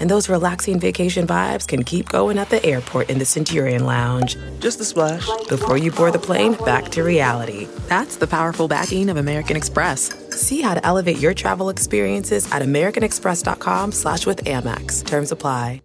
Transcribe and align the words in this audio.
And 0.00 0.10
those 0.10 0.28
relaxing 0.28 0.80
vacation 0.80 1.26
vibes 1.26 1.66
can 1.68 1.84
keep 1.84 2.08
going 2.08 2.38
at 2.38 2.50
the 2.50 2.64
airport 2.64 3.10
in 3.10 3.18
the 3.18 3.24
Centurion 3.24 3.84
Lounge. 3.86 4.36
Just 4.58 4.80
a 4.80 4.84
splash. 4.84 5.28
Before 5.48 5.76
you 5.76 5.92
board 5.92 6.14
the 6.14 6.18
plane, 6.18 6.54
back 6.64 6.88
to 6.90 7.02
reality. 7.02 7.68
That's 7.88 8.16
the 8.16 8.26
powerful 8.26 8.66
backing 8.66 9.08
of 9.08 9.16
American 9.16 9.56
Express. 9.56 10.12
See 10.30 10.60
how 10.60 10.74
to 10.74 10.84
elevate 10.84 11.18
your 11.18 11.34
travel 11.34 11.68
experiences 11.68 12.50
at 12.50 12.62
americanexpress.com 12.62 13.92
slash 13.92 14.26
with 14.26 14.44
Amex. 14.44 15.06
Terms 15.06 15.30
apply. 15.30 15.82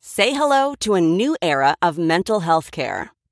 Say 0.00 0.32
hello 0.32 0.74
to 0.80 0.94
a 0.94 1.00
new 1.00 1.36
era 1.42 1.74
of 1.82 1.98
mental 1.98 2.40
health 2.40 2.70
care. 2.70 3.12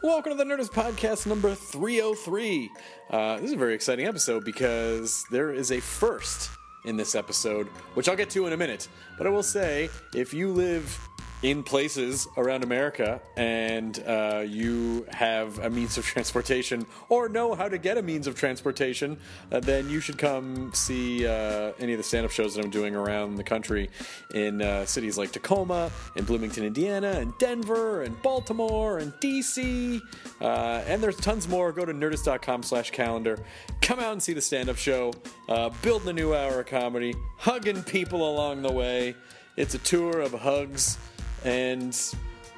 Welcome 0.00 0.30
to 0.30 0.38
the 0.38 0.44
Nerdist 0.44 0.70
Podcast 0.70 1.26
number 1.26 1.56
303. 1.56 2.70
Uh, 3.10 3.36
this 3.36 3.46
is 3.46 3.52
a 3.52 3.56
very 3.56 3.74
exciting 3.74 4.06
episode 4.06 4.44
because 4.44 5.24
there 5.32 5.52
is 5.52 5.72
a 5.72 5.80
first 5.80 6.50
in 6.84 6.96
this 6.96 7.16
episode, 7.16 7.66
which 7.94 8.08
I'll 8.08 8.14
get 8.14 8.30
to 8.30 8.46
in 8.46 8.52
a 8.52 8.56
minute. 8.56 8.86
But 9.16 9.26
I 9.26 9.30
will 9.30 9.42
say, 9.42 9.90
if 10.14 10.32
you 10.32 10.52
live 10.52 10.96
in 11.42 11.62
places 11.62 12.26
around 12.36 12.64
America 12.64 13.20
and 13.36 14.02
uh, 14.06 14.42
you 14.44 15.06
have 15.10 15.58
a 15.60 15.70
means 15.70 15.96
of 15.96 16.04
transportation 16.18 16.84
or 17.08 17.28
know 17.28 17.54
how 17.54 17.68
to 17.68 17.78
get 17.78 17.96
a 17.96 18.02
means 18.02 18.26
of 18.26 18.34
transportation, 18.34 19.16
uh, 19.52 19.60
then 19.60 19.88
you 19.88 20.00
should 20.00 20.18
come 20.18 20.72
see 20.74 21.26
uh, 21.26 21.72
any 21.78 21.92
of 21.92 21.98
the 21.98 22.02
stand 22.02 22.24
up 22.24 22.32
shows 22.32 22.54
that 22.54 22.64
I'm 22.64 22.70
doing 22.70 22.96
around 22.96 23.36
the 23.36 23.44
country 23.44 23.88
in 24.34 24.60
uh, 24.60 24.84
cities 24.84 25.16
like 25.16 25.30
Tacoma, 25.30 25.90
in 26.16 26.24
Bloomington, 26.24 26.64
Indiana, 26.64 27.12
and 27.12 27.32
Denver, 27.38 28.02
and 28.02 28.20
Baltimore, 28.22 28.98
and 28.98 29.12
DC. 29.14 30.00
Uh, 30.40 30.44
and 30.86 31.00
there's 31.02 31.16
tons 31.16 31.46
more. 31.48 31.70
Go 31.70 31.84
to 31.84 31.94
nerdist.com 31.94 32.64
slash 32.64 32.90
calendar. 32.90 33.38
Come 33.80 34.00
out 34.00 34.12
and 34.12 34.22
see 34.22 34.32
the 34.32 34.40
stand 34.40 34.68
up 34.68 34.76
show, 34.76 35.12
uh, 35.48 35.70
building 35.82 36.08
a 36.08 36.12
new 36.12 36.34
hour 36.34 36.60
of 36.60 36.66
comedy, 36.66 37.14
hugging 37.36 37.82
people 37.84 38.28
along 38.28 38.62
the 38.62 38.72
way. 38.72 39.14
It's 39.56 39.74
a 39.74 39.78
tour 39.78 40.20
of 40.20 40.32
hugs 40.32 40.98
and 41.44 41.98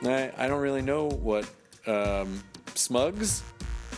I, 0.04 0.32
I 0.36 0.48
don't 0.48 0.60
really 0.60 0.82
know 0.82 1.08
what 1.08 1.48
um, 1.86 2.42
Smugs. 2.74 3.42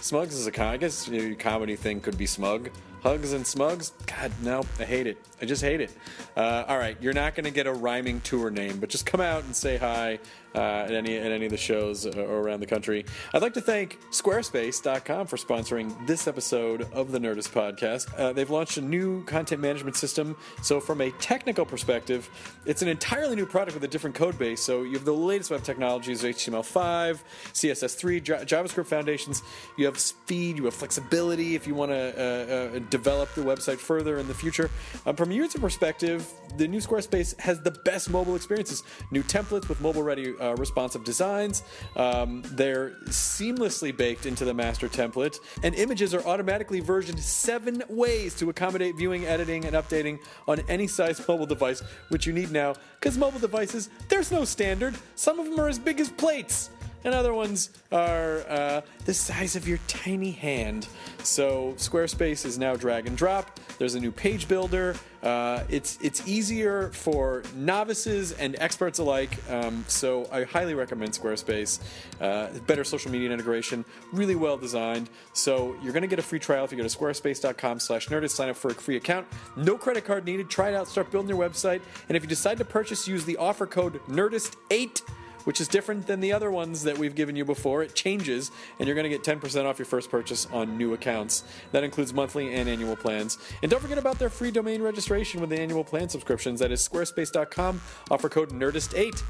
Smugs 0.00 0.34
is 0.34 0.46
a 0.46 0.50
con- 0.50 0.66
I 0.66 0.76
guess 0.76 1.08
a 1.08 1.34
comedy 1.34 1.76
thing 1.76 2.00
could 2.00 2.18
be 2.18 2.26
smug. 2.26 2.70
Hugs 3.02 3.32
and 3.32 3.44
smugs. 3.44 3.92
God, 4.06 4.30
no, 4.42 4.64
I 4.78 4.84
hate 4.84 5.08
it. 5.08 5.18
I 5.40 5.44
just 5.44 5.62
hate 5.62 5.80
it. 5.80 5.90
Uh, 6.36 6.64
all 6.68 6.78
right, 6.78 6.96
you're 7.00 7.12
not 7.12 7.34
going 7.34 7.44
to 7.44 7.50
get 7.50 7.66
a 7.66 7.72
rhyming 7.72 8.20
tour 8.20 8.48
name, 8.48 8.78
but 8.78 8.88
just 8.88 9.06
come 9.06 9.20
out 9.20 9.42
and 9.42 9.54
say 9.54 9.76
hi 9.76 10.20
uh, 10.54 10.58
at 10.58 10.92
any 10.92 11.16
at 11.16 11.32
any 11.32 11.46
of 11.46 11.50
the 11.50 11.56
shows 11.56 12.06
uh, 12.06 12.10
around 12.26 12.60
the 12.60 12.66
country. 12.66 13.04
I'd 13.32 13.42
like 13.42 13.54
to 13.54 13.60
thank 13.60 13.98
Squarespace.com 14.10 15.26
for 15.26 15.36
sponsoring 15.36 16.06
this 16.06 16.26
episode 16.26 16.82
of 16.92 17.12
the 17.12 17.18
Nerdist 17.18 17.50
Podcast. 17.50 18.12
Uh, 18.18 18.32
they've 18.32 18.50
launched 18.50 18.76
a 18.76 18.80
new 18.80 19.24
content 19.24 19.60
management 19.60 19.96
system. 19.96 20.36
So, 20.62 20.80
from 20.80 21.00
a 21.00 21.10
technical 21.12 21.64
perspective, 21.64 22.28
it's 22.66 22.82
an 22.82 22.88
entirely 22.88 23.36
new 23.36 23.46
product 23.46 23.74
with 23.74 23.84
a 23.84 23.88
different 23.88 24.16
code 24.16 24.38
base. 24.38 24.60
So, 24.62 24.82
you 24.82 24.92
have 24.92 25.04
the 25.04 25.14
latest 25.14 25.50
web 25.50 25.62
technologies: 25.62 26.22
HTML5, 26.22 27.20
CSS3, 27.52 28.46
JavaScript 28.46 28.86
foundations. 28.86 29.42
You 29.76 29.86
have 29.86 29.98
speed. 29.98 30.58
You 30.58 30.64
have 30.66 30.74
flexibility 30.74 31.54
if 31.54 31.66
you 31.66 31.74
want 31.74 31.92
to 31.92 32.12
uh, 32.16 32.76
uh, 32.76 32.78
develop 32.90 33.32
the 33.34 33.42
website 33.42 33.78
further 33.78 34.18
in 34.18 34.28
the 34.28 34.34
future. 34.34 34.70
Um, 35.06 35.16
from 35.16 35.30
a 35.30 35.34
user 35.34 35.58
perspective, 35.58 36.28
the 36.56 36.68
new 36.68 36.78
Squarespace 36.78 37.38
has 37.40 37.60
the 37.60 37.70
best 37.70 38.10
mobile 38.10 38.36
experiences. 38.36 38.82
New 39.10 39.22
templates 39.22 39.68
with 39.68 39.80
mobile-ready 39.80 40.34
uh, 40.42 40.54
responsive 40.56 41.04
designs. 41.04 41.62
Um, 41.96 42.42
they're 42.46 42.90
seamlessly 43.06 43.96
baked 43.96 44.26
into 44.26 44.44
the 44.44 44.54
master 44.54 44.88
template, 44.88 45.38
and 45.62 45.74
images 45.74 46.14
are 46.14 46.24
automatically 46.26 46.80
versioned 46.80 47.20
seven 47.20 47.82
ways 47.88 48.34
to 48.36 48.50
accommodate 48.50 48.96
viewing, 48.96 49.24
editing, 49.24 49.64
and 49.64 49.76
updating 49.76 50.18
on 50.48 50.60
any 50.68 50.86
size 50.86 51.26
mobile 51.26 51.46
device, 51.46 51.82
which 52.08 52.26
you 52.26 52.32
need 52.32 52.50
now. 52.50 52.74
Because 52.98 53.16
mobile 53.16 53.40
devices, 53.40 53.88
there's 54.08 54.32
no 54.32 54.44
standard. 54.44 54.94
Some 55.14 55.38
of 55.38 55.46
them 55.46 55.58
are 55.60 55.68
as 55.68 55.78
big 55.78 56.00
as 56.00 56.08
plates 56.08 56.70
and 57.04 57.14
other 57.14 57.34
ones 57.34 57.70
are 57.90 58.44
uh, 58.48 58.80
the 59.04 59.14
size 59.14 59.56
of 59.56 59.66
your 59.66 59.78
tiny 59.88 60.32
hand. 60.32 60.88
So 61.22 61.74
Squarespace 61.76 62.44
is 62.44 62.58
now 62.58 62.76
drag 62.76 63.06
and 63.06 63.16
drop. 63.16 63.60
There's 63.78 63.94
a 63.94 64.00
new 64.00 64.12
page 64.12 64.48
builder. 64.48 64.96
Uh, 65.22 65.62
it's 65.68 65.98
it's 66.02 66.26
easier 66.26 66.88
for 66.90 67.44
novices 67.54 68.32
and 68.32 68.56
experts 68.58 68.98
alike. 68.98 69.30
Um, 69.48 69.84
so 69.86 70.28
I 70.32 70.44
highly 70.44 70.74
recommend 70.74 71.12
Squarespace. 71.12 71.80
Uh, 72.20 72.48
better 72.66 72.82
social 72.82 73.10
media 73.10 73.30
integration, 73.30 73.84
really 74.12 74.34
well 74.34 74.56
designed. 74.56 75.10
So 75.32 75.76
you're 75.82 75.92
going 75.92 76.02
to 76.02 76.08
get 76.08 76.18
a 76.18 76.22
free 76.22 76.40
trial 76.40 76.64
if 76.64 76.72
you 76.72 76.76
go 76.76 76.86
to 76.86 76.98
squarespace.com/nerdist. 76.98 78.30
Sign 78.30 78.48
up 78.48 78.56
for 78.56 78.72
a 78.72 78.74
free 78.74 78.96
account. 78.96 79.26
No 79.56 79.76
credit 79.76 80.04
card 80.04 80.24
needed. 80.24 80.50
Try 80.50 80.70
it 80.70 80.74
out. 80.74 80.88
Start 80.88 81.10
building 81.10 81.28
your 81.28 81.38
website. 81.38 81.82
And 82.08 82.16
if 82.16 82.22
you 82.22 82.28
decide 82.28 82.58
to 82.58 82.64
purchase, 82.64 83.06
use 83.06 83.24
the 83.24 83.36
offer 83.36 83.66
code 83.66 84.00
Nerdist8 84.08 85.02
which 85.44 85.60
is 85.60 85.68
different 85.68 86.06
than 86.06 86.20
the 86.20 86.32
other 86.32 86.50
ones 86.50 86.82
that 86.82 86.96
we've 86.98 87.14
given 87.14 87.36
you 87.36 87.44
before. 87.44 87.82
It 87.82 87.94
changes, 87.94 88.50
and 88.78 88.86
you're 88.86 88.94
going 88.94 89.10
to 89.10 89.16
get 89.16 89.22
10% 89.22 89.64
off 89.64 89.78
your 89.78 89.86
first 89.86 90.10
purchase 90.10 90.46
on 90.52 90.76
new 90.76 90.94
accounts. 90.94 91.44
That 91.72 91.84
includes 91.84 92.12
monthly 92.12 92.54
and 92.54 92.68
annual 92.68 92.96
plans. 92.96 93.38
And 93.62 93.70
don't 93.70 93.80
forget 93.80 93.98
about 93.98 94.18
their 94.18 94.30
free 94.30 94.50
domain 94.50 94.82
registration 94.82 95.40
with 95.40 95.50
the 95.50 95.60
annual 95.60 95.84
plan 95.84 96.08
subscriptions. 96.08 96.60
That 96.60 96.72
is 96.72 96.86
squarespace.com. 96.86 97.80
Offer 98.10 98.28
code 98.28 98.50
NERDIST8. 98.50 99.22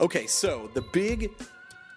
Okay, 0.00 0.26
so 0.26 0.70
the 0.74 0.82
big 0.82 1.32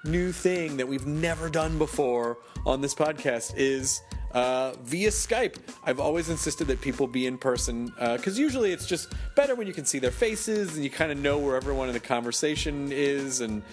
new 0.03 0.31
thing 0.31 0.78
that 0.78 0.88
we've 0.88 1.06
never 1.06 1.50
done 1.50 1.78
before 1.78 2.38
on 2.66 2.81
this 2.81 2.96
podcast 2.96 3.53
is 3.56 4.02
uh, 4.34 4.74
via 4.84 5.09
Skype. 5.09 5.58
I've 5.84 6.00
always 6.00 6.30
insisted 6.30 6.68
that 6.68 6.81
people 6.81 7.08
be 7.08 7.28
in 7.28 7.38
person 7.38 7.88
because 8.00 8.38
uh, 8.38 8.42
usually 8.42 8.72
it's 8.72 8.86
just 8.86 9.14
better 9.36 9.56
when 9.56 9.68
you 9.68 9.74
can 9.74 9.86
see 9.86 10.00
their 10.00 10.12
faces 10.12 10.75
and 10.75 10.84
you 10.84 10.90
kind 10.90 11.12
of 11.12 11.18
know 11.18 11.38
where 11.38 11.56
everyone 11.56 11.88
in 11.88 11.94
the 11.94 12.00
conversation 12.00 12.91
is 12.91 13.41
and. 13.41 13.64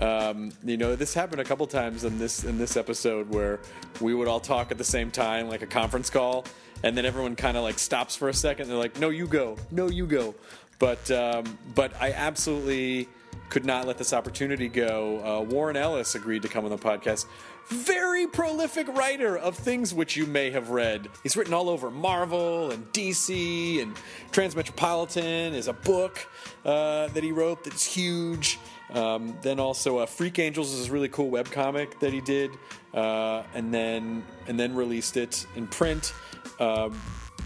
Um, 0.00 0.52
you 0.62 0.76
know, 0.76 0.94
this 0.94 1.12
happened 1.12 1.40
a 1.40 1.44
couple 1.44 1.66
times 1.66 2.04
in 2.04 2.18
this 2.20 2.44
in 2.44 2.56
this 2.56 2.76
episode 2.76 3.30
where 3.30 3.58
we 4.00 4.14
would 4.14 4.28
all 4.28 4.38
talk 4.38 4.70
at 4.70 4.78
the 4.78 4.84
same 4.84 5.10
time, 5.10 5.48
like 5.48 5.62
a 5.62 5.66
conference 5.66 6.08
call, 6.08 6.44
and 6.84 6.96
then 6.96 7.04
everyone 7.04 7.34
kind 7.34 7.56
of 7.56 7.64
like 7.64 7.80
stops 7.80 8.14
for 8.14 8.28
a 8.28 8.34
second. 8.34 8.68
They're 8.68 8.76
like, 8.76 9.00
"No, 9.00 9.08
you 9.08 9.26
go. 9.26 9.56
No, 9.72 9.88
you 9.88 10.06
go." 10.06 10.36
But 10.78 11.10
um, 11.10 11.58
but 11.74 11.92
I 12.00 12.12
absolutely 12.12 13.08
could 13.48 13.64
not 13.64 13.86
let 13.86 13.98
this 13.98 14.12
opportunity 14.12 14.68
go. 14.68 15.20
Uh, 15.24 15.42
Warren 15.42 15.76
Ellis 15.76 16.14
agreed 16.14 16.42
to 16.42 16.48
come 16.48 16.64
on 16.64 16.70
the 16.70 16.78
podcast 16.78 17.26
very 17.68 18.26
prolific 18.26 18.88
writer 18.88 19.36
of 19.36 19.56
things 19.56 19.92
which 19.92 20.16
you 20.16 20.26
may 20.26 20.50
have 20.50 20.70
read. 20.70 21.08
He's 21.22 21.36
written 21.36 21.52
all 21.52 21.68
over 21.68 21.90
Marvel 21.90 22.70
and 22.70 22.90
DC 22.92 23.82
and 23.82 23.94
Transmetropolitan 24.32 25.52
is 25.52 25.68
a 25.68 25.72
book 25.72 26.26
uh, 26.64 27.08
that 27.08 27.22
he 27.22 27.32
wrote 27.32 27.64
that's 27.64 27.84
huge. 27.84 28.58
Um, 28.90 29.36
then 29.42 29.60
also 29.60 29.98
uh, 29.98 30.06
Freak 30.06 30.38
Angels 30.38 30.72
is 30.72 30.88
a 30.88 30.92
really 30.92 31.10
cool 31.10 31.28
web 31.28 31.50
comic 31.50 32.00
that 32.00 32.10
he 32.10 32.22
did, 32.22 32.52
uh, 32.94 33.42
and 33.54 33.72
then 33.72 34.24
and 34.46 34.58
then 34.58 34.74
released 34.74 35.18
it 35.18 35.46
in 35.56 35.66
print. 35.66 36.14
Um, 36.58 36.98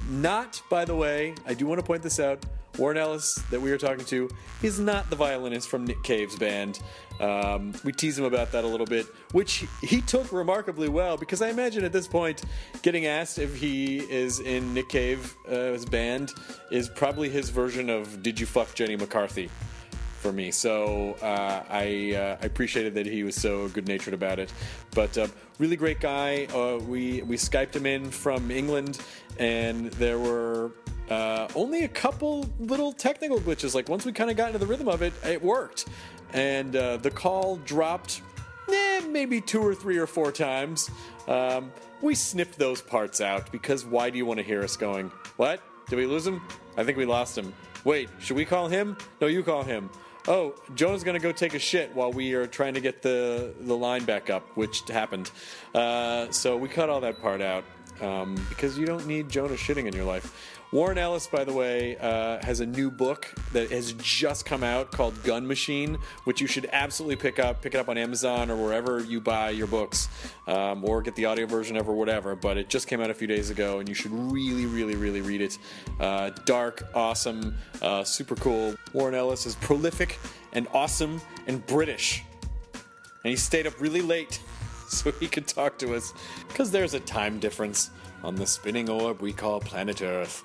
not, 0.09 0.63
by 0.71 0.85
the 0.85 0.95
way, 0.95 1.35
I 1.45 1.55
do 1.55 1.67
want 1.67 1.81
to 1.81 1.85
point 1.85 2.03
this 2.03 2.21
out 2.21 2.47
Warren 2.79 2.97
Ellis, 2.97 3.35
that 3.51 3.61
we 3.61 3.71
are 3.71 3.79
talking 3.79 4.05
to, 4.07 4.31
is 4.63 4.81
not 4.81 5.11
the 5.11 5.17
violinist 5.17 5.69
from 5.69 5.85
Nick 5.85 6.03
Cave's 6.03 6.37
band. 6.37 6.81
Um, 7.23 7.73
we 7.85 7.93
tease 7.93 8.19
him 8.19 8.25
about 8.25 8.53
that 8.53 8.65
a 8.65 8.67
little 8.67 8.87
bit, 8.87 9.07
which 9.31 9.65
he 9.81 10.01
took 10.01 10.33
remarkably 10.33 10.89
well 10.89 11.17
because 11.17 11.41
I 11.41 11.49
imagine 11.49 11.85
at 11.85 11.93
this 11.93 12.09
point, 12.09 12.43
getting 12.83 13.07
asked 13.07 13.39
if 13.39 13.55
he 13.57 13.99
is 13.99 14.41
in 14.41 14.75
Nick 14.75 14.89
Cave's 14.89 15.85
band 15.87 16.33
is 16.71 16.89
probably 16.89 17.29
his 17.31 17.51
version 17.51 17.89
of 17.89 18.23
"Did 18.23 18.41
you 18.41 18.47
fuck 18.47 18.75
Jenny 18.75 18.97
McCarthy?" 18.97 19.49
for 20.23 20.33
me. 20.33 20.53
So 20.53 21.17
uh, 21.21 21.65
I, 21.69 22.15
uh, 22.15 22.37
I 22.41 22.47
appreciated 22.47 22.95
that 22.95 23.07
he 23.07 23.25
was 23.25 23.35
so 23.35 23.69
good 23.69 23.89
natured 23.89 24.15
about 24.15 24.39
it. 24.39 24.53
But 24.95 25.19
uh, 25.19 25.27
really 25.59 25.77
great 25.77 26.01
guy. 26.01 26.47
Uh, 26.47 26.79
we 26.79 27.23
we 27.23 27.37
skyped 27.37 27.75
him 27.75 27.87
in 27.87 28.11
from 28.11 28.51
England, 28.51 29.01
and 29.39 29.91
there 29.95 30.19
were 30.19 30.73
uh, 31.11 31.49
only 31.55 31.85
a 31.85 31.89
couple 31.89 32.49
little 32.61 32.93
technical 32.93 33.41
glitches. 33.41 33.75
Like 33.75 33.89
once 33.89 34.07
we 34.07 34.13
kind 34.13 34.31
of 34.31 34.37
got 34.37 34.47
into 34.49 34.59
the 34.59 34.67
rhythm 34.67 34.89
of 34.89 35.03
it, 35.03 35.13
it 35.25 35.43
worked, 35.43 35.89
and 36.33 36.75
uh, 36.77 36.97
the 36.99 37.11
call 37.11 37.57
dropped. 37.57 38.23
Eh, 38.69 39.03
maybe 39.09 39.41
two 39.41 39.61
or 39.61 39.75
three 39.75 39.99
or 39.99 40.07
four 40.07 40.33
times. 40.33 40.91
Um, 41.29 41.73
we 42.01 42.15
snipped 42.15 42.59
those 42.59 42.81
parts 42.81 43.21
out 43.21 43.51
because 43.53 43.85
why 43.85 44.11
do 44.11 44.19
you 44.19 44.27
want 44.27 44.39
to 44.39 44.45
hear 44.45 44.63
us 44.63 44.77
going? 44.77 45.11
What? 45.37 45.61
Did 45.89 45.97
we 45.97 46.07
lose 46.07 46.27
him? 46.27 46.41
I 46.77 46.85
think 46.85 46.97
we 46.97 47.05
lost 47.05 47.37
him. 47.37 47.53
Wait, 47.85 48.09
should 48.19 48.37
we 48.37 48.45
call 48.45 48.69
him? 48.69 48.97
No, 49.21 49.27
you 49.27 49.43
call 49.43 49.63
him 49.63 49.91
oh, 50.29 50.55
Jonah's 50.75 51.03
to 51.03 51.19
go 51.19 51.33
take 51.33 51.55
a 51.55 51.59
shit 51.59 51.95
while 51.95 52.13
we 52.13 52.35
are 52.35 52.47
trying 52.47 52.75
to 52.75 52.81
get 52.81 53.03
the, 53.03 53.55
the 53.61 53.77
line 53.77 54.05
back 54.05 54.31
up, 54.31 54.47
which 54.57 54.89
happened. 54.89 55.31
Uh, 55.75 56.31
so 56.31 56.57
we 56.57 56.69
cut 56.69 56.89
all 56.89 57.01
that 57.01 57.21
part 57.21 57.41
out 57.41 57.65
um, 58.01 58.35
because 58.49 58.79
you 58.79 58.87
don't 58.87 59.07
need 59.07 59.29
Jonah 59.29 59.55
shitting 59.55 59.87
in 59.87 59.93
your 59.93 60.05
life. 60.05 60.59
Warren 60.73 60.97
Ellis, 60.97 61.27
by 61.27 61.45
the 61.45 61.53
way, 61.53 61.99
uh, 61.99 62.43
has 62.43 62.61
a 62.61 62.67
new 62.67 62.91
book 62.91 63.31
that 63.53 63.71
has 63.71 63.93
just 63.93 64.47
come 64.47 64.65
out 64.65 64.91
called 64.91 65.23
Gun 65.23 65.47
Machine, 65.47 65.99
which 66.25 66.41
you 66.41 66.47
should 66.47 66.67
absolutely 66.73 67.17
pick 67.17 67.39
up. 67.39 67.61
Pick 67.61 67.75
it 67.75 67.79
up 67.79 67.91
on 67.91 67.99
Amazon 67.99 68.51
or 68.51 68.57
wherever 68.57 69.01
you 69.01 69.21
buy 69.21 69.51
your 69.51 69.67
books, 69.67 70.09
um, 70.47 70.83
or 70.83 71.03
get 71.03 71.15
the 71.15 71.27
audio 71.27 71.45
version 71.45 71.77
of 71.77 71.91
or 71.91 71.95
whatever. 71.95 72.35
But 72.35 72.57
it 72.57 72.71
just 72.71 72.89
came 72.89 73.03
out 73.03 73.11
a 73.11 73.15
few 73.15 73.27
days 73.27 73.51
ago, 73.51 73.81
and 73.81 73.89
you 73.89 73.95
should 73.95 74.13
really, 74.13 74.65
really, 74.65 74.97
really 74.97 75.21
read 75.21 75.43
it. 75.43 75.59
Uh, 76.01 76.31
dark, 76.47 76.89
awesome, 76.95 77.55
uh, 77.83 78.03
super 78.03 78.37
cool. 78.37 78.75
Warren 78.95 79.15
Ellis 79.15 79.45
is 79.45 79.57
prolific 79.57 80.19
and 80.55 80.67
awesome 80.73 81.21
and 81.47 81.67
British, 81.67 82.25
and 82.73 83.31
he 83.31 83.37
stayed 83.37 83.67
up 83.67 83.79
really 83.79 84.01
late 84.01 84.41
so 85.03 85.11
he 85.13 85.27
could 85.27 85.47
talk 85.47 85.79
to 85.79 85.95
us 85.95 86.13
because 86.49 86.71
there's 86.71 86.95
a 86.95 87.01
time 87.01 87.39
difference 87.39 87.91
on 88.23 88.35
the 88.35 88.47
spinning 88.47 88.91
orb 88.91 89.21
we 89.23 89.33
call 89.33 89.59
planet 89.59 90.03
Earth. 90.03 90.45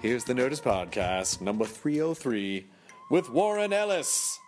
Here's 0.00 0.24
the 0.24 0.34
Nerdist 0.34 0.62
Podcast, 0.62 1.40
number 1.40 1.64
303, 1.64 2.66
with 3.10 3.28
Warren 3.28 3.72
Ellis. 3.72 4.38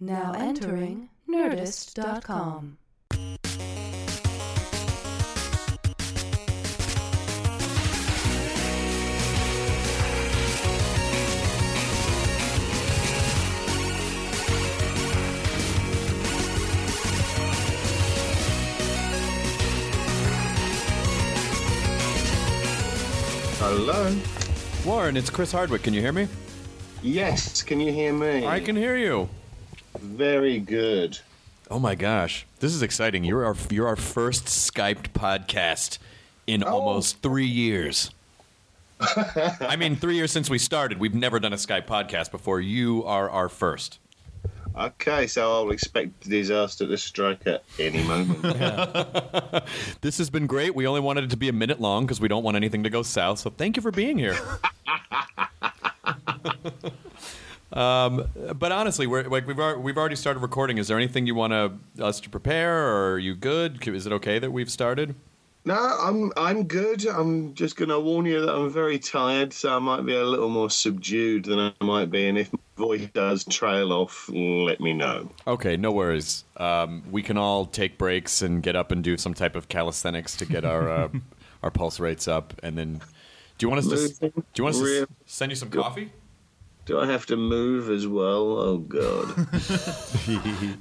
Now 0.00 0.32
entering 0.36 1.08
Nerdist.com. 1.28 2.78
Hello. 23.70 24.16
Warren, 24.86 25.14
it's 25.14 25.28
Chris 25.28 25.52
Hardwick. 25.52 25.82
Can 25.82 25.92
you 25.92 26.00
hear 26.00 26.10
me? 26.10 26.26
Yes, 27.02 27.62
can 27.62 27.80
you 27.80 27.92
hear 27.92 28.14
me? 28.14 28.46
I 28.46 28.60
can 28.60 28.74
hear 28.74 28.96
you. 28.96 29.28
Very 29.98 30.58
good. 30.58 31.18
Oh 31.70 31.78
my 31.78 31.94
gosh, 31.94 32.46
this 32.60 32.72
is 32.74 32.80
exciting! 32.82 33.24
You're 33.24 33.44
our 33.44 33.54
you're 33.68 33.86
our 33.86 33.94
first 33.96 34.46
Skyped 34.46 35.10
podcast 35.10 35.98
in 36.46 36.64
Oh. 36.64 36.68
almost 36.78 37.20
three 37.20 37.44
years. 37.44 38.10
I 39.00 39.76
mean, 39.78 39.96
three 39.96 40.14
years 40.16 40.32
since 40.32 40.48
we 40.48 40.56
started. 40.56 40.98
We've 40.98 41.14
never 41.14 41.38
done 41.38 41.52
a 41.52 41.56
Skype 41.56 41.84
podcast 41.86 42.30
before. 42.30 42.62
You 42.62 43.04
are 43.04 43.28
our 43.28 43.50
first. 43.50 43.98
Okay, 44.78 45.26
so 45.26 45.52
I'll 45.52 45.70
expect 45.70 46.28
disaster 46.28 46.86
to 46.86 46.96
strike 46.96 47.44
at 47.46 47.64
any 47.80 48.04
moment. 48.04 48.44
This 50.00 50.18
has 50.18 50.30
been 50.30 50.46
great. 50.46 50.74
We 50.74 50.86
only 50.86 51.00
wanted 51.00 51.24
it 51.24 51.30
to 51.30 51.36
be 51.36 51.48
a 51.48 51.52
minute 51.52 51.80
long 51.80 52.06
because 52.06 52.20
we 52.20 52.28
don't 52.28 52.44
want 52.44 52.56
anything 52.56 52.84
to 52.84 52.90
go 52.90 53.02
south. 53.02 53.40
So 53.40 53.50
thank 53.50 53.76
you 53.76 53.82
for 53.82 53.90
being 53.90 54.16
here. 54.16 54.32
um, 57.72 58.28
but 58.54 58.70
honestly, 58.70 59.08
we're, 59.08 59.24
like 59.24 59.46
we've 59.46 59.58
we've 59.78 59.98
already 59.98 60.16
started 60.16 60.40
recording. 60.40 60.78
Is 60.78 60.86
there 60.86 60.96
anything 60.96 61.26
you 61.26 61.34
want 61.34 61.52
us 62.00 62.20
to 62.20 62.30
prepare, 62.30 62.88
or 62.88 63.14
are 63.14 63.18
you 63.18 63.34
good? 63.34 63.86
Is 63.86 64.06
it 64.06 64.12
okay 64.12 64.38
that 64.38 64.52
we've 64.52 64.70
started? 64.70 65.16
No, 65.64 65.74
I'm 65.74 66.32
I'm 66.36 66.64
good. 66.64 67.06
I'm 67.06 67.54
just 67.54 67.76
going 67.76 67.90
to 67.90 68.00
warn 68.00 68.26
you 68.26 68.40
that 68.40 68.54
I'm 68.54 68.70
very 68.70 68.98
tired, 68.98 69.52
so 69.52 69.74
I 69.74 69.78
might 69.78 70.06
be 70.06 70.14
a 70.14 70.24
little 70.24 70.48
more 70.48 70.70
subdued 70.70 71.44
than 71.44 71.58
I 71.58 71.84
might 71.84 72.10
be. 72.10 72.28
And 72.28 72.38
if 72.38 72.52
my 72.52 72.58
voice 72.76 73.08
does 73.12 73.44
trail 73.44 73.92
off, 73.92 74.28
let 74.32 74.80
me 74.80 74.92
know. 74.92 75.30
Okay, 75.46 75.76
no 75.76 75.92
worries. 75.92 76.44
Um, 76.56 77.02
we 77.10 77.22
can 77.22 77.36
all 77.36 77.66
take 77.66 77.98
breaks 77.98 78.40
and 78.42 78.62
get 78.62 78.76
up 78.76 78.92
and 78.92 79.04
do 79.04 79.16
some 79.16 79.34
type 79.34 79.56
of 79.56 79.68
calisthenics 79.68 80.36
to 80.36 80.46
get 80.46 80.64
our 80.64 80.90
uh, 80.90 81.08
our 81.62 81.70
pulse 81.70 82.00
rates 82.00 82.28
up, 82.28 82.54
and 82.62 82.78
then. 82.78 83.00
Do 83.58 83.66
you 83.66 83.70
want 83.70 83.84
us 83.84 84.18
to? 84.18 84.28
Do 84.30 84.42
you 84.56 84.64
want 84.64 84.76
us 84.76 84.82
to 84.82 85.08
send 85.26 85.50
you 85.50 85.56
some 85.56 85.68
coffee? 85.68 86.12
Do 86.88 86.98
I 86.98 87.06
have 87.06 87.26
to 87.26 87.36
move 87.36 87.90
as 87.90 88.06
well? 88.06 88.58
Oh 88.58 88.78
God, 88.78 89.28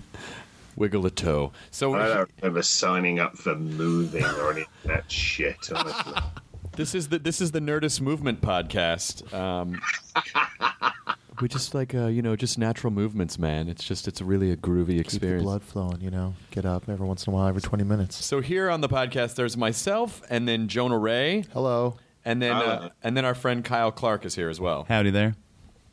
Wiggle 0.78 1.06
a 1.08 1.12
toe. 1.12 1.52
So 1.72 1.96
I 1.96 2.08
don't 2.08 2.32
remember 2.42 2.62
signing 2.62 3.20
up 3.20 3.36
for 3.38 3.56
moving 3.56 4.24
or 4.24 4.52
any 4.52 4.62
of 4.62 4.68
that 4.86 5.12
shit. 5.12 5.58
Honestly. 5.76 6.14
this 6.74 6.94
is 6.96 7.10
the 7.10 7.20
this 7.20 7.42
is 7.42 7.52
the 7.52 7.60
Nerdist 7.60 8.00
Movement 8.00 8.40
podcast. 8.42 9.34
Um, 9.34 9.82
we 11.42 11.48
just 11.48 11.74
like 11.74 11.96
uh, 11.96 12.06
you 12.06 12.22
know 12.22 12.36
just 12.36 12.60
natural 12.60 12.94
movements, 12.94 13.40
man. 13.40 13.68
It's 13.68 13.84
just 13.84 14.08
it's 14.08 14.22
really 14.22 14.52
a 14.52 14.56
groovy 14.56 14.88
Keep 14.88 14.96
the 14.96 15.00
experience. 15.00 15.44
blood 15.44 15.64
flowing, 15.64 16.00
you 16.00 16.12
know. 16.12 16.36
Get 16.52 16.66
up 16.66 16.88
every 16.88 17.08
once 17.08 17.26
in 17.26 17.34
a 17.34 17.36
while, 17.36 17.48
every 17.48 17.62
20 17.62 17.84
minutes. 17.84 18.24
So 18.24 18.40
here 18.40 18.70
on 18.70 18.82
the 18.82 18.90
podcast, 18.90 19.34
there's 19.36 19.58
myself, 19.58 20.22
and 20.30 20.48
then 20.48 20.68
Jonah 20.68 21.00
Ray, 21.00 21.46
Hello. 21.54 21.98
and 22.24 22.40
then 22.40 22.54
uh, 22.56 22.90
and 23.04 23.18
then 23.18 23.26
our 23.26 23.36
friend 23.36 23.66
Kyle 23.66 23.92
Clark 23.92 24.26
is 24.26 24.36
here 24.36 24.50
as 24.50 24.60
well. 24.60 24.86
Howdy 24.88 25.10
there. 25.10 25.36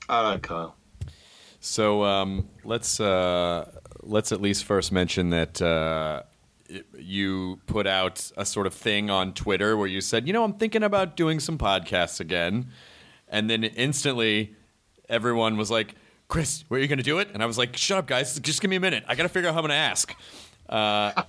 Hello, 0.09 0.39
Kyle. 0.39 0.77
So 1.61 2.05
um, 2.05 2.51
let's 2.63 3.01
uh, 3.01 3.71
let's 4.07 4.33
at 4.33 4.41
least 4.41 4.65
first 4.65 4.93
mention 4.93 5.31
that 5.31 5.61
uh, 5.61 6.23
you 6.99 7.61
put 7.67 7.87
out 7.87 8.31
a 8.37 8.45
sort 8.45 8.67
of 8.67 8.75
thing 8.75 9.11
on 9.11 9.33
Twitter 9.33 9.77
where 9.77 9.87
you 9.87 10.01
said, 10.01 10.27
you 10.27 10.33
know, 10.33 10.45
I'm 10.45 10.55
thinking 10.55 10.83
about 10.83 11.17
doing 11.17 11.41
some 11.41 11.59
podcasts 11.59 12.21
again, 12.21 12.67
and 13.29 13.49
then 13.49 13.65
instantly 13.65 14.55
everyone 15.09 15.57
was 15.57 15.71
like, 15.71 15.95
Chris, 16.29 16.65
where 16.69 16.79
are 16.79 16.83
you 16.83 16.89
going 16.89 16.99
to 16.99 17.05
do 17.05 17.19
it? 17.19 17.29
And 17.35 17.43
I 17.43 17.47
was 17.47 17.59
like, 17.59 17.77
shut 17.77 17.99
up, 17.99 18.07
guys, 18.07 18.39
just 18.41 18.61
give 18.61 18.71
me 18.71 18.77
a 18.77 18.81
minute. 18.81 19.05
I 19.07 19.15
got 19.15 19.25
to 19.25 19.29
figure 19.29 19.49
out 19.49 19.53
how 19.53 19.61
I'm 19.61 19.67
going 19.67 19.71
to 19.71 19.77
ask. 19.77 20.15
Uh, 20.69 21.23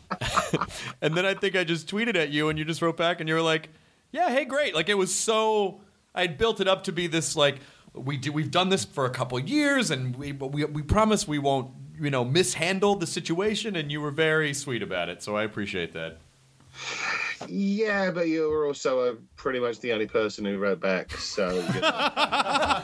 and 1.02 1.16
then 1.16 1.26
I 1.26 1.34
think 1.34 1.56
I 1.56 1.64
just 1.64 1.90
tweeted 1.90 2.16
at 2.16 2.30
you, 2.30 2.50
and 2.50 2.58
you 2.58 2.66
just 2.66 2.82
wrote 2.82 2.98
back, 2.98 3.20
and 3.20 3.28
you 3.28 3.36
were 3.36 3.42
like, 3.42 3.70
"Yeah, 4.12 4.30
hey, 4.30 4.46
great!" 4.46 4.74
Like 4.74 4.90
it 4.90 4.98
was 4.98 5.14
so. 5.14 5.82
I'd 6.14 6.38
built 6.38 6.62
it 6.62 6.68
up 6.70 6.86
to 6.86 6.94
be 6.94 7.08
this 7.08 7.36
like 7.36 7.60
we 7.94 8.16
do. 8.16 8.32
We've 8.32 8.52
done 8.52 8.70
this 8.70 8.86
for 8.86 9.06
a 9.06 9.10
couple 9.10 9.38
years, 9.40 9.92
and 9.92 10.16
we 10.16 10.32
we 10.32 10.64
we 10.64 10.82
promise 10.82 11.28
we 11.28 11.40
won't 11.40 11.72
you 12.00 12.10
know 12.10 12.24
mishandled 12.26 13.00
the 13.00 13.08
situation. 13.08 13.76
And 13.76 13.92
you 13.92 14.02
were 14.02 14.12
very 14.12 14.54
sweet 14.54 14.82
about 14.84 15.10
it, 15.10 15.22
so 15.24 15.36
I 15.36 15.44
appreciate 15.44 15.94
that. 15.94 16.18
Yeah, 17.48 18.12
but 18.12 18.28
you 18.28 18.50
were 18.50 18.66
also 18.68 19.00
uh, 19.12 19.16
pretty 19.36 19.60
much 19.60 19.80
the 19.80 19.92
only 19.94 20.08
person 20.08 20.46
who 20.46 20.58
wrote 20.58 20.80
back. 20.80 21.12
So 21.12 21.50
you 21.50 21.82
know. 21.82 22.82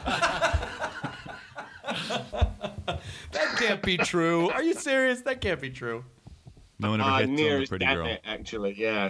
That 3.31 3.55
can't 3.57 3.81
be 3.81 3.97
true. 3.97 4.49
Are 4.51 4.63
you 4.63 4.73
serious? 4.73 5.21
That 5.21 5.41
can't 5.41 5.59
be 5.61 5.69
true. 5.69 6.03
No 6.79 6.91
one 6.91 7.01
ever 7.01 7.09
Uh, 7.09 7.17
hits 7.19 7.29
on 7.29 7.35
near 7.35 7.59
the 7.59 7.67
pretty 7.67 7.85
girl. 7.85 8.05
it, 8.07 8.21
actually, 8.25 8.75
yeah. 8.77 9.09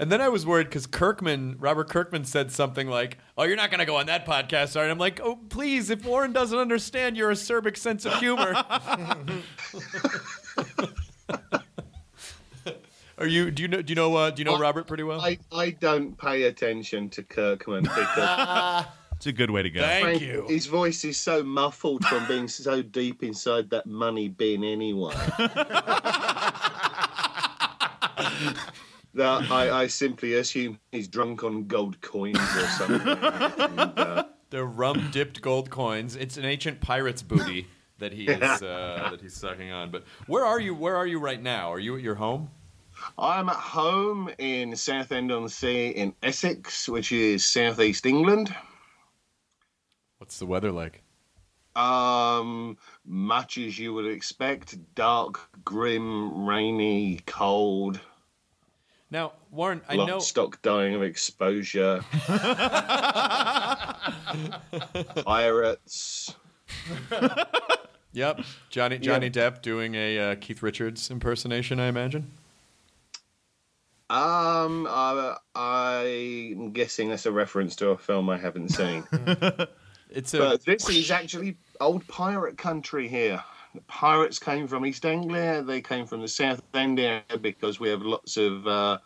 And 0.00 0.10
then 0.10 0.20
I 0.22 0.30
was 0.30 0.46
worried 0.46 0.64
because 0.64 0.86
Kirkman, 0.86 1.56
Robert 1.58 1.90
Kirkman, 1.90 2.24
said 2.24 2.50
something 2.50 2.88
like, 2.88 3.18
"Oh, 3.36 3.44
you're 3.44 3.54
not 3.54 3.70
going 3.70 3.80
to 3.80 3.84
go 3.84 3.96
on 3.96 4.06
that 4.06 4.24
podcast, 4.24 4.74
are 4.74 4.78
you?" 4.78 4.84
And 4.84 4.92
I'm 4.92 4.98
like, 4.98 5.20
"Oh, 5.22 5.36
please! 5.36 5.90
If 5.90 6.06
Warren 6.06 6.32
doesn't 6.32 6.58
understand 6.58 7.18
your 7.18 7.30
acerbic 7.30 7.76
sense 7.76 8.06
of 8.06 8.14
humor." 8.14 8.54
Are 13.18 13.26
you? 13.26 13.50
Do 13.50 13.60
you 13.60 13.68
know? 13.68 13.82
Do 13.82 13.90
you 13.90 13.94
know? 13.94 14.16
Uh, 14.16 14.30
do 14.30 14.40
you 14.40 14.46
know 14.46 14.58
Robert 14.58 14.86
pretty 14.86 15.02
well? 15.02 15.20
I, 15.20 15.36
I 15.52 15.72
don't 15.72 16.16
pay 16.16 16.44
attention 16.44 17.10
to 17.10 17.22
Kirkman 17.22 17.82
because 17.82 18.86
It's 19.16 19.26
a 19.26 19.32
good 19.32 19.50
way 19.50 19.62
to 19.62 19.68
go. 19.68 19.82
Thank 19.82 20.02
Frank, 20.02 20.22
you. 20.22 20.46
his 20.48 20.64
voice 20.64 21.04
is 21.04 21.18
so 21.18 21.42
muffled 21.42 22.06
from 22.06 22.26
being 22.26 22.48
so 22.48 22.80
deep 22.80 23.22
inside 23.22 23.68
that 23.68 23.84
money 23.84 24.28
bin 24.28 24.64
anyway. 24.64 25.14
That 29.14 29.50
I, 29.50 29.82
I 29.82 29.86
simply 29.88 30.34
assume 30.34 30.78
he's 30.92 31.08
drunk 31.08 31.42
on 31.42 31.66
gold 31.66 32.00
coins 32.00 32.38
or 32.38 32.66
something. 32.66 33.08
and, 33.08 33.98
uh, 33.98 34.24
They're 34.50 34.64
rum 34.64 35.08
dipped 35.10 35.42
gold 35.42 35.70
coins. 35.70 36.14
It's 36.16 36.36
an 36.36 36.44
ancient 36.44 36.80
pirate's 36.80 37.22
booty 37.22 37.66
that 37.98 38.12
he 38.12 38.26
is 38.26 38.42
uh, 38.62 39.08
that 39.10 39.20
he's 39.20 39.34
sucking 39.34 39.72
on. 39.72 39.90
But 39.90 40.04
where 40.26 40.44
are 40.44 40.60
you? 40.60 40.74
Where 40.74 40.96
are 40.96 41.06
you 41.06 41.18
right 41.18 41.42
now? 41.42 41.72
Are 41.72 41.78
you 41.78 41.96
at 41.96 42.02
your 42.02 42.14
home? 42.14 42.50
I'm 43.18 43.48
at 43.48 43.56
home 43.56 44.30
in 44.38 44.76
Southend 44.76 45.32
on 45.32 45.48
Sea 45.48 45.88
in 45.88 46.14
Essex, 46.22 46.88
which 46.88 47.12
is 47.12 47.44
southeast 47.44 48.04
England. 48.06 48.54
What's 50.18 50.38
the 50.38 50.46
weather 50.46 50.70
like? 50.70 51.02
Um, 51.76 52.76
much 53.06 53.56
as 53.56 53.78
you 53.78 53.94
would 53.94 54.06
expect, 54.06 54.76
dark, 54.94 55.40
grim, 55.64 56.46
rainy, 56.46 57.20
cold. 57.26 58.00
Now, 59.10 59.32
Warren, 59.50 59.80
I 59.88 59.96
know. 59.96 60.04
Livestock 60.04 60.62
dying 60.62 60.94
of 60.94 61.02
exposure. 61.02 62.04
Pirates. 65.24 66.34
Yep, 68.12 68.40
Johnny 68.70 68.98
Johnny 68.98 69.30
Depp 69.30 69.62
doing 69.62 69.94
a 69.94 70.18
uh, 70.18 70.34
Keith 70.36 70.62
Richards 70.62 71.10
impersonation, 71.10 71.78
I 71.78 71.86
imagine. 71.86 72.30
Um, 74.10 74.88
I, 74.90 75.36
I'm 75.54 76.72
guessing 76.72 77.10
that's 77.10 77.26
a 77.26 77.32
reference 77.32 77.76
to 77.76 77.90
a 77.90 77.98
film 77.98 78.28
I 78.28 78.38
haven't 78.38 78.70
seen. 78.70 79.04
It's 80.12 80.34
a 80.34 80.38
but 80.38 80.64
this 80.64 80.88
is 80.88 81.12
actually 81.12 81.56
old 81.80 82.04
pirate 82.08 82.58
country 82.58 83.06
here. 83.06 83.40
The 83.74 83.80
pirates 83.82 84.38
came 84.38 84.66
from 84.66 84.84
East 84.84 85.06
Anglia. 85.06 85.62
They 85.62 85.80
came 85.80 86.06
from 86.06 86.22
the 86.22 86.28
South 86.28 86.62
End 86.74 86.98
area 86.98 87.22
because 87.40 87.78
we 87.78 87.88
have 87.88 88.02
lots 88.02 88.36
of 88.36 88.66
uh, 88.66 88.98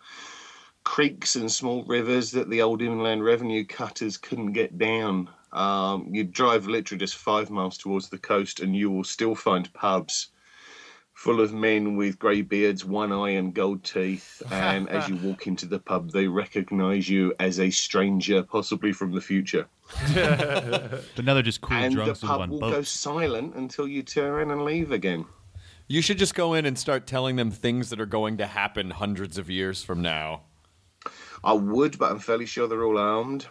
creeks 0.84 1.36
and 1.36 1.50
small 1.50 1.84
rivers 1.84 2.30
that 2.32 2.48
the 2.48 2.62
old 2.62 2.80
inland 2.80 3.24
revenue 3.24 3.64
cutters 3.64 4.16
couldn't 4.16 4.52
get 4.52 4.78
down. 4.78 5.28
Um, 5.52 6.08
you 6.10 6.24
drive 6.24 6.66
literally 6.66 6.98
just 6.98 7.16
five 7.16 7.50
miles 7.50 7.76
towards 7.76 8.08
the 8.08 8.18
coast, 8.18 8.60
and 8.60 8.74
you 8.74 8.90
will 8.90 9.04
still 9.04 9.34
find 9.34 9.72
pubs 9.74 10.28
full 11.24 11.40
of 11.40 11.54
men 11.54 11.96
with 11.96 12.18
grey 12.18 12.42
beards, 12.42 12.84
one 12.84 13.10
eye, 13.10 13.30
and 13.30 13.54
gold 13.54 13.82
teeth. 13.82 14.42
And 14.50 14.90
as 14.90 15.08
you 15.08 15.16
walk 15.22 15.46
into 15.46 15.64
the 15.64 15.78
pub, 15.78 16.10
they 16.10 16.26
recognise 16.26 17.08
you 17.08 17.32
as 17.40 17.60
a 17.60 17.70
stranger, 17.70 18.42
possibly 18.42 18.92
from 18.92 19.12
the 19.12 19.22
future. 19.22 19.66
But 20.14 21.24
now 21.24 21.32
they're 21.32 21.42
just 21.42 21.62
cool 21.62 21.78
and 21.78 21.92
the 21.92 22.04
drunks 22.04 22.20
who 22.20 22.26
live 22.26 22.30
pub 22.30 22.40
on 22.42 22.50
will 22.50 22.58
go 22.58 22.82
silent 22.82 23.54
until 23.54 23.88
you 23.88 24.02
turn 24.02 24.26
around 24.26 24.50
and 24.50 24.64
leave 24.66 24.92
again. 24.92 25.24
You 25.88 26.02
should 26.02 26.18
just 26.18 26.34
go 26.34 26.52
in 26.52 26.66
and 26.66 26.78
start 26.78 27.06
telling 27.06 27.36
them 27.36 27.50
things 27.50 27.88
that 27.88 28.00
are 28.00 28.06
going 28.06 28.36
to 28.36 28.46
happen 28.46 28.90
hundreds 28.90 29.38
of 29.38 29.48
years 29.48 29.82
from 29.82 30.02
now. 30.02 30.42
I 31.42 31.54
would, 31.54 31.98
but 31.98 32.12
I'm 32.12 32.18
fairly 32.18 32.46
sure 32.46 32.68
they're 32.68 32.84
all 32.84 32.98
armed. 32.98 33.46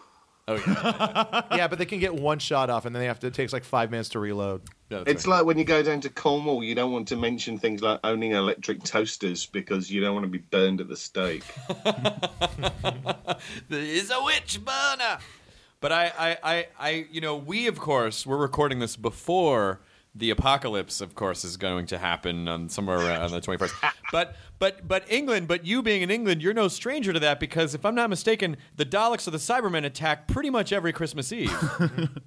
Oh 0.46 0.56
yeah, 0.56 1.42
yeah, 1.56 1.68
but 1.70 1.80
they 1.80 1.86
can 1.86 2.00
get 2.00 2.14
one 2.14 2.38
shot 2.38 2.70
off, 2.70 2.86
and 2.86 2.94
then 2.94 3.00
they 3.00 3.08
have 3.08 3.20
to. 3.22 3.28
It 3.28 3.34
takes 3.34 3.54
like 3.54 3.64
five 3.64 3.92
minutes 3.92 4.10
to 4.10 4.20
reload. 4.20 4.62
Yeah, 4.90 5.00
that's 5.00 5.12
It's 5.12 5.28
right. 5.28 5.38
like 5.38 5.46
when 5.46 5.58
you 5.58 5.64
go 5.64 5.82
down 5.82 6.02
to 6.02 6.10
Cornwall, 6.10 6.64
you 6.64 6.76
don't 6.76 6.92
want 6.92 7.08
to 7.10 7.16
mention 7.16 7.58
things 7.58 7.82
like 7.82 8.02
owning 8.04 8.34
electric 8.34 8.84
toasters 8.84 9.46
because 9.46 9.90
you 9.90 10.02
don't 10.02 10.14
want 10.14 10.26
to 10.26 10.30
be 10.30 10.40
burned 10.40 10.82
at 10.82 10.90
the 10.90 10.98
stake. 10.98 11.46
there 13.70 13.80
is 13.80 14.12
a 14.12 14.22
witch 14.24 14.60
burner. 14.64 15.20
But 15.80 15.92
I, 15.92 16.12
I, 16.18 16.38
I, 16.44 16.68
I, 16.80 17.06
you 17.12 17.20
know, 17.22 17.36
we 17.36 17.68
of 17.68 17.80
course 17.80 18.26
we're 18.26 18.38
recording 18.38 18.80
this 18.80 18.96
before 18.96 19.82
the 20.16 20.30
apocalypse. 20.30 21.02
Of 21.02 21.16
course, 21.16 21.44
is 21.44 21.58
going 21.58 21.88
to 21.88 21.98
happen 21.98 22.48
on 22.48 22.70
somewhere 22.70 22.98
around 22.98 23.32
the 23.32 23.42
twenty 23.42 23.58
first. 23.58 23.76
But, 24.12 24.36
but, 24.60 24.88
but 24.88 25.12
England. 25.12 25.48
But 25.48 25.66
you 25.66 25.82
being 25.82 26.04
in 26.04 26.12
England, 26.12 26.44
you're 26.44 26.54
no 26.54 26.68
stranger 26.68 27.14
to 27.14 27.20
that 27.22 27.40
because 27.40 27.74
if 27.74 27.84
I'm 27.84 27.96
not 27.96 28.12
mistaken, 28.12 28.58
the 28.76 28.86
Daleks 28.86 29.28
or 29.28 29.32
the 29.32 29.40
Cybermen 29.40 29.86
attack 29.86 30.28
pretty 30.28 30.52
much 30.52 30.72
every 30.72 30.94
Christmas 30.94 31.32
Eve. 31.34 31.52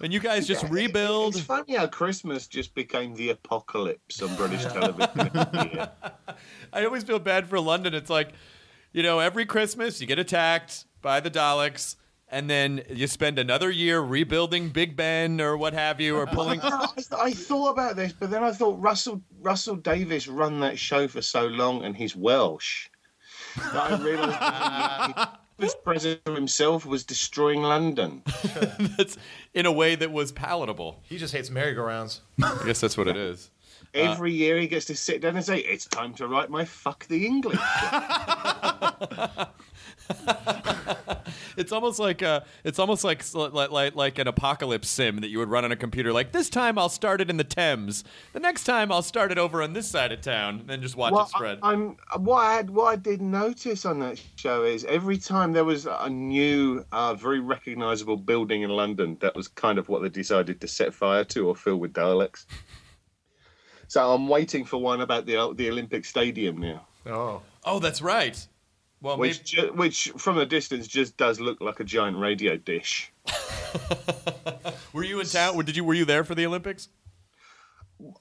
and 0.00 0.12
you 0.12 0.20
guys 0.20 0.46
just 0.46 0.64
rebuild. 0.68 1.36
It's 1.36 1.44
funny 1.44 1.76
how 1.76 1.86
Christmas 1.86 2.46
just 2.46 2.74
became 2.74 3.14
the 3.14 3.30
apocalypse 3.30 4.20
on 4.20 4.34
British 4.36 4.64
television. 4.72 5.30
Yeah. 5.72 5.88
I 6.72 6.84
always 6.84 7.04
feel 7.04 7.18
bad 7.18 7.48
for 7.48 7.58
London. 7.60 7.94
It's 7.94 8.10
like, 8.10 8.32
you 8.92 9.02
know, 9.02 9.20
every 9.20 9.46
Christmas 9.46 10.00
you 10.00 10.06
get 10.06 10.18
attacked 10.18 10.84
by 11.00 11.20
the 11.20 11.30
Daleks, 11.30 11.96
and 12.30 12.48
then 12.48 12.82
you 12.88 13.06
spend 13.06 13.38
another 13.38 13.70
year 13.70 14.00
rebuilding 14.00 14.70
Big 14.70 14.96
Ben 14.96 15.40
or 15.40 15.56
what 15.56 15.74
have 15.74 16.00
you, 16.00 16.16
or 16.16 16.26
pulling. 16.26 16.60
I, 16.62 16.86
I 17.18 17.32
thought 17.32 17.70
about 17.70 17.96
this, 17.96 18.12
but 18.12 18.30
then 18.30 18.44
I 18.44 18.52
thought 18.52 18.80
Russell 18.80 19.22
Russell 19.40 19.76
Davies 19.76 20.28
run 20.28 20.60
that 20.60 20.78
show 20.78 21.08
for 21.08 21.22
so 21.22 21.46
long, 21.46 21.84
and 21.84 21.96
he's 21.96 22.14
Welsh. 22.14 22.88
That 23.56 23.92
I 23.92 24.02
realised 24.02 25.28
this 25.58 25.74
president 25.74 26.36
himself 26.36 26.86
was 26.86 27.04
destroying 27.04 27.62
London. 27.62 28.22
that's 28.96 29.18
in 29.54 29.66
a 29.66 29.72
way 29.72 29.96
that 29.96 30.12
was 30.12 30.30
palatable. 30.30 31.00
He 31.02 31.18
just 31.18 31.34
hates 31.34 31.50
merry-go-rounds. 31.50 32.20
I 32.42 32.62
guess 32.64 32.80
that's 32.80 32.96
what 32.96 33.08
it 33.08 33.16
is. 33.16 33.50
Uh, 33.92 33.98
Every 33.98 34.32
year 34.32 34.56
he 34.58 34.68
gets 34.68 34.86
to 34.86 34.94
sit 34.94 35.20
down 35.20 35.34
and 35.34 35.44
say, 35.44 35.58
"It's 35.58 35.86
time 35.86 36.14
to 36.14 36.28
write 36.28 36.48
my 36.48 36.64
fuck 36.64 37.08
the 37.08 37.26
English." 37.26 37.58
It's 41.56 41.72
almost 41.72 41.98
like 41.98 42.22
uh, 42.22 42.40
it's 42.64 42.78
almost 42.78 43.04
like, 43.04 43.22
like 43.34 43.70
like 43.70 43.94
like 43.94 44.18
an 44.18 44.26
apocalypse 44.26 44.88
sim 44.88 45.20
that 45.20 45.28
you 45.28 45.38
would 45.38 45.50
run 45.50 45.64
on 45.64 45.72
a 45.72 45.76
computer. 45.76 46.12
Like 46.12 46.32
this 46.32 46.48
time 46.48 46.78
I'll 46.78 46.88
start 46.88 47.20
it 47.20 47.28
in 47.28 47.36
the 47.36 47.44
Thames. 47.44 48.04
The 48.32 48.40
next 48.40 48.64
time 48.64 48.90
I'll 48.90 49.02
start 49.02 49.30
it 49.30 49.38
over 49.38 49.62
on 49.62 49.74
this 49.74 49.86
side 49.86 50.12
of 50.12 50.20
town, 50.20 50.60
and 50.60 50.68
then 50.68 50.80
just 50.82 50.96
watch 50.96 51.12
Well, 51.12 51.24
it 51.24 51.28
spread. 51.28 51.58
I, 51.62 51.74
am 51.74 51.96
what 52.18 52.38
I 52.38 52.54
had, 52.54 52.70
what 52.70 52.86
I 52.86 52.96
did 52.96 53.20
notice 53.20 53.84
on 53.84 53.98
that 54.00 54.20
show 54.36 54.64
is 54.64 54.84
every 54.84 55.18
time 55.18 55.52
there 55.52 55.64
was 55.64 55.86
a 55.86 56.08
new, 56.08 56.84
uh, 56.92 57.14
very 57.14 57.40
recognisable 57.40 58.16
building 58.16 58.62
in 58.62 58.70
London, 58.70 59.18
that 59.20 59.36
was 59.36 59.48
kind 59.48 59.78
of 59.78 59.88
what 59.88 60.02
they 60.02 60.08
decided 60.08 60.60
to 60.60 60.68
set 60.68 60.94
fire 60.94 61.24
to 61.24 61.48
or 61.48 61.56
fill 61.56 61.76
with 61.76 61.92
Daleks. 61.92 62.46
So 63.88 64.14
I'm 64.14 64.28
waiting 64.28 64.64
for 64.64 64.80
one 64.80 65.00
about 65.00 65.26
the 65.26 65.52
the 65.54 65.68
Olympic 65.68 66.04
Stadium 66.04 66.58
now, 66.58 66.86
Oh, 67.06 67.42
oh, 67.64 67.80
that's 67.80 68.00
right. 68.00 68.46
Well, 69.02 69.16
maybe, 69.16 69.28
which 69.28 69.44
ju- 69.44 69.72
which 69.74 70.12
from 70.18 70.38
a 70.38 70.44
distance 70.46 70.86
just 70.86 71.16
does 71.16 71.40
look 71.40 71.60
like 71.60 71.80
a 71.80 71.84
giant 71.84 72.18
radio 72.18 72.56
dish. 72.56 73.12
were 74.92 75.04
you 75.04 75.20
in 75.20 75.26
town? 75.26 75.56
Did 75.64 75.76
you 75.76 75.84
were 75.84 75.94
you 75.94 76.04
there 76.04 76.24
for 76.24 76.34
the 76.34 76.46
Olympics? 76.46 76.88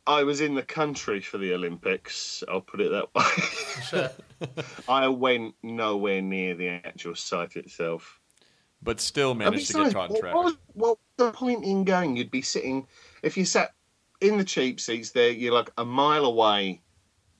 I 0.05 0.23
was 0.23 0.41
in 0.41 0.55
the 0.55 0.63
country 0.63 1.21
for 1.21 1.37
the 1.37 1.53
Olympics. 1.53 2.43
I'll 2.49 2.61
put 2.61 2.81
it 2.81 2.91
that 2.91 3.13
way. 4.43 4.53
I 4.89 5.07
went 5.07 5.55
nowhere 5.63 6.21
near 6.21 6.53
the 6.55 6.67
actual 6.69 7.15
site 7.15 7.55
itself. 7.55 8.19
But 8.81 8.99
still 9.01 9.31
And 9.31 9.39
managed 9.39 9.67
to 9.67 9.73
get 9.73 9.79
besides, 9.79 9.93
caught 9.93 10.09
in 10.11 10.19
traffic. 10.21 10.35
what 10.35 10.45
was, 10.45 10.57
what 10.73 10.89
was 10.89 10.97
the 11.17 11.31
point 11.31 11.63
in 11.65 11.83
going? 11.83 12.15
You'd 12.15 12.31
be 12.31 12.41
sitting 12.41 12.87
if 13.23 13.37
you 13.37 13.43
sat 13.45 13.73
in 14.21 14.37
the 14.37 14.43
cheap 14.45 14.79
seats 14.79 15.11
there. 15.11 15.31
You're 15.31 15.53
like 15.53 15.69
a 15.77 15.83
mile 15.85 16.25
away 16.25 16.81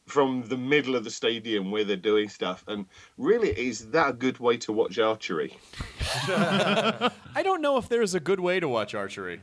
from 0.10 0.44
the 0.48 0.58
middle 0.58 0.96
of 0.96 1.04
the 1.04 1.12
stadium 1.12 1.72
where 1.72 1.84
they're 1.84 1.96
doing 1.96 2.30
stuff. 2.30 2.64
And 2.68 2.86
really, 3.18 3.50
is 3.50 3.90
that 3.92 4.10
a 4.10 4.14
good 4.14 4.40
way 4.40 4.58
to 4.58 4.74
watch 4.74 4.98
archery? 5.00 5.58
I 6.28 7.42
don't 7.44 7.62
know 7.62 7.78
if 7.78 7.88
there's 7.90 8.16
a 8.16 8.20
good 8.20 8.40
way 8.40 8.60
to 8.60 8.68
watch 8.68 8.94
archery. 8.96 9.42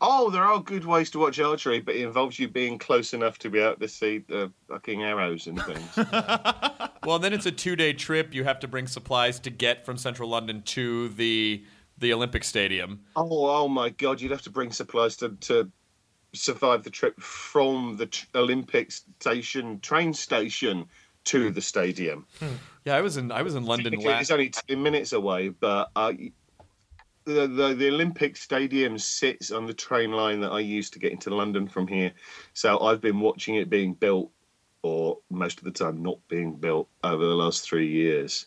Oh, 0.00 0.30
there 0.30 0.44
are 0.44 0.60
good 0.60 0.84
ways 0.84 1.10
to 1.10 1.18
watch 1.18 1.40
archery, 1.40 1.80
but 1.80 1.96
it 1.96 2.04
involves 2.04 2.38
you 2.38 2.48
being 2.48 2.78
close 2.78 3.14
enough 3.14 3.38
to 3.40 3.50
be 3.50 3.58
able 3.58 3.76
to 3.76 3.88
see 3.88 4.18
the 4.18 4.52
fucking 4.68 5.02
arrows 5.02 5.46
and 5.46 5.60
things. 5.62 5.98
Well, 7.04 7.18
then 7.18 7.32
it's 7.32 7.46
a 7.46 7.50
two-day 7.50 7.94
trip. 7.94 8.32
You 8.32 8.44
have 8.44 8.60
to 8.60 8.68
bring 8.68 8.86
supplies 8.86 9.40
to 9.40 9.50
get 9.50 9.84
from 9.84 9.96
central 9.96 10.28
London 10.28 10.62
to 10.62 11.08
the 11.08 11.64
the 11.98 12.12
Olympic 12.12 12.44
Stadium. 12.44 13.00
oh, 13.16 13.26
oh 13.30 13.68
my 13.68 13.88
God! 13.90 14.20
You'd 14.20 14.30
have 14.30 14.42
to 14.42 14.50
bring 14.50 14.70
supplies 14.70 15.16
to 15.16 15.30
to 15.30 15.68
survive 16.34 16.82
the 16.82 16.90
trip 16.90 17.20
from 17.20 17.96
the 17.96 18.06
t- 18.06 18.26
Olympic 18.34 18.90
station 18.90 19.80
train 19.80 20.14
station 20.14 20.86
to 21.24 21.50
the 21.50 21.60
stadium. 21.60 22.26
Yeah, 22.84 22.96
I 22.96 23.00
was 23.00 23.16
in 23.16 23.30
I 23.30 23.42
was 23.42 23.54
in 23.54 23.64
London 23.64 23.94
last. 23.94 24.22
It's 24.22 24.30
only 24.30 24.50
ten 24.50 24.82
minutes 24.82 25.12
away, 25.12 25.50
but 25.50 25.90
uh, 25.94 26.12
the, 27.24 27.46
the 27.46 27.74
the 27.74 27.88
Olympic 27.88 28.36
Stadium 28.36 28.98
sits 28.98 29.50
on 29.50 29.66
the 29.66 29.74
train 29.74 30.12
line 30.12 30.40
that 30.40 30.50
I 30.50 30.60
used 30.60 30.92
to 30.94 30.98
get 30.98 31.12
into 31.12 31.34
London 31.34 31.68
from 31.68 31.86
here. 31.86 32.12
So 32.54 32.80
I've 32.80 33.00
been 33.00 33.20
watching 33.20 33.56
it 33.56 33.70
being 33.70 33.94
built, 33.94 34.30
or 34.82 35.18
most 35.30 35.58
of 35.58 35.64
the 35.64 35.70
time 35.70 36.02
not 36.02 36.18
being 36.28 36.56
built, 36.56 36.88
over 37.04 37.24
the 37.24 37.34
last 37.34 37.62
three 37.62 37.88
years. 37.88 38.46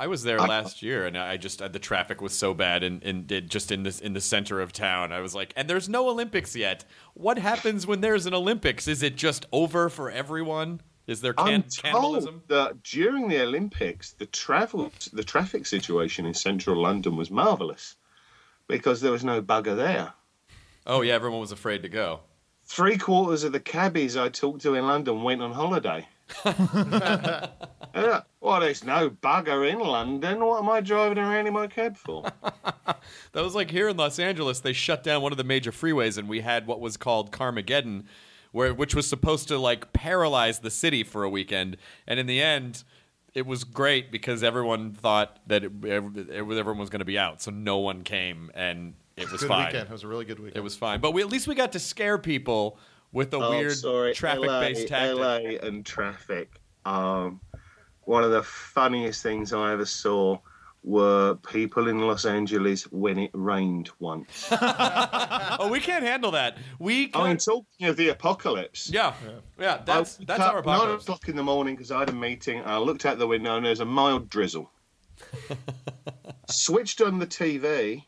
I 0.00 0.06
was 0.06 0.22
there 0.22 0.38
last 0.38 0.80
year, 0.80 1.06
and 1.06 1.18
I 1.18 1.36
just 1.36 1.60
uh, 1.60 1.68
the 1.68 1.78
traffic 1.78 2.22
was 2.22 2.32
so 2.32 2.54
bad, 2.54 2.82
and, 2.82 3.02
and 3.02 3.30
it, 3.30 3.50
just 3.50 3.70
in 3.70 3.82
this 3.82 4.00
in 4.00 4.14
the 4.14 4.20
center 4.22 4.58
of 4.62 4.72
town, 4.72 5.12
I 5.12 5.20
was 5.20 5.34
like, 5.34 5.52
and 5.56 5.68
there's 5.68 5.90
no 5.90 6.08
Olympics 6.08 6.56
yet. 6.56 6.86
What 7.12 7.38
happens 7.38 7.86
when 7.86 8.00
there's 8.00 8.24
an 8.24 8.32
Olympics? 8.32 8.88
Is 8.88 9.02
it 9.02 9.14
just 9.14 9.44
over 9.52 9.90
for 9.90 10.10
everyone? 10.10 10.80
Is 11.06 11.20
there 11.20 11.34
can- 11.34 11.46
I'm 11.46 11.62
cannibalism? 11.64 12.42
that 12.48 12.82
during 12.82 13.28
the 13.28 13.42
Olympics, 13.42 14.12
the 14.12 14.24
travel, 14.24 14.90
the 15.12 15.22
traffic 15.22 15.66
situation 15.66 16.24
in 16.24 16.32
central 16.32 16.80
London 16.80 17.14
was 17.16 17.30
marvelous 17.30 17.96
because 18.68 19.02
there 19.02 19.12
was 19.12 19.22
no 19.22 19.42
bugger 19.42 19.76
there. 19.76 20.14
Oh 20.86 21.02
yeah, 21.02 21.12
everyone 21.12 21.40
was 21.40 21.52
afraid 21.52 21.82
to 21.82 21.90
go. 21.90 22.20
Three 22.64 22.96
quarters 22.96 23.44
of 23.44 23.52
the 23.52 23.60
cabbies 23.60 24.16
I 24.16 24.30
talked 24.30 24.62
to 24.62 24.76
in 24.76 24.86
London 24.86 25.22
went 25.22 25.42
on 25.42 25.52
holiday. 25.52 26.08
Yeah. 26.44 28.20
Well, 28.40 28.60
there's 28.60 28.84
no 28.84 29.10
bugger 29.10 29.68
in 29.70 29.78
London. 29.80 30.44
What 30.44 30.62
am 30.62 30.70
I 30.70 30.80
driving 30.80 31.18
around 31.18 31.46
in 31.46 31.52
my 31.52 31.66
cab 31.66 31.96
for? 31.96 32.24
That 33.32 33.42
was 33.42 33.54
like 33.54 33.70
here 33.70 33.88
in 33.88 33.96
Los 33.96 34.18
Angeles, 34.18 34.60
they 34.60 34.72
shut 34.72 35.02
down 35.04 35.22
one 35.22 35.32
of 35.32 35.38
the 35.38 35.44
major 35.44 35.70
freeways, 35.72 36.18
and 36.18 36.28
we 36.28 36.40
had 36.40 36.66
what 36.66 36.80
was 36.80 36.96
called 36.96 37.30
Carmageddon, 37.32 38.04
where 38.52 38.74
which 38.74 38.94
was 38.94 39.06
supposed 39.08 39.48
to 39.48 39.58
like 39.58 39.92
paralyze 39.92 40.58
the 40.60 40.70
city 40.70 41.02
for 41.04 41.22
a 41.24 41.30
weekend. 41.30 41.76
And 42.06 42.18
in 42.20 42.26
the 42.26 42.40
end, 42.42 42.82
it 43.34 43.46
was 43.46 43.64
great 43.64 44.10
because 44.12 44.42
everyone 44.42 44.92
thought 44.92 45.38
that 45.46 45.64
it, 45.64 45.72
it, 45.82 46.30
everyone 46.30 46.78
was 46.78 46.90
going 46.90 46.98
to 47.00 47.04
be 47.04 47.18
out, 47.18 47.40
so 47.40 47.50
no 47.50 47.78
one 47.78 48.02
came, 48.02 48.50
and 48.54 48.94
it 49.16 49.30
was 49.30 49.40
Good 49.40 49.48
fine. 49.48 49.66
weekend. 49.66 49.88
It 49.88 49.92
was 49.92 50.02
a 50.04 50.08
really 50.08 50.24
good 50.24 50.38
weekend. 50.40 50.56
It 50.56 50.62
was 50.62 50.76
fine, 50.76 51.00
but 51.00 51.12
we, 51.12 51.22
at 51.22 51.28
least 51.28 51.46
we 51.48 51.54
got 51.54 51.72
to 51.72 51.78
scare 51.80 52.18
people 52.18 52.78
with 53.12 53.32
a 53.34 53.38
Oh, 53.38 53.50
weird 53.50 53.76
sorry. 53.76 54.14
traffic-based 54.14 54.90
LA, 54.90 54.96
tactic. 54.98 55.18
LA 55.62 55.66
and 55.68 55.84
traffic. 55.86 56.60
Um, 56.84 57.40
one 58.02 58.24
of 58.24 58.30
the 58.30 58.42
funniest 58.42 59.22
things 59.22 59.52
I 59.52 59.72
ever 59.72 59.84
saw 59.86 60.38
were 60.82 61.34
people 61.46 61.88
in 61.88 61.98
Los 61.98 62.24
Angeles 62.24 62.84
when 62.90 63.18
it 63.18 63.30
rained 63.34 63.90
once. 63.98 64.48
Oh, 65.62 65.68
we 65.70 65.78
can't 65.80 66.04
handle 66.04 66.30
that. 66.30 66.56
We 66.78 67.04
I 67.04 67.08
can't. 67.08 67.28
mean, 67.28 67.36
talking 67.36 67.86
of 67.88 67.96
the 67.98 68.08
apocalypse. 68.08 68.88
yeah, 68.90 69.12
yeah, 69.58 69.82
that's 69.84 70.18
I 70.20 70.24
that's 70.24 70.40
up 70.40 70.54
our 70.54 70.62
Nine 70.62 70.74
apocalypse. 70.76 71.04
o'clock 71.04 71.28
in 71.28 71.36
the 71.36 71.42
morning 71.42 71.74
because 71.74 71.90
I 71.90 71.98
had 71.98 72.08
a 72.08 72.14
meeting. 72.14 72.62
I 72.64 72.78
looked 72.78 73.04
out 73.04 73.18
the 73.18 73.26
window 73.26 73.56
and 73.56 73.66
there's 73.66 73.80
a 73.80 73.84
mild 73.84 74.30
drizzle. 74.30 74.70
Switched 76.48 77.00
on 77.02 77.18
the 77.18 77.26
TV, 77.26 78.04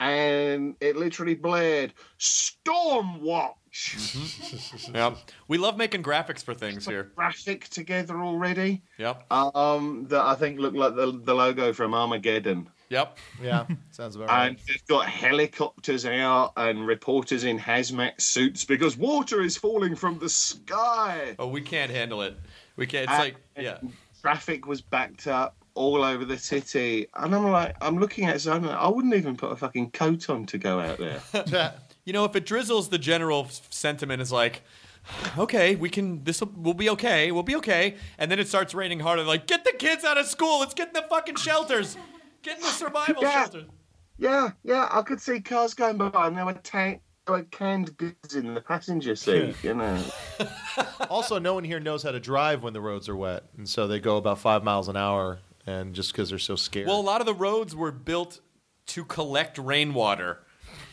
and 0.00 0.76
it 0.80 0.96
literally 0.96 1.34
blared 1.34 1.92
"Storm 2.18 3.20
Watch." 3.22 3.54
Yeah, 4.94 5.14
we 5.48 5.58
love 5.58 5.76
making 5.76 6.02
graphics 6.02 6.42
for 6.42 6.54
things 6.54 6.86
here. 6.86 7.10
Graphic 7.14 7.68
together 7.68 8.18
already. 8.22 8.82
Yep, 8.98 9.24
Um, 9.30 10.06
that 10.08 10.22
I 10.22 10.34
think 10.34 10.58
looked 10.58 10.76
like 10.76 10.94
the 10.96 11.12
the 11.24 11.34
logo 11.34 11.72
from 11.72 11.92
Armageddon. 11.94 12.68
yep. 12.88 13.18
Yeah, 13.42 13.66
sounds 13.90 14.16
about 14.16 14.28
right. 14.28 14.46
And 14.48 14.56
they've 14.68 14.86
got 14.86 15.06
helicopters 15.06 16.06
out 16.06 16.52
and 16.56 16.86
reporters 16.86 17.44
in 17.44 17.58
hazmat 17.58 18.20
suits 18.20 18.64
because 18.64 18.96
water 18.96 19.42
is 19.42 19.56
falling 19.56 19.94
from 19.96 20.18
the 20.18 20.28
sky. 20.28 21.34
Oh, 21.38 21.48
we 21.48 21.60
can't 21.60 21.90
handle 21.90 22.22
it. 22.22 22.36
We 22.76 22.86
can't. 22.86 23.04
It's 23.04 23.12
And 23.12 23.18
like 23.20 23.36
yeah. 23.58 23.78
Traffic 24.22 24.66
was 24.66 24.80
backed 24.80 25.26
up 25.26 25.54
all 25.74 26.02
over 26.02 26.24
the 26.24 26.38
city, 26.38 27.06
and 27.14 27.34
I'm 27.34 27.50
like, 27.50 27.76
I'm 27.82 27.98
looking 27.98 28.24
at 28.24 28.40
something. 28.40 28.70
I 28.70 28.88
wouldn't 28.88 29.14
even 29.14 29.36
put 29.36 29.52
a 29.52 29.56
fucking 29.56 29.90
coat 29.90 30.30
on 30.30 30.46
to 30.46 30.58
go 30.58 30.80
out 30.80 30.98
there. 30.98 31.20
You 32.06 32.12
know, 32.12 32.24
if 32.24 32.36
it 32.36 32.46
drizzles, 32.46 32.88
the 32.88 32.98
general 32.98 33.48
sentiment 33.70 34.22
is 34.22 34.30
like, 34.30 34.62
okay, 35.36 35.74
we 35.74 35.90
can. 35.90 36.22
This 36.22 36.40
will 36.40 36.52
we'll 36.56 36.72
be 36.72 36.88
okay. 36.90 37.32
We'll 37.32 37.42
be 37.42 37.56
okay. 37.56 37.96
And 38.16 38.30
then 38.30 38.38
it 38.38 38.46
starts 38.46 38.74
raining 38.74 39.00
harder. 39.00 39.24
Like, 39.24 39.46
get 39.48 39.64
the 39.64 39.72
kids 39.72 40.04
out 40.04 40.16
of 40.16 40.26
school. 40.26 40.60
Let's 40.60 40.72
get 40.72 40.86
in 40.88 40.94
the 40.94 41.02
fucking 41.10 41.34
shelters. 41.34 41.96
Get 42.42 42.58
in 42.58 42.62
the 42.62 42.68
survival 42.68 43.22
Yeah. 43.22 43.32
shelters. 43.42 43.66
yeah, 44.18 44.50
yeah, 44.62 44.88
I 44.90 45.02
could 45.02 45.20
see 45.20 45.40
cars 45.40 45.74
going 45.74 45.98
by, 45.98 46.28
and 46.28 46.38
there 46.38 46.46
were 46.46 46.52
tank. 46.54 47.02
There 47.26 47.34
were 47.34 47.42
canned 47.42 47.96
goods 47.96 48.36
in 48.36 48.54
the 48.54 48.60
passenger 48.60 49.16
seat, 49.16 49.56
you 49.64 49.74
know. 49.74 50.00
also, 51.10 51.40
no 51.40 51.54
one 51.54 51.64
here 51.64 51.80
knows 51.80 52.04
how 52.04 52.12
to 52.12 52.20
drive 52.20 52.62
when 52.62 52.72
the 52.72 52.80
roads 52.80 53.08
are 53.08 53.16
wet, 53.16 53.42
and 53.58 53.68
so 53.68 53.88
they 53.88 53.98
go 53.98 54.16
about 54.16 54.38
five 54.38 54.62
miles 54.62 54.86
an 54.86 54.96
hour, 54.96 55.40
and 55.66 55.92
just 55.92 56.12
because 56.12 56.30
they're 56.30 56.38
so 56.38 56.54
scared. 56.54 56.86
Well, 56.86 57.00
a 57.00 57.02
lot 57.02 57.20
of 57.20 57.26
the 57.26 57.34
roads 57.34 57.74
were 57.74 57.90
built 57.90 58.40
to 58.86 59.04
collect 59.04 59.58
rainwater. 59.58 60.38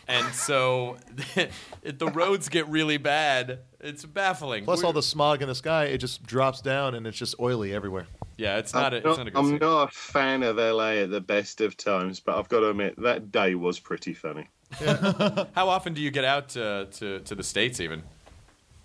And 0.07 0.33
so 0.33 0.97
if 1.35 1.97
the 1.97 2.07
roads 2.07 2.49
get 2.49 2.67
really 2.67 2.97
bad. 2.97 3.59
It's 3.79 4.05
baffling. 4.05 4.63
Plus 4.65 4.79
We're- 4.79 4.87
all 4.87 4.93
the 4.93 5.03
smog 5.03 5.41
in 5.41 5.47
the 5.47 5.55
sky, 5.55 5.85
it 5.85 5.97
just 5.99 6.23
drops 6.23 6.61
down, 6.61 6.95
and 6.95 7.05
it's 7.05 7.17
just 7.17 7.35
oily 7.39 7.73
everywhere. 7.73 8.07
Yeah, 8.37 8.57
it's 8.57 8.73
not 8.73 8.93
a, 8.93 8.97
I'm 8.97 9.05
it's 9.07 9.17
not 9.17 9.27
a 9.27 9.31
good 9.31 9.39
I'm 9.39 9.45
scene. 9.49 9.57
not 9.59 9.89
a 9.89 9.91
fan 9.91 10.41
of 10.43 10.55
LA 10.57 10.91
at 11.03 11.11
the 11.11 11.21
best 11.21 11.61
of 11.61 11.77
times, 11.77 12.19
but 12.19 12.35
I've 12.37 12.49
got 12.49 12.61
to 12.61 12.69
admit 12.69 12.95
that 13.01 13.31
day 13.31 13.55
was 13.55 13.79
pretty 13.79 14.13
funny. 14.13 14.47
How 14.79 15.69
often 15.69 15.93
do 15.93 16.01
you 16.01 16.09
get 16.11 16.23
out 16.25 16.49
to, 16.49 16.87
to, 16.93 17.19
to 17.19 17.35
the 17.35 17.43
States 17.43 17.79
even? 17.79 18.01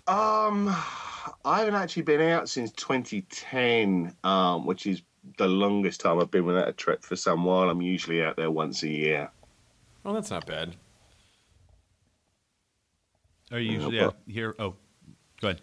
Um, 0.07 0.67
I 1.45 1.59
haven't 1.59 1.75
actually 1.75 2.03
been 2.03 2.21
out 2.21 2.47
since 2.49 2.71
2010, 2.73 4.15
um, 4.23 4.65
which 4.65 4.85
is 4.85 5.01
the 5.37 5.47
longest 5.47 6.01
time 6.01 6.19
I've 6.19 6.31
been 6.31 6.45
without 6.45 6.67
a 6.67 6.73
trip 6.73 7.03
for 7.03 7.15
some 7.15 7.43
while. 7.43 7.69
I'm 7.69 7.81
usually 7.81 8.23
out 8.23 8.35
there 8.35 8.51
once 8.51 8.83
a 8.83 8.87
year. 8.89 9.29
Well, 10.03 10.13
that's 10.13 10.29
not 10.31 10.45
bad. 10.45 10.75
Are 13.51 13.59
you 13.59 13.71
usually 13.73 13.97
Yeah, 13.97 14.11
here? 14.27 14.55
Oh, 14.59 14.75
go 15.41 15.49
ahead. 15.49 15.61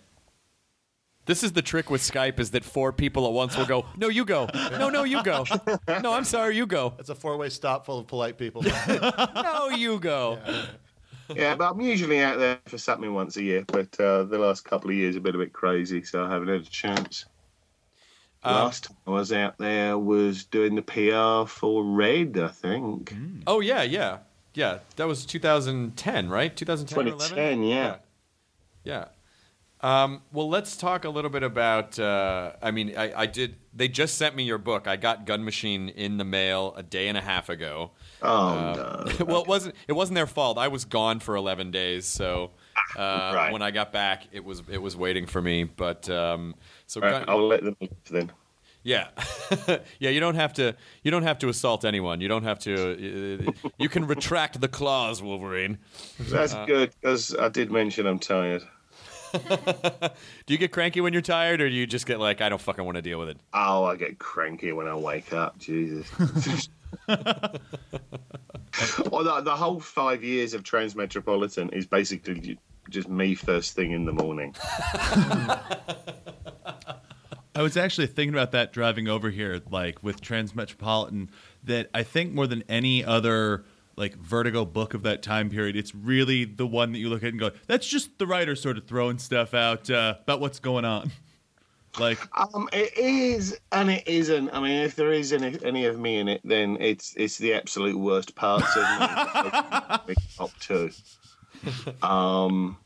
This 1.27 1.43
is 1.43 1.53
the 1.53 1.63
trick 1.63 1.91
with 1.91 2.03
Skype 2.03 2.39
is 2.39 2.53
that 2.53 2.65
four 2.65 2.93
people 2.93 3.27
at 3.27 3.33
once 3.33 3.57
will 3.57 3.67
go, 3.67 3.85
no, 3.97 4.09
you 4.09 4.25
go. 4.25 4.49
No, 4.79 4.89
no, 4.89 5.03
you 5.03 5.25
go. 5.25 5.45
No, 6.01 6.13
I'm 6.13 6.23
sorry, 6.25 6.57
you 6.57 6.67
go. 6.67 6.95
It's 7.01 7.09
a 7.09 7.17
four-way 7.17 7.49
stop 7.49 7.85
full 7.85 7.99
of 7.99 8.07
polite 8.07 8.39
people. 8.39 8.63
No, 8.89 9.69
you 9.71 9.99
go. 9.99 10.39
Yeah, 11.35 11.57
but 11.57 11.73
I'm 11.73 11.81
usually 11.81 12.21
out 12.23 12.39
there 12.39 12.61
for 12.67 12.79
something 12.79 13.13
once 13.13 13.37
a 13.37 13.43
year. 13.43 13.65
But 13.67 13.99
uh, 13.99 14.23
the 14.25 14.39
last 14.39 14.65
couple 14.65 14.91
of 14.91 14.97
years 14.97 15.15
have 15.17 15.25
been 15.25 15.35
a 15.35 15.39
bit 15.39 15.53
crazy, 15.53 16.05
so 16.05 16.25
I 16.25 16.31
haven't 16.31 16.47
had 16.47 16.61
a 16.61 16.65
chance. 16.65 17.25
Um, 18.45 18.55
Last 18.55 18.85
time 18.85 18.97
I 19.09 19.11
was 19.11 19.33
out 19.33 19.59
there 19.59 19.99
was 19.99 20.45
doing 20.45 20.77
the 20.77 20.83
PR 20.83 21.49
for 21.51 21.83
Red, 21.83 22.39
I 22.39 22.47
think. 22.49 23.13
Oh, 23.49 23.59
yeah, 23.59 23.83
yeah. 23.83 24.19
Yeah, 24.57 24.79
that 24.97 25.07
was 25.07 25.27
2010, 25.27 26.29
right? 26.31 26.57
2010 26.57 26.99
or 26.99 27.01
11? 27.03 27.19
2010, 27.37 27.63
yeah. 27.63 27.97
Yeah. 28.85 29.05
Um, 29.83 30.23
well, 30.33 30.49
let's 30.49 30.77
talk 30.79 31.05
a 31.05 31.11
little 31.11 31.31
bit 31.31 31.43
about. 31.43 31.99
Uh, 31.99 32.53
I 32.63 32.71
mean, 32.71 32.97
I, 32.97 33.13
I 33.23 33.27
did. 33.27 33.57
They 33.75 33.89
just 33.89 34.17
sent 34.17 34.35
me 34.35 34.43
your 34.45 34.57
book. 34.57 34.89
I 34.89 34.97
got 34.97 35.27
Gun 35.27 35.45
Machine 35.45 35.91
in 35.91 36.17
the 36.17 36.25
mail 36.25 36.73
a 36.77 36.83
day 36.83 37.09
and 37.09 37.19
a 37.19 37.21
half 37.21 37.51
ago. 37.51 37.91
Oh 38.23 38.49
Uh, 38.49 39.13
no! 39.19 39.25
well, 39.27 39.43
it 39.43 39.47
wasn't. 39.47 39.75
It 39.87 39.93
wasn't 39.93 40.15
their 40.15 40.27
fault. 40.27 40.57
I 40.57 40.69
was 40.69 40.87
gone 40.87 41.21
for 41.21 41.37
eleven 41.37 41.71
days, 41.71 42.07
so 42.07 42.53
uh, 42.97 43.33
Right. 43.35 43.53
when 43.53 43.61
I 43.61 43.71
got 43.71 43.93
back, 43.93 44.25
it 44.33 44.43
was 44.43 44.63
it 44.71 44.81
was 44.81 44.97
waiting 44.97 45.27
for 45.27 45.43
me. 45.43 45.65
But 45.65 46.09
um, 46.09 46.55
so 46.87 47.03
Right, 47.03 47.11
Gun- 47.11 47.25
I'll 47.29 47.47
let 47.47 47.63
them 47.63 47.77
then. 48.11 48.33
Yeah, 48.87 49.09
yeah. 49.99 50.11
You 50.11 50.21
don't 50.21 50.37
have 50.37 50.53
to. 50.55 50.75
You 51.03 51.11
don't 51.11 51.25
have 51.25 51.41
to 51.41 51.49
assault 51.49 51.85
anyone. 51.85 52.21
You 52.21 52.29
don't 52.29 52.45
have 52.45 52.61
to. 52.61 53.49
Uh, 53.49 53.71
you 53.79 53.89
can 53.89 54.07
retract 54.07 54.61
the 54.61 54.69
claws, 54.69 55.21
Wolverine. 55.21 55.79
That's 56.21 56.55
Uh, 56.55 56.65
good 56.67 56.93
because 57.01 57.35
I 57.37 57.49
did 57.49 57.73
mention 57.73 58.07
I'm 58.07 58.21
tired. 58.21 58.63
Do 59.35 60.55
you 60.55 60.57
get 60.57 60.71
cranky 60.71 61.01
when 61.01 61.13
you're 61.13 61.21
tired, 61.21 61.61
or 61.61 61.69
do 61.69 61.75
you 61.75 61.87
just 61.87 62.07
get 62.07 62.21
like, 62.21 62.41
I 62.41 62.49
don't 62.49 62.61
fucking 62.61 62.85
want 62.85 62.95
to 62.95 63.03
deal 63.03 63.19
with 63.19 63.29
it? 63.29 63.39
Oh, 63.53 63.85
I 63.85 63.97
get 63.97 64.19
cranky 64.21 64.71
when 64.73 64.87
I 64.87 64.95
wake 64.95 65.33
up. 65.33 65.59
Jesus. 65.59 66.09
well, 67.09 67.19
the, 69.25 69.43
the 69.45 69.57
whole 69.57 69.81
five 69.81 70.23
years 70.23 70.55
of 70.55 70.63
Transmetropolitan 70.63 71.75
is 71.75 71.87
basically 71.87 72.57
just 72.89 73.09
me 73.09 73.35
first 73.35 73.75
thing 73.75 73.91
in 73.91 74.05
the 74.07 74.13
morning. 74.13 74.55
I 77.57 77.63
was 77.63 77.77
actually 77.79 78.07
thinking 78.09 78.35
about 78.35 78.53
that 78.53 78.71
driving 78.71 79.09
over 79.09 79.31
here, 79.31 79.63
like 79.71 80.03
with 80.03 80.21
Transmetropolitan, 80.21 81.29
that 81.65 81.89
I 81.95 82.03
think 82.03 82.35
more 82.35 82.47
than 82.47 82.63
any 82.69 83.03
other 83.03 83.65
like 83.97 84.15
Vertigo 84.19 84.67
book 84.67 84.93
of 84.93 85.03
that 85.05 85.23
time 85.23 85.49
period, 85.49 85.75
it's 85.75 85.95
really 85.95 86.45
the 86.45 86.67
one 86.67 86.93
that 86.93 86.99
you 86.99 87.09
look 87.09 87.23
at 87.23 87.31
and 87.31 87.41
go, 87.41 87.53
"That's 87.67 87.89
just 87.89 88.19
the 88.19 88.27
writer 88.27 88.55
sort 88.57 88.77
of 88.77 88.85
throwing 88.85 89.19
stuff 89.19 89.55
out 89.55 89.89
uh, 89.89 90.17
about 90.21 90.41
what's 90.41 90.59
going 90.61 90.85
on." 90.85 91.11
Like, 91.99 92.19
Um, 92.37 92.69
it 92.75 92.95
is 92.99 93.59
and 93.73 93.91
it 93.91 94.07
isn't. 94.07 94.51
I 94.51 94.61
mean, 94.61 94.83
if 94.83 94.97
there 94.97 95.13
is 95.13 95.33
any, 95.33 95.57
any 95.65 95.87
of 95.87 95.99
me 95.99 96.19
in 96.19 96.29
it, 96.29 96.43
then 96.45 96.77
it's 96.79 97.15
it's 97.17 97.39
the 97.39 97.55
absolute 97.55 97.97
worst 97.97 98.35
parts 98.35 98.77
of 98.77 98.83
me. 100.07 100.15
Top 100.37 100.51
two. 100.61 100.91
Um, 102.03 102.77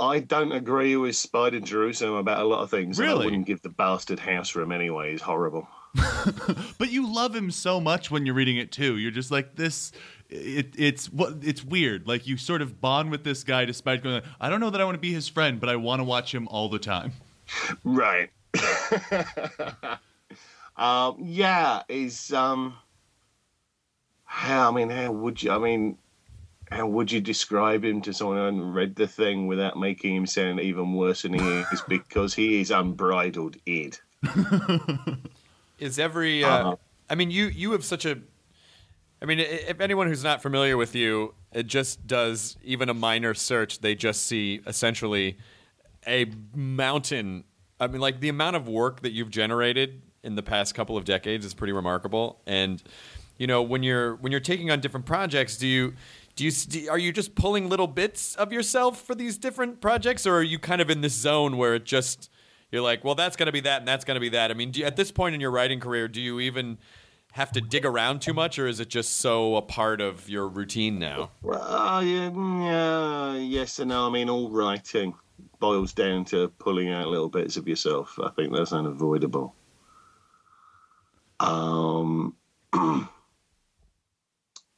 I 0.00 0.20
don't 0.20 0.52
agree 0.52 0.96
with 0.96 1.14
Spider 1.16 1.60
Jerusalem 1.60 2.14
about 2.14 2.40
a 2.40 2.44
lot 2.44 2.62
of 2.62 2.70
things. 2.70 2.98
Really? 2.98 3.22
I 3.22 3.24
wouldn't 3.26 3.46
give 3.46 3.62
the 3.62 3.68
bastard 3.68 4.18
house 4.18 4.54
room 4.54 4.72
anyway. 4.72 5.12
He's 5.12 5.22
horrible. 5.22 5.68
but 6.78 6.90
you 6.90 7.12
love 7.12 7.34
him 7.34 7.50
so 7.50 7.80
much 7.80 8.10
when 8.10 8.26
you're 8.26 8.34
reading 8.34 8.56
it 8.56 8.72
too. 8.72 8.98
You're 8.98 9.12
just 9.12 9.30
like 9.30 9.54
this. 9.54 9.92
It, 10.28 10.74
it's 10.76 11.12
what 11.12 11.36
it's 11.42 11.62
weird. 11.62 12.08
Like 12.08 12.26
you 12.26 12.36
sort 12.36 12.62
of 12.62 12.80
bond 12.80 13.10
with 13.12 13.22
this 13.22 13.44
guy 13.44 13.64
despite 13.64 14.02
going. 14.02 14.22
I 14.40 14.48
don't 14.48 14.58
know 14.58 14.70
that 14.70 14.80
I 14.80 14.84
want 14.84 14.96
to 14.96 15.00
be 15.00 15.12
his 15.12 15.28
friend, 15.28 15.60
but 15.60 15.68
I 15.68 15.76
want 15.76 16.00
to 16.00 16.04
watch 16.04 16.34
him 16.34 16.48
all 16.48 16.68
the 16.68 16.80
time. 16.80 17.12
Right. 17.84 18.30
um, 20.76 21.16
yeah, 21.20 21.82
is 21.88 22.32
um 22.32 22.74
how 24.24 24.72
I 24.72 24.74
mean, 24.74 24.90
how 24.90 25.12
would 25.12 25.40
you 25.40 25.52
I 25.52 25.58
mean 25.58 25.98
how 26.74 26.86
would 26.86 27.10
you 27.12 27.20
describe 27.20 27.84
him 27.84 28.00
to 28.02 28.12
someone 28.12 28.36
who 28.36 28.44
hadn't 28.44 28.72
read 28.72 28.96
the 28.96 29.06
thing 29.06 29.46
without 29.46 29.78
making 29.78 30.16
him 30.16 30.26
sound 30.26 30.60
even 30.60 30.92
worse 30.94 31.22
than 31.22 31.34
he 31.34 31.40
is? 31.40 31.82
Because 31.88 32.34
he 32.34 32.60
is 32.60 32.70
unbridled 32.70 33.56
id. 33.66 33.98
is 35.78 35.98
every 35.98 36.42
uh, 36.44 36.48
Uh-huh. 36.48 36.76
i 37.10 37.14
mean 37.14 37.30
you 37.30 37.46
you 37.46 37.72
have 37.72 37.84
such 37.84 38.04
a 38.04 38.18
i 39.20 39.24
mean 39.26 39.38
if 39.38 39.80
anyone 39.80 40.06
who's 40.06 40.24
not 40.24 40.40
familiar 40.40 40.76
with 40.76 40.94
you 40.94 41.34
it 41.52 41.66
just 41.66 42.06
does 42.06 42.56
even 42.64 42.88
a 42.88 42.94
minor 42.94 43.34
search 43.34 43.80
they 43.80 43.94
just 43.94 44.26
see 44.26 44.60
essentially 44.66 45.36
a 46.06 46.26
mountain 46.54 47.44
I 47.80 47.88
mean, 47.88 48.00
like 48.00 48.20
the 48.20 48.28
amount 48.28 48.54
of 48.54 48.68
work 48.68 49.02
that 49.02 49.12
you've 49.12 49.30
generated 49.30 50.00
in 50.22 50.36
the 50.36 50.42
past 50.44 50.74
couple 50.76 50.96
of 50.96 51.04
decades 51.04 51.44
is 51.44 51.54
pretty 51.54 51.72
remarkable. 51.72 52.40
And 52.46 52.80
you 53.36 53.48
know, 53.48 53.62
when 53.62 53.82
you're 53.82 54.14
when 54.16 54.30
you're 54.30 54.40
taking 54.40 54.70
on 54.70 54.80
different 54.80 55.06
projects, 55.06 55.56
do 55.56 55.66
you 55.66 55.94
do 56.36 56.44
you 56.44 56.90
are 56.90 56.98
you 56.98 57.12
just 57.12 57.34
pulling 57.34 57.68
little 57.68 57.86
bits 57.86 58.34
of 58.34 58.52
yourself 58.52 59.00
for 59.00 59.14
these 59.14 59.38
different 59.38 59.80
projects, 59.80 60.26
or 60.26 60.36
are 60.36 60.42
you 60.42 60.58
kind 60.58 60.80
of 60.80 60.90
in 60.90 61.00
this 61.00 61.14
zone 61.14 61.56
where 61.56 61.74
it 61.74 61.84
just 61.84 62.30
you're 62.74 62.82
like, 62.82 63.04
well, 63.04 63.14
that's 63.14 63.36
going 63.36 63.46
to 63.46 63.52
be 63.52 63.60
that, 63.60 63.80
and 63.80 63.88
that's 63.88 64.04
going 64.04 64.16
to 64.16 64.20
be 64.20 64.30
that. 64.30 64.50
I 64.50 64.54
mean, 64.54 64.72
you, 64.74 64.84
at 64.84 64.96
this 64.96 65.12
point 65.12 65.34
in 65.34 65.40
your 65.40 65.52
writing 65.52 65.78
career, 65.78 66.08
do 66.08 66.20
you 66.20 66.40
even 66.40 66.78
have 67.32 67.52
to 67.52 67.60
dig 67.60 67.86
around 67.86 68.20
too 68.20 68.34
much, 68.34 68.58
or 68.58 68.66
is 68.66 68.80
it 68.80 68.88
just 68.88 69.16
so 69.18 69.54
a 69.54 69.62
part 69.62 70.00
of 70.00 70.28
your 70.28 70.48
routine 70.48 70.98
now? 70.98 71.30
Well, 71.42 71.62
uh, 71.62 72.00
yeah, 72.00 73.36
yes 73.36 73.78
and 73.78 73.90
no. 73.90 74.08
I 74.08 74.10
mean, 74.10 74.28
all 74.28 74.50
writing 74.50 75.14
boils 75.60 75.92
down 75.92 76.24
to 76.26 76.48
pulling 76.58 76.90
out 76.90 77.06
little 77.06 77.28
bits 77.28 77.56
of 77.56 77.68
yourself. 77.68 78.18
I 78.22 78.30
think 78.30 78.52
that's 78.52 78.72
unavoidable. 78.72 79.54
Um, 81.40 82.34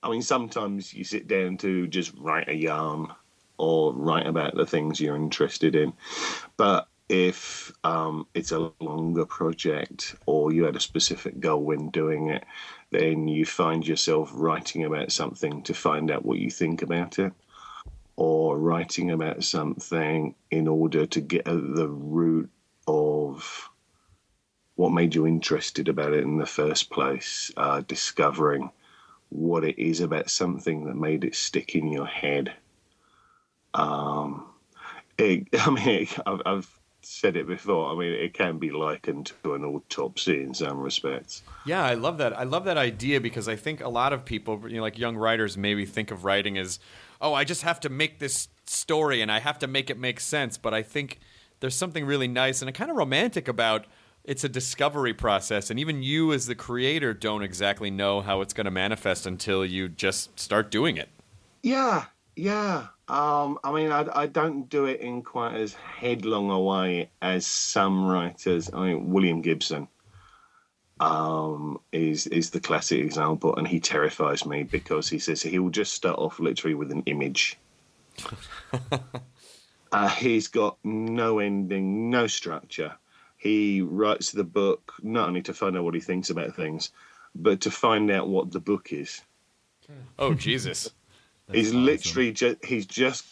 I 0.06 0.08
mean, 0.08 0.22
sometimes 0.22 0.94
you 0.94 1.02
sit 1.02 1.26
down 1.26 1.56
to 1.58 1.88
just 1.88 2.12
write 2.16 2.48
a 2.48 2.54
yarn 2.54 3.08
or 3.58 3.92
write 3.92 4.28
about 4.28 4.54
the 4.54 4.64
things 4.64 5.00
you're 5.00 5.16
interested 5.16 5.74
in, 5.74 5.94
but 6.56 6.86
if 7.08 7.72
um, 7.82 8.28
it's 8.32 8.52
a 8.52 8.70
longer 8.78 9.26
project 9.26 10.14
or 10.26 10.52
you 10.52 10.62
had 10.62 10.76
a 10.76 10.80
specific 10.80 11.40
goal 11.40 11.64
when 11.64 11.90
doing 11.90 12.28
it, 12.28 12.44
then 12.90 13.26
you 13.26 13.44
find 13.44 13.84
yourself 13.84 14.30
writing 14.32 14.84
about 14.84 15.10
something 15.10 15.62
to 15.64 15.74
find 15.74 16.08
out 16.12 16.24
what 16.24 16.38
you 16.38 16.50
think 16.50 16.82
about 16.82 17.18
it, 17.18 17.32
or 18.14 18.56
writing 18.56 19.10
about 19.10 19.42
something 19.42 20.36
in 20.52 20.68
order 20.68 21.04
to 21.04 21.20
get 21.20 21.48
at 21.48 21.74
the 21.74 21.88
root 21.88 22.48
of 22.86 23.68
what 24.76 24.92
made 24.92 25.16
you 25.16 25.26
interested 25.26 25.88
about 25.88 26.12
it 26.12 26.22
in 26.22 26.38
the 26.38 26.46
first 26.46 26.90
place, 26.90 27.50
uh, 27.56 27.80
discovering 27.88 28.70
what 29.30 29.64
it 29.64 29.78
is 29.80 30.00
about 30.00 30.30
something 30.30 30.84
that 30.84 30.96
made 30.96 31.24
it 31.24 31.34
stick 31.34 31.74
in 31.74 31.90
your 31.90 32.06
head. 32.06 32.52
Um, 33.74 34.46
it, 35.18 35.48
I 35.60 35.70
mean, 35.70 36.08
I've, 36.26 36.42
I've 36.46 36.80
said 37.02 37.36
it 37.36 37.46
before. 37.46 37.92
I 37.92 37.98
mean, 37.98 38.12
it 38.12 38.34
can 38.34 38.58
be 38.58 38.70
likened 38.70 39.32
to 39.42 39.54
an 39.54 39.64
autopsy 39.64 40.42
in 40.42 40.54
some 40.54 40.78
respects. 40.78 41.42
Yeah, 41.64 41.84
I 41.84 41.94
love 41.94 42.18
that. 42.18 42.36
I 42.36 42.42
love 42.42 42.64
that 42.64 42.76
idea 42.76 43.20
because 43.20 43.48
I 43.48 43.56
think 43.56 43.80
a 43.80 43.88
lot 43.88 44.12
of 44.12 44.24
people, 44.24 44.60
you 44.68 44.76
know, 44.76 44.82
like 44.82 44.98
young 44.98 45.16
writers, 45.16 45.56
maybe 45.56 45.84
think 45.86 46.10
of 46.10 46.24
writing 46.24 46.58
as, 46.58 46.80
oh, 47.20 47.32
I 47.32 47.44
just 47.44 47.62
have 47.62 47.80
to 47.80 47.88
make 47.88 48.18
this 48.18 48.48
story 48.66 49.22
and 49.22 49.30
I 49.30 49.38
have 49.38 49.58
to 49.60 49.66
make 49.66 49.88
it 49.88 49.98
make 49.98 50.18
sense. 50.18 50.58
But 50.58 50.74
I 50.74 50.82
think 50.82 51.20
there's 51.60 51.76
something 51.76 52.04
really 52.04 52.28
nice 52.28 52.60
and 52.60 52.72
kind 52.74 52.90
of 52.90 52.96
romantic 52.96 53.48
about 53.48 53.86
it's 54.26 54.44
a 54.44 54.48
discovery 54.48 55.14
process 55.14 55.70
and 55.70 55.80
even 55.80 56.02
you 56.02 56.32
as 56.32 56.46
the 56.46 56.54
creator 56.54 57.14
don't 57.14 57.42
exactly 57.42 57.90
know 57.90 58.20
how 58.20 58.40
it's 58.42 58.52
going 58.52 58.66
to 58.66 58.70
manifest 58.70 59.24
until 59.24 59.64
you 59.64 59.88
just 59.88 60.38
start 60.38 60.70
doing 60.70 60.96
it. 60.96 61.08
Yeah 61.62 62.06
yeah. 62.36 62.88
Um, 63.08 63.58
i 63.62 63.72
mean 63.72 63.92
I, 63.92 64.04
I, 64.12 64.26
don't 64.26 64.68
do 64.68 64.86
it 64.86 65.00
in 65.00 65.22
quite 65.22 65.54
as 65.54 65.74
headlong 65.74 66.50
a 66.50 66.60
way 66.60 67.08
as 67.22 67.46
some 67.46 68.04
writers. 68.04 68.68
I 68.72 68.88
mean 68.88 69.10
william 69.10 69.42
gibson 69.42 69.86
um, 70.98 71.78
is 71.92 72.26
is 72.26 72.50
the 72.50 72.60
classic 72.60 72.98
example 72.98 73.54
and 73.56 73.66
he 73.66 73.78
terrifies 73.78 74.44
me 74.44 74.64
because 74.64 75.08
he 75.08 75.20
says 75.20 75.40
he 75.40 75.58
will 75.60 75.70
just 75.70 75.94
start 75.94 76.18
off 76.18 76.40
literally 76.40 76.74
with 76.74 76.92
an 76.92 77.02
image. 77.06 77.58
Uh, 79.92 80.08
he's 80.08 80.48
got 80.48 80.76
no 80.82 81.38
ending 81.38 82.10
no 82.10 82.26
structure 82.26 82.92
he 83.46 83.80
writes 83.80 84.32
the 84.32 84.44
book 84.44 84.94
not 85.02 85.28
only 85.28 85.42
to 85.42 85.54
find 85.54 85.76
out 85.76 85.84
what 85.84 85.94
he 85.94 86.00
thinks 86.00 86.30
about 86.30 86.56
things, 86.56 86.90
but 87.34 87.60
to 87.60 87.70
find 87.70 88.10
out 88.10 88.28
what 88.28 88.50
the 88.50 88.58
book 88.58 88.92
is. 88.92 89.22
Oh 90.18 90.34
Jesus! 90.34 90.90
he's 91.52 91.68
awesome. 91.68 91.84
literally 91.84 92.32
just 92.32 92.64
he's 92.64 92.86
just 92.86 93.24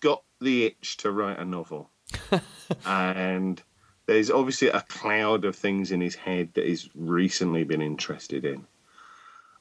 got 0.00 0.24
the 0.40 0.64
itch 0.64 0.96
to 0.98 1.12
write 1.12 1.38
a 1.38 1.44
novel, 1.44 1.90
and 2.84 3.62
there's 4.06 4.32
obviously 4.32 4.68
a 4.68 4.80
cloud 4.80 5.44
of 5.44 5.54
things 5.54 5.92
in 5.92 6.00
his 6.00 6.16
head 6.16 6.48
that 6.54 6.66
he's 6.66 6.90
recently 6.96 7.62
been 7.62 7.82
interested 7.82 8.44
in. 8.44 8.66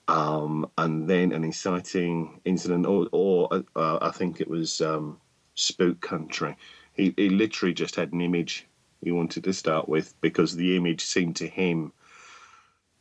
Um, 0.07 0.69
and 0.79 1.07
then 1.07 1.31
an 1.31 1.43
inciting 1.43 2.41
incident, 2.43 2.87
or, 2.87 3.07
or 3.11 3.63
uh, 3.75 3.99
I 4.01 4.09
think 4.09 4.41
it 4.41 4.49
was 4.49 4.81
um, 4.81 5.19
Spook 5.53 6.01
Country. 6.01 6.57
He, 6.93 7.13
he 7.15 7.29
literally 7.29 7.73
just 7.73 7.95
had 7.95 8.11
an 8.11 8.19
image 8.19 8.65
he 9.01 9.11
wanted 9.11 9.43
to 9.43 9.53
start 9.53 9.89
with 9.89 10.19
because 10.21 10.55
the 10.55 10.75
image 10.75 11.01
seemed 11.01 11.35
to 11.37 11.47
him 11.47 11.91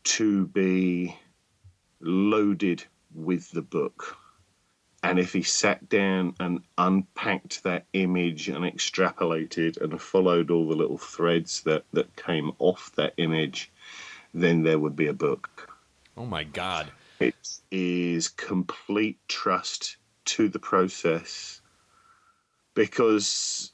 to 0.02 0.46
be 0.46 1.16
loaded 2.00 2.84
with 3.14 3.50
the 3.50 3.62
book. 3.62 4.16
And 5.02 5.18
if 5.18 5.32
he 5.32 5.42
sat 5.42 5.88
down 5.88 6.34
and 6.40 6.62
unpacked 6.76 7.62
that 7.62 7.86
image 7.92 8.48
and 8.48 8.64
extrapolated 8.64 9.80
and 9.80 10.00
followed 10.00 10.50
all 10.50 10.68
the 10.68 10.76
little 10.76 10.98
threads 10.98 11.62
that, 11.62 11.84
that 11.92 12.16
came 12.16 12.52
off 12.58 12.92
that 12.96 13.14
image, 13.16 13.70
then 14.34 14.62
there 14.62 14.78
would 14.78 14.96
be 14.96 15.06
a 15.06 15.14
book. 15.14 15.70
Oh 16.16 16.26
my 16.26 16.44
God. 16.44 16.90
It 17.18 17.34
is 17.70 18.28
complete 18.28 19.18
trust 19.28 19.96
to 20.26 20.48
the 20.48 20.58
process 20.58 21.60
because 22.74 23.72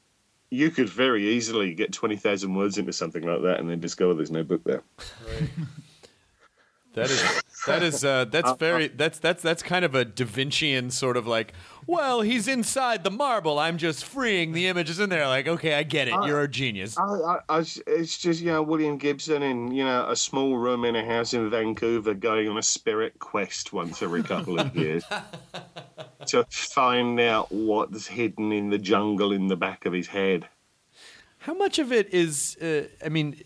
you 0.50 0.70
could 0.70 0.88
very 0.88 1.28
easily 1.28 1.74
get 1.74 1.92
20,000 1.92 2.54
words 2.54 2.78
into 2.78 2.92
something 2.92 3.22
like 3.22 3.42
that 3.42 3.60
and 3.60 3.68
then 3.68 3.80
discover 3.80 4.14
there's 4.14 4.30
no 4.30 4.42
book 4.44 4.62
there. 4.64 4.82
Right. 5.28 5.50
that 6.96 7.10
is 7.10 7.42
that 7.66 7.82
is 7.82 8.04
uh, 8.04 8.24
that's 8.24 8.52
very 8.52 8.88
that's 8.88 9.18
that's 9.18 9.42
that's 9.42 9.62
kind 9.62 9.84
of 9.84 9.94
a 9.94 10.04
Da 10.04 10.24
Vincian 10.24 10.90
sort 10.90 11.18
of 11.18 11.26
like, 11.26 11.52
well, 11.86 12.22
he's 12.22 12.48
inside 12.48 13.04
the 13.04 13.10
marble. 13.10 13.58
I'm 13.58 13.76
just 13.76 14.06
freeing 14.06 14.52
the 14.52 14.66
images 14.66 14.98
in 14.98 15.10
there. 15.10 15.26
Like, 15.26 15.46
okay, 15.46 15.74
I 15.74 15.82
get 15.82 16.08
it. 16.08 16.14
You're 16.24 16.40
a 16.40 16.48
genius. 16.48 16.96
I, 16.96 17.38
I, 17.50 17.58
it's 17.58 18.16
just 18.16 18.40
you 18.40 18.46
know 18.46 18.62
William 18.62 18.96
Gibson 18.96 19.42
in 19.42 19.72
you 19.72 19.84
know 19.84 20.08
a 20.08 20.16
small 20.16 20.56
room 20.56 20.86
in 20.86 20.96
a 20.96 21.04
house 21.04 21.34
in 21.34 21.50
Vancouver, 21.50 22.14
going 22.14 22.48
on 22.48 22.56
a 22.56 22.62
spirit 22.62 23.18
quest 23.18 23.74
once 23.74 24.00
every 24.00 24.22
couple 24.22 24.58
of 24.58 24.74
years 24.74 25.04
to 26.28 26.46
find 26.48 27.20
out 27.20 27.52
what's 27.52 28.06
hidden 28.06 28.52
in 28.52 28.70
the 28.70 28.78
jungle 28.78 29.32
in 29.32 29.48
the 29.48 29.56
back 29.56 29.84
of 29.84 29.92
his 29.92 30.06
head. 30.06 30.48
How 31.38 31.52
much 31.52 31.78
of 31.78 31.92
it 31.92 32.14
is? 32.14 32.56
Uh, 32.56 32.88
I 33.04 33.10
mean 33.10 33.36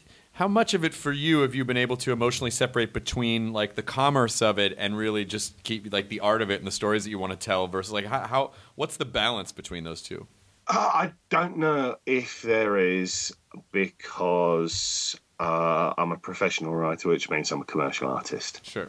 how 0.41 0.49
much 0.49 0.73
of 0.73 0.87
it 0.87 0.95
for 0.95 1.13
you 1.13 1.41
have 1.41 1.55
you 1.55 1.67
been 1.67 1.77
able 1.77 1.99
to 1.99 2.13
emotionally 2.13 2.51
separate 2.51 2.95
between 2.95 3.53
like 3.53 3.75
the 3.75 3.83
commerce 3.83 4.41
of 4.41 4.59
it 4.59 4.75
and 4.79 4.97
really 4.97 5.23
just 5.23 5.63
keep 5.65 5.93
like 5.93 6.09
the 6.09 6.19
art 6.21 6.41
of 6.41 6.51
it 6.51 6.59
and 6.59 6.67
the 6.67 6.73
stories 6.73 7.05
that 7.05 7.11
you 7.11 7.19
want 7.19 7.31
to 7.31 7.37
tell 7.39 7.69
versus 7.69 7.93
like 7.93 8.07
how, 8.07 8.27
how 8.27 8.51
what's 8.75 8.97
the 8.97 9.05
balance 9.05 9.53
between 9.53 9.85
those 9.85 10.01
two? 10.01 10.27
Uh, 10.67 10.91
I 10.95 11.13
don't 11.29 11.59
know 11.59 11.97
if 12.07 12.41
there 12.41 12.79
is 12.79 13.37
because 13.71 15.15
uh, 15.39 15.93
I'm 15.99 16.11
a 16.11 16.17
professional 16.17 16.75
writer, 16.75 17.11
which 17.11 17.29
means 17.29 17.53
I'm 17.53 17.61
a 17.61 17.65
commercial 17.67 18.09
artist. 18.09 18.65
Sure. 18.65 18.89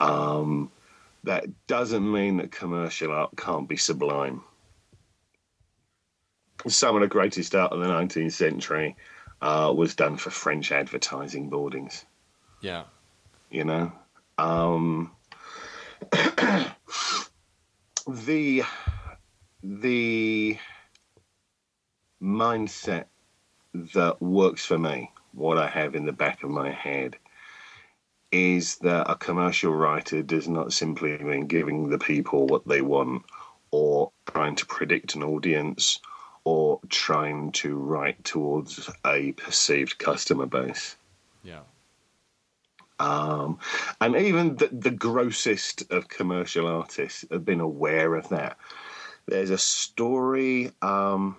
Um, 0.00 0.72
that 1.22 1.44
doesn't 1.68 2.10
mean 2.12 2.38
that 2.38 2.50
commercial 2.50 3.12
art 3.12 3.30
can't 3.36 3.68
be 3.68 3.76
sublime. 3.76 4.42
Some 6.66 6.96
of 6.96 7.02
the 7.02 7.06
greatest 7.06 7.54
art 7.54 7.70
of 7.70 7.78
the 7.78 7.86
19th 7.86 8.32
century 8.32 8.96
uh, 9.46 9.72
was 9.72 9.94
done 9.94 10.16
for 10.16 10.30
French 10.30 10.72
advertising 10.72 11.48
boardings. 11.48 12.04
Yeah. 12.60 12.82
You 13.48 13.62
know? 13.62 13.92
Um, 14.38 15.12
the 18.08 18.64
the 19.62 20.58
mindset 22.20 23.04
that 23.94 24.20
works 24.20 24.64
for 24.64 24.78
me, 24.78 25.12
what 25.32 25.58
I 25.58 25.68
have 25.68 25.94
in 25.94 26.06
the 26.06 26.12
back 26.12 26.42
of 26.42 26.50
my 26.50 26.72
head, 26.72 27.16
is 28.32 28.78
that 28.78 29.08
a 29.08 29.14
commercial 29.14 29.72
writer 29.72 30.24
does 30.24 30.48
not 30.48 30.72
simply 30.72 31.18
mean 31.18 31.46
giving 31.46 31.88
the 31.88 31.98
people 31.98 32.48
what 32.48 32.66
they 32.66 32.82
want 32.82 33.22
or 33.70 34.10
trying 34.26 34.56
to 34.56 34.66
predict 34.66 35.14
an 35.14 35.22
audience 35.22 36.00
or 36.46 36.78
trying 36.88 37.50
to 37.50 37.74
write 37.76 38.22
towards 38.22 38.88
a 39.04 39.32
perceived 39.32 39.98
customer 39.98 40.46
base. 40.46 40.94
Yeah. 41.42 41.62
Um, 43.00 43.58
and 44.00 44.14
even 44.14 44.54
the, 44.54 44.68
the 44.70 44.92
grossest 44.92 45.90
of 45.90 46.06
commercial 46.06 46.68
artists 46.68 47.24
have 47.32 47.44
been 47.44 47.58
aware 47.58 48.14
of 48.14 48.28
that. 48.28 48.58
There's 49.26 49.50
a 49.50 49.58
story. 49.58 50.70
Um, 50.82 51.36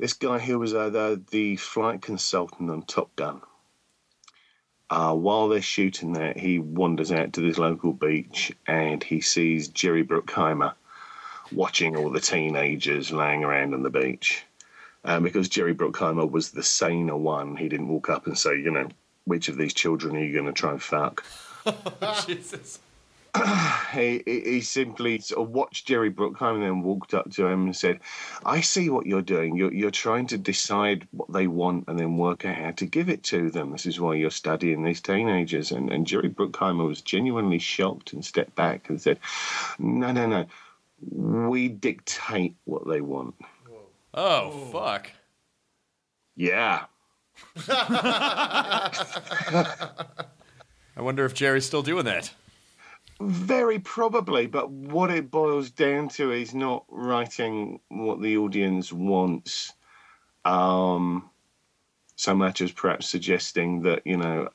this 0.00 0.14
guy 0.14 0.40
who 0.40 0.58
was 0.58 0.74
uh, 0.74 0.90
the, 0.90 1.22
the 1.30 1.54
flight 1.54 2.02
consultant 2.02 2.68
on 2.68 2.82
Top 2.82 3.14
Gun. 3.14 3.42
Uh, 4.90 5.14
while 5.14 5.46
they're 5.46 5.62
shooting 5.62 6.14
that, 6.14 6.36
he 6.36 6.58
wanders 6.58 7.12
out 7.12 7.32
to 7.34 7.42
this 7.42 7.58
local 7.58 7.92
beach 7.92 8.52
and 8.66 9.04
he 9.04 9.20
sees 9.20 9.68
Jerry 9.68 10.02
Bruckheimer 10.04 10.74
watching 11.52 11.96
all 11.96 12.10
the 12.10 12.20
teenagers 12.20 13.12
laying 13.12 13.44
around 13.44 13.74
on 13.74 13.82
the 13.82 13.90
beach. 13.90 14.44
Um, 15.04 15.22
because 15.22 15.48
Jerry 15.48 15.74
Bruckheimer 15.74 16.28
was 16.28 16.50
the 16.50 16.64
saner 16.64 17.16
one. 17.16 17.56
He 17.56 17.68
didn't 17.68 17.88
walk 17.88 18.10
up 18.10 18.26
and 18.26 18.36
say, 18.36 18.58
you 18.58 18.72
know, 18.72 18.88
which 19.24 19.48
of 19.48 19.56
these 19.56 19.72
children 19.72 20.16
are 20.16 20.24
you 20.24 20.32
going 20.32 20.46
to 20.46 20.52
try 20.52 20.72
and 20.72 20.82
fuck? 20.82 21.24
Jesus. 22.26 22.80
he, 23.92 24.22
he 24.24 24.40
he 24.40 24.60
simply 24.60 25.18
sort 25.18 25.46
of 25.46 25.52
watched 25.52 25.86
Jerry 25.86 26.10
Bruckheimer 26.10 26.54
and 26.54 26.62
then 26.62 26.82
walked 26.82 27.14
up 27.14 27.30
to 27.32 27.46
him 27.46 27.64
and 27.64 27.76
said, 27.76 28.00
I 28.44 28.60
see 28.60 28.88
what 28.88 29.06
you're 29.06 29.22
doing. 29.22 29.56
You're, 29.56 29.72
you're 29.72 29.90
trying 29.90 30.26
to 30.28 30.38
decide 30.38 31.06
what 31.10 31.32
they 31.32 31.46
want 31.46 31.84
and 31.88 31.98
then 31.98 32.16
work 32.16 32.44
out 32.44 32.56
how 32.56 32.70
to 32.72 32.86
give 32.86 33.08
it 33.08 33.22
to 33.24 33.50
them. 33.50 33.72
This 33.72 33.86
is 33.86 34.00
why 34.00 34.14
you're 34.14 34.30
studying 34.30 34.82
these 34.82 35.00
teenagers. 35.00 35.72
And, 35.72 35.90
and 35.90 36.06
Jerry 36.06 36.30
Bruckheimer 36.30 36.86
was 36.86 37.02
genuinely 37.02 37.58
shocked 37.58 38.12
and 38.12 38.24
stepped 38.24 38.54
back 38.54 38.88
and 38.88 39.00
said, 39.00 39.18
No, 39.78 40.12
no, 40.12 40.26
no. 40.26 40.46
We 41.00 41.68
dictate 41.68 42.56
what 42.64 42.86
they 42.88 43.00
want. 43.00 43.34
Oh, 44.14 44.50
fuck. 44.72 45.10
Yeah. 46.36 46.84
I 47.68 48.92
wonder 50.96 51.24
if 51.24 51.34
Jerry's 51.34 51.66
still 51.66 51.82
doing 51.82 52.04
that. 52.06 52.32
Very 53.20 53.78
probably, 53.78 54.46
but 54.46 54.70
what 54.70 55.10
it 55.10 55.30
boils 55.30 55.70
down 55.70 56.08
to 56.10 56.32
is 56.32 56.54
not 56.54 56.84
writing 56.88 57.80
what 57.88 58.20
the 58.20 58.36
audience 58.36 58.92
wants, 58.92 59.72
um, 60.44 61.30
so 62.16 62.34
much 62.34 62.60
as 62.60 62.72
perhaps 62.72 63.08
suggesting 63.08 63.82
that 63.82 64.02
you 64.06 64.18
know 64.18 64.48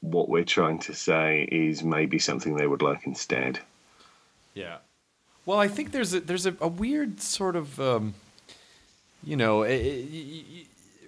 what 0.00 0.28
we're 0.28 0.44
trying 0.44 0.78
to 0.78 0.94
say 0.94 1.48
is 1.50 1.82
maybe 1.82 2.18
something 2.18 2.56
they 2.56 2.66
would 2.66 2.82
like 2.82 3.06
instead. 3.06 3.58
Yeah. 4.54 4.78
Well, 5.48 5.58
I 5.58 5.66
think 5.68 5.92
there's 5.92 6.12
a, 6.12 6.20
there's 6.20 6.44
a, 6.44 6.54
a 6.60 6.68
weird 6.68 7.22
sort 7.22 7.56
of, 7.56 7.80
um, 7.80 8.12
you 9.24 9.34
know, 9.34 9.60
y- 9.60 10.06
y- 10.12 10.44
y- 10.46 10.66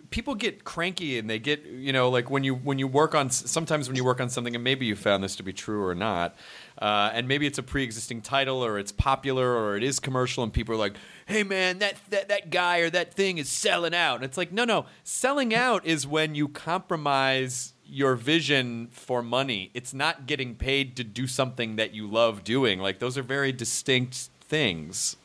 people 0.08 0.34
get 0.34 0.64
cranky 0.64 1.18
and 1.18 1.28
they 1.28 1.38
get, 1.38 1.66
you 1.66 1.92
know, 1.92 2.08
like 2.08 2.30
when 2.30 2.42
you 2.42 2.54
when 2.54 2.78
you 2.78 2.88
work 2.88 3.14
on 3.14 3.28
sometimes 3.28 3.86
when 3.86 3.96
you 3.96 4.02
work 4.02 4.18
on 4.18 4.30
something 4.30 4.54
and 4.54 4.64
maybe 4.64 4.86
you 4.86 4.96
found 4.96 5.22
this 5.22 5.36
to 5.36 5.42
be 5.42 5.52
true 5.52 5.84
or 5.84 5.94
not, 5.94 6.36
uh, 6.80 7.10
and 7.12 7.28
maybe 7.28 7.46
it's 7.46 7.58
a 7.58 7.62
pre-existing 7.62 8.22
title 8.22 8.64
or 8.64 8.78
it's 8.78 8.92
popular 8.92 9.54
or 9.54 9.76
it 9.76 9.82
is 9.82 10.00
commercial 10.00 10.42
and 10.42 10.54
people 10.54 10.74
are 10.74 10.78
like, 10.78 10.94
hey 11.26 11.42
man, 11.42 11.78
that 11.80 11.96
that 12.08 12.30
that 12.30 12.48
guy 12.48 12.78
or 12.78 12.88
that 12.88 13.12
thing 13.12 13.36
is 13.36 13.50
selling 13.50 13.94
out, 13.94 14.14
and 14.14 14.24
it's 14.24 14.38
like, 14.38 14.52
no, 14.52 14.64
no, 14.64 14.86
selling 15.04 15.54
out 15.54 15.84
is 15.84 16.06
when 16.06 16.34
you 16.34 16.48
compromise 16.48 17.74
your 17.86 18.14
vision 18.14 18.88
for 18.90 19.22
money. 19.22 19.70
It's 19.74 19.92
not 19.92 20.26
getting 20.26 20.54
paid 20.54 20.96
to 20.96 21.04
do 21.04 21.26
something 21.26 21.76
that 21.76 21.92
you 21.92 22.06
love 22.06 22.42
doing. 22.42 22.78
Like 22.80 23.00
those 23.00 23.18
are 23.18 23.22
very 23.22 23.52
distinct 23.52 24.29
things. 24.50 25.16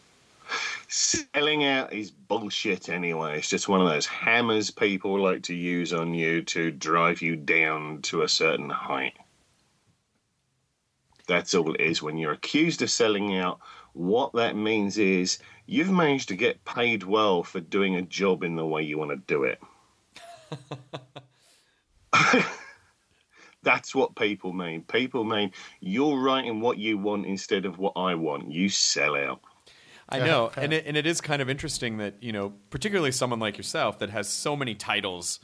Selling 0.88 1.66
out 1.66 1.92
is 1.92 2.12
bullshit 2.12 2.90
anyway. 2.90 3.40
It's 3.40 3.50
just 3.50 3.68
one 3.68 3.82
of 3.82 3.90
those 3.90 4.06
hammers 4.06 4.70
people 4.70 5.20
like 5.20 5.42
to 5.44 5.56
use 5.56 5.92
on 5.94 6.14
you 6.14 6.44
to 6.44 6.70
drive 6.70 7.24
you 7.24 7.36
down 7.36 8.04
to 8.04 8.22
a 8.22 8.30
certain 8.30 8.70
height. 8.70 9.16
That's 11.28 11.56
all 11.56 11.74
it 11.74 11.82
is. 11.82 12.04
When 12.04 12.20
you're 12.20 12.34
accused 12.34 12.84
of 12.84 12.92
selling 12.92 13.36
out, 13.36 13.60
what 13.94 14.32
that 14.34 14.56
means 14.56 15.00
is 15.00 15.40
you've 15.66 15.90
managed 15.90 16.30
to 16.30 16.36
get 16.36 16.64
paid 16.64 17.02
well 17.02 17.42
for 17.42 17.60
doing 17.60 17.96
a 17.96 18.04
job 18.04 18.44
in 18.44 18.56
the 18.56 18.66
way 18.66 18.84
you 18.84 19.00
want 19.00 19.10
to 19.10 19.18
do 19.18 19.44
it. 19.44 19.60
That's 23.66 23.94
what 23.94 24.16
people 24.16 24.54
mean. 24.54 24.84
People 24.84 25.26
mean 25.26 25.52
you're 25.82 26.18
writing 26.18 26.62
what 26.62 26.78
you 26.78 26.98
want 26.98 27.26
instead 27.26 27.66
of 27.66 27.78
what 27.78 27.94
I 27.98 28.16
want. 28.16 28.50
You 28.52 28.70
sell 28.70 29.18
out. 29.18 29.42
I 30.08 30.20
know, 30.20 30.52
and 30.58 30.72
it, 30.72 30.86
and 30.86 30.96
it 30.96 31.06
is 31.06 31.20
kind 31.20 31.42
of 31.42 31.50
interesting 31.50 31.98
that 31.98 32.16
you 32.22 32.32
know, 32.32 32.54
particularly 32.70 33.12
someone 33.12 33.40
like 33.40 33.58
yourself 33.58 34.00
that 34.00 34.10
has 34.12 34.30
so 34.30 34.56
many 34.56 34.76
titles 34.76 35.40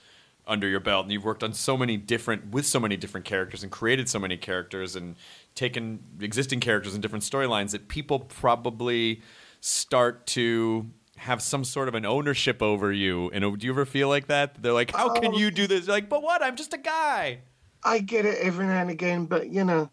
under 0.47 0.67
your 0.67 0.79
belt, 0.79 1.05
and 1.05 1.11
you've 1.11 1.25
worked 1.25 1.43
on 1.43 1.53
so 1.53 1.75
many 1.77 1.97
different 1.97 2.51
with 2.51 2.65
so 2.65 2.79
many 2.79 2.95
different 2.95 3.25
characters 3.25 3.63
and 3.63 3.71
created 3.71 4.07
so 4.07 4.19
many 4.19 4.37
characters 4.37 4.95
and 4.95 5.15
taken 5.55 5.99
existing 6.19 6.59
characters 6.59 6.93
and 6.93 7.01
different 7.01 7.23
storylines 7.23 7.71
that 7.71 7.87
people 7.87 8.19
probably 8.19 9.21
start 9.61 10.25
to 10.27 10.89
have 11.17 11.41
some 11.41 11.63
sort 11.63 11.87
of 11.87 11.93
an 11.93 12.03
ownership 12.05 12.63
over 12.63 12.91
you. 12.91 13.29
And 13.29 13.59
do 13.59 13.67
you 13.67 13.71
ever 13.71 13.85
feel 13.85 14.09
like 14.09 14.27
that? 14.27 14.61
They're 14.61 14.73
like, 14.73 14.91
"How 14.91 15.09
can 15.09 15.27
um, 15.27 15.33
you 15.33 15.51
do 15.51 15.67
this?" 15.67 15.85
You're 15.85 15.95
like, 15.95 16.09
but 16.09 16.23
what? 16.23 16.43
I'm 16.43 16.55
just 16.55 16.73
a 16.73 16.77
guy. 16.77 17.39
I 17.83 17.99
get 17.99 18.25
it 18.25 18.37
every 18.39 18.65
now 18.67 18.81
and 18.81 18.89
again, 18.91 19.25
but 19.25 19.49
you 19.49 19.63
know, 19.63 19.89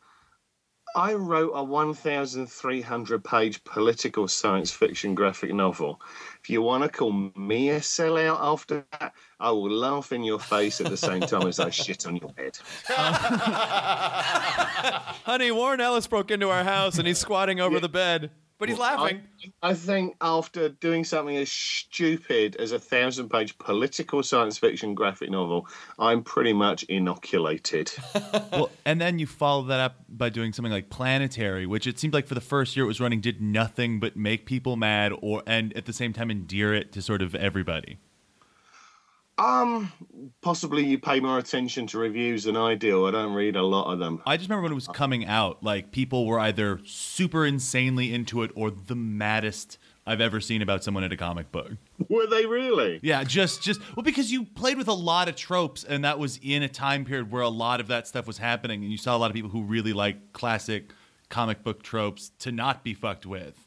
I 0.97 1.15
wrote 1.15 1.53
a 1.55 1.63
1,300 1.63 3.25
page 3.25 3.63
political 3.65 4.27
science 4.27 4.71
fiction 4.71 5.15
graphic 5.15 5.53
novel. 5.55 6.01
If 6.43 6.51
you 6.51 6.63
want 6.63 6.83
to 6.85 6.89
call 6.89 7.13
me 7.13 7.71
a 7.71 7.81
sellout 7.81 8.39
after 8.41 8.85
that, 8.93 9.13
I 9.39 9.51
will 9.51 9.71
laugh 9.71 10.13
in 10.13 10.25
your 10.25 10.41
face 10.41 10.81
at 10.81 10.89
the 10.89 10.97
same 10.97 11.21
time 11.21 11.47
as 11.47 11.61
I 11.61 11.71
shit 11.71 12.07
on 12.07 12.17
your 12.17 12.33
head. 12.37 12.59
Honey, 15.25 15.51
Warren 15.51 15.81
Ellis 15.81 16.07
broke 16.07 16.31
into 16.31 16.49
our 16.49 16.65
house 16.65 16.99
and 16.99 17.07
he's 17.07 17.19
squatting 17.19 17.61
over 17.61 17.81
the 17.81 17.89
bed, 17.89 18.31
but 18.59 18.69
he's 18.69 18.79
laughing. 18.79 19.23
I, 19.63 19.71
I 19.71 19.75
think 19.75 20.17
after 20.21 20.69
doing 20.69 21.05
something 21.05 21.37
as 21.37 21.51
stupid 21.51 22.57
as 22.57 22.73
a 22.73 22.79
thousand 22.79 23.29
page 23.29 23.57
political 23.59 24.23
science 24.23 24.59
fiction 24.59 24.95
graphic 24.95 25.31
novel, 25.31 25.69
I'm 25.99 26.23
pretty 26.23 26.53
much 26.53 26.83
inoculated. 26.85 27.93
well, 28.53 28.71
and 28.85 29.01
then 29.01 29.19
you 29.19 29.27
follow 29.27 29.63
that 29.65 29.81
up 29.81 29.97
by 30.09 30.29
doing 30.29 30.53
something 30.53 30.73
like 30.73 30.91
Planetary, 30.91 31.67
which 31.67 31.87
it 31.87 31.99
seemed 31.99 32.15
like 32.15 32.27
for 32.27 32.35
the 32.35 32.41
first 32.41 32.77
year 32.77 32.85
it 32.85 32.89
was 32.89 33.01
running 33.01 33.21
did 33.21 33.41
nothing 33.41 34.01
but 34.01 34.17
make 34.17 34.45
people 34.45 34.77
mad, 34.77 35.13
or 35.23 35.43
and 35.47 35.77
at 35.77 35.87
the 35.87 35.93
same 35.93 36.13
time 36.13 36.31
endear 36.31 36.75
it 36.75 36.93
to 36.93 37.03
sort 37.03 37.23
of 37.23 37.35
everybody. 37.35 37.99
Um, 39.39 39.93
possibly 40.41 40.85
you 40.85 40.99
pay 40.99 41.21
more 41.21 41.39
attention 41.39 41.87
to 41.89 41.99
reviews 41.99 42.45
than 42.45 42.57
I 42.57 42.75
do. 42.75 43.07
I 43.07 43.13
don't 43.13 43.35
read 43.35 43.55
a 43.55 43.63
lot 43.63 43.93
of 43.93 43.99
them. 44.01 44.21
I 44.27 44.37
just 44.37 44.49
remember 44.49 44.65
when 44.65 44.73
it 44.73 44.75
was 44.75 44.89
coming 44.89 45.27
out, 45.27 45.63
like 45.63 45.93
people 45.93 46.27
were 46.27 46.41
either 46.41 46.81
super 46.85 47.47
insanely 47.47 48.13
into 48.13 48.43
it 48.43 48.51
or 48.55 48.71
the 48.71 48.97
maddest 48.97 49.79
I've 50.09 50.21
ever 50.23 50.41
seen 50.41 50.63
about 50.63 50.83
someone 50.83 51.05
in 51.05 51.13
a 51.13 51.17
comic 51.17 51.53
book. 51.53 51.71
Were 52.09 52.27
they 52.27 52.47
really? 52.47 52.99
Yeah, 53.03 53.25
just 53.25 53.61
just 53.61 53.79
well 53.95 54.03
because 54.03 54.33
you 54.33 54.45
played 54.45 54.79
with 54.79 54.89
a 54.89 54.95
lot 54.95 55.29
of 55.29 55.37
tropes 55.37 55.85
and 55.85 56.03
that 56.03 56.19
was 56.19 56.41
in 56.43 56.63
a 56.63 56.69
time 56.69 57.05
period 57.05 57.31
where 57.31 57.43
a 57.43 57.49
lot 57.51 57.79
of 57.79 57.89
that 57.89 58.09
stuff 58.09 58.27
was 58.27 58.39
happening 58.39 58.83
and 58.83 58.91
you 58.91 58.97
saw 58.97 59.15
a 59.15 59.19
lot 59.19 59.31
of 59.31 59.35
people 59.35 59.51
who 59.51 59.63
really 59.63 59.93
like 59.93 60.33
classic 60.33 60.93
comic 61.29 61.63
book 61.63 61.83
tropes 61.83 62.33
to 62.39 62.51
not 62.51 62.83
be 62.83 62.95
fucked 62.95 63.27
with. 63.27 63.67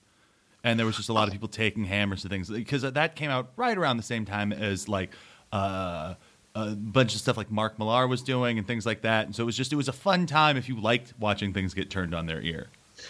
And 0.63 0.79
there 0.79 0.85
was 0.85 0.97
just 0.97 1.09
a 1.09 1.13
lot 1.13 1.27
of 1.27 1.31
people 1.31 1.47
taking 1.47 1.85
hammers 1.85 2.23
to 2.23 2.29
things 2.29 2.49
because 2.49 2.81
that 2.81 3.15
came 3.15 3.29
out 3.29 3.51
right 3.55 3.77
around 3.77 3.97
the 3.97 4.03
same 4.03 4.25
time 4.25 4.51
as 4.51 4.89
like 4.89 5.11
uh, 5.51 6.15
a 6.55 6.75
bunch 6.75 7.13
of 7.15 7.21
stuff 7.21 7.37
like 7.37 7.51
Mark 7.51 7.79
Millar 7.79 8.07
was 8.07 8.21
doing 8.21 8.57
and 8.57 8.67
things 8.67 8.85
like 8.85 9.01
that. 9.01 9.25
And 9.25 9.35
so 9.35 9.43
it 9.43 9.45
was 9.45 9.57
just 9.57 9.71
it 9.71 9.77
was 9.77 9.87
a 9.87 9.93
fun 9.93 10.25
time 10.25 10.57
if 10.57 10.67
you 10.67 10.79
liked 10.79 11.13
watching 11.19 11.53
things 11.53 11.73
get 11.73 11.89
turned 11.89 12.13
on 12.13 12.25
their 12.25 12.41
ear. 12.41 12.67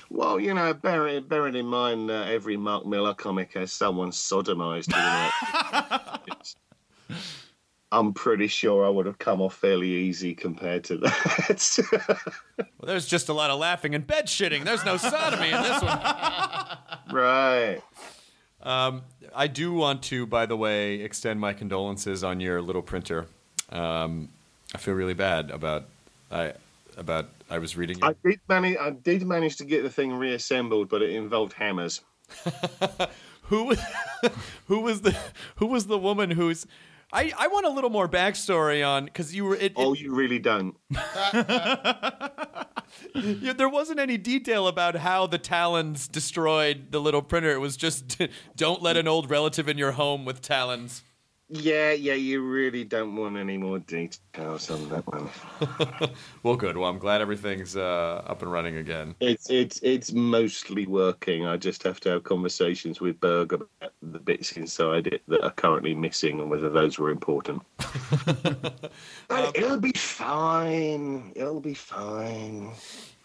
Well, 0.09 0.39
you 0.39 0.53
know, 0.53 0.73
bearing, 0.73 1.23
bearing 1.23 1.55
in 1.55 1.65
mind 1.65 2.09
that 2.09 2.29
every 2.29 2.55
Mark 2.55 2.85
Millar 2.85 3.13
comic 3.13 3.53
has 3.53 3.73
someone 3.73 4.11
sodomized 4.11 4.87
in 4.93 4.95
it, 7.09 7.17
I'm 7.91 8.13
pretty 8.13 8.47
sure 8.47 8.85
I 8.85 8.89
would 8.89 9.05
have 9.05 9.19
come 9.19 9.41
off 9.41 9.55
fairly 9.55 9.89
easy 9.89 10.33
compared 10.33 10.85
to 10.85 10.97
that. 10.97 12.17
Well, 12.57 12.87
there's 12.87 13.05
just 13.05 13.29
a 13.29 13.33
lot 13.33 13.51
of 13.51 13.59
laughing 13.59 13.93
and 13.93 14.07
bed 14.07 14.25
shitting. 14.25 14.63
There's 14.63 14.83
no 14.83 14.97
sodomy 14.97 15.51
in 15.51 15.61
this 15.61 15.83
one. 15.83 15.99
right. 17.11 17.79
Um, 18.63 19.03
I 19.35 19.47
do 19.47 19.73
want 19.73 20.03
to, 20.03 20.25
by 20.25 20.45
the 20.45 20.57
way, 20.57 20.95
extend 20.95 21.39
my 21.39 21.53
condolences 21.53 22.23
on 22.23 22.39
your 22.39 22.61
little 22.61 22.81
printer. 22.81 23.27
Um, 23.69 24.29
I 24.73 24.77
feel 24.77 24.93
really 24.93 25.13
bad 25.13 25.51
about 25.51 25.85
I 26.31 26.53
about 26.97 27.29
I 27.49 27.57
was 27.57 27.75
reading. 27.75 27.97
I 28.01 28.15
did 28.23 28.39
manage. 28.47 28.77
I 28.77 28.91
did 28.91 29.25
manage 29.25 29.57
to 29.57 29.65
get 29.65 29.83
the 29.83 29.89
thing 29.89 30.13
reassembled, 30.13 30.89
but 30.89 31.01
it 31.01 31.11
involved 31.11 31.53
hammers. 31.53 32.01
Who 33.51 33.75
who 34.67 34.79
was 34.79 35.01
the 35.01 35.13
who 35.57 35.65
was 35.65 35.87
the 35.87 35.97
woman 35.97 36.31
who's 36.31 36.65
I, 37.13 37.33
I 37.37 37.47
want 37.47 37.65
a 37.65 37.69
little 37.69 37.89
more 37.89 38.07
backstory 38.07 38.87
on 38.87 39.05
because 39.05 39.35
you 39.35 39.43
were 39.45 39.55
it, 39.55 39.63
it- 39.63 39.73
Oh, 39.75 39.93
you 39.93 40.13
really 40.15 40.39
don't. 40.39 40.75
you- 43.15 43.53
there 43.53 43.69
wasn't 43.69 43.99
any 43.99 44.17
detail 44.17 44.67
about 44.67 44.95
how 44.95 45.27
the 45.27 45.37
talons 45.37 46.07
destroyed 46.07 46.91
the 46.91 46.99
little 46.99 47.21
printer. 47.21 47.51
It 47.51 47.59
was 47.59 47.77
just 47.77 48.19
don't 48.55 48.81
let 48.81 48.97
an 48.97 49.07
old 49.07 49.29
relative 49.29 49.67
in 49.67 49.77
your 49.77 49.93
home 49.93 50.25
with 50.25 50.41
talons. 50.41 51.03
Yeah, 51.53 51.91
yeah, 51.91 52.13
you 52.13 52.41
really 52.41 52.85
don't 52.85 53.13
want 53.13 53.35
any 53.35 53.57
more 53.57 53.79
details 53.79 54.71
on 54.71 54.87
that 54.87 55.05
one. 55.05 55.29
Well, 56.43 56.55
good. 56.55 56.77
Well, 56.77 56.89
I'm 56.89 56.97
glad 56.97 57.19
everything's 57.21 57.75
uh, 57.75 58.23
up 58.25 58.41
and 58.41 58.51
running 58.51 58.77
again. 58.77 59.15
It's 59.19 59.49
it's 59.49 59.79
it's 59.83 60.13
mostly 60.13 60.87
working. 60.87 61.45
I 61.45 61.57
just 61.57 61.83
have 61.83 61.99
to 62.01 62.09
have 62.09 62.23
conversations 62.23 63.01
with 63.01 63.19
Berg 63.19 63.51
about 63.53 63.93
the 64.01 64.19
bits 64.19 64.53
inside 64.53 65.07
it 65.07 65.21
that 65.27 65.43
are 65.43 65.51
currently 65.51 65.93
missing 65.93 66.39
and 66.39 66.49
whether 66.49 66.69
those 66.69 66.97
were 66.97 67.09
important. 67.11 67.61
But 69.27 69.55
it'll 69.55 69.79
be 69.79 69.93
fine. 69.93 71.33
It'll 71.35 71.61
be 71.61 71.73
fine. 71.73 72.71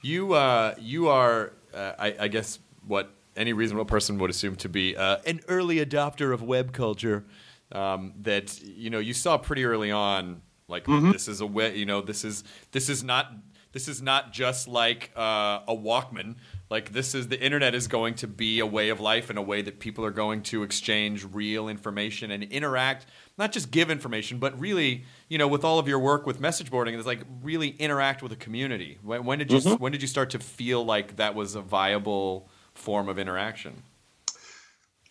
You 0.02 0.32
uh, 0.34 0.74
you 0.78 1.08
are 1.08 1.52
uh, 1.72 1.92
I, 1.98 2.14
I 2.20 2.28
guess 2.28 2.58
what 2.86 3.10
any 3.36 3.52
reasonable 3.52 3.84
person 3.84 4.18
would 4.18 4.30
assume 4.30 4.56
to 4.56 4.68
be 4.68 4.96
uh, 4.96 5.18
an 5.26 5.40
early 5.48 5.76
adopter 5.76 6.32
of 6.34 6.42
web 6.42 6.72
culture. 6.72 7.24
Um, 7.72 8.14
that 8.22 8.62
you 8.62 8.90
know 8.90 8.98
you 8.98 9.14
saw 9.14 9.38
pretty 9.38 9.64
early 9.64 9.90
on. 9.90 10.42
Like 10.68 10.84
this 10.86 11.28
is 11.28 11.40
a 11.40 11.46
way, 11.46 11.76
you 11.76 11.86
know, 11.86 12.00
this 12.00 12.24
is 12.24 12.42
this 12.72 12.88
is 12.88 13.04
not 13.04 13.32
this 13.76 13.88
is 13.88 14.00
not 14.00 14.32
just 14.32 14.66
like 14.66 15.10
uh, 15.14 15.60
a 15.68 15.76
Walkman. 15.76 16.36
Like 16.70 16.92
this 16.92 17.14
is 17.14 17.28
the 17.28 17.38
internet 17.38 17.74
is 17.74 17.88
going 17.88 18.14
to 18.14 18.26
be 18.26 18.58
a 18.58 18.66
way 18.66 18.88
of 18.88 19.00
life 19.00 19.28
and 19.28 19.38
a 19.38 19.42
way 19.42 19.60
that 19.60 19.78
people 19.80 20.02
are 20.04 20.10
going 20.10 20.42
to 20.44 20.62
exchange 20.62 21.26
real 21.30 21.68
information 21.68 22.30
and 22.30 22.42
interact. 22.44 23.04
Not 23.36 23.52
just 23.52 23.70
give 23.70 23.90
information, 23.90 24.38
but 24.38 24.58
really, 24.58 25.04
you 25.28 25.36
know, 25.36 25.46
with 25.46 25.62
all 25.62 25.78
of 25.78 25.86
your 25.86 25.98
work 25.98 26.26
with 26.26 26.40
message 26.40 26.70
boarding, 26.70 26.94
it's 26.94 27.06
like 27.06 27.20
really 27.42 27.76
interact 27.78 28.22
with 28.22 28.32
a 28.32 28.36
community. 28.36 28.98
When, 29.02 29.24
when 29.24 29.38
did 29.38 29.52
you 29.52 29.76
when 29.76 29.92
did 29.92 30.00
you 30.00 30.08
start 30.08 30.30
to 30.30 30.38
feel 30.38 30.82
like 30.82 31.16
that 31.16 31.34
was 31.34 31.54
a 31.54 31.60
viable 31.60 32.48
form 32.74 33.10
of 33.10 33.18
interaction? 33.18 33.82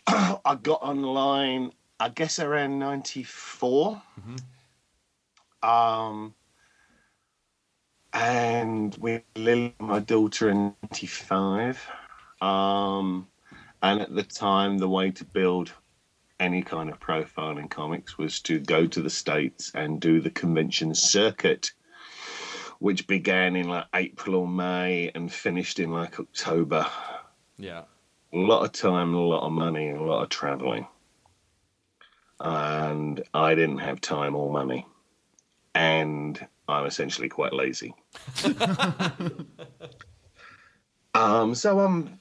I 0.08 0.58
got 0.62 0.82
online, 0.82 1.72
I 2.00 2.10
guess 2.10 2.40
around 2.40 2.80
94. 2.80 4.02
Um, 5.64 6.34
and 8.14 8.96
with 8.98 9.24
Lily, 9.36 9.76
my 9.80 10.00
daughter, 10.00 10.50
in 10.50 10.76
95. 10.84 11.88
Um, 12.42 13.28
and 13.82 14.02
at 14.02 14.14
the 14.14 14.24
time, 14.24 14.78
the 14.78 14.90
way 14.90 15.12
to 15.12 15.26
build 15.26 15.72
any 16.40 16.62
kind 16.62 16.90
of 16.90 17.00
profile 17.00 17.58
in 17.58 17.70
comics 17.70 18.18
was 18.18 18.42
to 18.42 18.60
go 18.60 18.86
to 18.88 19.02
the 19.02 19.10
States 19.10 19.72
and 19.74 20.02
do 20.02 20.20
the 20.20 20.30
convention 20.30 20.94
circuit, 20.94 21.72
which 22.80 23.08
began 23.08 23.56
in 23.56 23.70
like 23.70 23.86
April 23.94 24.36
or 24.36 24.48
May 24.48 25.12
and 25.16 25.32
finished 25.32 25.80
in 25.80 25.92
like 25.92 26.20
October 26.20 26.86
Yeah. 27.58 27.84
a 28.34 28.38
lot 28.38 28.66
of 28.66 28.74
time, 28.74 29.14
a 29.14 29.20
lot 29.22 29.46
of 29.46 29.54
money, 29.54 29.92
a 29.92 30.02
lot 30.02 30.24
of 30.24 30.30
traveling. 30.30 30.86
And 32.40 33.24
I 33.34 33.56
didn't 33.56 33.80
have 33.80 34.02
time 34.02 34.36
or 34.36 34.52
money. 34.52 34.86
And 35.74 36.46
I'm 36.68 36.86
essentially 36.86 37.30
quite 37.30 37.54
lazy. 37.54 37.94
um, 41.14 41.56
so 41.56 41.80
I'm 41.80 42.20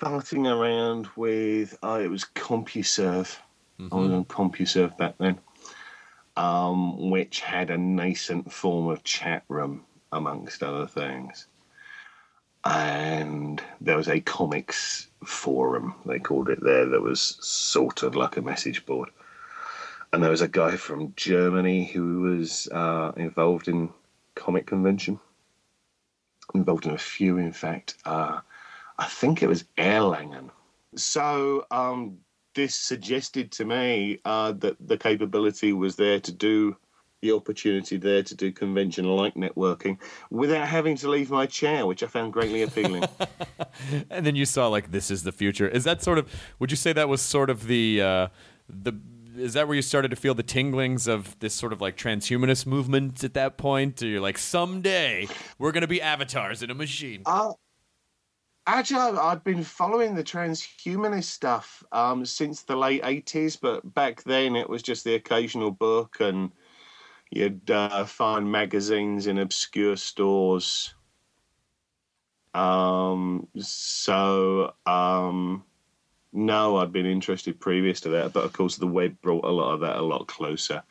farting 0.00 0.46
around 0.46 1.08
with, 1.16 1.76
oh, 1.82 2.00
it 2.00 2.10
was 2.10 2.24
CompuServe. 2.34 3.36
I 3.92 3.94
was 3.94 4.10
on 4.10 4.24
CompuServe 4.24 4.96
back 4.96 5.14
then, 5.18 5.38
um, 6.36 7.10
which 7.10 7.40
had 7.40 7.70
a 7.70 7.78
nascent 7.78 8.52
form 8.52 8.88
of 8.88 9.04
chat 9.04 9.44
room, 9.48 9.84
amongst 10.10 10.62
other 10.62 10.86
things 10.86 11.46
and 12.64 13.62
there 13.80 13.96
was 13.96 14.08
a 14.08 14.20
comics 14.20 15.08
forum 15.24 15.94
they 16.06 16.18
called 16.18 16.48
it 16.48 16.62
there 16.62 16.86
that 16.86 17.00
was 17.00 17.38
sort 17.40 18.02
of 18.02 18.14
like 18.14 18.36
a 18.36 18.42
message 18.42 18.84
board 18.84 19.10
and 20.12 20.22
there 20.22 20.30
was 20.30 20.40
a 20.40 20.48
guy 20.48 20.76
from 20.76 21.12
germany 21.16 21.84
who 21.84 22.20
was 22.20 22.68
uh, 22.68 23.12
involved 23.16 23.68
in 23.68 23.90
comic 24.34 24.66
convention 24.66 25.18
involved 26.54 26.86
in 26.86 26.92
a 26.92 26.98
few 26.98 27.38
in 27.38 27.52
fact 27.52 27.96
uh, 28.04 28.40
i 28.98 29.06
think 29.06 29.42
it 29.42 29.48
was 29.48 29.64
erlangen 29.76 30.50
so 30.94 31.66
um, 31.70 32.18
this 32.54 32.74
suggested 32.74 33.52
to 33.52 33.64
me 33.64 34.18
uh, 34.24 34.52
that 34.52 34.76
the 34.80 34.96
capability 34.96 35.72
was 35.72 35.96
there 35.96 36.18
to 36.20 36.32
do 36.32 36.76
the 37.20 37.32
opportunity 37.32 37.96
there 37.96 38.22
to 38.22 38.34
do 38.34 38.52
convention 38.52 39.04
like 39.04 39.34
networking 39.34 39.98
without 40.30 40.68
having 40.68 40.96
to 40.96 41.08
leave 41.08 41.30
my 41.30 41.46
chair, 41.46 41.84
which 41.86 42.02
I 42.02 42.06
found 42.06 42.32
greatly 42.32 42.62
appealing. 42.62 43.04
And 44.10 44.26
then 44.26 44.34
you 44.34 44.44
saw 44.44 44.66
like 44.66 44.90
this 44.90 45.10
is 45.10 45.22
the 45.22 45.30
future. 45.30 45.68
Is 45.68 45.84
that 45.84 46.02
sort 46.02 46.18
of? 46.18 46.28
Would 46.58 46.70
you 46.72 46.76
say 46.76 46.92
that 46.92 47.08
was 47.08 47.22
sort 47.22 47.48
of 47.48 47.66
the 47.68 48.02
uh, 48.02 48.28
the? 48.68 48.92
Is 49.36 49.54
that 49.54 49.66
where 49.66 49.74
you 49.74 49.82
started 49.82 50.10
to 50.10 50.16
feel 50.16 50.34
the 50.34 50.42
tinglings 50.42 51.06
of 51.06 51.38
this 51.40 51.54
sort 51.54 51.72
of 51.72 51.80
like 51.80 51.96
transhumanist 51.96 52.66
movement 52.66 53.22
at 53.24 53.34
that 53.34 53.56
point? 53.56 54.02
Or 54.02 54.06
you're 54.06 54.20
like, 54.20 54.38
someday 54.38 55.28
we're 55.58 55.72
gonna 55.72 55.86
be 55.86 56.00
avatars 56.00 56.62
in 56.62 56.70
a 56.70 56.74
machine. 56.74 57.22
Uh, 57.26 57.52
actually, 58.66 59.18
I've 59.18 59.44
been 59.44 59.64
following 59.64 60.14
the 60.14 60.24
transhumanist 60.24 61.24
stuff 61.24 61.82
um, 61.92 62.24
since 62.24 62.62
the 62.62 62.76
late 62.76 63.02
80s, 63.02 63.58
but 63.60 63.94
back 63.94 64.22
then 64.24 64.56
it 64.56 64.68
was 64.68 64.82
just 64.82 65.04
the 65.04 65.14
occasional 65.14 65.70
book, 65.70 66.16
and 66.20 66.52
you'd 67.30 67.70
uh, 67.70 68.04
find 68.04 68.50
magazines 68.50 69.26
in 69.26 69.38
obscure 69.38 69.96
stores. 69.96 70.94
Um, 72.54 73.46
so, 73.58 74.72
um, 74.86 75.64
no, 76.38 76.76
I'd 76.76 76.92
been 76.92 77.04
interested 77.04 77.58
previous 77.58 78.00
to 78.02 78.08
that, 78.10 78.32
but 78.32 78.44
of 78.44 78.52
course, 78.52 78.76
the 78.76 78.86
web 78.86 79.20
brought 79.22 79.44
a 79.44 79.50
lot 79.50 79.74
of 79.74 79.80
that 79.80 79.96
a 79.96 80.02
lot 80.02 80.28
closer. 80.28 80.82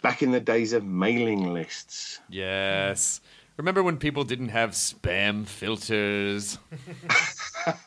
Back 0.00 0.22
in 0.22 0.30
the 0.30 0.40
days 0.40 0.72
of 0.72 0.82
mailing 0.84 1.52
lists. 1.52 2.20
Yes. 2.30 3.20
Remember 3.58 3.82
when 3.82 3.98
people 3.98 4.24
didn't 4.24 4.48
have 4.48 4.70
spam 4.70 5.46
filters? 5.46 6.58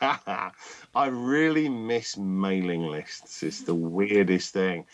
I 0.00 1.06
really 1.08 1.68
miss 1.68 2.16
mailing 2.16 2.86
lists. 2.86 3.42
It's 3.42 3.62
the 3.62 3.74
weirdest 3.74 4.52
thing. 4.52 4.86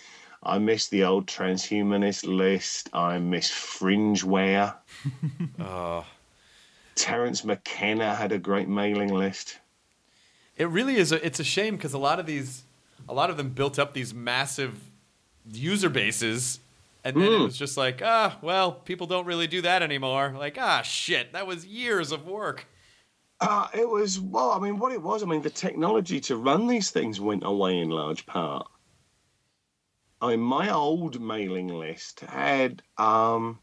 I 0.42 0.58
miss 0.58 0.88
the 0.88 1.04
old 1.04 1.26
transhumanist 1.26 2.26
list. 2.26 2.88
I 2.94 3.18
miss 3.18 3.50
Fringeware. 3.50 4.74
oh. 5.60 6.06
Terence 6.94 7.44
McKenna 7.44 8.14
had 8.14 8.32
a 8.32 8.38
great 8.38 8.68
mailing 8.68 9.12
list. 9.12 9.58
It 10.56 10.68
really 10.68 10.96
is. 10.96 11.12
A, 11.12 11.24
it's 11.24 11.40
a 11.40 11.44
shame 11.44 11.76
because 11.76 11.94
a 11.94 11.98
lot 11.98 12.20
of 12.20 12.26
these, 12.26 12.64
a 13.08 13.14
lot 13.14 13.30
of 13.30 13.36
them 13.36 13.50
built 13.50 13.78
up 13.78 13.92
these 13.92 14.14
massive 14.14 14.78
user 15.52 15.88
bases, 15.88 16.60
and 17.04 17.16
then 17.16 17.32
it 17.32 17.44
was 17.44 17.58
just 17.58 17.76
like, 17.76 18.00
ah, 18.02 18.38
well, 18.40 18.72
people 18.72 19.06
don't 19.06 19.26
really 19.26 19.46
do 19.46 19.60
that 19.62 19.82
anymore. 19.82 20.34
Like, 20.38 20.56
ah, 20.58 20.80
shit, 20.82 21.32
that 21.32 21.46
was 21.46 21.66
years 21.66 22.12
of 22.12 22.26
work. 22.26 22.66
Uh, 23.40 23.68
it 23.74 23.86
was, 23.86 24.18
well, 24.18 24.52
I 24.52 24.58
mean, 24.58 24.78
what 24.78 24.92
it 24.92 25.02
was, 25.02 25.22
I 25.22 25.26
mean, 25.26 25.42
the 25.42 25.50
technology 25.50 26.18
to 26.20 26.36
run 26.36 26.66
these 26.66 26.90
things 26.90 27.20
went 27.20 27.44
away 27.44 27.78
in 27.78 27.90
large 27.90 28.24
part. 28.24 28.66
I 30.22 30.30
mean, 30.30 30.40
my 30.40 30.70
old 30.70 31.20
mailing 31.20 31.68
list 31.68 32.20
had, 32.20 32.82
um, 32.96 33.58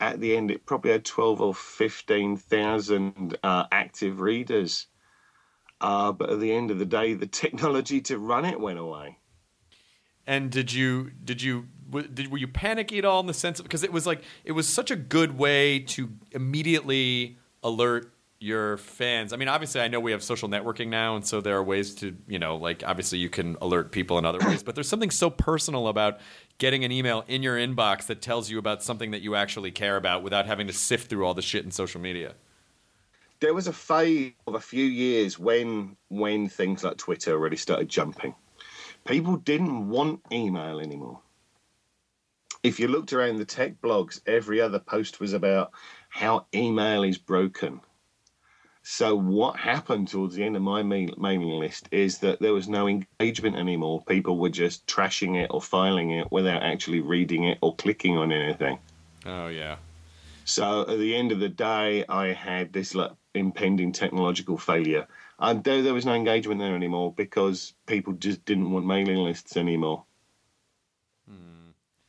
at 0.00 0.20
the 0.20 0.36
end, 0.36 0.50
it 0.50 0.66
probably 0.66 0.90
had 0.90 1.06
12 1.06 1.40
or 1.40 1.54
15,000 1.54 3.38
uh, 3.42 3.64
active 3.72 4.20
readers. 4.20 4.88
Uh, 5.82 6.12
but 6.12 6.30
at 6.30 6.40
the 6.40 6.52
end 6.52 6.70
of 6.70 6.78
the 6.78 6.86
day, 6.86 7.12
the 7.12 7.26
technology 7.26 8.00
to 8.00 8.16
run 8.18 8.44
it 8.44 8.58
went 8.58 8.78
away. 8.78 9.18
And 10.26 10.50
did 10.50 10.72
you 10.72 11.10
did 11.24 11.42
you 11.42 11.66
did 12.14 12.30
were 12.30 12.38
you 12.38 12.46
panicky 12.46 12.98
at 12.98 13.04
all 13.04 13.20
in 13.20 13.26
the 13.26 13.34
sense 13.34 13.58
of 13.58 13.64
because 13.64 13.82
it 13.82 13.92
was 13.92 14.06
like 14.06 14.22
it 14.44 14.52
was 14.52 14.68
such 14.68 14.92
a 14.92 14.96
good 14.96 15.36
way 15.36 15.80
to 15.80 16.10
immediately 16.30 17.36
alert 17.64 18.12
your 18.38 18.76
fans. 18.76 19.32
I 19.32 19.36
mean, 19.36 19.48
obviously, 19.48 19.80
I 19.80 19.88
know 19.88 20.00
we 20.00 20.10
have 20.10 20.22
social 20.22 20.48
networking 20.48 20.88
now, 20.88 21.14
and 21.14 21.24
so 21.24 21.40
there 21.40 21.56
are 21.56 21.62
ways 21.62 21.94
to 21.96 22.16
you 22.28 22.38
know 22.38 22.56
like 22.56 22.82
obviously 22.86 23.18
you 23.18 23.28
can 23.28 23.56
alert 23.60 23.90
people 23.90 24.18
in 24.18 24.24
other 24.24 24.38
ways, 24.46 24.62
but 24.62 24.76
there's 24.76 24.88
something 24.88 25.10
so 25.10 25.30
personal 25.30 25.88
about 25.88 26.20
getting 26.58 26.84
an 26.84 26.92
email 26.92 27.24
in 27.26 27.42
your 27.42 27.56
inbox 27.56 28.06
that 28.06 28.22
tells 28.22 28.50
you 28.50 28.58
about 28.58 28.82
something 28.82 29.10
that 29.10 29.22
you 29.22 29.34
actually 29.34 29.72
care 29.72 29.96
about 29.96 30.22
without 30.22 30.46
having 30.46 30.68
to 30.68 30.72
sift 30.72 31.10
through 31.10 31.26
all 31.26 31.34
the 31.34 31.42
shit 31.42 31.64
in 31.64 31.72
social 31.72 32.00
media. 32.00 32.34
There 33.42 33.52
was 33.52 33.66
a 33.66 33.72
phase 33.72 34.32
of 34.46 34.54
a 34.54 34.60
few 34.60 34.84
years 34.84 35.36
when 35.36 35.96
when 36.08 36.48
things 36.48 36.84
like 36.84 36.96
Twitter 36.96 37.36
really 37.36 37.56
started 37.56 37.88
jumping. 37.88 38.34
People 39.04 39.36
didn't 39.36 39.88
want 39.88 40.20
email 40.30 40.78
anymore. 40.78 41.18
If 42.62 42.78
you 42.78 42.86
looked 42.86 43.12
around 43.12 43.38
the 43.38 43.44
tech 43.44 43.80
blogs, 43.80 44.20
every 44.26 44.60
other 44.60 44.78
post 44.78 45.18
was 45.18 45.32
about 45.32 45.72
how 46.08 46.46
email 46.54 47.02
is 47.02 47.18
broken. 47.18 47.80
So 48.84 49.16
what 49.16 49.56
happened 49.56 50.06
towards 50.06 50.36
the 50.36 50.44
end 50.44 50.54
of 50.54 50.62
my 50.62 50.84
mailing 50.84 51.58
list 51.58 51.88
is 51.90 52.18
that 52.18 52.40
there 52.40 52.54
was 52.54 52.68
no 52.68 52.86
engagement 52.86 53.56
anymore. 53.56 54.04
People 54.04 54.38
were 54.38 54.50
just 54.50 54.86
trashing 54.86 55.42
it 55.42 55.48
or 55.50 55.60
filing 55.60 56.12
it 56.12 56.30
without 56.30 56.62
actually 56.62 57.00
reading 57.00 57.42
it 57.44 57.58
or 57.60 57.74
clicking 57.74 58.16
on 58.16 58.30
anything. 58.30 58.78
Oh 59.26 59.48
yeah. 59.48 59.76
So 60.44 60.82
at 60.82 60.98
the 60.98 61.16
end 61.16 61.32
of 61.32 61.40
the 61.40 61.48
day, 61.48 62.04
I 62.08 62.28
had 62.28 62.72
this 62.72 62.94
like 62.94 63.10
impending 63.34 63.92
technological 63.92 64.58
failure. 64.58 65.06
And 65.38 65.64
there, 65.64 65.82
there 65.82 65.94
was 65.94 66.06
no 66.06 66.14
engagement 66.14 66.60
there 66.60 66.74
anymore 66.74 67.12
because 67.12 67.74
people 67.86 68.12
just 68.14 68.44
didn't 68.44 68.70
want 68.70 68.86
mailing 68.86 69.18
lists 69.18 69.56
anymore. 69.56 70.04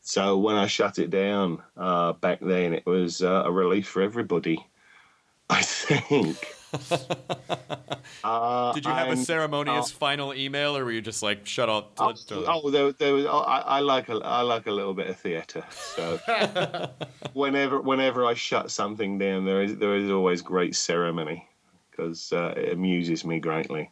So 0.05 0.37
when 0.37 0.57
I 0.57 0.67
shut 0.67 0.99
it 0.99 1.09
down 1.09 1.63
uh, 1.77 2.13
back 2.13 2.39
then, 2.41 2.73
it 2.73 2.85
was 2.85 3.21
uh, 3.21 3.43
a 3.45 3.51
relief 3.51 3.87
for 3.87 4.01
everybody. 4.01 4.65
I 5.49 5.61
think. 5.61 6.37
uh, 8.23 8.73
Did 8.73 8.85
you 8.85 8.91
have 8.91 9.07
a 9.07 9.11
and- 9.11 9.25
ceremonious 9.25 9.91
final 9.91 10.33
email, 10.33 10.75
or 10.77 10.85
were 10.85 10.91
you 10.91 11.01
just 11.01 11.21
like 11.23 11.45
shut 11.45 11.69
up? 11.69 11.93
Oh, 11.97 12.07
let's 12.07 12.25
oh, 12.31 12.69
there, 12.69 12.91
there 12.93 13.13
was. 13.13 13.25
Oh, 13.25 13.39
I, 13.39 13.59
I 13.59 13.79
like 13.79 14.09
a, 14.09 14.15
I 14.15 14.41
like 14.41 14.67
a 14.67 14.71
little 14.71 14.93
bit 14.93 15.07
of 15.07 15.17
theatre. 15.17 15.63
So 15.69 16.19
whenever, 17.33 17.81
whenever 17.81 18.25
I 18.25 18.33
shut 18.33 18.71
something 18.71 19.17
down, 19.17 19.45
there 19.45 19.63
is 19.63 19.77
there 19.77 19.95
is 19.95 20.09
always 20.09 20.41
great 20.41 20.75
ceremony 20.75 21.47
because 21.91 22.33
uh, 22.33 22.53
it 22.57 22.73
amuses 22.73 23.23
me 23.23 23.39
greatly. 23.39 23.91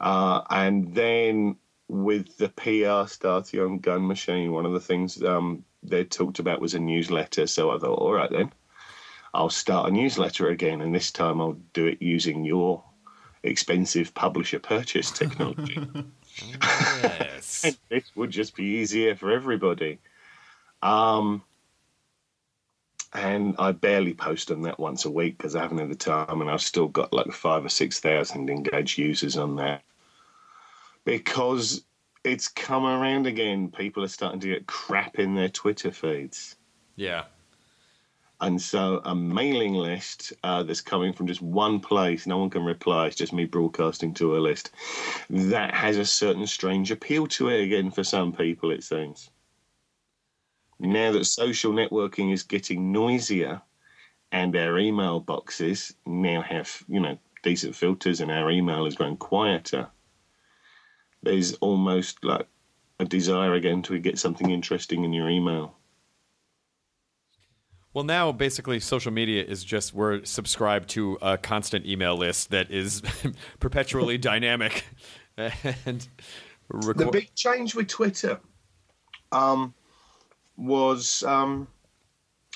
Uh, 0.00 0.42
and 0.50 0.94
then 0.94 1.56
with 1.88 2.36
the 2.38 2.48
PR 2.48 3.06
starting 3.08 3.60
on 3.60 3.78
Gun 3.78 4.06
Machine, 4.06 4.52
one 4.52 4.66
of 4.66 4.72
the 4.72 4.80
things 4.80 5.22
um, 5.22 5.64
they 5.82 6.04
talked 6.04 6.38
about 6.38 6.60
was 6.60 6.74
a 6.74 6.78
newsletter. 6.78 7.46
So 7.46 7.70
I 7.70 7.78
thought, 7.78 7.98
all 7.98 8.12
right 8.12 8.30
then, 8.30 8.50
I'll 9.34 9.50
start 9.50 9.88
a 9.88 9.92
newsletter 9.92 10.48
again, 10.48 10.80
and 10.80 10.94
this 10.94 11.10
time 11.10 11.40
I'll 11.40 11.58
do 11.72 11.86
it 11.86 12.02
using 12.02 12.44
your 12.44 12.84
expensive 13.42 14.14
publisher 14.14 14.58
purchase 14.58 15.10
technology. 15.10 15.78
Yes. 16.62 17.62
and 17.64 17.76
this 17.90 18.10
would 18.14 18.30
just 18.30 18.56
be 18.56 18.64
easier 18.64 19.14
for 19.14 19.30
everybody. 19.30 19.98
Um, 20.80 21.42
and 23.12 23.54
I 23.58 23.72
barely 23.72 24.14
post 24.14 24.50
on 24.50 24.62
that 24.62 24.80
once 24.80 25.04
a 25.04 25.10
week 25.10 25.36
because 25.36 25.54
I 25.54 25.60
haven't 25.60 25.76
had 25.76 25.90
the 25.90 25.94
time, 25.94 26.40
and 26.40 26.48
I've 26.50 26.62
still 26.62 26.88
got 26.88 27.12
like 27.12 27.30
five 27.32 27.66
or 27.66 27.68
six 27.68 28.00
thousand 28.00 28.48
engaged 28.48 28.96
users 28.96 29.36
on 29.36 29.56
there 29.56 29.82
because 31.04 31.84
it's 32.24 32.48
come 32.48 32.86
around 32.86 33.26
again. 33.26 33.70
People 33.70 34.02
are 34.04 34.08
starting 34.08 34.40
to 34.40 34.48
get 34.48 34.66
crap 34.66 35.18
in 35.18 35.34
their 35.34 35.50
Twitter 35.50 35.92
feeds. 35.92 36.56
yeah. 36.96 37.24
And 38.42 38.60
so 38.60 39.00
a 39.04 39.14
mailing 39.14 39.74
list 39.74 40.32
uh, 40.42 40.64
that's 40.64 40.80
coming 40.80 41.12
from 41.12 41.28
just 41.28 41.40
one 41.40 41.78
place, 41.78 42.26
no 42.26 42.38
one 42.38 42.50
can 42.50 42.64
reply, 42.64 43.06
it's 43.06 43.14
just 43.14 43.32
me 43.32 43.44
broadcasting 43.44 44.12
to 44.14 44.36
a 44.36 44.40
list, 44.40 44.72
that 45.30 45.72
has 45.72 45.96
a 45.96 46.04
certain 46.04 46.48
strange 46.48 46.90
appeal 46.90 47.28
to 47.28 47.50
it 47.50 47.62
again 47.62 47.92
for 47.92 48.02
some 48.02 48.32
people, 48.32 48.72
it 48.72 48.82
seems. 48.82 49.30
Now 50.80 51.12
that 51.12 51.26
social 51.26 51.72
networking 51.72 52.32
is 52.32 52.42
getting 52.42 52.90
noisier 52.90 53.62
and 54.32 54.56
our 54.56 54.76
email 54.76 55.20
boxes 55.20 55.94
now 56.04 56.42
have, 56.42 56.82
you 56.88 56.98
know, 56.98 57.16
decent 57.44 57.76
filters 57.76 58.20
and 58.20 58.32
our 58.32 58.50
email 58.50 58.86
has 58.86 58.96
grown 58.96 59.18
quieter, 59.18 59.88
there's 61.22 61.54
almost 61.54 62.24
like 62.24 62.48
a 62.98 63.04
desire 63.04 63.54
again 63.54 63.82
to 63.82 64.00
get 64.00 64.18
something 64.18 64.50
interesting 64.50 65.04
in 65.04 65.12
your 65.12 65.28
email. 65.28 65.76
Well, 67.94 68.04
now 68.04 68.32
basically 68.32 68.80
social 68.80 69.12
media 69.12 69.44
is 69.44 69.62
just 69.64 69.92
we're 69.92 70.24
subscribed 70.24 70.88
to 70.90 71.18
a 71.20 71.36
constant 71.36 71.84
email 71.84 72.16
list 72.16 72.50
that 72.50 72.70
is 72.70 73.02
perpetually 73.60 74.16
dynamic 74.32 74.84
and 75.36 76.08
the 76.70 77.08
big 77.12 77.34
change 77.34 77.74
with 77.74 77.88
Twitter 77.88 78.40
um, 79.30 79.74
was 80.56 81.22
um, 81.24 81.68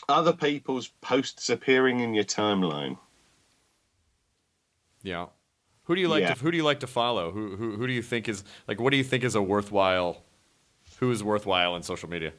other 0.09 0.33
people's 0.33 0.89
posts 1.01 1.51
appearing 1.51 2.01
in 2.01 2.15
your 2.15 2.25
timeline. 2.25 2.99
yeah. 5.03 5.27
Who 5.85 5.95
do 5.95 6.01
you 6.01 6.09
like 6.09 6.23
Yeah. 6.23 6.35
to 6.35 6.41
who 6.43 6.51
do 6.51 6.57
you 6.57 6.65
like 6.65 6.81
to 6.81 6.87
follow? 6.89 7.31
Who, 7.31 7.55
who 7.57 7.77
who 7.77 7.87
do 7.87 7.93
you 7.93 8.03
think 8.03 8.29
is 8.29 8.43
like 8.67 8.81
what 8.81 8.91
do 8.91 8.97
you 8.97 9.05
think 9.05 9.23
is 9.23 9.35
a 9.37 9.43
worthwhile 9.43 10.25
who 10.99 11.11
is 11.13 11.23
worthwhile 11.23 11.77
in 11.77 11.83
social 11.83 12.09
media? 12.09 12.33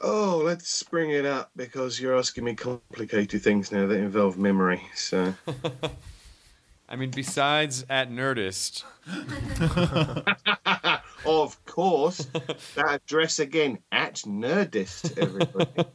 Oh, 0.00 0.42
let's 0.44 0.82
bring 0.82 1.10
it 1.10 1.24
up 1.24 1.50
because 1.56 2.00
you're 2.00 2.16
asking 2.16 2.44
me 2.44 2.54
complicated 2.54 3.42
things 3.42 3.72
now 3.72 3.86
that 3.86 3.96
involve 3.96 4.38
memory. 4.38 4.82
So, 4.94 5.34
I 6.88 6.96
mean 6.96 7.10
besides 7.10 7.84
at 7.88 8.10
Nerdist, 8.10 8.84
of 11.26 11.64
course, 11.64 12.26
that 12.74 13.00
address 13.04 13.38
again 13.38 13.78
at 13.92 14.16
Nerdist, 14.26 15.18
everybody. 15.18 15.84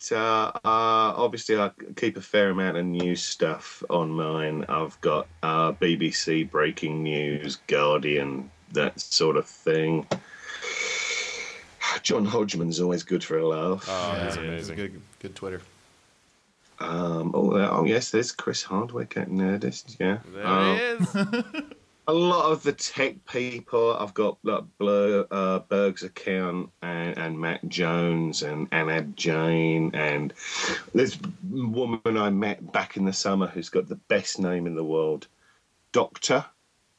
But, 0.00 0.16
uh, 0.16 0.52
uh, 0.64 1.12
obviously, 1.16 1.58
I 1.58 1.70
keep 1.96 2.16
a 2.16 2.22
fair 2.22 2.50
amount 2.50 2.76
of 2.76 2.86
news 2.86 3.22
stuff 3.22 3.82
on 3.90 4.10
mine. 4.10 4.64
I've 4.68 5.00
got 5.00 5.26
uh, 5.42 5.72
BBC 5.72 6.50
breaking 6.50 7.02
news, 7.02 7.56
Guardian, 7.66 8.50
that 8.72 9.00
sort 9.00 9.36
of 9.36 9.46
thing. 9.46 10.06
John 12.02 12.24
Hodgman's 12.24 12.80
always 12.80 13.02
good 13.02 13.22
for 13.24 13.38
a 13.38 13.46
laugh. 13.46 13.84
oh, 13.88 14.12
Yeah, 14.16 14.24
he's 14.24 14.26
it's 14.26 14.36
a 14.36 14.40
amazing. 14.40 14.76
good, 14.76 15.02
good 15.20 15.34
Twitter. 15.34 15.62
Um, 16.78 17.32
oh, 17.34 17.52
uh, 17.52 17.68
oh, 17.72 17.84
yes, 17.84 18.10
there's 18.10 18.32
Chris 18.32 18.62
Hardwick 18.62 19.16
at 19.16 19.28
Nerdist. 19.28 19.96
Yeah, 20.00 20.18
There 20.32 20.46
Um, 20.46 20.76
he 20.76 20.82
is. 20.82 21.14
a 22.08 22.12
lot 22.12 22.50
of 22.50 22.62
the 22.62 22.72
tech 22.72 23.16
people. 23.26 23.94
I've 23.96 24.14
got 24.14 24.38
like 24.42 24.64
Blur, 24.78 25.26
uh, 25.30 25.58
Berg's 25.60 26.02
account 26.04 26.70
and, 26.80 27.18
and 27.18 27.38
Matt 27.38 27.68
Jones 27.68 28.42
and 28.42 28.70
Anab 28.70 29.14
Jain 29.14 29.90
and 29.94 30.32
this 30.94 31.18
woman 31.50 32.00
I 32.16 32.30
met 32.30 32.72
back 32.72 32.96
in 32.96 33.04
the 33.04 33.12
summer 33.12 33.46
who's 33.46 33.68
got 33.68 33.86
the 33.88 33.96
best 34.08 34.38
name 34.40 34.66
in 34.66 34.74
the 34.74 34.84
world, 34.84 35.26
Doctor 35.92 36.46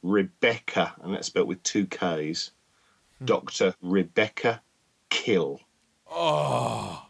Rebekka, 0.04 0.92
and 1.02 1.12
that's 1.14 1.26
spelled 1.26 1.48
with 1.48 1.62
two 1.64 1.86
K's. 1.86 2.52
Doctor 3.24 3.74
Rebekka 3.84 4.60
Kill. 5.12 5.60
Oh. 6.10 7.06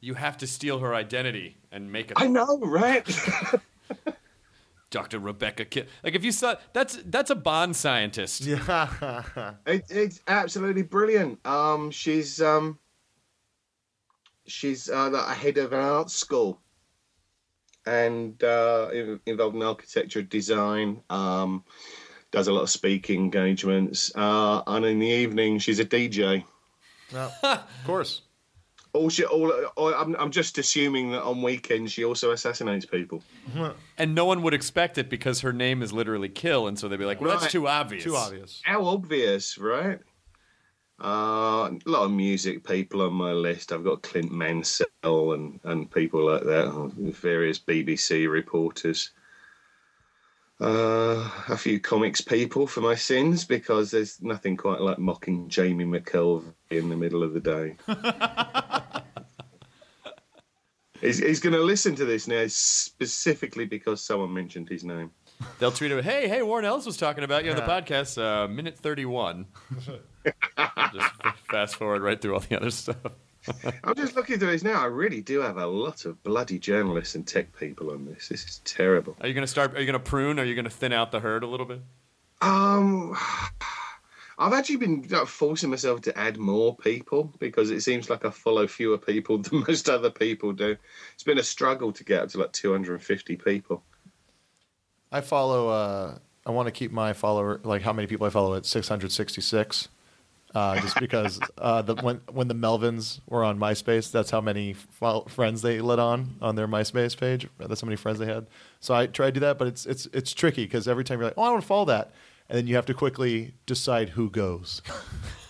You 0.00 0.14
have 0.14 0.36
to 0.38 0.46
steal 0.48 0.80
her 0.80 0.92
identity 0.92 1.56
and 1.70 1.92
make 1.92 2.10
it. 2.10 2.16
I 2.20 2.26
know, 2.26 2.58
right? 2.58 3.06
Dr. 4.90 5.20
Rebekka 5.20 5.70
Kidd. 5.70 5.86
Like 6.02 6.16
if 6.16 6.24
you 6.24 6.32
saw 6.32 6.56
that's 6.72 6.98
that's 7.06 7.30
a 7.30 7.36
Bond 7.36 7.76
scientist. 7.76 8.42
Yeah. 8.42 9.22
It, 9.66 9.84
it's 9.88 10.20
absolutely 10.26 10.82
brilliant. 10.82 11.38
Um, 11.46 11.92
she's 11.92 12.42
um, 12.42 12.78
she's 14.46 14.90
uh, 14.90 15.08
the 15.08 15.22
head 15.22 15.58
of 15.58 15.72
an 15.72 15.78
art 15.78 16.10
school, 16.10 16.60
and 17.86 18.42
uh, 18.42 18.88
involved 19.24 19.54
in 19.54 19.62
architecture 19.62 20.22
design. 20.22 21.02
Um, 21.08 21.62
does 22.32 22.48
a 22.48 22.52
lot 22.52 22.62
of 22.62 22.70
speaking 22.70 23.20
engagements, 23.20 24.10
uh, 24.16 24.62
and 24.66 24.84
in 24.84 24.98
the 24.98 25.06
evening 25.06 25.60
she's 25.60 25.78
a 25.78 25.84
DJ. 25.84 26.44
No, 27.12 27.30
of 27.42 27.60
course. 27.84 28.22
All 28.94 29.08
she, 29.08 29.24
all, 29.24 29.50
all 29.76 29.94
I'm, 29.94 30.14
I'm 30.16 30.30
just 30.30 30.58
assuming 30.58 31.12
that 31.12 31.22
on 31.22 31.40
weekends 31.40 31.92
she 31.92 32.04
also 32.04 32.30
assassinates 32.32 32.84
people. 32.84 33.22
And 33.96 34.14
no 34.14 34.26
one 34.26 34.42
would 34.42 34.52
expect 34.52 34.98
it 34.98 35.08
because 35.08 35.40
her 35.40 35.52
name 35.52 35.80
is 35.82 35.94
literally 35.94 36.28
Kill, 36.28 36.66
and 36.68 36.78
so 36.78 36.88
they'd 36.88 36.98
be 36.98 37.06
like, 37.06 37.20
"Well, 37.20 37.30
Right. 37.30 37.40
that's 37.40 37.52
too 37.52 37.66
obvious." 37.68 38.04
Too 38.04 38.16
obvious. 38.16 38.60
How 38.64 38.84
obvious, 38.84 39.56
right? 39.56 39.98
Uh, 41.02 41.70
a 41.74 41.78
lot 41.86 42.04
of 42.04 42.10
music 42.12 42.64
people 42.64 43.02
on 43.02 43.12
my 43.14 43.32
list. 43.32 43.72
I've 43.72 43.82
got 43.82 44.02
Clint 44.02 44.30
Mansell 44.30 45.32
and, 45.32 45.58
and 45.64 45.90
people 45.90 46.26
like 46.30 46.44
that, 46.44 46.92
various 46.96 47.58
BBC 47.58 48.30
reporters. 48.30 49.10
Uh, 50.62 51.28
a 51.48 51.56
few 51.56 51.80
comics 51.80 52.20
people 52.20 52.68
for 52.68 52.82
my 52.82 52.94
sins 52.94 53.44
because 53.44 53.90
there's 53.90 54.22
nothing 54.22 54.56
quite 54.56 54.80
like 54.80 54.96
mocking 54.96 55.48
Jamie 55.48 55.84
McKelvie 55.84 56.44
in 56.70 56.88
the 56.88 56.94
middle 56.94 57.24
of 57.24 57.34
the 57.34 57.40
day. 57.40 57.76
he's 61.00 61.18
he's 61.18 61.40
going 61.40 61.54
to 61.54 61.62
listen 61.62 61.96
to 61.96 62.04
this 62.04 62.28
now 62.28 62.44
specifically 62.46 63.64
because 63.64 64.04
someone 64.04 64.32
mentioned 64.32 64.68
his 64.68 64.84
name. 64.84 65.10
They'll 65.58 65.72
tweet 65.72 65.90
him, 65.90 66.00
"Hey, 66.00 66.28
hey, 66.28 66.42
Warren 66.42 66.64
Ellis 66.64 66.86
was 66.86 66.96
talking 66.96 67.24
about 67.24 67.44
you 67.44 67.50
on 67.50 67.56
the 67.56 67.62
podcast, 67.62 68.22
uh, 68.22 68.46
minute 68.46 68.78
thirty-one." 68.78 69.46
Just 70.94 71.12
fast 71.50 71.74
forward 71.74 72.02
right 72.02 72.22
through 72.22 72.34
all 72.34 72.40
the 72.40 72.56
other 72.56 72.70
stuff. 72.70 72.98
I'm 73.84 73.94
just 73.96 74.14
looking 74.14 74.38
through 74.38 74.52
this 74.52 74.62
now. 74.62 74.82
I 74.82 74.86
really 74.86 75.20
do 75.20 75.40
have 75.40 75.56
a 75.56 75.66
lot 75.66 76.04
of 76.04 76.22
bloody 76.22 76.58
journalists 76.58 77.14
and 77.14 77.26
tech 77.26 77.56
people 77.58 77.90
on 77.90 78.04
this. 78.04 78.28
This 78.28 78.44
is 78.44 78.60
terrible. 78.64 79.16
Are 79.20 79.26
you 79.26 79.34
going 79.34 79.42
to 79.42 79.50
start? 79.50 79.74
Are 79.74 79.80
you 79.80 79.86
going 79.86 80.00
to 80.00 80.10
prune? 80.10 80.38
Are 80.38 80.44
you 80.44 80.54
going 80.54 80.64
to 80.64 80.70
thin 80.70 80.92
out 80.92 81.12
the 81.12 81.20
herd 81.20 81.42
a 81.42 81.46
little 81.46 81.66
bit? 81.66 81.80
Um, 82.40 83.16
I've 84.38 84.52
actually 84.52 84.76
been 84.76 85.06
like, 85.08 85.26
forcing 85.26 85.70
myself 85.70 86.00
to 86.02 86.18
add 86.18 86.36
more 86.36 86.76
people 86.76 87.32
because 87.38 87.70
it 87.70 87.82
seems 87.82 88.08
like 88.10 88.24
I 88.24 88.30
follow 88.30 88.66
fewer 88.66 88.98
people 88.98 89.38
than 89.42 89.64
most 89.66 89.88
other 89.88 90.10
people 90.10 90.52
do. 90.52 90.76
It's 91.14 91.22
been 91.22 91.38
a 91.38 91.42
struggle 91.42 91.92
to 91.92 92.04
get 92.04 92.22
up 92.22 92.28
to 92.30 92.38
like 92.38 92.52
250 92.52 93.36
people. 93.36 93.82
I 95.10 95.20
follow. 95.20 95.68
Uh, 95.68 96.18
I 96.46 96.50
want 96.50 96.66
to 96.66 96.72
keep 96.72 96.90
my 96.90 97.12
follower 97.12 97.60
like 97.62 97.82
how 97.82 97.92
many 97.92 98.06
people 98.06 98.26
I 98.26 98.30
follow 98.30 98.54
at 98.54 98.66
666. 98.66 99.88
Uh, 100.54 100.78
just 100.80 100.98
because 101.00 101.40
uh, 101.58 101.80
the, 101.82 101.94
when 101.96 102.20
when 102.30 102.48
the 102.48 102.54
Melvins 102.54 103.20
were 103.26 103.42
on 103.42 103.58
MySpace, 103.58 104.10
that's 104.10 104.30
how 104.30 104.40
many 104.40 104.74
friends 105.28 105.62
they 105.62 105.80
let 105.80 105.98
on 105.98 106.36
on 106.42 106.56
their 106.56 106.68
MySpace 106.68 107.16
page. 107.16 107.48
That's 107.58 107.80
how 107.80 107.86
many 107.86 107.96
friends 107.96 108.18
they 108.18 108.26
had. 108.26 108.46
So 108.80 108.94
I 108.94 109.06
try 109.06 109.26
to 109.26 109.32
do 109.32 109.40
that, 109.40 109.58
but 109.58 109.68
it's 109.68 109.86
it's 109.86 110.06
it's 110.12 110.34
tricky 110.34 110.64
because 110.64 110.86
every 110.86 111.04
time 111.04 111.18
you're 111.18 111.28
like, 111.28 111.38
oh, 111.38 111.42
I 111.42 111.50
want 111.50 111.62
to 111.62 111.66
follow 111.66 111.86
that, 111.86 112.12
and 112.48 112.58
then 112.58 112.66
you 112.66 112.74
have 112.74 112.86
to 112.86 112.94
quickly 112.94 113.54
decide 113.64 114.10
who 114.10 114.28
goes. 114.28 114.82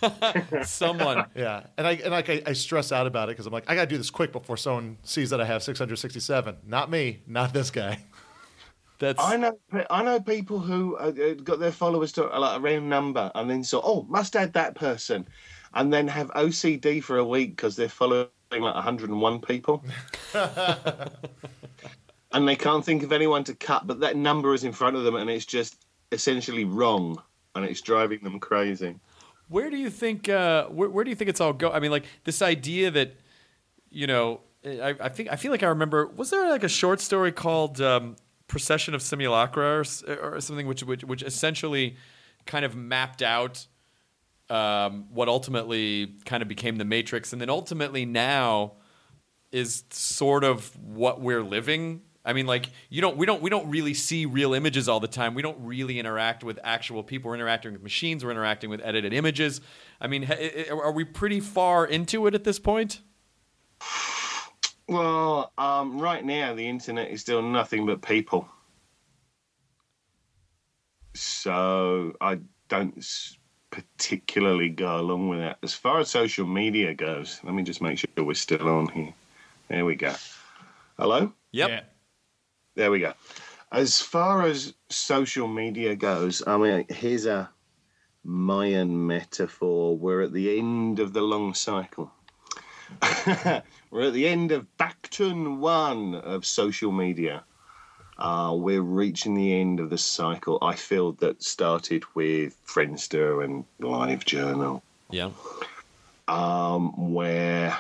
Someone. 0.65 1.27
Yeah, 1.35 1.65
and 1.77 1.87
I 1.87 1.93
and 1.95 2.11
like 2.13 2.31
I, 2.31 2.43
I 2.47 2.53
stress 2.53 2.93
out 2.93 3.09
about 3.09 3.29
it 3.29 3.33
because 3.33 3.47
I'm 3.47 3.53
like, 3.53 3.69
I 3.69 3.75
got 3.75 3.83
to 3.83 3.87
do 3.89 3.99
this 3.99 4.11
quick 4.11 4.31
before 4.31 4.57
someone 4.57 4.99
sees 5.03 5.31
that 5.31 5.41
I 5.41 5.45
have 5.47 5.63
667. 5.65 6.59
Not 6.65 6.91
me, 6.91 7.23
not 7.27 7.53
this 7.53 7.71
guy. 7.71 7.99
That's 9.03 9.21
I 9.21 9.37
know, 9.37 9.59
I 9.91 10.05
know 10.05 10.21
people 10.21 10.61
who 10.61 10.97
uh, 10.97 11.13
uh, 11.21 11.35
got 11.35 11.59
their 11.59 11.73
followers 11.73 12.13
to 12.13 12.33
uh, 12.33 12.39
like 12.39 12.59
a 12.59 12.61
round 12.61 12.89
number 12.89 13.33
and 13.35 13.51
then 13.51 13.65
saw, 13.65 13.81
oh, 13.83 14.07
must 14.09 14.37
add 14.37 14.53
that 14.53 14.77
person, 14.77 15.27
and 15.75 15.93
then 15.93 16.07
have 16.07 16.29
OCD 16.35 17.03
for 17.03 17.19
a 17.19 17.25
week 17.25 17.57
because 17.57 17.75
they're 17.75 17.89
following 17.89 18.29
like 18.53 18.63
101 18.63 19.41
people. 19.41 19.85
and 22.31 22.47
they 22.47 22.55
can't 22.55 22.85
think 22.85 23.03
of 23.03 23.11
anyone 23.11 23.43
to 23.43 23.55
cut, 23.55 23.89
but 23.89 23.99
that 23.99 24.15
number 24.15 24.55
is 24.55 24.63
in 24.63 24.71
front 24.71 24.95
of 24.95 25.03
them, 25.03 25.17
and 25.17 25.29
it's 25.29 25.47
just 25.47 25.85
essentially 26.13 26.65
wrong, 26.65 27.21
and 27.57 27.65
it's 27.65 27.81
driving 27.81 28.21
them 28.23 28.39
crazy. 28.39 28.95
Where 29.49 29.69
do 29.69 29.79
you 29.79 29.91
think? 29.91 30.29
Uh, 30.29 30.67
where, 30.67 30.89
where 30.89 31.03
do 31.03 31.11
you 31.11 31.17
think 31.17 31.29
it's 31.29 31.41
all 31.41 31.53
go? 31.53 31.73
I 31.73 31.81
mean, 31.81 31.91
like 31.91 32.05
this 32.23 32.41
idea 32.41 32.93
that 32.93 33.17
you 33.91 34.07
know, 34.07 34.43
I, 34.65 34.95
I 35.01 35.09
think 35.09 35.29
I 35.33 35.35
feel 35.35 35.51
like 35.51 35.65
I 35.65 35.69
remember. 35.71 36.07
Was 36.07 36.31
there 36.31 36.49
like 36.49 36.63
a 36.63 36.69
short 36.69 37.01
story 37.01 37.33
called 37.33 37.81
um, 37.81 38.15
"Procession 38.53 38.95
of 38.95 39.01
Simulacra" 39.01 39.83
or, 40.07 40.17
or 40.23 40.41
something, 40.41 40.67
which, 40.67 40.85
which 40.85 41.03
which 41.03 41.23
essentially 41.23 41.97
kind 42.47 42.65
of 42.65 42.77
mapped 42.77 43.23
out 43.23 43.67
um, 44.51 45.07
what 45.11 45.29
ultimately 45.29 46.17
kind 46.27 46.43
of 46.43 46.49
became 46.49 46.77
the 46.77 46.85
Matrix, 46.85 47.33
and 47.33 47.41
then 47.41 47.49
ultimately 47.49 48.05
now 48.05 48.75
is 49.51 49.85
sort 49.91 50.45
of 50.45 50.77
what 50.77 51.21
we're 51.21 51.43
living. 51.43 52.03
I 52.25 52.35
mean, 52.35 52.47
like 52.47 52.67
you 52.91 53.01
don't, 53.01 53.17
we 53.17 53.27
don't, 53.27 53.43
we 53.43 53.51
don't 53.51 53.69
really 53.71 53.95
see 53.95 54.27
real 54.27 54.55
images 54.55 54.89
all 54.89 55.01
the 55.01 55.09
time. 55.09 55.35
We 55.35 55.43
don't 55.43 55.59
really 55.61 55.99
interact 55.99 56.45
with 56.45 56.59
actual 56.63 57.03
people. 57.03 57.31
We're 57.31 57.37
interacting 57.37 57.73
with 57.73 57.83
machines. 57.83 58.25
We're 58.25 58.31
interacting 58.31 58.71
with 58.71 58.81
edited 58.85 59.13
images. 59.13 59.61
I 60.01 60.07
mean, 60.07 60.29
are 60.71 60.93
we 60.93 61.05
pretty 61.05 61.41
far 61.41 61.85
into 61.87 62.27
it 62.27 62.35
at 62.35 62.45
this 62.45 62.59
point? 62.59 63.01
Well, 64.89 65.53
um, 65.57 65.99
right 65.99 66.25
now 66.25 66.55
the 66.55 66.69
internet 66.69 67.11
is 67.11 67.21
still 67.21 67.43
nothing 67.43 67.87
but 67.87 68.03
people. 68.03 68.49
So 71.15 72.15
I 72.21 72.41
don't 72.69 73.05
particularly 73.71 74.69
go 74.69 74.99
along 74.99 75.29
with 75.29 75.41
that. 75.41 75.59
As 75.63 75.75
far 75.75 76.01
as 76.01 76.11
social 76.11 76.47
media 76.47 76.95
goes, 76.95 77.41
let 77.43 77.55
me 77.55 77.63
just 77.63 77.83
make 77.83 77.99
sure 77.99 78.09
we're 78.25 78.35
still 78.35 78.69
on 78.69 78.89
here. 78.89 79.15
There 79.69 79.85
we 79.85 79.95
go. 79.95 80.15
Hello? 80.99 81.33
Yep. 81.53 81.69
Yeah. 81.71 81.81
There 82.75 82.91
we 82.91 83.01
go. 83.01 83.15
As 83.71 84.01
far 84.01 84.43
as 84.43 84.75
social 84.91 85.49
media 85.49 85.97
goes, 85.97 86.43
I 86.47 86.57
mean, 86.59 86.85
here's 86.91 87.27
a 87.27 87.51
Mayan 88.25 89.07
metaphor. 89.07 89.97
We're 89.97 90.23
at 90.23 90.33
the 90.33 90.59
end 90.59 91.01
of 91.01 91.13
the 91.13 91.23
long 91.23 91.55
cycle. 91.55 92.13
we're 93.91 94.07
at 94.09 94.13
the 94.13 94.27
end 94.27 94.53
of 94.53 94.67
Baktun 94.79 95.59
1 95.59 96.15
of 96.17 96.45
social 96.47 96.93
media. 96.93 97.45
Uh, 98.19 98.55
we're 98.57 98.83
reaching 98.83 99.35
the 99.35 99.59
end 99.61 99.81
of 99.81 99.91
the 99.91 99.99
cycle. 99.99 100.59
I 100.63 100.75
feel 100.77 101.13
that 101.13 101.43
started 101.43 102.05
with 102.15 102.57
Friendster 102.67 103.45
and 103.45 103.65
LiveJournal 103.81 104.83
Yeah. 105.11 105.31
um, 106.29 107.13
where 107.15 107.77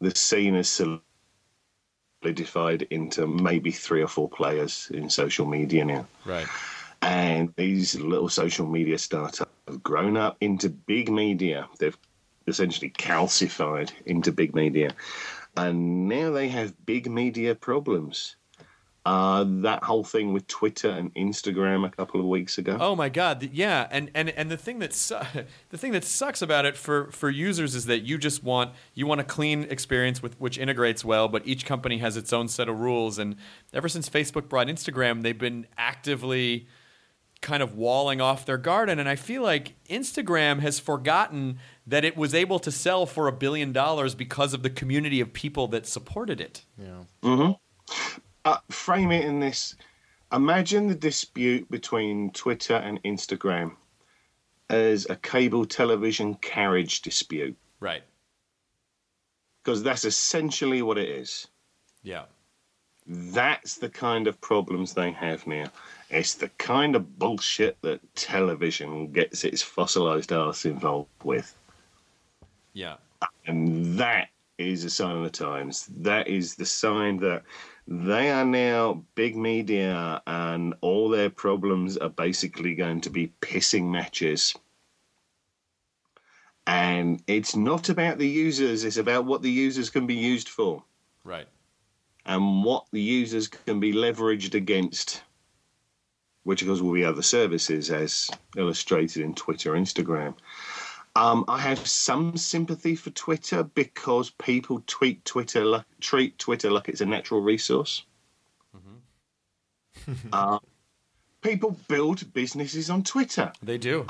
the 0.00 0.14
scene 0.14 0.54
is 0.56 0.68
solidified 2.22 2.82
into 2.90 3.26
maybe 3.26 3.70
three 3.70 4.02
or 4.02 4.08
four 4.08 4.28
players 4.28 4.90
in 4.92 5.08
social 5.08 5.46
media 5.46 5.84
now. 5.84 6.06
Right. 6.24 6.46
And 7.02 7.52
these 7.56 7.94
little 8.00 8.28
social 8.28 8.66
media 8.66 8.98
startups 8.98 9.50
have 9.68 9.82
grown 9.82 10.16
up 10.16 10.36
into 10.40 10.68
big 10.70 11.10
media. 11.10 11.68
They've 11.78 11.96
essentially 12.46 12.90
calcified 12.90 13.90
into 14.04 14.32
big 14.32 14.54
media. 14.54 14.90
And 15.56 16.08
now 16.08 16.30
they 16.30 16.48
have 16.48 16.74
big 16.84 17.10
media 17.10 17.54
problems. 17.54 18.36
Uh, 19.06 19.44
that 19.46 19.84
whole 19.84 20.02
thing 20.02 20.32
with 20.32 20.44
Twitter 20.48 20.90
and 20.90 21.14
Instagram 21.14 21.86
a 21.86 21.90
couple 21.90 22.18
of 22.18 22.26
weeks 22.26 22.58
ago. 22.58 22.76
Oh 22.80 22.96
my 22.96 23.08
God! 23.08 23.50
Yeah, 23.52 23.86
and 23.92 24.10
and 24.16 24.30
and 24.30 24.50
the 24.50 24.56
thing 24.56 24.80
that 24.80 24.92
su- 24.92 25.20
the 25.70 25.78
thing 25.78 25.92
that 25.92 26.02
sucks 26.02 26.42
about 26.42 26.64
it 26.64 26.76
for 26.76 27.12
for 27.12 27.30
users 27.30 27.76
is 27.76 27.86
that 27.86 28.00
you 28.00 28.18
just 28.18 28.42
want 28.42 28.72
you 28.94 29.06
want 29.06 29.20
a 29.20 29.24
clean 29.24 29.62
experience 29.70 30.24
with 30.24 30.40
which 30.40 30.58
integrates 30.58 31.04
well, 31.04 31.28
but 31.28 31.46
each 31.46 31.64
company 31.64 31.98
has 31.98 32.16
its 32.16 32.32
own 32.32 32.48
set 32.48 32.68
of 32.68 32.80
rules. 32.80 33.16
And 33.16 33.36
ever 33.72 33.88
since 33.88 34.10
Facebook 34.10 34.48
brought 34.48 34.66
Instagram, 34.66 35.22
they've 35.22 35.38
been 35.38 35.68
actively 35.78 36.66
kind 37.42 37.62
of 37.62 37.76
walling 37.76 38.20
off 38.20 38.44
their 38.46 38.58
garden. 38.58 38.98
And 38.98 39.08
I 39.08 39.14
feel 39.16 39.42
like 39.42 39.74
Instagram 39.88 40.60
has 40.60 40.78
forgotten 40.80 41.58
that 41.86 42.04
it 42.04 42.16
was 42.16 42.34
able 42.34 42.58
to 42.60 42.72
sell 42.72 43.06
for 43.06 43.28
a 43.28 43.32
billion 43.32 43.72
dollars 43.72 44.14
because 44.14 44.54
of 44.54 44.62
the 44.62 44.70
community 44.70 45.20
of 45.20 45.32
people 45.32 45.68
that 45.68 45.86
supported 45.86 46.40
it. 46.40 46.64
Yeah. 46.78 47.52
uh, 48.44 48.58
frame 48.70 49.12
it 49.12 49.24
in 49.24 49.40
this 49.40 49.76
imagine 50.32 50.88
the 50.88 50.94
dispute 50.94 51.70
between 51.70 52.30
Twitter 52.32 52.74
and 52.74 53.00
Instagram 53.04 53.76
as 54.68 55.06
a 55.08 55.14
cable 55.16 55.64
television 55.64 56.34
carriage 56.36 57.00
dispute, 57.02 57.56
Right. 57.78 58.02
because 59.62 59.82
that's 59.84 60.04
essentially 60.04 60.82
what 60.82 60.98
it 60.98 61.08
is. 61.08 61.46
Yeah. 62.02 62.24
That's 63.08 63.76
the 63.76 63.88
kind 63.88 64.26
of 64.26 64.40
problems 64.40 64.94
they 64.94 65.12
have 65.12 65.46
now. 65.46 65.66
It's 66.10 66.34
the 66.34 66.48
kind 66.58 66.96
of 66.96 67.18
bullshit 67.18 67.80
that 67.82 68.00
television 68.16 69.12
gets 69.12 69.44
its 69.44 69.62
fossilized 69.62 70.32
ass 70.32 70.64
involved 70.64 71.10
with. 71.22 71.54
Yeah. 72.72 72.96
And 73.46 73.98
that 73.98 74.28
is 74.58 74.84
a 74.84 74.90
sign 74.90 75.16
of 75.16 75.22
the 75.24 75.30
times. 75.30 75.88
That 75.98 76.28
is 76.28 76.54
the 76.56 76.66
sign 76.66 77.18
that 77.18 77.42
they 77.86 78.30
are 78.30 78.44
now 78.44 79.04
big 79.14 79.36
media 79.36 80.20
and 80.26 80.74
all 80.80 81.08
their 81.08 81.30
problems 81.30 81.96
are 81.96 82.08
basically 82.08 82.74
going 82.74 83.00
to 83.02 83.10
be 83.10 83.32
pissing 83.40 83.84
matches. 83.84 84.54
And 86.66 87.22
it's 87.28 87.54
not 87.54 87.88
about 87.88 88.18
the 88.18 88.28
users, 88.28 88.82
it's 88.84 88.96
about 88.96 89.24
what 89.24 89.42
the 89.42 89.50
users 89.50 89.90
can 89.90 90.06
be 90.06 90.16
used 90.16 90.48
for 90.48 90.82
Right. 91.26 91.48
And 92.26 92.64
what 92.64 92.84
the 92.92 93.00
users 93.00 93.48
can 93.48 93.80
be 93.80 93.92
leveraged 93.92 94.54
against, 94.54 95.22
which 96.42 96.60
of 96.62 96.68
course 96.68 96.80
will 96.80 96.92
be 96.92 97.04
other 97.04 97.22
services 97.22 97.90
as 97.90 98.28
illustrated 98.56 99.22
in 99.22 99.34
Twitter, 99.34 99.72
Instagram. 99.72 100.34
Um, 101.14 101.44
I 101.48 101.58
have 101.60 101.86
some 101.86 102.36
sympathy 102.36 102.94
for 102.94 103.08
Twitter 103.10 103.62
because 103.62 104.28
people 104.30 104.82
tweet 104.86 105.24
Twitter 105.24 105.64
like, 105.64 105.84
treat 106.00 106.38
Twitter 106.38 106.70
like 106.70 106.88
it's 106.90 107.00
a 107.00 107.06
natural 107.06 107.40
resource. 107.40 108.04
uh, 110.32 110.58
people 111.40 111.76
build 111.88 112.30
businesses 112.34 112.90
on 112.90 113.02
Twitter 113.02 113.50
They 113.62 113.78
do. 113.78 114.06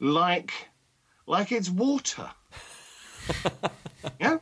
like 0.00 0.52
like 1.26 1.52
it's 1.52 1.70
water. 1.70 2.28
yeah? 4.20 4.38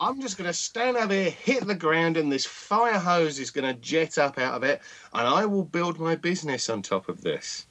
I'm 0.00 0.20
just 0.20 0.38
going 0.38 0.48
to 0.48 0.54
stand 0.54 0.96
up 0.96 1.10
here, 1.10 1.30
hit 1.30 1.66
the 1.66 1.74
ground, 1.74 2.16
and 2.16 2.30
this 2.30 2.46
fire 2.46 2.98
hose 2.98 3.38
is 3.38 3.50
going 3.50 3.66
to 3.66 3.80
jet 3.80 4.18
up 4.18 4.38
out 4.38 4.54
of 4.54 4.62
it, 4.62 4.80
and 5.12 5.26
I 5.26 5.44
will 5.44 5.64
build 5.64 5.98
my 5.98 6.14
business 6.14 6.68
on 6.68 6.82
top 6.82 7.08
of 7.08 7.20
this. 7.20 7.66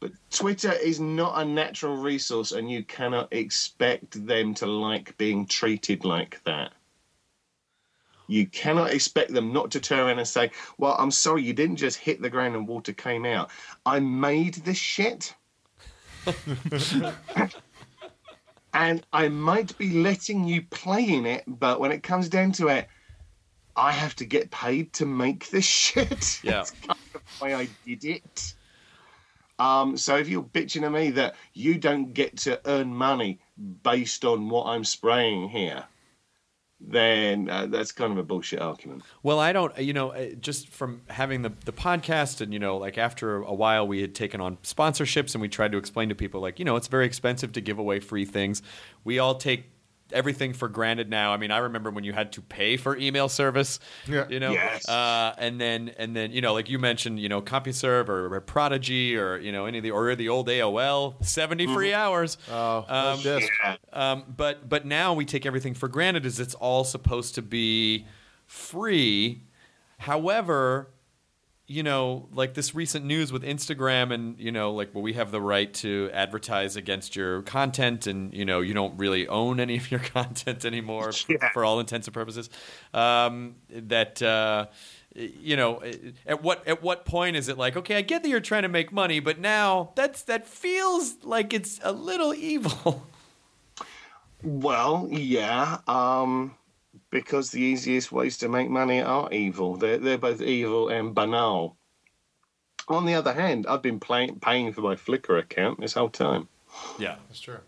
But 0.00 0.12
Twitter 0.30 0.72
is 0.72 1.00
not 1.00 1.40
a 1.40 1.44
natural 1.44 1.96
resource, 1.96 2.52
and 2.52 2.70
you 2.70 2.82
cannot 2.82 3.32
expect 3.32 4.26
them 4.26 4.54
to 4.54 4.66
like 4.66 5.16
being 5.16 5.46
treated 5.46 6.04
like 6.04 6.42
that. 6.44 6.72
You 8.28 8.46
cannot 8.46 8.90
expect 8.90 9.32
them 9.32 9.52
not 9.52 9.70
to 9.70 9.80
turn 9.80 10.00
around 10.00 10.18
and 10.18 10.26
say, 10.26 10.50
Well, 10.78 10.96
I'm 10.98 11.12
sorry, 11.12 11.44
you 11.44 11.52
didn't 11.52 11.76
just 11.76 11.98
hit 11.98 12.20
the 12.20 12.28
ground 12.28 12.56
and 12.56 12.66
water 12.66 12.92
came 12.92 13.24
out. 13.24 13.50
I 13.84 14.00
made 14.00 14.54
this 14.54 14.76
shit. 14.76 15.34
and 18.76 19.06
I 19.10 19.28
might 19.28 19.78
be 19.78 19.94
letting 19.94 20.44
you 20.44 20.60
play 20.70 21.08
in 21.08 21.24
it, 21.24 21.44
but 21.46 21.80
when 21.80 21.92
it 21.92 22.02
comes 22.02 22.28
down 22.28 22.52
to 22.52 22.68
it, 22.68 22.86
I 23.74 23.90
have 23.90 24.14
to 24.16 24.26
get 24.26 24.50
paid 24.50 24.92
to 24.94 25.06
make 25.06 25.48
this 25.48 25.64
shit. 25.82 26.40
Yeah. 26.42 26.58
That's 26.58 26.72
kind 26.86 26.98
of 27.14 27.22
why 27.38 27.54
I 27.54 27.70
did 27.86 28.04
it. 28.04 28.54
Um, 29.58 29.96
so 29.96 30.18
if 30.18 30.28
you're 30.28 30.42
bitching 30.42 30.82
at 30.82 30.92
me 30.92 31.10
that 31.12 31.36
you 31.54 31.78
don't 31.78 32.12
get 32.12 32.36
to 32.40 32.60
earn 32.66 32.94
money 32.94 33.40
based 33.82 34.26
on 34.26 34.50
what 34.50 34.66
I'm 34.66 34.84
spraying 34.84 35.48
here, 35.48 35.86
then 36.80 37.48
uh, 37.48 37.66
that's 37.66 37.90
kind 37.92 38.12
of 38.12 38.18
a 38.18 38.22
bullshit 38.22 38.60
argument. 38.60 39.02
Well, 39.22 39.38
I 39.38 39.52
don't, 39.52 39.76
you 39.78 39.92
know, 39.92 40.10
uh, 40.10 40.32
just 40.40 40.68
from 40.68 41.02
having 41.08 41.42
the, 41.42 41.52
the 41.64 41.72
podcast 41.72 42.40
and, 42.40 42.52
you 42.52 42.58
know, 42.58 42.76
like 42.76 42.98
after 42.98 43.36
a 43.36 43.54
while 43.54 43.88
we 43.88 44.02
had 44.02 44.14
taken 44.14 44.40
on 44.40 44.56
sponsorships 44.58 45.34
and 45.34 45.40
we 45.40 45.48
tried 45.48 45.72
to 45.72 45.78
explain 45.78 46.10
to 46.10 46.14
people, 46.14 46.40
like, 46.40 46.58
you 46.58 46.64
know, 46.64 46.76
it's 46.76 46.88
very 46.88 47.06
expensive 47.06 47.52
to 47.52 47.60
give 47.60 47.78
away 47.78 48.00
free 48.00 48.24
things. 48.24 48.62
We 49.04 49.18
all 49.18 49.36
take 49.36 49.70
everything 50.12 50.52
for 50.52 50.68
granted 50.68 51.10
now. 51.10 51.32
I 51.32 51.36
mean, 51.36 51.50
I 51.50 51.58
remember 51.58 51.90
when 51.90 52.04
you 52.04 52.12
had 52.12 52.32
to 52.32 52.40
pay 52.42 52.76
for 52.76 52.96
email 52.96 53.28
service, 53.28 53.80
Yeah. 54.06 54.26
you 54.28 54.38
know, 54.38 54.52
Yes. 54.52 54.88
uh, 54.88 55.34
and 55.38 55.60
then, 55.60 55.92
and 55.98 56.14
then, 56.14 56.30
you 56.32 56.40
know, 56.40 56.52
like 56.52 56.68
you 56.68 56.78
mentioned, 56.78 57.18
you 57.18 57.28
know, 57.28 57.42
CompuServe 57.42 58.08
or, 58.08 58.32
or 58.32 58.40
Prodigy 58.40 59.16
or, 59.16 59.36
you 59.38 59.50
know, 59.50 59.66
any 59.66 59.78
of 59.78 59.84
the, 59.84 59.90
or 59.90 60.14
the 60.14 60.28
old 60.28 60.48
AOL, 60.48 61.24
70 61.24 61.66
free 61.74 61.92
hours. 61.92 62.38
Oh, 62.50 62.84
Um, 62.88 63.22
this. 63.22 63.48
um, 63.92 64.24
but 64.36 64.68
but 64.68 64.86
now 64.86 65.12
we 65.14 65.24
take 65.24 65.44
everything 65.44 65.74
for 65.74 65.88
granted 65.88 66.24
as 66.24 66.38
it's 66.38 66.54
all 66.54 66.84
supposed 66.84 67.34
to 67.34 67.42
be 67.42 68.06
free. 68.46 69.42
However, 69.98 70.90
you 71.68 71.82
know, 71.82 72.28
like 72.32 72.54
this 72.54 72.74
recent 72.74 73.04
news 73.04 73.32
with 73.32 73.42
Instagram 73.42 74.12
and 74.12 74.38
you 74.38 74.52
know, 74.52 74.72
like 74.72 74.94
well, 74.94 75.02
we 75.02 75.14
have 75.14 75.30
the 75.30 75.40
right 75.40 75.72
to 75.74 76.10
advertise 76.12 76.76
against 76.76 77.16
your 77.16 77.42
content, 77.42 78.06
and 78.06 78.32
you 78.32 78.44
know, 78.44 78.60
you 78.60 78.72
don't 78.74 78.96
really 78.98 79.26
own 79.28 79.58
any 79.60 79.76
of 79.78 79.90
your 79.90 80.00
content 80.00 80.64
anymore 80.64 81.12
Yeah. 81.28 81.50
for 81.52 81.64
all 81.64 81.80
intents 81.80 82.06
and 82.06 82.14
purposes. 82.14 82.50
Um, 82.94 83.56
that. 83.70 84.22
Uh, 84.22 84.66
you 85.18 85.56
know, 85.56 85.82
at 86.26 86.42
what 86.42 86.68
at 86.68 86.82
what 86.82 87.06
point 87.06 87.36
is 87.36 87.48
it 87.48 87.56
like, 87.56 87.74
okay, 87.74 87.96
I 87.96 88.02
get 88.02 88.22
that 88.22 88.28
you're 88.28 88.38
trying 88.38 88.64
to 88.64 88.68
make 88.68 88.92
money, 88.92 89.18
but 89.18 89.38
now 89.38 89.92
that's 89.94 90.22
that 90.24 90.46
feels 90.46 91.16
like 91.22 91.54
it's 91.54 91.80
a 91.82 91.90
little 91.90 92.34
evil. 92.52 93.06
Well, 94.42 95.08
yeah, 95.10 95.78
um, 95.88 96.54
because 97.20 97.50
the 97.50 97.60
easiest 97.60 98.12
ways 98.12 98.36
to 98.38 98.48
make 98.48 98.68
money 98.68 99.00
are 99.00 99.32
evil. 99.32 99.76
They're, 99.76 99.98
they're 99.98 100.18
both 100.18 100.40
evil 100.42 100.88
and 100.88 101.14
banal. 101.14 101.76
On 102.88 103.06
the 103.06 103.14
other 103.14 103.32
hand, 103.32 103.66
I've 103.66 103.82
been 103.82 103.98
play- 104.00 104.30
paying 104.40 104.72
for 104.72 104.82
my 104.82 104.94
Flickr 104.94 105.38
account 105.38 105.80
this 105.80 105.94
whole 105.94 106.08
time. 106.10 106.48
Yeah, 106.98 107.16
That's 107.28 107.40
true. 107.40 107.58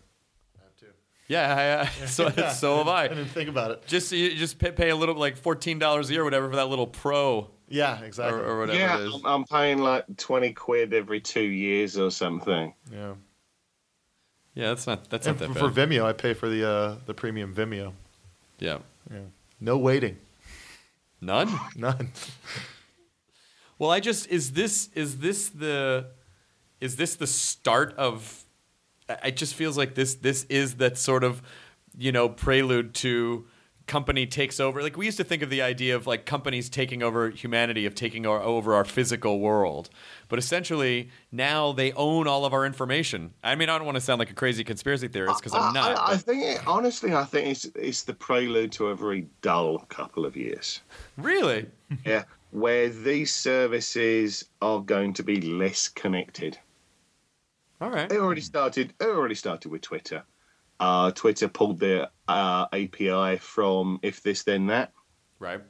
I 0.57 0.61
have 0.63 0.75
to. 0.77 0.85
yeah. 1.27 1.85
I, 1.99 2.03
I, 2.03 2.05
so 2.07 2.29
so 2.53 2.77
have 2.77 2.87
I 2.87 3.03
I. 3.05 3.07
didn't 3.07 3.25
think 3.27 3.49
about 3.49 3.71
it. 3.71 3.85
Just 3.87 4.11
you 4.11 4.35
just 4.35 4.59
pay, 4.59 4.71
pay 4.71 4.89
a 4.91 4.95
little 4.95 5.15
like 5.15 5.35
fourteen 5.35 5.79
dollars 5.79 6.09
a 6.09 6.13
year, 6.13 6.21
or 6.21 6.25
whatever, 6.25 6.49
for 6.49 6.55
that 6.57 6.69
little 6.69 6.85
pro 6.87 7.49
Yeah, 7.67 7.99
exactly. 8.01 8.39
or 8.39 8.59
whatever 8.59 8.77
yeah, 8.79 8.97
it 8.99 9.07
is. 9.07 9.15
I'm, 9.15 9.25
I'm 9.25 9.43
paying 9.45 9.79
like 9.79 10.05
20 10.17 10.53
quid 10.53 10.93
every 10.93 11.19
two 11.21 11.41
years 11.41 11.97
or 11.97 12.11
something. 12.11 12.73
yeah. 12.93 13.13
Yeah, 14.55 14.67
that's 14.69 14.87
not 14.87 15.09
that's 15.09 15.25
And 15.27 15.39
not 15.39 15.53
that 15.53 15.59
for 15.59 15.69
bad. 15.69 15.89
Vimeo, 15.89 16.05
I 16.05 16.13
pay 16.13 16.33
for 16.33 16.49
the 16.49 16.69
uh, 16.69 16.95
the 17.05 17.13
premium 17.13 17.53
Vimeo. 17.55 17.93
yeah, 18.59 18.77
Yeah. 19.11 19.19
No 19.59 19.77
waiting. 19.77 20.17
none. 21.21 21.49
None. 21.75 22.11
Well, 23.77 23.91
I 23.91 23.99
just 23.99 24.27
is 24.27 24.51
this 24.53 24.89
is 24.93 25.19
this 25.19 25.49
the 25.49 26.07
is 26.81 26.95
this 26.95 27.15
the 27.15 27.27
start 27.27 27.93
of? 27.97 28.43
It 29.23 29.37
just 29.37 29.55
feels 29.55 29.77
like 29.77 29.95
this 29.95 30.15
this 30.15 30.43
is 30.45 30.75
that 30.75 30.97
sort 30.97 31.23
of 31.23 31.41
you 31.97 32.11
know 32.11 32.29
prelude 32.29 32.93
to 32.95 33.45
company 33.89 34.25
takes 34.25 34.59
over. 34.59 34.81
Like 34.81 34.95
we 34.95 35.05
used 35.05 35.17
to 35.17 35.23
think 35.23 35.41
of 35.41 35.49
the 35.49 35.61
idea 35.61 35.95
of 35.95 36.07
like 36.07 36.25
companies 36.25 36.69
taking 36.69 37.03
over 37.03 37.31
humanity, 37.31 37.85
of 37.85 37.95
taking 37.95 38.25
our, 38.25 38.39
over 38.39 38.75
our 38.75 38.85
physical 38.85 39.39
world, 39.39 39.89
but 40.29 40.39
essentially 40.39 41.09
now 41.31 41.73
they 41.73 41.91
own 41.93 42.27
all 42.27 42.45
of 42.45 42.53
our 42.53 42.65
information. 42.65 43.33
I 43.43 43.55
mean, 43.55 43.67
I 43.67 43.77
don't 43.77 43.85
want 43.85 43.95
to 43.95 44.01
sound 44.01 44.19
like 44.19 44.29
a 44.29 44.35
crazy 44.35 44.63
conspiracy 44.63 45.07
theorist 45.09 45.41
because 45.41 45.53
I'm 45.53 45.73
not. 45.73 45.97
I, 45.97 46.03
I 46.03 46.11
but- 46.11 46.21
think, 46.21 46.43
it, 46.43 46.61
honestly, 46.67 47.13
I 47.13 47.25
think 47.25 47.47
it's, 47.47 47.65
it's 47.75 48.03
the 48.03 48.13
prelude 48.13 48.71
to 48.73 48.87
a 48.87 48.95
very 48.95 49.27
dull 49.41 49.79
couple 49.89 50.25
of 50.25 50.37
years. 50.37 50.81
really? 51.17 51.65
yeah, 52.05 52.23
where 52.51 52.89
these 52.89 53.33
services 53.33 54.45
are 54.61 54.79
going 54.79 55.13
to 55.13 55.23
be 55.23 55.41
less 55.41 55.89
connected. 55.89 56.57
All 57.81 57.89
right. 57.89 58.11
It 58.11 58.19
already 58.19 58.41
started. 58.41 58.93
It 58.99 59.07
already 59.07 59.35
started 59.35 59.71
with 59.71 59.81
Twitter. 59.81 60.23
Uh, 60.79 61.11
Twitter 61.11 61.47
pulled 61.47 61.79
their 61.79 62.07
uh, 62.29 62.67
API 62.71 63.37
from 63.39 63.99
if 64.03 64.21
this 64.21 64.43
then 64.43 64.67
that. 64.67 64.93
Right. 65.39 65.61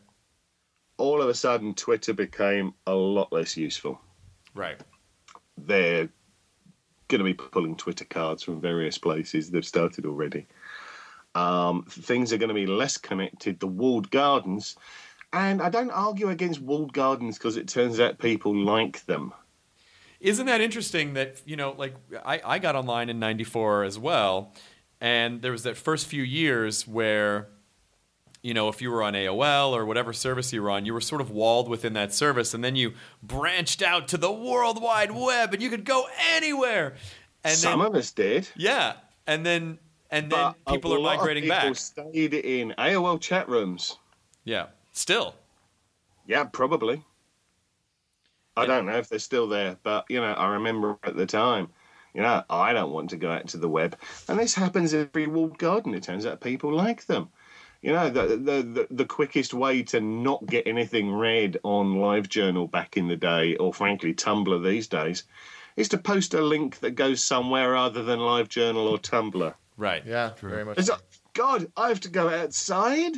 All 0.98 1.22
of 1.22 1.30
a 1.30 1.34
sudden, 1.34 1.74
Twitter 1.74 2.14
became 2.14 2.74
a 2.86 2.94
lot 2.94 3.32
less 3.32 3.56
useful. 3.56 4.00
Right. 4.54 4.80
They're 5.58 6.10
going 7.08 7.20
to 7.20 7.26
be 7.26 7.34
pulling 7.34 7.78
Twitter 7.78 8.06
cards 8.06 8.44
from 8.44 8.60
various 8.60 8.98
places. 8.98 9.50
They've 9.50 9.66
started 9.66 10.06
already. 10.06 10.48
Um, 11.34 11.86
things 11.90 12.34
are 12.34 12.38
going 12.38 12.50
to 12.50 12.56
be 12.56 12.66
less 12.66 12.98
connected. 12.98 13.60
The 13.60 13.68
walled 13.68 14.12
gardens, 14.12 14.76
and 15.32 15.62
I 15.62 15.70
don't 15.70 15.92
argue 15.92 16.30
against 16.30 16.60
walled 16.60 16.92
gardens 16.92 17.38
because 17.38 17.56
it 17.56 17.70
turns 17.70 18.00
out 18.00 18.20
people 18.20 18.54
like 18.54 19.06
them. 19.06 19.34
Isn't 20.20 20.48
that 20.48 20.60
interesting 20.60 21.14
that, 21.14 21.42
you 21.46 21.56
know, 21.56 21.74
like 21.78 21.96
I, 22.26 22.42
I 22.44 22.60
got 22.60 22.76
online 22.76 23.10
in 23.10 23.20
94 23.20 23.86
as 23.86 23.98
well, 23.98 24.52
and 25.02 25.42
there 25.42 25.52
was 25.52 25.64
that 25.64 25.78
first 25.78 26.08
few 26.08 26.24
years 26.24 26.88
where, 26.88 27.48
you 28.42 28.54
know, 28.54 28.70
if 28.70 28.82
you 28.82 28.92
were 28.92 29.04
on 29.04 29.14
AOL 29.14 29.72
or 29.72 29.86
whatever 29.86 30.14
service 30.14 30.52
you 30.54 30.62
were 30.62 30.70
on, 30.70 30.86
you 30.86 30.94
were 30.94 31.02
sort 31.02 31.22
of 31.22 31.30
walled 31.32 31.70
within 31.70 31.94
that 31.94 32.14
service, 32.14 32.54
and 32.54 32.64
then 32.64 32.76
you 32.76 32.94
branched 33.24 33.82
out 33.82 34.08
to 34.10 34.18
the 34.18 34.32
World 34.32 34.82
Wide 34.82 35.12
Web 35.12 35.54
and 35.54 35.62
you 35.62 35.70
could 35.70 35.86
go 35.86 36.08
anywhere. 36.32 36.96
And 37.44 37.56
Some 37.58 37.80
then, 37.80 37.88
of 37.90 37.96
us 37.96 38.12
did. 38.12 38.50
yeah, 38.56 38.94
and 39.28 39.46
then 39.46 39.80
and 40.12 40.32
then 40.32 40.54
But 40.66 40.74
people 40.74 40.94
are 40.94 41.00
lot 41.00 41.14
of 41.14 41.20
migrating 41.20 41.44
people 41.44 41.58
back. 41.58 41.76
Stayed 41.76 42.34
in 42.34 42.74
AOL 42.78 43.20
chat 43.22 43.48
rooms. 43.48 43.98
Yeah, 44.44 44.68
still. 44.92 45.36
Yeah, 46.28 46.44
probably. 46.44 47.04
I 48.58 48.66
don't 48.66 48.86
know 48.86 48.98
if 48.98 49.08
they're 49.08 49.20
still 49.20 49.48
there, 49.48 49.78
but 49.84 50.06
you 50.10 50.20
know, 50.20 50.34
I 50.34 50.48
remember 50.50 50.98
at 51.04 51.16
the 51.16 51.26
time, 51.26 51.70
you 52.14 52.22
know, 52.22 52.44
I 52.50 52.74
don't 52.74 52.92
want 52.92 53.12
to 53.12 53.18
go 53.18 53.32
out 53.32 53.48
to 53.50 53.58
the 53.58 53.70
web, 53.70 53.98
and 54.28 54.40
this 54.40 54.56
happens 54.56 54.94
in 54.94 55.02
every 55.02 55.28
walled 55.28 55.58
garden. 55.58 55.94
It 55.94 56.04
turns 56.04 56.26
out 56.26 56.42
people 56.42 56.74
like 56.74 57.06
them. 57.06 57.30
You 57.82 57.94
know, 57.94 58.10
the 58.10 58.28
the 58.28 58.62
the, 58.62 58.88
the 58.92 59.06
quickest 59.06 59.54
way 59.54 59.84
to 59.84 60.02
not 60.02 60.46
get 60.46 60.68
anything 60.68 61.12
read 61.12 61.58
on 61.64 61.96
LiveJournal 61.96 62.70
back 62.70 62.98
in 62.98 63.08
the 63.08 63.16
day, 63.16 63.56
or 63.56 63.74
frankly 63.74 64.14
Tumblr 64.14 64.64
these 64.64 64.88
days, 64.88 65.24
is 65.76 65.90
to 65.90 65.98
post 65.98 66.34
a 66.34 66.42
link 66.42 66.80
that 66.80 66.92
goes 66.92 67.24
somewhere 67.24 67.76
other 67.76 68.04
than 68.04 68.20
LiveJournal 68.20 68.92
or 68.92 68.98
Tumblr. 68.98 69.54
Right. 69.78 70.06
Yeah, 70.06 70.32
very 70.42 70.66
much. 70.66 70.78
It's 70.78 70.90
like, 70.90 71.00
God, 71.34 71.72
I 71.78 71.88
have 71.88 72.02
to 72.02 72.10
go 72.10 72.28
outside 72.28 73.14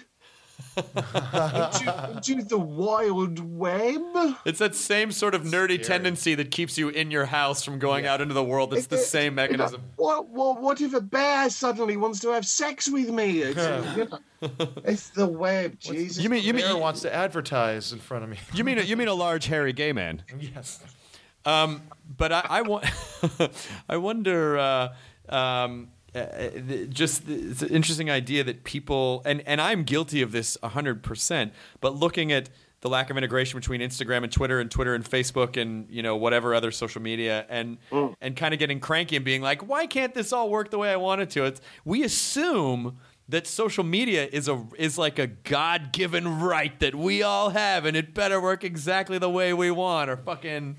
into, 0.78 2.22
into 2.28 2.44
the 2.46 2.58
wild 2.58 3.40
web. 3.58 4.02
It's 4.46 4.60
that 4.60 4.76
same 4.76 5.12
sort 5.12 5.36
of 5.36 5.44
nerdy 5.44 5.82
tendency 5.82 6.36
that 6.36 6.52
keeps 6.52 6.78
you 6.78 6.90
in 6.90 7.12
your 7.12 7.26
house 7.26 7.64
from 7.64 7.80
going 7.80 8.06
out 8.06 8.22
into 8.22 8.34
the 8.34 8.44
world. 8.44 8.74
It's 8.74 8.88
the 8.88 8.96
It- 8.98 9.06
same 9.06 9.34
it- 9.34 9.36
mechanism. 9.36 9.82
What, 9.96 10.30
what, 10.30 10.62
what 10.62 10.82
if 10.82 10.94
a 10.94 11.02
bear 11.02 11.50
suddenly 11.50 11.98
wants 11.98 12.20
to 12.22 12.30
have 12.30 12.46
sex 12.46 12.90
with 12.90 13.10
me? 13.10 13.42
It's, 13.42 13.58
you 13.98 14.06
know, 14.06 14.20
it's 14.86 15.10
the 15.10 15.28
web, 15.28 15.80
Jesus. 15.80 16.24
You 16.24 16.30
mean 16.30 16.44
you 16.44 16.54
mean 16.54 16.66
Mayor 16.66 16.78
wants 16.78 17.02
to 17.02 17.14
advertise 17.14 17.92
in 17.94 18.00
front 18.00 18.24
of 18.24 18.30
me. 18.30 18.38
You 18.54 18.64
mean 18.64 18.80
a, 18.80 18.82
you 18.82 18.98
mean 18.98 19.08
a 19.08 19.14
large 19.14 19.46
hairy 19.46 19.74
gay 19.74 19.94
man? 19.94 20.24
yes. 20.40 20.80
Um, 21.46 21.82
but 22.18 22.32
I, 22.32 22.46
I, 22.50 22.62
wa- 22.62 22.84
I 23.90 23.98
wonder. 23.98 24.58
Uh, 24.58 24.90
um, 25.30 25.90
uh, 26.14 26.20
uh, 26.20 26.50
just 26.90 27.28
it's 27.28 27.62
an 27.62 27.70
interesting 27.70 28.10
idea 28.10 28.44
that 28.44 28.64
people 28.64 29.22
and 29.26 29.42
and 29.48 29.62
I'm 29.62 29.84
guilty 29.84 30.22
of 30.22 30.32
this 30.32 30.58
hundred 30.64 31.04
percent. 31.04 31.54
But 31.80 31.96
looking 31.96 32.32
at 32.32 32.50
the 32.82 32.90
lack 32.90 33.10
of 33.10 33.18
integration 33.18 33.60
between 33.60 33.80
Instagram 33.80 34.24
and 34.24 34.32
Twitter 34.32 34.60
and 34.60 34.70
Twitter 34.70 34.96
and 34.96 35.06
Facebook 35.06 35.56
and 35.56 35.88
you 35.90 36.04
know 36.04 36.18
whatever 36.18 36.54
other 36.54 36.72
social 36.72 37.02
media 37.02 37.46
and 37.48 37.78
and 38.20 38.36
kind 38.36 38.54
of 38.54 38.60
getting 38.60 38.80
cranky 38.80 39.16
and 39.16 39.24
being 39.24 39.42
like, 39.42 39.68
why 39.68 39.86
can't 39.86 40.14
this 40.14 40.34
all 40.34 40.50
work 40.50 40.70
the 40.72 40.78
way 40.78 40.92
I 40.92 40.98
want 40.98 41.22
it 41.22 41.30
to? 41.32 41.46
It's 41.46 41.62
we 41.86 42.04
assume 42.04 42.98
that 43.30 43.48
social 43.48 43.84
media 43.84 44.28
is 44.32 44.50
a 44.50 44.66
is 44.78 44.98
like 44.98 45.18
a 45.18 45.28
God 45.28 45.94
given 45.94 46.40
right 46.42 46.78
that 46.82 46.96
we 46.96 47.24
all 47.24 47.52
have, 47.52 47.86
and 47.86 47.96
it 47.96 48.14
better 48.14 48.42
work 48.42 48.64
exactly 48.64 49.18
the 49.18 49.30
way 49.30 49.54
we 49.54 49.72
want, 49.72 50.10
or 50.10 50.18
fucking 50.18 50.76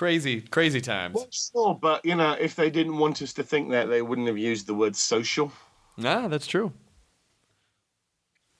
crazy 0.00 0.40
crazy 0.40 0.80
times. 0.80 1.14
Well, 1.14 1.28
sure, 1.30 1.74
but 1.74 2.02
you 2.06 2.14
know, 2.14 2.32
if 2.32 2.56
they 2.56 2.70
didn't 2.70 2.96
want 2.96 3.20
us 3.20 3.34
to 3.34 3.42
think 3.42 3.70
that, 3.72 3.90
they 3.90 4.00
wouldn't 4.00 4.28
have 4.28 4.38
used 4.38 4.66
the 4.66 4.72
word 4.72 4.96
social. 4.96 5.52
Ah, 6.02 6.26
that's 6.26 6.46
true. 6.46 6.72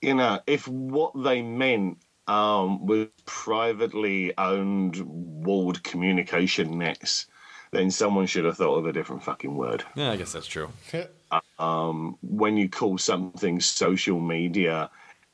You 0.03 0.17
know, 0.17 0.41
if 0.47 0.69
what 0.69 1.13
they 1.25 1.41
meant 1.41 1.97
um, 2.27 2.85
was 2.85 3.09
privately 3.25 4.37
owned 4.37 5.01
walled 5.07 5.83
communication 5.83 6.77
nets, 6.77 7.27
then 7.71 7.91
someone 7.91 8.27
should 8.27 8.45
have 8.45 8.59
thought 8.59 8.77
of 8.77 8.85
a 8.85 8.93
different 8.93 9.23
fucking 9.23 9.57
word. 9.57 9.83
Yeah, 9.95 10.11
I 10.11 10.17
guess 10.17 10.35
that's 10.35 10.47
true. 10.47 10.69
when 12.21 12.59
you 12.59 12.69
call 12.69 12.99
something 12.99 13.61
social 13.61 14.21
media, 14.21 14.91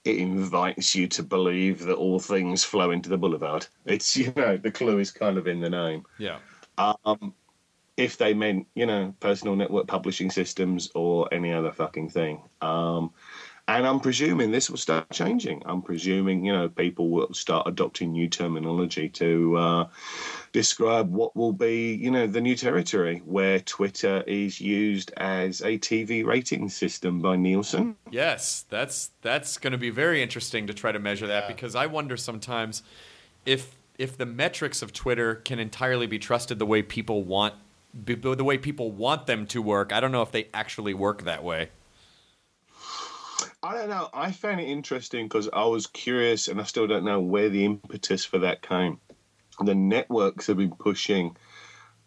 it 0.07 0.19
invites 0.19 0.95
you 0.95 1.07
to 1.09 1.23
believe 1.23 1.81
that 1.85 1.97
all 1.97 2.21
things 2.21 2.65
flow 2.65 2.91
into 2.91 3.09
the 3.09 3.19
boulevard. 3.19 3.67
It's, 3.85 4.17
you 4.17 4.33
know, 4.37 4.57
the 4.57 4.71
clue 4.71 4.99
is 4.99 5.11
kind 5.11 5.39
of 5.39 5.47
in 5.47 5.61
the 5.61 5.71
name. 5.71 6.05
Yeah. 6.19 6.39
Um, 6.79 7.35
If 7.97 8.19
they 8.19 8.35
meant, 8.35 8.67
you 8.75 8.85
know, 8.85 9.15
personal 9.21 9.57
network 9.57 9.87
publishing 9.87 10.31
systems 10.31 10.91
or 10.95 11.33
any 11.33 11.51
other 11.51 11.73
fucking 11.73 12.11
thing. 12.11 12.43
Um, 12.61 13.11
and 13.69 13.87
I'm 13.87 13.99
presuming 13.99 14.53
this 14.53 14.71
will 14.71 14.77
start 14.77 15.11
changing. 15.11 15.63
I'm 15.67 15.83
presuming, 15.83 16.45
you 16.45 16.53
know, 16.53 16.69
people 16.69 17.11
will 17.11 17.35
start 17.35 17.67
adopting 17.67 18.13
new 18.13 18.29
terminology 18.29 19.09
to 19.11 19.57
uh, 19.57 19.89
describe 20.53 21.13
what 21.13 21.35
will 21.35 21.53
be, 21.53 21.95
you 21.95 22.11
know, 22.13 22.29
the 22.29 22.41
new 22.41 22.55
territory 22.55 23.23
where 23.25 23.59
Twitter 23.61 24.23
is 24.27 24.61
used 24.61 25.13
as 25.17 25.63
a 25.63 25.79
TV 25.79 26.25
rating 26.25 26.69
system 26.69 27.21
by 27.21 27.35
Nielsen. 27.35 27.97
Yes, 28.11 28.65
that's 28.69 29.11
that's 29.23 29.59
going 29.59 29.73
to 29.73 29.79
be 29.79 29.91
very 29.91 30.23
interesting 30.23 30.69
to 30.69 30.75
try 30.75 30.93
to 30.93 31.01
measure 31.01 31.27
that 31.27 31.49
because 31.49 31.75
I 31.75 31.87
wonder 31.87 32.17
sometimes 32.17 32.85
if 33.45 33.75
if 33.99 34.17
the 34.17 34.27
metrics 34.27 34.81
of 34.81 34.93
Twitter 34.93 35.35
can 35.35 35.59
entirely 35.59 36.07
be 36.07 36.19
trusted 36.19 36.61
the 36.61 36.67
way 36.67 36.83
people 36.83 37.25
want 37.25 37.55
the 38.05 38.45
way 38.45 38.59
people 38.59 38.93
want 38.93 39.27
them 39.27 39.47
to 39.47 39.63
work. 39.63 39.93
I 39.93 40.01
don't 40.01 40.13
know 40.13 40.23
if 40.23 40.31
they 40.31 40.49
actually 40.53 40.95
work 40.95 41.25
that 41.25 41.43
way. 41.43 41.71
I 43.63 43.75
don't 43.75 43.89
know. 43.89 44.09
I 44.15 44.33
found 44.33 44.61
it 44.61 44.69
interesting 44.69 45.27
because 45.27 45.49
I 45.53 45.65
was 45.65 45.87
curious, 45.87 46.49
and 46.49 46.61
I 46.61 46.65
still 46.65 46.87
don't 46.87 47.05
know 47.05 47.21
where 47.21 47.49
the 47.49 47.65
impetus 47.65 48.25
for 48.25 48.39
that 48.39 48.63
came. 48.63 49.01
The 49.65 49.75
networks 49.75 50.47
have 50.49 50.57
been 50.59 50.73
pushing 50.75 51.37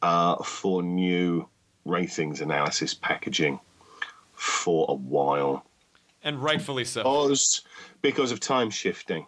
uh, 0.01 0.37
for 0.43 0.81
new 0.83 1.47
ratings 1.85 2.41
analysis 2.41 2.93
packaging 2.93 3.59
for 4.33 4.85
a 4.89 4.93
while 4.93 5.65
And 6.23 6.41
rightfully 6.41 6.85
so. 6.85 7.01
because 7.03 7.61
because 8.01 8.31
of 8.31 8.39
time 8.39 8.69
shifting. 8.69 9.25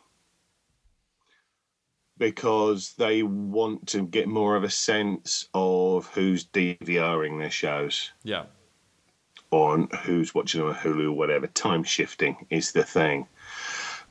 because 2.18 2.94
they 2.98 3.24
want 3.24 3.88
to 3.88 4.06
get 4.06 4.28
more 4.28 4.56
of 4.56 4.64
a 4.64 4.70
sense 4.70 5.48
of 5.54 6.06
who's 6.08 6.46
DVRing 6.46 7.40
their 7.40 7.50
shows 7.50 8.12
Yeah. 8.24 8.46
On 9.52 9.90
who's 10.04 10.34
watching 10.34 10.62
on 10.62 10.74
Hulu, 10.74 11.08
or 11.08 11.12
whatever. 11.12 11.48
Time 11.48 11.84
shifting 11.84 12.48
is 12.50 12.72
the 12.72 12.84
thing. 12.84 13.28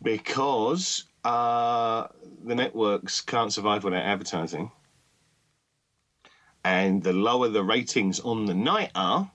Because 0.03 1.05
uh, 1.25 2.07
the 2.45 2.55
networks 2.55 3.21
can't 3.21 3.53
survive 3.53 3.85
without 3.85 4.05
advertising. 4.05 4.71
And 6.63 7.03
the 7.03 7.15
lower 7.15 7.49
the 7.49 7.65
ratings 7.65 8.21
on 8.21 8.45
the 8.45 8.55
night 8.55 8.91
are, 8.95 9.31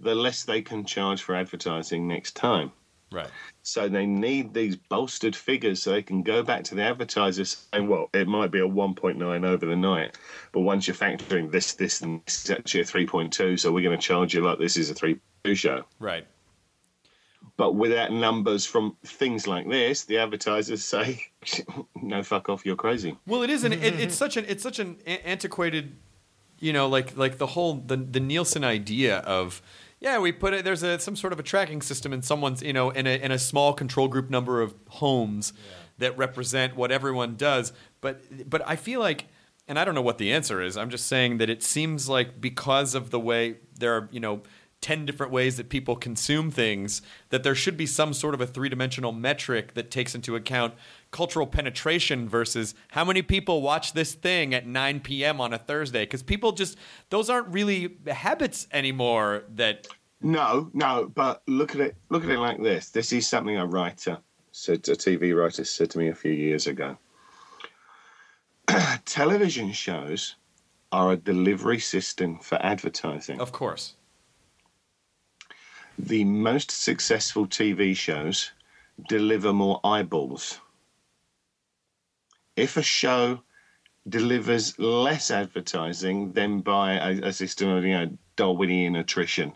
the 0.00 0.14
less 0.14 0.44
they 0.44 0.62
can 0.62 0.84
charge 0.84 1.22
for 1.22 1.34
advertising 1.34 2.08
next 2.08 2.36
time. 2.36 2.72
Right. 3.12 3.28
So 3.62 3.88
they 3.88 4.06
need 4.06 4.52
these 4.52 4.74
bolstered 4.74 5.36
figures 5.36 5.82
so 5.82 5.92
they 5.92 6.02
can 6.02 6.22
go 6.22 6.42
back 6.42 6.64
to 6.64 6.74
the 6.74 6.82
advertisers 6.82 7.68
saying, 7.72 7.86
well, 7.86 8.08
it 8.12 8.26
might 8.26 8.50
be 8.50 8.58
a 8.58 8.68
1.9 8.68 9.46
over 9.46 9.66
the 9.66 9.76
night, 9.76 10.18
but 10.52 10.62
once 10.62 10.88
you're 10.88 10.96
factoring 10.96 11.50
this, 11.50 11.74
this, 11.74 12.00
and 12.00 12.22
this 12.26 12.44
is 12.44 12.50
actually 12.50 12.80
a 12.80 12.84
3.2, 12.84 13.60
so 13.60 13.70
we're 13.70 13.84
going 13.84 13.96
to 13.96 14.02
charge 14.04 14.34
you 14.34 14.40
like 14.40 14.58
this 14.58 14.76
is 14.76 14.90
a 14.90 14.94
3.2 14.94 15.20
show. 15.52 15.84
Right. 15.98 16.26
But 17.56 17.74
without 17.74 18.10
numbers 18.10 18.64
from 18.64 18.96
things 19.04 19.46
like 19.46 19.68
this, 19.68 20.04
the 20.04 20.18
advertisers 20.18 20.82
say, 20.82 21.26
no, 22.02 22.22
fuck 22.22 22.48
off, 22.48 22.64
you're 22.64 22.74
crazy. 22.74 23.16
Well, 23.26 23.42
it 23.42 23.50
is 23.50 23.64
an 23.64 23.72
it, 23.72 24.00
it's 24.00 24.16
such 24.16 24.36
an 24.36 24.44
it's 24.48 24.62
such 24.62 24.78
an 24.78 24.96
antiquated, 25.06 25.94
you 26.58 26.72
know, 26.72 26.88
like 26.88 27.16
like 27.16 27.38
the 27.38 27.46
whole 27.46 27.74
the 27.74 27.96
the 27.96 28.18
Nielsen 28.20 28.64
idea 28.64 29.18
of 29.18 29.62
yeah, 30.00 30.18
we 30.18 30.32
put 30.32 30.52
it 30.54 30.64
there's 30.64 30.82
a 30.82 30.98
some 30.98 31.14
sort 31.14 31.32
of 31.32 31.38
a 31.38 31.42
tracking 31.42 31.80
system 31.80 32.12
in 32.12 32.22
someone's 32.22 32.62
you 32.62 32.72
know 32.72 32.90
in 32.90 33.06
a 33.06 33.22
in 33.22 33.30
a 33.30 33.38
small 33.38 33.72
control 33.72 34.08
group 34.08 34.30
number 34.30 34.60
of 34.60 34.74
homes 34.88 35.52
that 35.98 36.16
represent 36.18 36.74
what 36.74 36.90
everyone 36.90 37.36
does, 37.36 37.72
but 38.00 38.22
but 38.48 38.62
I 38.66 38.76
feel 38.76 39.00
like. 39.00 39.26
And 39.66 39.78
I 39.78 39.86
don't 39.86 39.94
know 39.94 40.02
what 40.02 40.18
the 40.18 40.30
answer 40.30 40.60
is. 40.60 40.76
I'm 40.76 40.90
just 40.90 41.06
saying 41.06 41.38
that 41.38 41.48
it 41.48 41.62
seems 41.62 42.06
like 42.06 42.38
because 42.38 42.94
of 42.94 43.08
the 43.08 43.18
way 43.18 43.56
there 43.78 43.96
are, 43.96 44.08
you 44.12 44.20
know, 44.20 44.42
10 44.84 45.06
different 45.06 45.32
ways 45.32 45.56
that 45.56 45.70
people 45.70 45.96
consume 45.96 46.50
things, 46.50 47.00
that 47.30 47.42
there 47.42 47.54
should 47.54 47.74
be 47.74 47.86
some 47.86 48.12
sort 48.12 48.34
of 48.34 48.42
a 48.42 48.46
three 48.46 48.68
dimensional 48.68 49.12
metric 49.12 49.72
that 49.72 49.90
takes 49.90 50.14
into 50.14 50.36
account 50.36 50.74
cultural 51.10 51.46
penetration 51.46 52.28
versus 52.28 52.74
how 52.90 53.02
many 53.02 53.22
people 53.22 53.62
watch 53.62 53.94
this 53.94 54.12
thing 54.12 54.52
at 54.52 54.66
9 54.66 55.00
p.m. 55.00 55.40
on 55.40 55.54
a 55.54 55.58
Thursday. 55.58 56.02
Because 56.02 56.22
people 56.22 56.52
just, 56.52 56.76
those 57.08 57.30
aren't 57.30 57.48
really 57.48 57.96
habits 58.06 58.66
anymore 58.72 59.44
that. 59.54 59.88
No, 60.20 60.68
no, 60.74 61.10
but 61.14 61.40
look 61.46 61.74
at 61.74 61.80
it. 61.80 61.96
Look 62.10 62.22
at 62.24 62.30
it 62.30 62.38
like 62.38 62.62
this. 62.62 62.90
This 62.90 63.10
is 63.10 63.26
something 63.26 63.56
a 63.56 63.64
writer 63.64 64.18
said, 64.52 64.86
a 64.88 64.96
TV 64.96 65.34
writer 65.34 65.64
said 65.64 65.88
to 65.92 65.98
me 65.98 66.08
a 66.08 66.14
few 66.14 66.32
years 66.32 66.66
ago. 66.66 66.98
Television 69.06 69.72
shows 69.72 70.34
are 70.92 71.12
a 71.12 71.16
delivery 71.16 71.78
system 71.78 72.38
for 72.38 72.56
advertising. 72.56 73.40
Of 73.40 73.52
course. 73.52 73.94
The 75.98 76.24
most 76.24 76.72
successful 76.72 77.46
TV 77.46 77.96
shows 77.96 78.50
deliver 79.08 79.52
more 79.52 79.80
eyeballs. 79.84 80.60
If 82.56 82.76
a 82.76 82.82
show 82.82 83.42
delivers 84.08 84.78
less 84.78 85.30
advertising, 85.30 86.32
then 86.32 86.60
by 86.60 86.94
a, 86.94 87.28
a 87.28 87.32
system 87.32 87.68
of 87.68 87.84
you 87.84 87.94
know 87.94 88.18
Darwinian 88.36 88.96
attrition, 88.96 89.54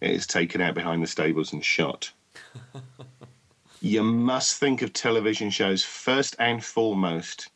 it 0.00 0.12
is 0.12 0.26
taken 0.26 0.60
out 0.60 0.74
behind 0.74 1.02
the 1.02 1.06
stables 1.08 1.52
and 1.52 1.64
shot. 1.64 2.12
you 3.80 4.04
must 4.04 4.58
think 4.58 4.82
of 4.82 4.92
television 4.92 5.50
shows 5.50 5.84
first 5.84 6.36
and 6.38 6.64
foremost 6.64 7.50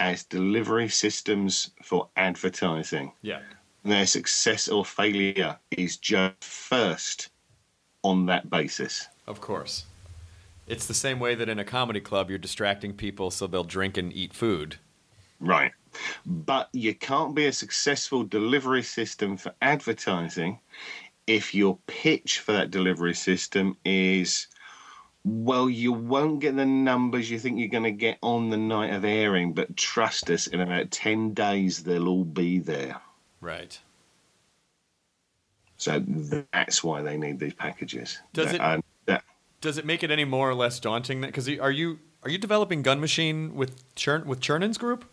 as 0.00 0.24
delivery 0.24 0.88
systems 0.88 1.70
for 1.82 2.08
advertising. 2.16 3.12
Yeah. 3.22 3.40
Their 3.84 4.06
success 4.06 4.66
or 4.66 4.84
failure 4.84 5.58
is 5.70 5.96
judged 5.96 6.42
first 6.42 7.30
on 8.10 8.26
that 8.26 8.48
basis. 8.50 9.08
Of 9.26 9.40
course. 9.40 9.84
It's 10.66 10.86
the 10.86 10.94
same 10.94 11.20
way 11.20 11.34
that 11.34 11.48
in 11.48 11.58
a 11.58 11.64
comedy 11.64 12.00
club 12.00 12.28
you're 12.28 12.38
distracting 12.38 12.92
people 12.92 13.30
so 13.30 13.46
they'll 13.46 13.64
drink 13.64 13.96
and 13.96 14.12
eat 14.12 14.32
food. 14.32 14.76
Right. 15.40 15.72
But 16.24 16.68
you 16.72 16.94
can't 16.94 17.34
be 17.34 17.46
a 17.46 17.52
successful 17.52 18.24
delivery 18.24 18.82
system 18.82 19.36
for 19.36 19.54
advertising 19.62 20.58
if 21.26 21.54
your 21.54 21.78
pitch 21.86 22.40
for 22.40 22.52
that 22.52 22.70
delivery 22.70 23.14
system 23.14 23.76
is 23.84 24.46
well, 25.28 25.68
you 25.68 25.92
won't 25.92 26.38
get 26.38 26.54
the 26.54 26.64
numbers 26.64 27.28
you 27.28 27.40
think 27.40 27.58
you're 27.58 27.66
going 27.66 27.82
to 27.82 27.90
get 27.90 28.16
on 28.22 28.48
the 28.48 28.56
night 28.56 28.92
of 28.92 29.04
airing, 29.04 29.54
but 29.54 29.76
trust 29.76 30.30
us, 30.30 30.46
in 30.46 30.60
about 30.60 30.92
10 30.92 31.34
days, 31.34 31.82
they'll 31.82 32.06
all 32.06 32.24
be 32.24 32.60
there. 32.60 33.00
Right. 33.40 33.76
So 35.78 36.02
that's 36.52 36.82
why 36.82 37.02
they 37.02 37.16
need 37.16 37.38
these 37.38 37.54
packages. 37.54 38.18
Does 38.32 38.52
it- 38.52 38.60
that, 39.06 39.22
Does 39.60 39.78
it 39.78 39.84
make 39.86 40.02
it 40.02 40.10
any 40.10 40.24
more 40.24 40.48
or 40.50 40.54
less 40.54 40.78
daunting? 40.80 41.20
Because 41.22 41.48
are 41.48 41.70
you 41.70 41.98
are 42.22 42.30
you 42.30 42.38
developing 42.38 42.82
Gun 42.82 43.00
Machine 43.00 43.54
with 43.54 43.94
Churn 43.94 44.26
with 44.26 44.40
Chernin's 44.40 44.78
group? 44.78 45.04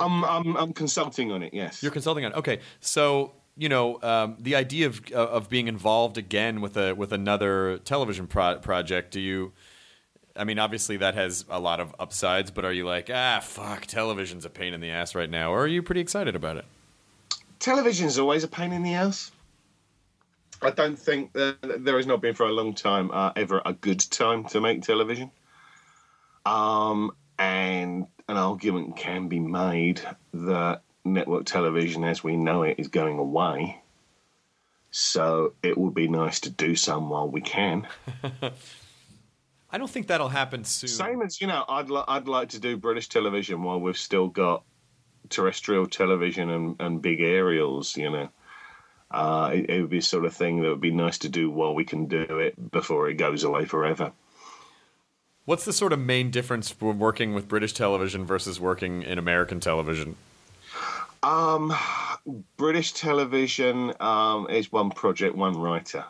I'm, 0.00 0.24
I'm, 0.24 0.56
I'm 0.56 0.72
consulting 0.72 1.30
on 1.30 1.42
it, 1.42 1.54
yes. 1.54 1.82
You're 1.82 1.92
consulting 1.92 2.24
on. 2.24 2.32
it. 2.32 2.36
Okay, 2.38 2.58
so 2.80 3.32
you 3.56 3.68
know 3.68 4.02
um, 4.02 4.36
the 4.40 4.56
idea 4.56 4.86
of 4.88 5.00
of 5.12 5.48
being 5.48 5.68
involved 5.68 6.18
again 6.18 6.60
with 6.60 6.76
a 6.76 6.94
with 6.94 7.12
another 7.12 7.78
television 7.78 8.26
pro- 8.26 8.58
project. 8.58 9.12
Do 9.12 9.20
you? 9.20 9.52
I 10.36 10.42
mean, 10.42 10.58
obviously 10.58 10.96
that 10.96 11.14
has 11.14 11.44
a 11.48 11.60
lot 11.60 11.78
of 11.78 11.94
upsides, 12.00 12.50
but 12.50 12.64
are 12.64 12.72
you 12.72 12.84
like, 12.84 13.08
ah, 13.14 13.38
fuck, 13.40 13.86
television's 13.86 14.44
a 14.44 14.50
pain 14.50 14.74
in 14.74 14.80
the 14.80 14.90
ass 14.90 15.14
right 15.14 15.30
now, 15.30 15.52
or 15.52 15.60
are 15.60 15.68
you 15.68 15.80
pretty 15.82 16.00
excited 16.00 16.34
about 16.34 16.56
it? 16.56 16.64
television's 17.60 18.18
always 18.18 18.44
a 18.44 18.48
pain 18.48 18.72
in 18.72 18.82
the 18.82 18.94
ass. 18.94 19.30
I 20.64 20.70
don't 20.70 20.98
think 20.98 21.32
that 21.34 21.58
there 21.84 21.96
has 21.96 22.06
not 22.06 22.20
been 22.20 22.34
for 22.34 22.46
a 22.46 22.52
long 22.52 22.74
time 22.74 23.10
uh, 23.12 23.32
ever 23.36 23.60
a 23.64 23.72
good 23.72 24.00
time 24.00 24.44
to 24.46 24.60
make 24.60 24.82
television. 24.82 25.30
Um, 26.46 27.12
and 27.38 28.06
an 28.28 28.36
argument 28.36 28.96
can 28.96 29.28
be 29.28 29.40
made 29.40 30.00
that 30.32 30.82
network 31.04 31.44
television 31.44 32.04
as 32.04 32.24
we 32.24 32.36
know 32.36 32.62
it 32.62 32.76
is 32.78 32.88
going 32.88 33.18
away. 33.18 33.80
So 34.90 35.54
it 35.62 35.76
would 35.76 35.94
be 35.94 36.08
nice 36.08 36.40
to 36.40 36.50
do 36.50 36.76
some 36.76 37.10
while 37.10 37.28
we 37.28 37.40
can. 37.40 37.86
I 39.70 39.78
don't 39.78 39.90
think 39.90 40.06
that'll 40.06 40.28
happen 40.28 40.62
soon. 40.62 40.88
Same 40.88 41.20
as 41.20 41.40
you 41.40 41.48
know, 41.48 41.64
I'd 41.68 41.90
li- 41.90 42.04
I'd 42.06 42.28
like 42.28 42.50
to 42.50 42.60
do 42.60 42.76
British 42.76 43.08
television 43.08 43.64
while 43.64 43.80
we've 43.80 43.98
still 43.98 44.28
got 44.28 44.62
terrestrial 45.30 45.86
television 45.86 46.48
and, 46.48 46.76
and 46.78 47.02
big 47.02 47.20
aerials. 47.20 47.96
You 47.96 48.10
know, 48.10 48.28
uh, 49.10 49.50
it, 49.52 49.70
it 49.70 49.80
would 49.80 49.90
be 49.90 49.98
the 49.98 50.04
sort 50.04 50.24
of 50.24 50.34
thing 50.34 50.62
that 50.62 50.68
would 50.68 50.80
be 50.80 50.90
nice 50.90 51.18
to 51.18 51.28
do 51.28 51.50
while 51.50 51.74
we 51.74 51.84
can 51.84 52.06
do 52.06 52.38
it 52.38 52.70
before 52.70 53.08
it 53.08 53.14
goes 53.14 53.44
away 53.44 53.64
forever. 53.64 54.12
What's 55.44 55.66
the 55.66 55.74
sort 55.74 55.92
of 55.92 55.98
main 55.98 56.30
difference 56.30 56.70
for 56.70 56.92
working 56.92 57.34
with 57.34 57.48
British 57.48 57.74
television 57.74 58.24
versus 58.24 58.58
working 58.58 59.02
in 59.02 59.18
American 59.18 59.60
television? 59.60 60.16
Um, 61.22 61.74
British 62.56 62.92
television 62.92 63.92
um, 64.00 64.48
is 64.48 64.72
one 64.72 64.90
project, 64.90 65.36
one 65.36 65.56
writer. 65.58 66.04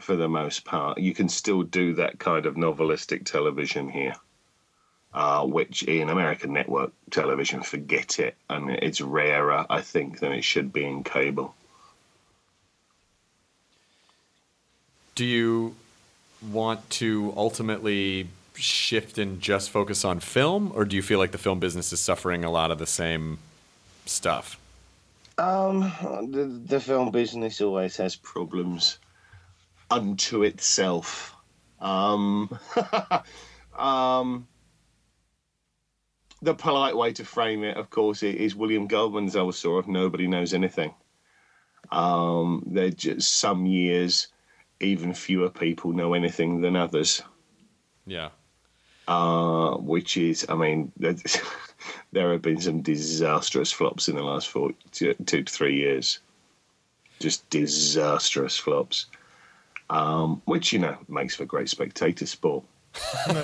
For 0.00 0.16
the 0.16 0.28
most 0.28 0.64
part, 0.64 0.98
you 0.98 1.14
can 1.14 1.28
still 1.28 1.62
do 1.62 1.94
that 1.94 2.18
kind 2.18 2.46
of 2.46 2.56
novelistic 2.56 3.24
television 3.24 3.88
here, 3.88 4.14
uh, 5.14 5.46
which 5.46 5.82
in 5.82 6.08
American 6.08 6.52
network 6.52 6.92
television, 7.10 7.62
forget 7.62 8.18
it, 8.18 8.34
and 8.50 8.70
it's 8.70 9.00
rarer, 9.00 9.64
I 9.70 9.80
think, 9.80 10.20
than 10.20 10.32
it 10.32 10.44
should 10.44 10.72
be 10.72 10.84
in 10.84 11.04
cable. 11.04 11.54
Do 15.16 15.24
you 15.24 15.74
want 16.52 16.88
to 16.90 17.32
ultimately 17.36 18.28
shift 18.54 19.18
and 19.18 19.40
just 19.40 19.70
focus 19.70 20.04
on 20.04 20.20
film, 20.20 20.70
or 20.74 20.84
do 20.84 20.94
you 20.94 21.02
feel 21.02 21.18
like 21.18 21.32
the 21.32 21.38
film 21.38 21.58
business 21.58 21.92
is 21.92 22.00
suffering 22.00 22.44
a 22.44 22.50
lot 22.50 22.70
of 22.70 22.78
the 22.78 22.86
same 22.86 23.38
stuff? 24.04 24.58
Um, 25.38 25.80
the, 26.30 26.44
the 26.44 26.80
film 26.80 27.10
business 27.10 27.60
always 27.60 27.96
has 27.96 28.14
problems 28.14 28.98
unto 29.90 30.42
itself. 30.42 31.34
Um, 31.80 32.58
um, 33.78 34.46
the 36.42 36.54
polite 36.54 36.96
way 36.96 37.12
to 37.14 37.24
frame 37.24 37.64
it, 37.64 37.76
of 37.76 37.90
course, 37.90 38.22
is 38.22 38.54
William 38.54 38.86
Goldman's 38.86 39.36
old 39.36 39.54
saw 39.54 39.78
of 39.78 39.88
nobody 39.88 40.26
knows 40.26 40.54
anything. 40.54 40.94
Um, 41.90 42.62
there 42.66 42.90
just 42.90 43.36
some 43.36 43.66
years, 43.66 44.28
even 44.80 45.14
fewer 45.14 45.48
people 45.50 45.92
know 45.92 46.14
anything 46.14 46.60
than 46.60 46.76
others 46.76 47.22
Yeah. 48.06 48.30
uh, 49.08 49.76
which 49.76 50.16
is, 50.16 50.44
I 50.48 50.54
mean, 50.54 50.92
there 50.98 52.32
have 52.32 52.42
been 52.42 52.60
some 52.60 52.82
disastrous 52.82 53.72
flops 53.72 54.08
in 54.08 54.16
the 54.16 54.22
last 54.22 54.48
four, 54.48 54.72
two, 54.92 55.14
two 55.24 55.42
to 55.44 55.52
three 55.52 55.76
years. 55.76 56.18
Just 57.18 57.48
disastrous 57.50 58.56
flops, 58.58 59.06
um, 59.90 60.42
which, 60.44 60.72
you 60.72 60.78
know, 60.78 60.96
makes 61.08 61.34
for 61.34 61.44
great 61.46 61.68
spectator 61.68 62.26
sport. 62.26 62.64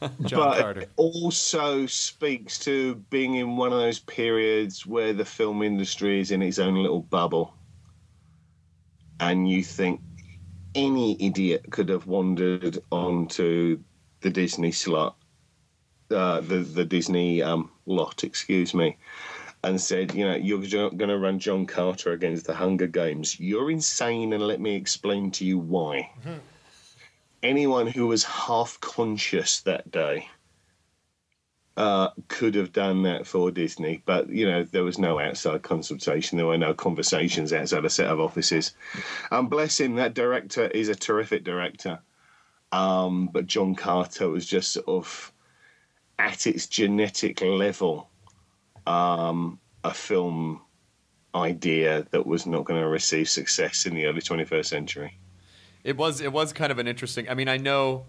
But 0.00 0.30
Carter. 0.30 0.80
it 0.82 0.90
also 0.96 1.84
speaks 1.86 2.58
to 2.60 2.94
being 3.10 3.34
in 3.34 3.56
one 3.56 3.72
of 3.72 3.80
those 3.80 3.98
periods 3.98 4.86
where 4.86 5.12
the 5.12 5.24
film 5.24 5.60
industry 5.62 6.20
is 6.20 6.30
in 6.30 6.40
its 6.40 6.60
own 6.60 6.76
little 6.76 7.00
bubble. 7.02 7.52
And 9.20 9.48
you 9.48 9.62
think 9.62 10.00
any 10.74 11.16
idiot 11.20 11.66
could 11.70 11.88
have 11.88 12.06
wandered 12.06 12.78
onto 12.90 13.80
the 14.20 14.30
Disney 14.30 14.72
slot, 14.72 15.16
uh, 16.10 16.40
the, 16.40 16.58
the 16.58 16.84
Disney 16.84 17.42
um, 17.42 17.70
lot, 17.86 18.24
excuse 18.24 18.74
me, 18.74 18.96
and 19.64 19.80
said, 19.80 20.14
you 20.14 20.24
know, 20.24 20.36
you're 20.36 20.90
going 20.90 21.08
to 21.08 21.18
run 21.18 21.38
John 21.38 21.66
Carter 21.66 22.12
against 22.12 22.46
the 22.46 22.54
Hunger 22.54 22.86
Games. 22.86 23.40
You're 23.40 23.70
insane, 23.70 24.32
and 24.32 24.46
let 24.46 24.60
me 24.60 24.74
explain 24.76 25.30
to 25.32 25.44
you 25.44 25.58
why 25.58 26.10
anyone 27.42 27.86
who 27.86 28.06
was 28.06 28.24
half 28.24 28.78
conscious 28.80 29.60
that 29.62 29.90
day 29.90 30.28
uh, 31.78 32.10
could 32.26 32.56
have 32.56 32.72
done 32.72 33.04
that 33.04 33.24
for 33.24 33.52
Disney, 33.52 34.02
but 34.04 34.28
you 34.28 34.44
know 34.44 34.64
there 34.64 34.82
was 34.82 34.98
no 34.98 35.20
outside 35.20 35.62
consultation. 35.62 36.36
There 36.36 36.46
were 36.46 36.58
no 36.58 36.74
conversations 36.74 37.52
outside 37.52 37.84
a 37.84 37.88
set 37.90 38.08
of 38.08 38.18
offices. 38.18 38.74
And 39.30 39.48
bless 39.48 39.78
him, 39.78 39.94
that 39.94 40.12
director 40.12 40.66
is 40.66 40.88
a 40.88 40.96
terrific 40.96 41.44
director. 41.44 42.00
Um, 42.72 43.28
but 43.32 43.46
John 43.46 43.76
Carter 43.76 44.28
was 44.28 44.44
just 44.44 44.72
sort 44.72 44.88
of 44.88 45.32
at 46.18 46.48
its 46.48 46.66
genetic 46.66 47.40
level 47.42 48.10
um, 48.88 49.60
a 49.84 49.94
film 49.94 50.60
idea 51.32 52.08
that 52.10 52.26
was 52.26 52.44
not 52.44 52.64
going 52.64 52.80
to 52.80 52.88
receive 52.88 53.28
success 53.28 53.86
in 53.86 53.94
the 53.94 54.06
early 54.06 54.20
21st 54.20 54.66
century. 54.66 55.16
It 55.84 55.96
was 55.96 56.20
it 56.20 56.32
was 56.32 56.52
kind 56.52 56.72
of 56.72 56.80
an 56.80 56.88
interesting. 56.88 57.28
I 57.28 57.34
mean, 57.34 57.48
I 57.48 57.56
know, 57.56 58.06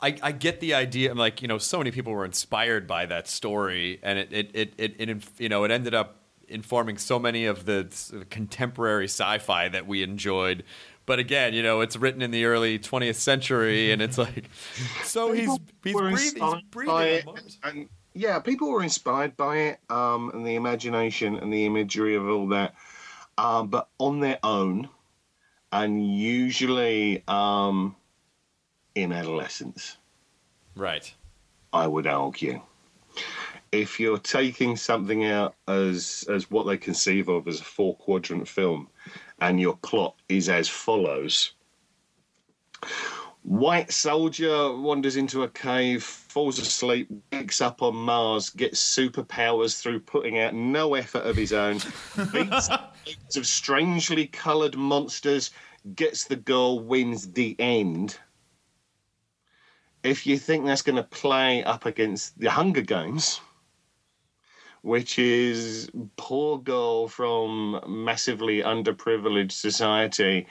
I, 0.00 0.16
I 0.22 0.32
get 0.32 0.60
the 0.60 0.74
idea. 0.74 1.10
I'm 1.10 1.18
like, 1.18 1.42
you 1.42 1.48
know, 1.48 1.58
so 1.58 1.78
many 1.78 1.90
people 1.90 2.12
were 2.12 2.24
inspired 2.24 2.86
by 2.86 3.06
that 3.06 3.28
story, 3.28 3.98
and 4.02 4.18
it 4.18 4.32
it 4.32 4.50
it, 4.54 4.74
it, 4.78 5.00
it 5.00 5.24
you 5.38 5.48
know 5.48 5.64
it 5.64 5.70
ended 5.70 5.94
up 5.94 6.16
informing 6.48 6.96
so 6.96 7.18
many 7.18 7.44
of 7.44 7.66
the 7.66 7.86
contemporary 8.30 9.04
sci-fi 9.04 9.68
that 9.68 9.86
we 9.86 10.02
enjoyed. 10.02 10.64
But 11.04 11.18
again, 11.18 11.54
you 11.54 11.62
know, 11.62 11.80
it's 11.80 11.96
written 11.96 12.20
in 12.20 12.30
the 12.30 12.44
early 12.44 12.78
20th 12.78 13.14
century, 13.14 13.92
and 13.92 14.02
it's 14.02 14.18
like, 14.18 14.50
so 15.04 15.32
he's 15.32 15.50
he's 15.82 15.94
breathing, 15.94 16.42
he's 16.42 16.62
breathing 16.70 16.94
by 16.94 17.02
on 17.02 17.08
it, 17.08 17.26
Mars. 17.26 17.58
and 17.64 17.88
yeah, 18.14 18.38
people 18.40 18.70
were 18.70 18.82
inspired 18.82 19.36
by 19.36 19.56
it, 19.56 19.80
um, 19.90 20.30
and 20.34 20.46
the 20.46 20.54
imagination 20.54 21.36
and 21.36 21.52
the 21.52 21.66
imagery 21.66 22.14
of 22.14 22.28
all 22.28 22.48
that, 22.48 22.74
um, 23.36 23.68
but 23.68 23.88
on 23.98 24.20
their 24.20 24.38
own, 24.42 24.88
and 25.72 26.06
usually 26.14 27.24
um, 27.26 27.96
in 29.02 29.12
adolescence, 29.12 29.96
Right. 30.74 31.12
I 31.72 31.86
would 31.86 32.06
argue. 32.06 32.62
If 33.72 33.98
you're 34.00 34.18
taking 34.18 34.76
something 34.76 35.26
out 35.26 35.54
as 35.66 36.24
as 36.30 36.50
what 36.50 36.66
they 36.66 36.76
conceive 36.76 37.28
of 37.28 37.48
as 37.48 37.60
a 37.60 37.64
four 37.64 37.96
quadrant 37.96 38.48
film, 38.48 38.88
and 39.40 39.60
your 39.60 39.76
plot 39.76 40.14
is 40.28 40.48
as 40.48 40.68
follows. 40.68 41.52
White 43.42 43.92
soldier 43.92 44.74
wanders 44.76 45.16
into 45.16 45.42
a 45.42 45.48
cave, 45.48 46.02
falls 46.02 46.58
asleep, 46.58 47.08
wakes 47.32 47.60
up 47.60 47.82
on 47.82 47.94
Mars, 47.94 48.50
gets 48.50 48.82
superpowers 48.82 49.80
through 49.80 50.00
putting 50.00 50.38
out 50.38 50.54
no 50.54 50.94
effort 50.94 51.24
of 51.24 51.36
his 51.36 51.52
own, 51.52 51.78
beats 52.32 52.68
of 53.36 53.46
strangely 53.46 54.26
coloured 54.26 54.76
monsters, 54.76 55.50
gets 55.94 56.24
the 56.24 56.36
girl, 56.36 56.80
wins 56.80 57.32
the 57.32 57.56
end. 57.58 58.18
If 60.02 60.26
you 60.26 60.38
think 60.38 60.64
that's 60.64 60.82
going 60.82 60.96
to 60.96 61.02
play 61.02 61.64
up 61.64 61.86
against 61.86 62.38
the 62.38 62.50
Hunger 62.50 62.82
Games, 62.82 63.40
which 64.82 65.18
is 65.18 65.90
poor 66.16 66.58
girl 66.58 67.08
from 67.08 67.80
massively 67.86 68.62
underprivileged 68.62 69.52
society 69.52 70.46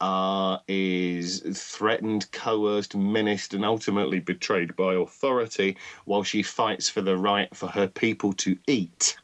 uh, 0.00 0.58
is 0.68 1.40
threatened, 1.54 2.30
coerced, 2.30 2.94
menaced, 2.96 3.54
and 3.54 3.64
ultimately 3.64 4.20
betrayed 4.20 4.76
by 4.76 4.94
authority 4.94 5.76
while 6.04 6.22
she 6.22 6.42
fights 6.42 6.88
for 6.88 7.02
the 7.02 7.16
right 7.16 7.54
for 7.54 7.68
her 7.68 7.88
people 7.88 8.32
to 8.32 8.56
eat. 8.66 9.16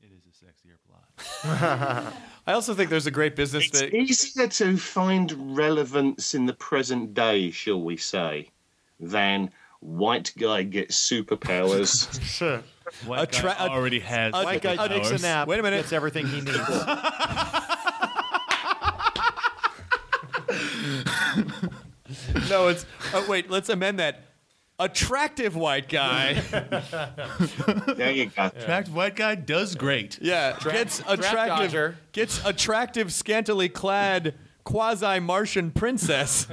It 0.00 0.10
is 0.12 0.26
a 0.26 0.44
sexier 0.44 0.78
plot. 0.86 2.14
I 2.46 2.52
also 2.52 2.74
think 2.74 2.90
there's 2.90 3.06
a 3.06 3.10
great 3.10 3.36
business 3.36 3.66
It's 3.68 3.80
that 3.80 3.94
easier 3.94 4.46
to 4.46 4.76
find 4.76 5.56
relevance 5.56 6.34
in 6.34 6.44
the 6.46 6.52
present 6.52 7.14
day, 7.14 7.50
shall 7.50 7.80
we 7.80 7.96
say, 7.96 8.50
than 9.00 9.50
white 9.80 10.32
guy 10.38 10.62
gets 10.62 10.96
superpowers. 11.10 12.20
Sure. 12.34 12.62
White 13.06 13.22
A 13.22 13.26
guy 13.26 13.40
tra- 13.40 13.56
a- 13.58 13.68
already 13.70 13.98
has. 14.00 14.34
White 14.34 14.60
guy 14.60 14.76
takes 14.88 15.10
a 15.10 15.18
nap. 15.18 15.48
Wait 15.48 15.58
a 15.58 15.62
minute. 15.62 15.78
Gets 15.78 15.92
everything 15.92 16.26
he 16.26 16.42
needs. 16.42 16.58
no, 22.50 22.68
it's 22.68 22.84
oh, 23.14 23.24
wait. 23.28 23.50
Let's 23.50 23.70
amend 23.70 23.98
that. 24.00 24.20
Attractive 24.78 25.54
white 25.54 25.88
guy. 25.88 26.34
there 27.96 28.10
you 28.10 28.26
go. 28.26 28.46
Attractive 28.46 28.94
white 28.94 29.14
guy 29.14 29.36
does 29.36 29.76
great. 29.76 30.18
Yeah, 30.20 30.58
gets 30.62 31.00
attractive. 31.06 31.96
Gets 32.12 32.44
attractive, 32.44 33.12
scantily 33.12 33.68
clad 33.68 34.34
quasi 34.64 35.20
Martian 35.20 35.70
princess, 35.70 36.48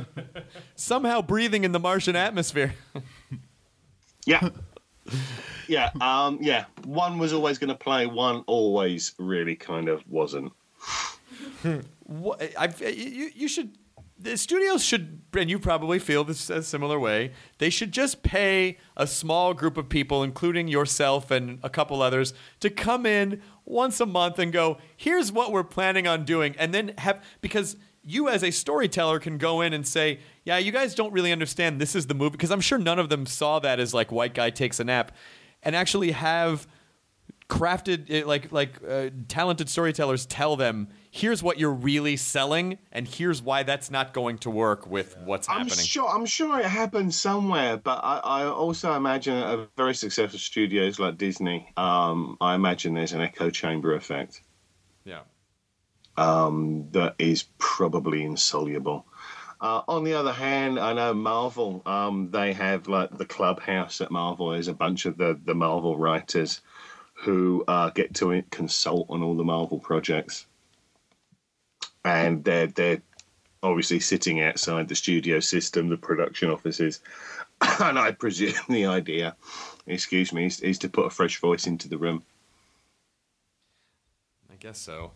somehow 0.75 1.21
breathing 1.21 1.63
in 1.63 1.71
the 1.71 1.79
Martian 1.79 2.15
atmosphere. 2.15 2.75
Yeah. 4.27 4.49
Yeah, 5.67 5.89
um, 5.99 6.37
yeah. 6.41 6.65
One 6.85 7.17
was 7.17 7.33
always 7.33 7.57
going 7.57 7.69
to 7.69 7.75
play. 7.75 8.05
One 8.05 8.43
always 8.45 9.15
really 9.17 9.55
kind 9.55 9.89
of 9.89 10.07
wasn't. 10.07 10.53
What, 12.03 12.39
I've, 12.55 12.79
you, 12.81 13.31
you 13.33 13.47
should. 13.47 13.71
The 14.23 14.37
studios 14.37 14.83
should, 14.83 15.21
and 15.33 15.49
you 15.49 15.57
probably 15.57 15.97
feel 15.97 16.23
this 16.23 16.51
a 16.51 16.61
similar 16.61 16.99
way. 16.99 17.31
They 17.57 17.71
should 17.71 17.91
just 17.91 18.21
pay 18.21 18.77
a 18.95 19.07
small 19.07 19.55
group 19.55 19.77
of 19.77 19.89
people, 19.89 20.21
including 20.21 20.67
yourself 20.67 21.31
and 21.31 21.57
a 21.63 21.69
couple 21.71 22.03
others, 22.03 22.35
to 22.59 22.69
come 22.69 23.07
in 23.07 23.41
once 23.65 23.99
a 23.99 24.05
month 24.05 24.37
and 24.37 24.53
go, 24.53 24.77
"Here's 24.95 25.31
what 25.31 25.51
we're 25.51 25.63
planning 25.63 26.05
on 26.05 26.23
doing," 26.23 26.55
and 26.59 26.71
then 26.71 26.93
have 26.99 27.23
because 27.41 27.77
you 28.03 28.29
as 28.29 28.43
a 28.43 28.51
storyteller 28.51 29.19
can 29.19 29.39
go 29.39 29.61
in 29.61 29.73
and 29.73 29.87
say, 29.87 30.19
"Yeah, 30.43 30.59
you 30.59 30.71
guys 30.71 30.93
don't 30.93 31.13
really 31.13 31.31
understand. 31.31 31.81
This 31.81 31.95
is 31.95 32.05
the 32.05 32.13
movie," 32.13 32.33
because 32.33 32.51
I'm 32.51 32.61
sure 32.61 32.77
none 32.77 32.99
of 32.99 33.09
them 33.09 33.25
saw 33.25 33.57
that 33.59 33.79
as 33.79 33.91
like 33.91 34.11
white 34.11 34.35
guy 34.35 34.51
takes 34.51 34.79
a 34.79 34.83
nap, 34.83 35.11
and 35.63 35.75
actually 35.75 36.11
have 36.11 36.67
crafted 37.51 38.25
like 38.25 38.49
like 38.53 38.79
uh, 38.87 39.09
talented 39.27 39.67
storytellers 39.67 40.25
tell 40.25 40.55
them 40.55 40.87
here's 41.11 41.43
what 41.43 41.59
you're 41.59 41.73
really 41.73 42.15
selling 42.15 42.77
and 42.93 43.05
here's 43.05 43.41
why 43.41 43.61
that's 43.61 43.91
not 43.91 44.13
going 44.13 44.37
to 44.37 44.49
work 44.49 44.87
with 44.87 45.17
what's 45.25 45.49
I'm 45.49 45.67
happening 45.67 45.85
sure. 45.85 46.07
I'm 46.07 46.25
sure 46.25 46.61
it 46.61 46.65
happened 46.65 47.13
somewhere, 47.13 47.75
but 47.75 47.99
I, 48.05 48.21
I 48.23 48.45
also 48.45 48.93
imagine 48.93 49.35
a 49.35 49.67
very 49.75 49.93
successful 49.93 50.39
studios 50.39 50.97
like 50.97 51.17
Disney. 51.17 51.73
Um, 51.75 52.37
I 52.39 52.55
imagine 52.55 52.93
there's 52.93 53.11
an 53.11 53.19
echo 53.19 53.49
chamber 53.49 53.95
effect 53.95 54.41
yeah 55.03 55.19
um, 56.15 56.87
that 56.91 57.15
is 57.19 57.43
probably 57.57 58.23
insoluble. 58.23 59.05
Uh, 59.59 59.81
on 59.89 60.05
the 60.05 60.13
other 60.13 60.31
hand, 60.31 60.79
I 60.79 60.93
know 60.93 61.13
Marvel. 61.13 61.81
Um, 61.85 62.31
they 62.31 62.53
have 62.53 62.87
like 62.87 63.17
the 63.17 63.25
clubhouse 63.25 63.99
at 63.99 64.09
Marvel. 64.09 64.51
There's 64.51 64.69
a 64.69 64.73
bunch 64.73 65.05
of 65.05 65.17
the 65.17 65.37
the 65.43 65.53
Marvel 65.53 65.97
writers 65.97 66.61
who 67.21 67.63
uh, 67.67 67.89
get 67.91 68.15
to 68.15 68.41
consult 68.49 69.07
on 69.09 69.21
all 69.21 69.35
the 69.35 69.43
Marvel 69.43 69.79
projects, 69.79 70.45
and 72.03 72.43
they're 72.43 72.67
they're 72.67 73.01
obviously 73.63 73.99
sitting 73.99 74.41
outside 74.41 74.87
the 74.87 74.95
studio 74.95 75.39
system, 75.39 75.89
the 75.89 75.97
production 75.97 76.49
offices, 76.49 76.99
and 77.79 77.99
I 77.99 78.11
presume 78.11 78.53
the 78.69 78.87
idea, 78.87 79.35
excuse 79.85 80.33
me, 80.33 80.45
is, 80.47 80.61
is 80.61 80.79
to 80.79 80.89
put 80.89 81.05
a 81.05 81.11
fresh 81.11 81.39
voice 81.39 81.67
into 81.67 81.87
the 81.87 81.97
room. 81.97 82.23
i 84.51 84.55
guess 84.59 84.79
so 84.79 85.11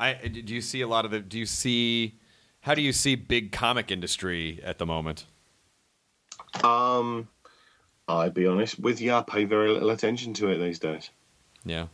i 0.00 0.12
do 0.14 0.54
you 0.54 0.60
see 0.60 0.80
a 0.80 0.88
lot 0.88 1.04
of 1.04 1.10
the 1.10 1.20
do 1.20 1.38
you 1.38 1.46
see 1.46 2.14
how 2.62 2.74
do 2.74 2.82
you 2.82 2.92
see 2.92 3.14
big 3.14 3.52
comic 3.52 3.90
industry 3.90 4.60
at 4.64 4.78
the 4.78 4.86
moment 4.86 5.24
Um, 6.64 7.28
I'll 8.08 8.30
be 8.30 8.46
honest 8.46 8.78
with 8.78 9.00
you, 9.00 9.12
I 9.12 9.22
pay 9.22 9.44
very 9.44 9.70
little 9.70 9.90
attention 9.90 10.34
to 10.34 10.48
it 10.48 10.58
these 10.58 10.78
days. 10.78 11.10
Yeah 11.68 11.86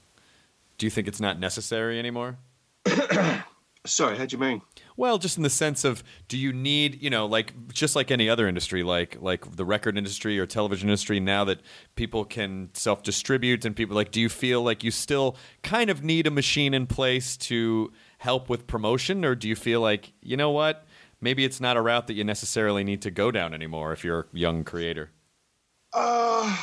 do 0.79 0.87
you 0.87 0.91
think 0.91 1.07
it's 1.09 1.21
not 1.21 1.39
necessary 1.39 1.99
anymore 1.99 2.39
Sorry, 3.87 4.17
how 4.17 4.25
do 4.25 4.35
you 4.35 4.41
mean? 4.41 4.63
Well, 4.97 5.19
just 5.19 5.37
in 5.37 5.43
the 5.43 5.51
sense 5.51 5.85
of, 5.85 6.03
do 6.29 6.39
you 6.39 6.55
need, 6.55 7.03
you 7.03 7.11
know, 7.11 7.27
like 7.27 7.53
just 7.69 7.95
like 7.95 8.11
any 8.11 8.31
other 8.31 8.49
industry, 8.49 8.83
like 8.83 9.19
like 9.21 9.57
the 9.57 9.65
record 9.65 9.99
industry 9.99 10.39
or 10.39 10.47
television 10.47 10.89
industry, 10.89 11.21
now 11.21 11.45
that 11.45 11.61
people 11.95 12.25
can 12.25 12.71
self 12.73 13.03
distribute 13.03 13.67
and 13.67 13.77
people 13.77 13.95
like, 13.95 14.11
do 14.11 14.23
you 14.23 14.31
feel 14.31 14.63
like 14.63 14.85
you 14.85 14.91
still 14.91 15.37
kind 15.63 15.91
of 15.91 16.03
need 16.03 16.27
a 16.27 16.31
machine 16.31 16.73
in 16.73 16.87
place 16.87 17.37
to 17.37 17.93
help 18.17 18.49
with 18.49 18.67
promotion, 18.67 19.23
or 19.23 19.35
do 19.35 19.51
you 19.51 19.57
feel 19.57 19.83
like, 19.83 20.15
you 20.23 20.39
know 20.39 20.51
what, 20.51 20.87
maybe 21.21 21.45
it's 21.45 21.61
not 21.61 21.77
a 21.77 21.83
route 21.83 22.07
that 22.07 22.15
you 22.15 22.25
necessarily 22.25 22.85
need 22.85 23.03
to 23.03 23.11
go 23.11 23.31
down 23.31 23.53
anymore 23.53 23.93
if 23.93 24.03
you're 24.03 24.21
a 24.21 24.27
young 24.33 24.65
creator. 24.65 25.11
Uh, 25.93 26.57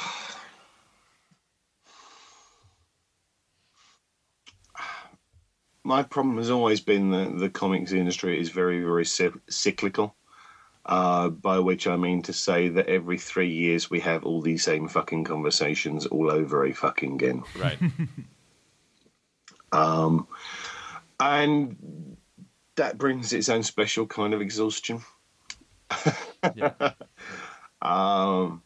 my 5.92 6.04
problem 6.04 6.38
has 6.38 6.50
always 6.50 6.80
been 6.80 7.12
that 7.12 7.38
the 7.38 7.50
comics 7.50 7.92
industry 7.92 8.40
is 8.40 8.50
very, 8.50 8.82
very 8.82 9.06
cy- 9.06 9.42
cyclical. 9.50 10.16
Uh, 10.86 11.30
by 11.30 11.60
which 11.60 11.86
I 11.86 11.96
mean 11.96 12.24
to 12.24 12.34
say 12.34 12.70
that 12.70 12.88
every 12.88 13.20
three 13.20 13.52
years 13.52 13.92
we 13.92 14.00
have 14.00 14.24
all 14.24 14.42
these 14.42 14.64
same 14.64 14.88
fucking 14.88 15.26
conversations 15.26 16.08
all 16.08 16.32
over 16.32 16.66
a 16.66 16.74
fucking 16.74 17.14
again. 17.16 17.44
Right. 17.60 17.78
Um, 19.74 20.28
and 21.18 22.18
that 22.76 22.98
brings 22.98 23.32
its 23.32 23.48
own 23.48 23.64
special 23.64 24.06
kind 24.06 24.34
of 24.34 24.42
exhaustion. 24.42 25.02
Yeah. 26.56 26.74
Um, 27.82 28.62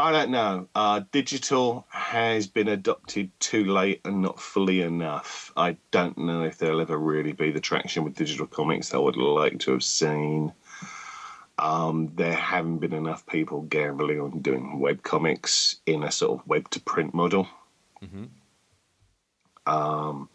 I 0.00 0.12
don't 0.12 0.30
know. 0.30 0.68
Uh, 0.76 1.00
digital 1.10 1.84
has 1.90 2.46
been 2.46 2.68
adopted 2.68 3.32
too 3.40 3.64
late 3.64 4.00
and 4.04 4.22
not 4.22 4.40
fully 4.40 4.80
enough. 4.80 5.52
I 5.56 5.76
don't 5.90 6.16
know 6.16 6.44
if 6.44 6.58
there'll 6.58 6.80
ever 6.80 6.96
really 6.96 7.32
be 7.32 7.50
the 7.50 7.58
traction 7.58 8.04
with 8.04 8.14
digital 8.14 8.46
comics 8.46 8.94
I 8.94 8.98
would 8.98 9.16
like 9.16 9.58
to 9.60 9.72
have 9.72 9.82
seen. 9.82 10.52
Um, 11.58 12.12
there 12.14 12.32
haven't 12.32 12.78
been 12.78 12.92
enough 12.92 13.26
people 13.26 13.62
gambling 13.62 14.20
on 14.20 14.38
doing 14.38 14.78
web 14.78 15.02
comics 15.02 15.80
in 15.84 16.04
a 16.04 16.12
sort 16.12 16.38
of 16.38 16.46
web 16.46 16.70
to 16.70 16.80
print 16.80 17.12
model. 17.12 17.48
Um, 19.66 20.28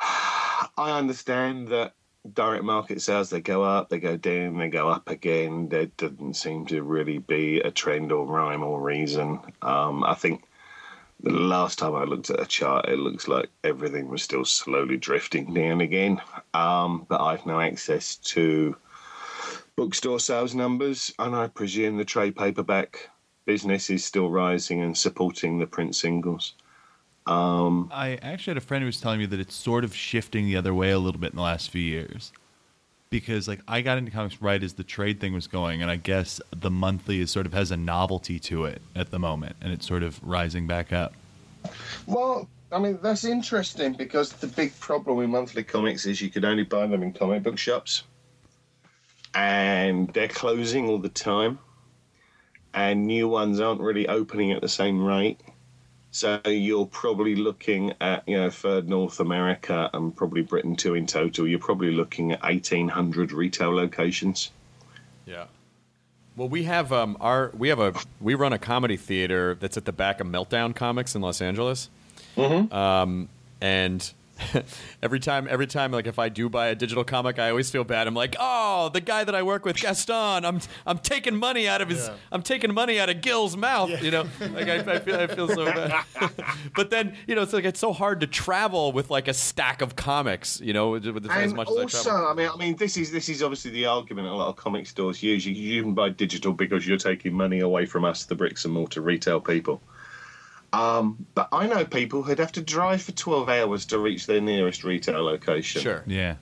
I 0.00 0.98
understand 0.98 1.68
that 1.68 1.94
direct 2.30 2.64
market 2.64 3.02
sales 3.02 3.30
they 3.30 3.40
go 3.40 3.62
up, 3.62 3.88
they 3.88 3.98
go 3.98 4.16
down, 4.16 4.58
they 4.58 4.68
go 4.68 4.88
up 4.88 5.08
again. 5.08 5.68
There 5.68 5.86
doesn't 5.86 6.34
seem 6.34 6.66
to 6.66 6.82
really 6.82 7.18
be 7.18 7.60
a 7.60 7.70
trend 7.70 8.12
or 8.12 8.26
rhyme 8.26 8.62
or 8.62 8.80
reason. 8.80 9.40
Um, 9.60 10.04
I 10.04 10.14
think 10.14 10.44
the 11.20 11.30
last 11.30 11.78
time 11.78 11.94
I 11.94 12.04
looked 12.04 12.30
at 12.30 12.40
a 12.40 12.46
chart, 12.46 12.88
it 12.88 12.98
looks 12.98 13.28
like 13.28 13.48
everything 13.64 14.08
was 14.08 14.22
still 14.22 14.44
slowly 14.44 14.96
drifting 14.96 15.52
down 15.52 15.80
again. 15.80 16.20
Um, 16.54 17.06
but 17.08 17.20
I've 17.20 17.46
no 17.46 17.60
access 17.60 18.16
to 18.16 18.76
bookstore 19.76 20.20
sales 20.20 20.54
numbers, 20.54 21.12
and 21.18 21.34
I 21.34 21.48
presume 21.48 21.96
the 21.96 22.04
trade 22.04 22.36
paperback 22.36 23.10
business 23.44 23.90
is 23.90 24.04
still 24.04 24.30
rising 24.30 24.80
and 24.82 24.96
supporting 24.96 25.58
the 25.58 25.66
print 25.66 25.96
singles. 25.96 26.54
Um, 27.26 27.90
I 27.92 28.18
actually 28.22 28.52
had 28.52 28.56
a 28.58 28.66
friend 28.66 28.82
who 28.82 28.86
was 28.86 29.00
telling 29.00 29.20
me 29.20 29.26
that 29.26 29.38
it's 29.38 29.54
sort 29.54 29.84
of 29.84 29.94
shifting 29.94 30.46
the 30.46 30.56
other 30.56 30.74
way 30.74 30.90
a 30.90 30.98
little 30.98 31.20
bit 31.20 31.30
in 31.30 31.36
the 31.36 31.42
last 31.42 31.70
few 31.70 31.82
years. 31.82 32.32
Because 33.10 33.46
like 33.46 33.60
I 33.68 33.82
got 33.82 33.98
into 33.98 34.10
comics 34.10 34.40
right 34.40 34.62
as 34.62 34.72
the 34.72 34.84
trade 34.84 35.20
thing 35.20 35.34
was 35.34 35.46
going, 35.46 35.82
and 35.82 35.90
I 35.90 35.96
guess 35.96 36.40
the 36.50 36.70
monthly 36.70 37.20
is 37.20 37.30
sort 37.30 37.46
of 37.46 37.52
has 37.52 37.70
a 37.70 37.76
novelty 37.76 38.38
to 38.40 38.64
it 38.64 38.80
at 38.96 39.10
the 39.10 39.18
moment, 39.18 39.56
and 39.60 39.72
it's 39.72 39.86
sort 39.86 40.02
of 40.02 40.22
rising 40.22 40.66
back 40.66 40.92
up. 40.92 41.12
Well, 42.06 42.48
I 42.72 42.78
mean, 42.78 42.98
that's 43.02 43.24
interesting 43.24 43.92
because 43.92 44.32
the 44.32 44.46
big 44.46 44.78
problem 44.80 45.18
with 45.18 45.28
monthly 45.28 45.62
comics 45.62 46.06
is 46.06 46.22
you 46.22 46.30
could 46.30 46.44
only 46.44 46.64
buy 46.64 46.86
them 46.86 47.02
in 47.02 47.12
comic 47.12 47.42
book 47.42 47.58
shops. 47.58 48.04
And 49.34 50.08
they're 50.12 50.28
closing 50.28 50.88
all 50.88 50.98
the 50.98 51.10
time. 51.10 51.58
And 52.74 53.06
new 53.06 53.28
ones 53.28 53.60
aren't 53.60 53.82
really 53.82 54.08
opening 54.08 54.52
at 54.52 54.62
the 54.62 54.68
same 54.68 55.04
rate. 55.04 55.40
So 56.12 56.40
you're 56.44 56.86
probably 56.86 57.34
looking 57.34 57.94
at, 57.98 58.28
you 58.28 58.36
know, 58.36 58.50
third 58.50 58.86
North 58.86 59.18
America 59.18 59.88
and 59.94 60.14
probably 60.14 60.42
Britain 60.42 60.76
too 60.76 60.94
in 60.94 61.06
total. 61.06 61.48
You're 61.48 61.58
probably 61.58 61.90
looking 61.90 62.32
at 62.32 62.42
1,800 62.42 63.32
retail 63.32 63.74
locations. 63.74 64.50
Yeah. 65.24 65.46
Well, 66.36 66.50
we 66.50 66.64
have 66.64 66.92
um 66.92 67.16
our 67.20 67.50
we 67.56 67.68
have 67.68 67.80
a 67.80 67.94
we 68.20 68.34
run 68.34 68.52
a 68.52 68.58
comedy 68.58 68.98
theater 68.98 69.56
that's 69.58 69.78
at 69.78 69.86
the 69.86 69.92
back 69.92 70.20
of 70.20 70.26
Meltdown 70.26 70.74
Comics 70.74 71.14
in 71.14 71.22
Los 71.22 71.40
Angeles. 71.40 71.88
Mm-hmm. 72.36 72.72
Um, 72.74 73.28
and 73.62 74.12
every 75.02 75.20
time 75.20 75.46
every 75.48 75.66
time 75.66 75.92
like 75.92 76.06
if 76.06 76.18
I 76.18 76.28
do 76.28 76.48
buy 76.48 76.68
a 76.68 76.74
digital 76.74 77.04
comic, 77.04 77.38
I 77.38 77.50
always 77.50 77.70
feel 77.70 77.84
bad. 77.84 78.06
I'm 78.06 78.14
like, 78.14 78.36
oh, 78.38 78.90
the 78.92 79.00
guy 79.00 79.24
that 79.24 79.34
I 79.34 79.42
work 79.42 79.64
with, 79.64 79.76
Gaston. 79.76 80.44
I'm 80.44 80.60
I'm 80.86 80.98
taking 80.98 81.36
money 81.36 81.68
out 81.68 81.80
of 81.80 81.88
his. 81.88 82.06
Yeah. 82.06 82.14
I'm 82.30 82.42
taking 82.42 82.72
money 82.72 82.98
out 82.98 83.08
of 83.08 83.20
Gil's 83.20 83.56
mouth. 83.56 84.02
You 84.02 84.10
know, 84.10 84.24
like 84.40 84.68
I, 84.68 84.94
I 84.94 84.98
feel 84.98 85.16
I 85.16 85.26
feel 85.26 85.48
so 85.48 85.64
bad. 85.64 86.04
but 86.74 86.90
then 86.90 87.16
you 87.26 87.34
know, 87.34 87.42
it's 87.42 87.52
like 87.52 87.64
it's 87.64 87.80
so 87.80 87.92
hard 87.92 88.20
to 88.20 88.26
travel 88.26 88.92
with 88.92 89.10
like 89.10 89.28
a 89.28 89.34
stack 89.34 89.82
of 89.82 89.96
comics. 89.96 90.60
You 90.60 90.72
know, 90.72 90.90
with, 90.90 91.06
with 91.06 91.30
as 91.30 91.50
and 91.50 91.56
much 91.56 91.70
as 91.70 91.76
I 91.76 91.82
also, 91.82 92.02
travel. 92.02 92.28
I 92.28 92.34
mean, 92.34 92.50
I 92.52 92.56
mean, 92.56 92.76
this 92.76 92.96
is 92.96 93.10
this 93.10 93.28
is 93.28 93.42
obviously 93.42 93.70
the 93.70 93.86
argument 93.86 94.28
a 94.28 94.34
lot 94.34 94.48
of 94.48 94.56
comic 94.56 94.86
stores 94.86 95.22
use. 95.22 95.46
You, 95.46 95.52
you 95.52 95.82
can 95.82 95.94
buy 95.94 96.10
digital 96.10 96.52
because 96.52 96.86
you're 96.86 96.98
taking 96.98 97.34
money 97.34 97.60
away 97.60 97.86
from 97.86 98.04
us, 98.04 98.24
the 98.24 98.34
bricks 98.34 98.64
and 98.64 98.74
mortar 98.74 99.00
retail 99.00 99.40
people. 99.40 99.82
Um, 100.72 101.26
but 101.34 101.48
I 101.52 101.66
know 101.66 101.84
people 101.84 102.22
who'd 102.22 102.38
have 102.38 102.52
to 102.52 102.62
drive 102.62 103.02
for 103.02 103.12
12 103.12 103.48
hours 103.48 103.84
to 103.86 103.98
reach 103.98 104.26
their 104.26 104.40
nearest 104.40 104.84
retail 104.84 105.22
location. 105.22 105.82
Sure. 105.82 106.02
Yeah. 106.06 106.36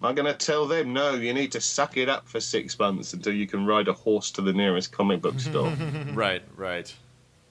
I'm 0.00 0.14
going 0.14 0.32
to 0.32 0.46
tell 0.46 0.66
them, 0.66 0.92
no, 0.92 1.14
you 1.14 1.34
need 1.34 1.52
to 1.52 1.60
suck 1.60 1.96
it 1.96 2.08
up 2.08 2.28
for 2.28 2.40
six 2.40 2.78
months 2.78 3.12
until 3.12 3.34
you 3.34 3.46
can 3.46 3.66
ride 3.66 3.88
a 3.88 3.92
horse 3.92 4.30
to 4.32 4.42
the 4.42 4.52
nearest 4.52 4.92
comic 4.92 5.20
book 5.20 5.38
store. 5.40 5.72
Right. 6.14 6.42
Right. 6.56 6.94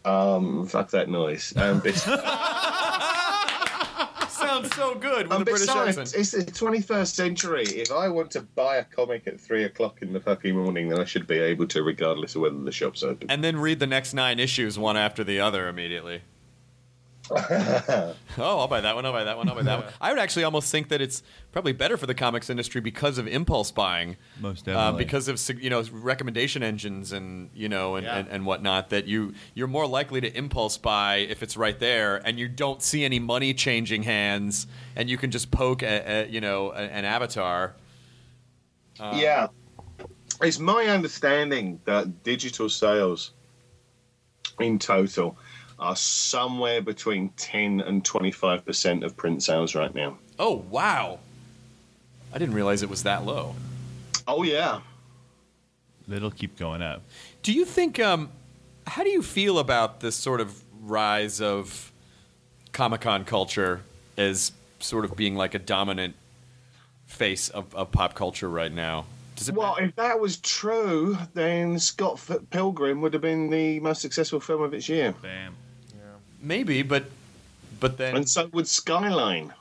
um, 0.05 0.65
fuck 0.67 0.89
that 0.91 1.09
noise. 1.09 1.53
Um, 1.57 1.79
bes- 1.81 2.07
Sounds 4.61 4.75
so 4.75 4.95
good 4.95 5.27
with 5.27 5.41
a 5.41 5.43
British 5.43 5.67
besides, 5.67 5.97
accent. 5.97 6.19
it's 6.19 6.31
the 6.31 6.43
21st 6.43 7.07
century. 7.13 7.63
If 7.63 7.91
I 7.91 8.09
want 8.09 8.31
to 8.31 8.41
buy 8.41 8.77
a 8.77 8.83
comic 8.83 9.27
at 9.27 9.39
three 9.39 9.65
o'clock 9.65 10.01
in 10.01 10.13
the 10.13 10.19
fucking 10.19 10.55
morning, 10.55 10.89
then 10.89 10.99
I 10.99 11.05
should 11.05 11.27
be 11.27 11.37
able 11.37 11.67
to, 11.67 11.83
regardless 11.83 12.35
of 12.35 12.41
whether 12.41 12.57
the 12.57 12.71
shop's 12.71 13.03
open. 13.03 13.29
and 13.29 13.43
then 13.43 13.57
read 13.57 13.79
the 13.79 13.87
next 13.87 14.13
nine 14.13 14.39
issues 14.39 14.79
one 14.79 14.97
after 14.97 15.23
the 15.23 15.39
other 15.39 15.67
immediately. 15.67 16.21
oh, 17.31 18.15
I'll 18.37 18.67
buy 18.67 18.81
that 18.81 18.95
one. 18.95 19.05
I'll 19.05 19.11
buy 19.11 19.23
that 19.23 19.37
one. 19.37 19.49
I'll 19.49 19.55
buy 19.55 19.63
that 19.63 19.83
one. 19.85 19.93
I 19.99 20.09
would 20.11 20.19
actually 20.19 20.43
almost 20.43 20.71
think 20.71 20.89
that 20.89 21.01
it's 21.01 21.23
probably 21.51 21.73
better 21.73 21.97
for 21.97 22.05
the 22.05 22.13
comics 22.13 22.49
industry 22.49 22.79
because 22.81 23.17
of 23.17 23.27
impulse 23.27 23.71
buying, 23.71 24.17
Most 24.39 24.67
uh, 24.67 24.73
definitely. 24.73 25.03
because 25.05 25.27
of 25.27 25.61
you 25.61 25.69
know 25.69 25.83
recommendation 25.91 26.63
engines 26.63 27.11
and 27.11 27.49
you 27.53 27.67
know 27.69 27.95
and, 27.95 28.05
Yeah. 28.05 28.17
and, 28.17 28.29
and 28.29 28.45
whatnot. 28.45 28.89
That 28.91 29.07
you 29.07 29.33
you're 29.53 29.67
more 29.67 29.87
likely 29.87 30.21
to 30.21 30.37
impulse 30.37 30.77
buy 30.77 31.17
if 31.17 31.43
it's 31.43 31.57
right 31.57 31.77
there, 31.79 32.17
and 32.25 32.39
you 32.39 32.47
don't 32.47 32.81
see 32.81 33.03
any 33.03 33.19
money 33.19 33.53
changing 33.53 34.03
hands, 34.03 34.67
and 34.95 35.09
you 35.09 35.17
can 35.17 35.31
just 35.31 35.51
poke 35.51 35.83
a, 35.83 36.25
a, 36.25 36.27
you 36.27 36.39
know 36.41 36.71
a- 36.71 36.75
an 36.77 37.05
avatar. 37.05 37.75
yeah. 38.99 39.47
It's 40.39 40.59
my 40.59 40.85
understanding 40.85 41.81
that 41.85 42.23
digital 42.23 42.69
sales 42.69 43.31
in 44.59 44.77
total 44.77 45.37
are 45.79 45.95
somewhere 45.95 46.81
between 46.81 47.29
10 47.37 47.81
and 47.81 48.03
25% 48.03 49.05
of 49.05 49.15
print 49.15 49.43
sales 49.43 49.75
right 49.75 49.93
now. 49.93 50.17
Oh 50.39 50.65
wow! 50.69 51.19
I 52.33 52.37
didn't 52.37 52.55
realize 52.55 52.83
it 52.83 52.89
was 52.89 53.03
that 53.03 53.25
low. 53.25 53.55
Oh, 54.27 54.43
yeah. 54.43 54.81
It'll 56.11 56.31
keep 56.31 56.57
going 56.57 56.81
up. 56.81 57.01
Do 57.43 57.53
you 57.53 57.65
think? 57.65 57.99
Um, 57.99 58.29
how 58.85 59.03
do 59.03 59.09
you 59.09 59.21
feel 59.21 59.59
about 59.59 59.99
this 59.99 60.15
sort 60.15 60.41
of 60.41 60.63
rise 60.81 61.41
of 61.41 61.91
Comic 62.71 63.01
Con 63.01 63.25
culture 63.25 63.81
as 64.17 64.51
sort 64.79 65.05
of 65.05 65.15
being 65.15 65.35
like 65.35 65.53
a 65.53 65.59
dominant 65.59 66.15
face 67.05 67.49
of, 67.49 67.73
of 67.75 67.91
pop 67.91 68.13
culture 68.13 68.49
right 68.49 68.71
now? 68.71 69.05
Does 69.37 69.49
it? 69.49 69.55
Well, 69.55 69.75
if 69.75 69.95
that 69.95 70.19
was 70.19 70.37
true, 70.37 71.15
then 71.35 71.77
Scott 71.77 72.19
Pilgrim 72.49 73.01
would 73.01 73.13
have 73.13 73.21
been 73.21 73.51
the 73.51 73.79
most 73.79 74.01
successful 74.01 74.39
film 74.39 74.63
of 74.63 74.73
its 74.73 74.89
year. 74.89 75.13
Bam. 75.21 75.55
maybe, 76.41 76.81
but 76.81 77.05
but 77.79 77.97
then 77.97 78.15
And 78.17 78.27
so 78.27 78.47
would 78.47 78.67
Skyline. 78.67 79.53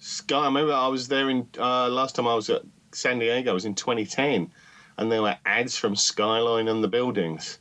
Sky, 0.00 0.40
I 0.40 0.46
remember 0.46 0.72
I 0.72 0.88
was 0.88 1.06
there 1.06 1.30
in 1.30 1.48
uh, 1.58 1.88
last 1.88 2.16
time 2.16 2.26
I 2.26 2.34
was 2.34 2.50
at 2.50 2.62
San 2.90 3.20
Diego. 3.20 3.52
I 3.52 3.54
was 3.54 3.64
in 3.64 3.76
2010, 3.76 4.50
and 4.98 5.12
there 5.12 5.22
were 5.22 5.38
ads 5.46 5.78
from 5.78 5.94
Skyline 5.94 6.68
on 6.68 6.82
the 6.82 6.88
buildings. 6.88 7.58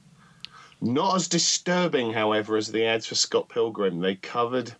Not 0.81 1.15
as 1.15 1.27
disturbing, 1.27 2.11
however, 2.13 2.57
as 2.57 2.71
the 2.71 2.83
ads 2.83 3.05
for 3.05 3.15
Scott 3.15 3.47
Pilgrim. 3.47 3.99
They 3.99 4.15
covered 4.15 4.73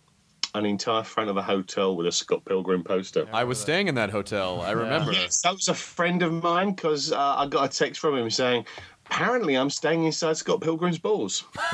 an 0.54 0.64
entire 0.64 1.02
front 1.02 1.28
of 1.28 1.36
a 1.36 1.42
hotel 1.42 1.96
with 1.96 2.06
a 2.06 2.12
Scott 2.12 2.44
Pilgrim 2.44 2.84
poster. 2.84 3.26
I 3.32 3.44
was 3.44 3.60
staying 3.60 3.88
in 3.88 3.96
that 3.96 4.10
hotel. 4.10 4.60
I 4.60 4.70
remember. 4.70 5.12
Yes, 5.12 5.42
that 5.42 5.52
was 5.52 5.68
a 5.68 5.74
friend 5.74 6.22
of 6.22 6.32
mine 6.32 6.72
because 6.72 7.12
uh, 7.12 7.34
I 7.36 7.46
got 7.46 7.64
a 7.74 7.78
text 7.78 8.00
from 8.00 8.16
him 8.16 8.30
saying, 8.30 8.64
"Apparently, 9.06 9.56
I'm 9.56 9.70
staying 9.70 10.04
inside 10.04 10.36
Scott 10.36 10.60
Pilgrim's 10.60 10.98
balls." 10.98 11.44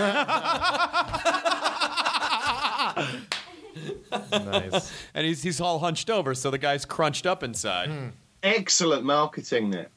nice. 4.33 4.93
And 5.15 5.27
he's 5.27 5.43
he's 5.43 5.61
all 5.61 5.79
hunched 5.79 6.09
over, 6.09 6.35
so 6.35 6.51
the 6.51 6.59
guy's 6.59 6.85
crunched 6.85 7.27
up 7.27 7.43
inside. 7.43 8.13
Excellent 8.43 9.05
marketing 9.05 9.71
there. 9.71 9.89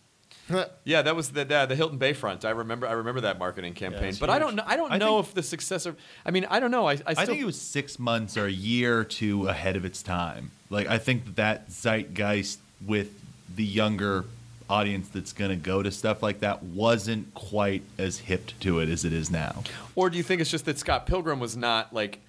Yeah, 0.83 1.01
that 1.01 1.15
was 1.15 1.29
the, 1.29 1.45
the 1.45 1.65
the 1.67 1.75
Hilton 1.75 1.97
Bayfront. 1.99 2.43
I 2.45 2.49
remember 2.51 2.87
I 2.87 2.91
remember 2.93 3.21
that 3.21 3.39
marketing 3.39 3.73
campaign. 3.73 4.09
it's 4.09 4.19
but 4.19 4.29
I 4.29 4.39
don't 4.39 4.55
know 4.55 4.63
I 4.65 4.75
don't 4.75 4.91
I 4.91 4.97
know 4.97 5.21
think- 5.21 5.29
if 5.29 5.33
the 5.35 5.43
successor. 5.43 5.95
I 6.25 6.31
mean, 6.31 6.45
I 6.49 6.59
don't 6.59 6.71
know. 6.71 6.87
I 6.87 6.91
I, 6.91 6.95
still, 6.95 7.13
I 7.17 7.25
think 7.25 7.41
it 7.41 7.45
was 7.45 7.59
six 7.59 7.97
months 7.99 8.37
or 8.37 8.45
a 8.45 8.51
year 8.51 8.99
or 8.99 9.03
two 9.03 9.47
ahead 9.47 9.75
of 9.75 9.85
its 9.85 10.03
time. 10.03 10.51
Like 10.69 10.87
I 10.87 10.97
think 10.97 11.25
that, 11.25 11.35
that 11.35 11.69
zeitgeist 11.71 12.59
with 12.85 13.11
the 13.55 13.63
younger 13.63 14.25
audience 14.69 15.07
that's 15.09 15.33
going 15.33 15.51
to 15.51 15.55
go 15.57 15.83
to 15.83 15.91
stuff 15.91 16.23
like 16.23 16.39
that 16.39 16.63
wasn't 16.63 17.33
quite 17.33 17.83
as 17.97 18.17
hip 18.19 18.51
to 18.61 18.79
it 18.79 18.89
as 18.89 19.05
it 19.05 19.13
is 19.13 19.29
now. 19.29 19.63
Or 19.95 20.09
do 20.09 20.17
you 20.17 20.23
think 20.23 20.41
it's 20.41 20.49
just 20.49 20.65
that 20.65 20.79
Scott 20.79 21.05
Pilgrim 21.05 21.39
was 21.39 21.55
not 21.55 21.93
like 21.93 22.19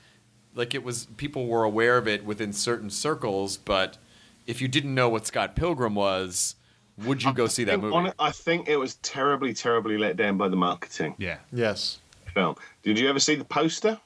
like 0.55 0.75
it 0.75 0.85
was 0.85 1.07
people 1.17 1.47
were 1.47 1.65
aware 1.65 1.97
of 1.99 2.07
it 2.07 2.25
within 2.25 2.53
certain 2.53 2.91
circles, 2.91 3.57
but 3.57 3.99
if 4.47 4.61
you 4.61 4.69
didn't 4.69 4.95
know 4.95 5.09
what 5.09 5.27
Scott 5.27 5.57
Pilgrim 5.57 5.95
was, 5.95 6.55
would 6.99 7.23
you 7.23 7.33
go 7.33 7.47
see 7.47 7.65
that 7.65 7.73
think 7.73 7.83
movie? 7.83 7.95
on 7.97 8.07
it- 8.07 8.15
I 8.19 8.31
think 8.31 8.69
it 8.69 8.77
was 8.77 8.95
terribly, 8.97 9.53
terribly 9.55 9.99
let 9.99 10.17
down 10.17 10.37
by 10.39 10.49
the 10.49 10.57
marketing 10.57 11.15
Yeah. 11.19 11.39
Yes. 11.53 11.99
film. 12.33 12.57
Did 12.83 12.99
you 12.99 13.09
ever 13.09 13.19
see 13.21 13.35
the 13.35 13.45
poster? 13.45 14.01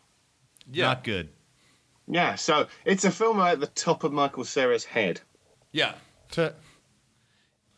yeah. 0.71 0.87
Not 0.87 1.05
good. 1.05 1.29
Yeah, 2.07 2.37
so 2.37 2.67
it's 2.87 3.05
a 3.05 3.11
film 3.11 3.39
at 3.41 3.61
the 3.61 3.67
top 3.67 4.03
of 4.05 4.13
Michael 4.13 4.45
Cera's 4.45 4.85
head. 4.85 5.21
Yeah. 5.73 5.95
T- 6.31 6.49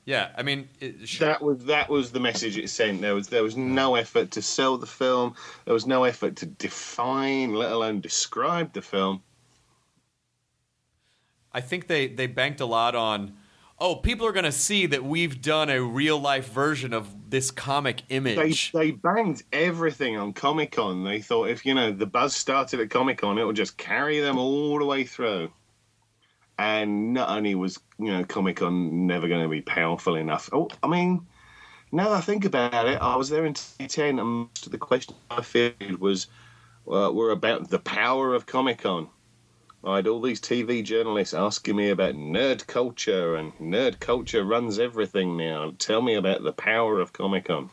Yeah. 0.05 0.31
I 0.39 0.43
mean, 0.43 0.69
it, 0.81 1.09
sure. 1.09 1.27
That 1.29 1.43
was 1.43 1.65
that 1.65 1.89
was 1.89 2.13
the 2.13 2.21
message 2.21 2.57
it 2.57 2.69
sent. 2.71 3.01
There 3.01 3.15
was 3.15 3.27
there 3.29 3.43
was 3.43 3.57
no 3.57 3.97
effort 3.97 4.31
to 4.33 4.43
sell 4.43 4.77
the 4.79 4.87
film. 4.87 5.35
There 5.65 5.75
was 5.75 5.87
no 5.87 6.05
effort 6.05 6.37
to 6.37 6.47
define, 6.47 7.55
let 7.55 7.73
alone 7.73 8.01
describe 8.01 8.73
the 8.73 8.83
film. 8.83 9.23
I 11.53 11.61
think 11.61 11.87
they 11.89 12.07
they 12.07 12.27
banked 12.29 12.61
a 12.61 12.67
lot 12.67 12.95
on. 12.95 13.37
Oh, 13.83 13.97
people 13.97 14.27
are 14.27 14.33
going 14.33 14.45
to 14.45 14.53
see 14.53 14.85
that 14.87 15.03
we've 15.03 15.41
done 15.41 15.71
a 15.71 15.81
real 15.81 16.19
life 16.19 16.53
version 16.53 16.93
of 16.93 17.31
this 17.31 17.51
comic 17.51 18.03
image. 18.11 18.73
they 18.73 18.79
they 18.79 18.91
banged 18.91 19.43
everything 19.53 20.19
on 20.19 20.35
Comic 20.35 20.73
Con. 20.73 21.03
They 21.05 21.23
thought 21.23 21.49
if 21.49 21.65
you 21.65 21.73
know 21.73 21.91
the 21.91 22.05
buzz 22.05 22.37
started 22.37 22.81
at 22.81 22.91
Comic 22.91 23.19
Con, 23.19 23.39
it 23.39 23.45
would 23.45 23.57
just 23.57 23.79
carry 23.79 24.21
them 24.21 24.37
all 24.37 24.79
the 24.79 24.85
way 24.85 25.05
through. 25.05 25.51
And 26.59 27.15
not 27.15 27.31
only 27.31 27.55
was 27.55 27.81
you 27.99 28.13
know 28.13 28.23
Comic 28.25 28.57
Con 28.57 29.07
never 29.07 29.29
going 29.29 29.43
to 29.45 29.49
be 29.49 29.63
powerful 29.63 30.17
enough. 30.17 30.51
Oh, 30.53 30.69
I 30.83 30.87
mean, 30.87 31.27
now 31.91 32.11
that 32.11 32.19
I 32.19 32.21
think 32.21 32.45
about 32.45 32.87
it, 32.87 33.01
I 33.01 33.17
was 33.17 33.31
there 33.31 33.47
in 33.47 33.55
2010, 33.55 34.19
and 34.19 34.29
most 34.29 34.67
of 34.67 34.73
the 34.73 34.79
questions 34.79 35.17
I 35.31 35.41
fielded 35.41 36.01
was 36.01 36.27
uh, 36.87 37.11
were 37.13 37.31
about 37.31 37.71
the 37.71 37.79
power 37.79 38.35
of 38.35 38.45
Comic 38.45 38.79
Con. 38.79 39.09
I 39.83 39.97
had 39.97 40.07
all 40.07 40.21
these 40.21 40.41
TV 40.41 40.85
journalists 40.85 41.33
asking 41.33 41.77
me 41.77 41.89
about 41.89 42.15
nerd 42.15 42.67
culture, 42.67 43.35
and 43.35 43.55
nerd 43.55 43.99
culture 43.99 44.45
runs 44.45 44.79
everything 44.79 45.37
now. 45.37 45.73
Tell 45.79 46.03
me 46.03 46.15
about 46.15 46.43
the 46.43 46.53
power 46.53 47.01
of 47.01 47.13
Comic 47.13 47.47
Con. 47.47 47.71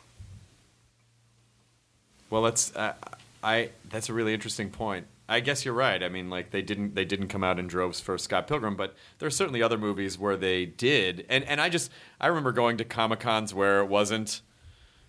Well, 2.30 2.42
that's 2.42 2.74
uh, 2.74 2.94
I. 3.42 3.70
That's 3.90 4.08
a 4.08 4.14
really 4.14 4.32
interesting 4.32 4.70
point. 4.70 5.06
I 5.28 5.40
guess 5.40 5.64
you're 5.64 5.74
right. 5.74 6.02
I 6.02 6.08
mean, 6.08 6.30
like 6.30 6.50
they 6.50 6.62
didn't 6.62 6.94
they 6.94 7.04
didn't 7.04 7.28
come 7.28 7.44
out 7.44 7.58
in 7.58 7.66
droves 7.66 8.00
for 8.00 8.16
Scott 8.16 8.46
Pilgrim, 8.46 8.76
but 8.76 8.94
there 9.18 9.26
are 9.26 9.30
certainly 9.30 9.62
other 9.62 9.76
movies 9.76 10.18
where 10.18 10.36
they 10.36 10.64
did. 10.64 11.26
And 11.28 11.44
and 11.44 11.60
I 11.60 11.68
just 11.68 11.90
I 12.18 12.28
remember 12.28 12.52
going 12.52 12.78
to 12.78 12.84
comic 12.84 13.20
cons 13.20 13.52
where 13.52 13.80
it 13.80 13.88
wasn't 13.88 14.40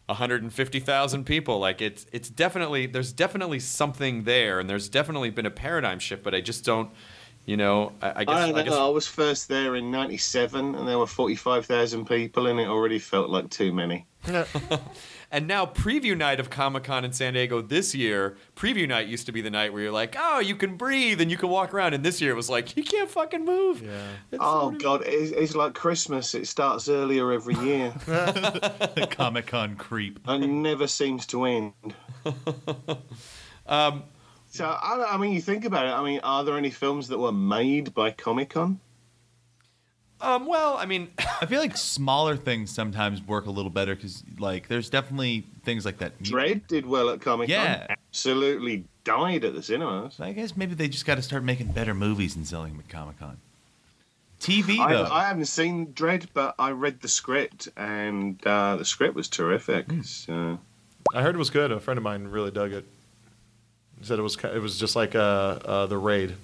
150,000 0.09 1.23
people. 1.23 1.59
Like 1.59 1.81
it's 1.81 2.05
it's 2.11 2.29
definitely 2.29 2.85
there's 2.85 3.13
definitely 3.13 3.59
something 3.59 4.23
there, 4.23 4.59
and 4.59 4.69
there's 4.69 4.89
definitely 4.89 5.29
been 5.29 5.45
a 5.45 5.51
paradigm 5.51 5.99
shift. 5.99 6.23
But 6.23 6.35
I 6.35 6.41
just 6.41 6.65
don't, 6.65 6.89
you 7.45 7.55
know. 7.55 7.93
I, 8.01 8.13
I 8.17 8.25
guess 8.25 8.35
I. 8.35 8.49
I 8.49 8.63
guess 8.63 8.73
I 8.73 8.87
was 8.87 9.07
first 9.07 9.47
there 9.47 9.75
in 9.75 9.91
'97, 9.91 10.75
and 10.75 10.87
there 10.87 10.99
were 10.99 11.07
45,000 11.07 12.05
people, 12.05 12.47
and 12.47 12.59
it 12.59 12.67
already 12.67 12.99
felt 12.99 13.29
like 13.29 13.49
too 13.49 13.71
many. 13.71 14.07
And 15.31 15.47
now, 15.47 15.65
preview 15.67 16.17
night 16.17 16.39
of 16.39 16.49
Comic 16.49 16.85
Con 16.85 17.05
in 17.05 17.13
San 17.13 17.33
Diego 17.33 17.61
this 17.61 17.93
year, 17.93 18.35
preview 18.55 18.87
night 18.87 19.07
used 19.07 19.27
to 19.27 19.31
be 19.31 19.41
the 19.41 19.51
night 19.51 19.71
where 19.71 19.83
you're 19.83 19.91
like, 19.91 20.15
oh, 20.17 20.39
you 20.39 20.55
can 20.55 20.75
breathe 20.75 21.21
and 21.21 21.29
you 21.29 21.37
can 21.37 21.49
walk 21.49 21.71
around. 21.71 21.93
And 21.93 22.03
this 22.03 22.19
year 22.19 22.31
it 22.31 22.35
was 22.35 22.49
like, 22.49 22.75
you 22.75 22.83
can't 22.83 23.09
fucking 23.09 23.45
move. 23.45 23.83
Yeah. 23.83 23.91
It's 24.31 24.41
Oh 24.43 24.61
sort 24.61 24.73
of- 24.75 24.81
God, 24.81 25.03
it's, 25.05 25.31
it's 25.31 25.55
like 25.55 25.75
Christmas. 25.75 26.33
It 26.33 26.47
starts 26.47 26.89
earlier 26.89 27.31
every 27.31 27.53
year 27.57 27.93
Comic 29.11 29.45
Con 29.47 29.75
creep. 29.75 30.19
and 30.25 30.63
never 30.63 30.87
seems 30.87 31.25
to 31.27 31.45
end. 31.45 31.73
Um, 33.67 34.03
So 34.51 34.65
I, 34.65 35.09
I 35.13 35.17
mean, 35.17 35.33
you 35.33 35.41
think 35.41 35.63
about 35.63 35.85
it. 35.85 35.89
I 35.89 36.03
mean, 36.03 36.21
are 36.23 36.43
there 36.43 36.57
any 36.57 36.71
films 36.71 37.07
that 37.09 37.19
were 37.19 37.31
made 37.31 37.93
by 37.93 38.09
Comic 38.09 38.49
Con? 38.51 38.79
Um, 40.21 40.45
well, 40.45 40.77
I 40.77 40.85
mean, 40.85 41.09
I 41.41 41.45
feel 41.45 41.59
like 41.59 41.77
smaller 41.77 42.35
things 42.35 42.71
sometimes 42.71 43.25
work 43.25 43.45
a 43.45 43.51
little 43.51 43.71
better 43.71 43.95
because, 43.95 44.23
like, 44.37 44.67
there's 44.67 44.89
definitely 44.89 45.45
things 45.63 45.85
like 45.85 45.99
that. 45.99 46.21
Dredd 46.21 46.67
did 46.67 46.85
well 46.85 47.09
at 47.09 47.21
Comic 47.21 47.49
Con. 47.49 47.55
Yeah. 47.55 47.87
absolutely 47.89 48.85
died 49.03 49.45
at 49.45 49.55
the 49.55 49.63
cinemas. 49.63 50.19
I 50.19 50.33
guess 50.33 50.57
maybe 50.57 50.75
they 50.75 50.87
just 50.87 51.05
got 51.05 51.15
to 51.15 51.21
start 51.21 51.43
making 51.43 51.67
better 51.67 51.93
movies 51.93 52.35
and 52.35 52.45
selling 52.45 52.73
them 52.73 52.81
at 52.81 52.89
Comic 52.89 53.19
Con. 53.19 53.37
TV 54.39 54.79
I, 54.79 54.93
though, 54.93 55.03
I 55.05 55.25
haven't 55.27 55.45
seen 55.45 55.87
Dredd, 55.87 56.27
but 56.33 56.55
I 56.57 56.71
read 56.71 57.01
the 57.01 57.09
script, 57.09 57.67
and 57.75 58.39
uh, 58.45 58.77
the 58.77 58.85
script 58.85 59.15
was 59.15 59.27
terrific. 59.27 59.87
So. 60.03 60.59
I 61.13 61.21
heard 61.21 61.35
it 61.35 61.39
was 61.39 61.49
good. 61.49 61.71
A 61.71 61.79
friend 61.79 61.97
of 61.97 62.03
mine 62.03 62.27
really 62.27 62.51
dug 62.51 62.71
it. 62.71 62.85
He 63.99 64.05
said 64.05 64.17
it 64.17 64.21
was 64.21 64.37
it 64.41 64.61
was 64.61 64.79
just 64.79 64.95
like 64.95 65.13
uh, 65.13 65.19
uh, 65.19 65.85
the 65.87 65.97
raid. 65.97 66.35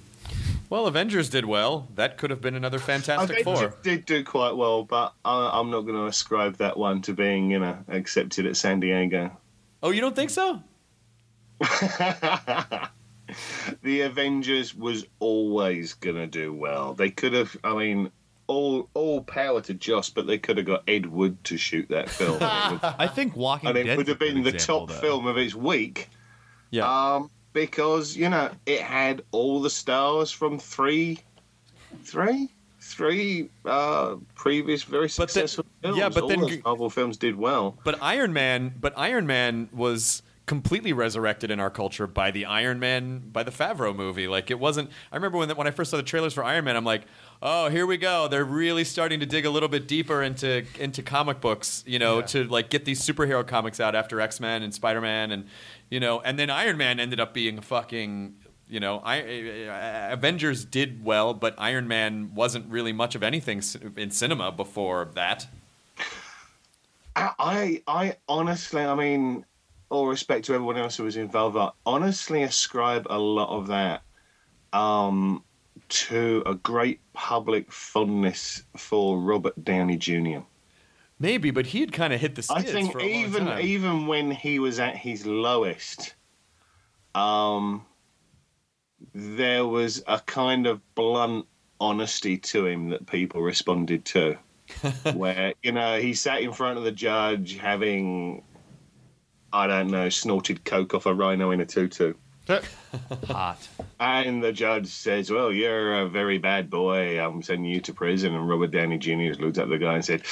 Well, 0.70 0.88
Avengers 0.88 1.30
did 1.30 1.45
well. 1.45 1.88
That 1.95 2.18
could 2.18 2.30
have 2.30 2.41
been 2.41 2.55
another 2.55 2.80
Fantastic 2.80 3.41
Avengers 3.41 3.72
Four. 3.74 3.78
did 3.84 4.05
do 4.05 4.24
quite 4.24 4.55
well, 4.55 4.84
but 4.84 5.13
I, 5.24 5.59
I'm 5.59 5.70
not 5.70 5.82
going 5.82 5.95
to 5.95 6.05
ascribe 6.05 6.57
that 6.57 6.78
one 6.78 7.01
to 7.03 7.13
being, 7.13 7.51
you 7.51 7.59
know, 7.59 7.78
accepted 7.88 8.45
at 8.45 8.57
San 8.57 8.80
Diego. 8.80 9.36
Oh, 9.84 9.91
you 9.91 10.01
don't 10.01 10.16
think 10.16 10.30
so? 10.30 10.61
the 13.82 14.01
Avengers 14.01 14.76
was 14.76 15.05
always 15.20 15.93
going 15.93 16.16
to 16.16 16.28
do 16.28 16.53
well. 16.53 16.93
They 16.93 17.09
could 17.09 17.34
have, 17.34 17.55
I 17.63 17.76
mean, 17.76 18.11
all 18.47 18.89
all 18.93 19.22
power 19.24 19.61
to 19.61 19.74
Joss, 19.74 20.09
but 20.09 20.28
they 20.28 20.38
could 20.38 20.57
have 20.57 20.66
got 20.68 20.84
Ed 20.88 21.07
Wood 21.07 21.43
to 21.45 21.57
shoot 21.57 21.88
that 21.89 22.09
film. 22.09 22.38
and 22.41 22.76
it 22.76 22.82
would, 22.84 22.93
I 22.99 23.07
think 23.07 23.36
Walking 23.36 23.70
and 23.70 23.78
it 23.78 23.84
Dead 23.86 23.97
would 23.97 24.07
have 24.07 24.22
is 24.22 24.22
a 24.22 24.26
good 24.26 24.34
been 24.36 24.43
the 24.43 24.49
example, 24.53 24.88
top 24.88 24.95
though. 24.95 25.01
film 25.01 25.28
of 25.28 25.38
its 25.38 25.55
week. 25.55 26.09
Yeah. 26.72 27.13
Um, 27.16 27.32
because 27.56 28.16
you 28.16 28.30
know 28.30 28.51
it 28.68 28.82
had 28.82 29.24
all 29.32 29.60
the 29.62 29.70
stars 29.72 30.30
from 30.30 30.60
three, 30.60 31.18
three, 32.03 32.49
three 32.82 33.49
uh, 33.66 34.16
previous 34.36 34.84
very 34.84 35.08
But 35.08 35.18
then- 35.18 35.47
successful 35.47 35.66
films. 35.82 35.97
yeah, 35.97 36.10
but 36.10 36.24
all 36.24 36.30
then 36.30 36.41
those 36.41 36.64
Marvel 36.64 36.89
films 36.91 37.18
did 37.18 37.36
well. 37.36 37.78
But 37.84 37.97
Iron 38.03 38.34
Man, 38.34 38.76
but 38.80 38.93
Iron 38.95 39.26
Man 39.26 39.70
was 39.74 40.22
completely 40.45 40.93
resurrected 40.93 41.49
in 41.49 41.60
our 41.60 41.72
culture 41.72 42.06
by 42.06 42.30
the 42.30 42.45
Iron 42.45 42.80
Man 42.80 43.18
by 43.34 43.41
the 43.41 43.49
Favreau 43.49 43.95
movie. 43.95 44.28
Like 44.28 44.51
it 44.51 44.60
wasn't. 44.60 44.91
I 45.12 45.16
remember 45.16 45.39
when 45.39 45.49
when 45.56 45.66
I 45.66 45.72
first 45.72 45.89
saw 45.89 45.97
the 45.97 46.03
trailers 46.03 46.34
for 46.36 46.43
Iron 46.43 46.66
Man, 46.66 46.76
I'm 46.76 46.86
like, 46.86 47.03
oh, 47.41 47.70
here 47.70 47.86
we 47.88 47.97
go. 47.97 48.28
They're 48.28 48.45
really 48.45 48.84
starting 48.84 49.20
to 49.22 49.26
dig 49.26 49.45
a 49.45 49.49
little 49.49 49.70
bit 49.70 49.88
deeper 49.88 50.22
into 50.22 50.64
into 50.80 51.01
comic 51.01 51.41
books. 51.41 51.84
You 51.88 51.97
know, 51.97 52.22
to 52.22 52.43
like 52.43 52.70
get 52.70 52.86
these 52.86 53.01
superhero 53.01 53.45
comics 53.47 53.80
out 53.80 53.95
after 53.95 54.22
X 54.22 54.39
Men 54.39 54.62
and 54.62 54.72
Spider 54.74 55.01
Man, 55.01 55.32
and 55.32 55.47
you 55.89 55.99
know, 55.99 56.21
and 56.21 56.38
then 56.38 56.49
Iron 56.49 56.77
Man 56.77 56.99
ended 56.99 57.19
up 57.19 57.33
being 57.33 57.61
fucking. 57.61 58.36
You 58.67 58.79
know, 58.79 58.99
I, 59.05 59.21
uh, 59.21 60.13
Avengers 60.13 60.65
did 60.65 61.05
well, 61.05 61.36
but 61.36 61.53
Iron 61.59 61.88
Man 61.88 62.33
wasn't 62.33 62.65
really 62.67 62.93
much 62.93 63.13
of 63.13 63.21
anything 63.21 63.61
in 63.95 64.09
cinema 64.09 64.51
before 64.51 65.11
that. 65.14 65.45
I, 67.15 67.84
I, 67.88 68.15
honestly, 68.27 68.81
I 68.81 68.95
mean, 68.95 69.45
all 69.89 70.07
respect 70.07 70.45
to 70.45 70.53
everyone 70.53 70.77
else 70.77 70.97
who 70.97 71.03
was 71.03 71.15
involved, 71.15 71.57
I 71.57 71.69
honestly 71.85 72.43
ascribe 72.43 73.07
a 73.10 73.18
lot 73.18 73.49
of 73.49 73.68
that 73.68 74.01
um, 74.73 75.43
to 75.89 76.43
a 76.45 76.55
great 76.55 76.99
public 77.14 77.72
fondness 77.72 78.64
for 78.76 79.19
Robert 79.19 79.64
Downey 79.64 79.97
Jr. 79.97 80.39
Maybe, 81.19 81.51
but 81.51 81.65
he 81.65 81.79
had 81.79 81.93
kind 81.93 82.13
of 82.13 82.19
hit 82.19 82.35
the 82.35 82.45
I 82.49 82.61
think 82.61 82.91
for 82.91 82.99
a 82.99 83.01
long 83.01 83.11
even 83.11 83.59
even 83.59 84.07
when 84.07 84.31
he 84.31 84.59
was 84.59 84.79
at 84.79 84.97
his 84.97 85.25
lowest, 85.25 86.13
um, 87.13 87.85
there 89.13 89.65
was 89.65 90.03
a 90.07 90.19
kind 90.19 90.67
of 90.67 90.81
blunt 90.93 91.45
honesty 91.79 92.37
to 92.37 92.65
him 92.65 92.89
that 92.89 93.05
people 93.05 93.41
responded 93.41 94.03
to. 94.05 94.37
where 95.13 95.53
you 95.61 95.71
know 95.71 95.99
he 95.99 96.13
sat 96.15 96.41
in 96.41 96.51
front 96.51 96.77
of 96.77 96.83
the 96.83 96.91
judge 96.91 97.55
having, 97.55 98.43
I 99.53 99.67
don't 99.67 99.91
know, 99.91 100.09
snorted 100.09 100.65
coke 100.65 100.95
off 100.95 101.05
a 101.05 101.13
rhino 101.13 101.51
in 101.51 101.61
a 101.61 101.65
tutu. 101.65 102.15
Hot. 103.27 103.67
And 103.99 104.43
the 104.43 104.51
judge 104.51 104.87
says, 104.87 105.31
Well, 105.31 105.51
you're 105.51 106.01
a 106.01 106.09
very 106.09 106.37
bad 106.37 106.69
boy. 106.69 107.19
I'm 107.19 107.41
sending 107.41 107.71
you 107.71 107.81
to 107.81 107.93
prison. 107.93 108.35
And 108.35 108.47
Robert 108.47 108.71
Downey 108.71 108.97
Jr. 108.97 109.41
looked 109.41 109.57
at 109.57 109.69
the 109.69 109.77
guy 109.77 109.95
and 109.95 110.05
said, 110.05 110.23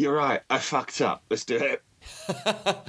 You're 0.00 0.14
right. 0.14 0.40
I 0.48 0.56
fucked 0.56 1.02
up. 1.02 1.24
Let's 1.28 1.44
do 1.44 1.56
it. 1.56 1.82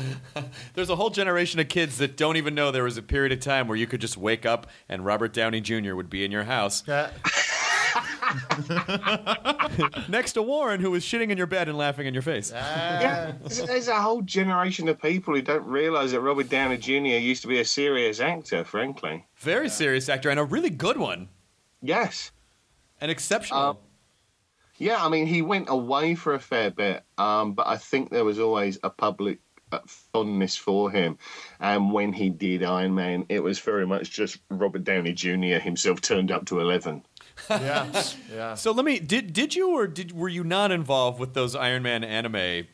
There's 0.75 0.89
a 0.89 0.95
whole 0.95 1.09
generation 1.09 1.59
of 1.59 1.67
kids 1.67 1.97
that 1.97 2.15
don't 2.15 2.37
even 2.37 2.55
know 2.55 2.71
there 2.71 2.85
was 2.85 2.95
a 2.95 3.01
period 3.01 3.33
of 3.33 3.41
time 3.41 3.67
where 3.67 3.75
you 3.75 3.85
could 3.85 3.99
just 3.99 4.15
wake 4.15 4.45
up 4.45 4.67
and 4.87 5.03
Robert 5.03 5.33
Downey 5.33 5.59
Jr. 5.59 5.93
would 5.93 6.09
be 6.09 6.23
in 6.23 6.31
your 6.31 6.45
house 6.45 6.87
next 10.07 10.31
to 10.33 10.41
Warren, 10.41 10.79
who 10.79 10.91
was 10.91 11.03
shitting 11.03 11.31
in 11.31 11.37
your 11.37 11.47
bed 11.47 11.67
and 11.67 11.77
laughing 11.77 12.07
in 12.07 12.13
your 12.13 12.23
face. 12.23 12.49
yeah, 12.49 13.33
there's, 13.41 13.61
there's 13.63 13.87
a 13.89 13.99
whole 13.99 14.21
generation 14.21 14.87
of 14.87 15.01
people 15.01 15.35
who 15.35 15.41
don't 15.41 15.65
realize 15.65 16.13
that 16.13 16.21
Robert 16.21 16.47
Downey 16.47 16.77
Jr. 16.77 17.17
used 17.17 17.41
to 17.41 17.49
be 17.49 17.59
a 17.59 17.65
serious 17.65 18.21
actor, 18.21 18.63
frankly. 18.63 19.25
Very 19.35 19.67
serious 19.67 20.07
actor 20.07 20.29
and 20.29 20.39
a 20.39 20.45
really 20.45 20.69
good 20.69 20.95
one. 20.95 21.27
Yes. 21.81 22.31
An 23.01 23.09
exceptional. 23.09 23.59
Um, 23.59 23.77
Yeah, 24.81 25.05
I 25.05 25.09
mean, 25.09 25.27
he 25.27 25.43
went 25.43 25.69
away 25.69 26.15
for 26.15 26.33
a 26.33 26.39
fair 26.39 26.71
bit, 26.71 27.03
um, 27.19 27.53
but 27.53 27.67
I 27.67 27.77
think 27.77 28.09
there 28.09 28.25
was 28.25 28.39
always 28.39 28.79
a 28.81 28.89
public 28.89 29.37
uh, 29.71 29.77
fondness 29.85 30.57
for 30.57 30.89
him. 30.89 31.19
And 31.59 31.93
when 31.93 32.11
he 32.11 32.31
did 32.31 32.63
Iron 32.63 32.95
Man, 32.95 33.27
it 33.29 33.43
was 33.43 33.59
very 33.59 33.85
much 33.85 34.09
just 34.09 34.39
Robert 34.49 34.83
Downey 34.83 35.13
Jr. 35.13 35.59
himself 35.59 36.01
turned 36.01 36.31
up 36.31 36.45
to 36.45 36.59
11. 36.59 37.03
Yeah, 37.49 38.03
yeah. 38.31 38.53
So 38.53 38.71
let 38.71 38.85
me 38.85 38.99
did 38.99 39.33
did 39.33 39.55
you 39.55 39.71
or 39.71 39.87
did 39.87 40.11
were 40.11 40.29
you 40.29 40.43
not 40.43 40.71
involved 40.71 41.19
with 41.19 41.33
those 41.33 41.55
Iron 41.55 41.81
Man 41.81 42.03
anime? 42.03 42.67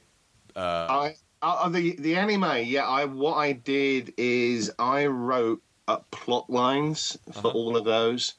I 0.55 1.15
uh, 1.41 1.69
the 1.69 1.95
the 1.97 2.15
anime, 2.15 2.65
yeah. 2.65 2.85
I 2.85 3.05
what 3.05 3.35
I 3.35 3.53
did 3.53 4.13
is 4.17 4.71
I 4.77 5.05
wrote 5.05 5.61
uh, 5.87 5.99
plot 6.11 6.49
lines 6.49 7.17
for 7.31 7.51
all 7.51 7.77
of 7.77 7.85
those 7.85 8.33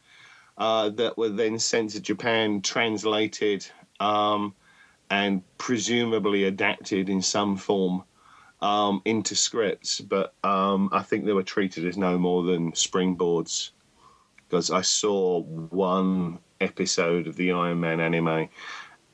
uh, 0.58 0.90
that 0.90 1.16
were 1.16 1.28
then 1.28 1.58
sent 1.58 1.90
to 1.90 2.00
Japan, 2.00 2.60
translated, 2.60 3.66
um, 4.00 4.54
and 5.08 5.42
presumably 5.56 6.44
adapted 6.44 7.08
in 7.08 7.22
some 7.22 7.56
form 7.56 8.02
um, 8.60 9.00
into 9.04 9.34
scripts. 9.36 10.00
But 10.00 10.34
um, 10.44 10.90
I 10.92 11.02
think 11.02 11.24
they 11.24 11.32
were 11.32 11.44
treated 11.44 11.86
as 11.86 11.96
no 11.96 12.18
more 12.18 12.42
than 12.42 12.72
springboards 12.72 13.70
because 14.48 14.70
I 14.70 14.82
saw 14.82 15.42
one 15.42 16.38
episode 16.60 17.28
of 17.28 17.36
the 17.36 17.52
Iron 17.52 17.80
Man 17.80 18.00
anime, 18.00 18.48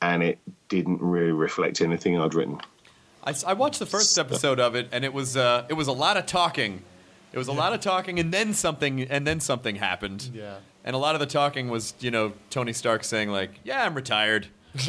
and 0.01 0.23
it 0.23 0.39
didn't 0.67 1.01
really 1.01 1.31
reflect 1.31 1.79
anything 1.79 2.19
I'd 2.19 2.33
written. 2.33 2.59
I 3.23 3.53
watched 3.53 3.79
the 3.79 3.87
first 3.87 4.19
episode 4.19 4.59
of 4.59 4.75
it, 4.75 4.87
and 4.91 5.03
it 5.03 5.13
was 5.13 5.37
uh, 5.37 5.65
it 5.69 5.73
was 5.73 5.87
a 5.87 5.91
lot 5.91 6.17
of 6.17 6.25
talking. 6.25 6.81
It 7.33 7.37
was 7.37 7.47
a 7.47 7.53
lot 7.53 7.73
of 7.73 7.81
talking, 7.81 8.19
and 8.19 8.31
then 8.31 8.53
something, 8.53 9.01
and 9.01 9.27
then 9.27 9.39
something 9.39 9.75
happened. 9.75 10.29
Yeah. 10.33 10.57
And 10.85 10.95
a 10.95 10.99
lot 10.99 11.15
of 11.15 11.19
the 11.19 11.25
talking 11.25 11.67
was, 11.69 11.93
you 11.99 12.11
know, 12.11 12.31
Tony 12.49 12.71
Stark 12.71 13.03
saying 13.03 13.29
like, 13.29 13.59
"Yeah, 13.65 13.83
I'm 13.83 13.95
retired." 13.95 14.47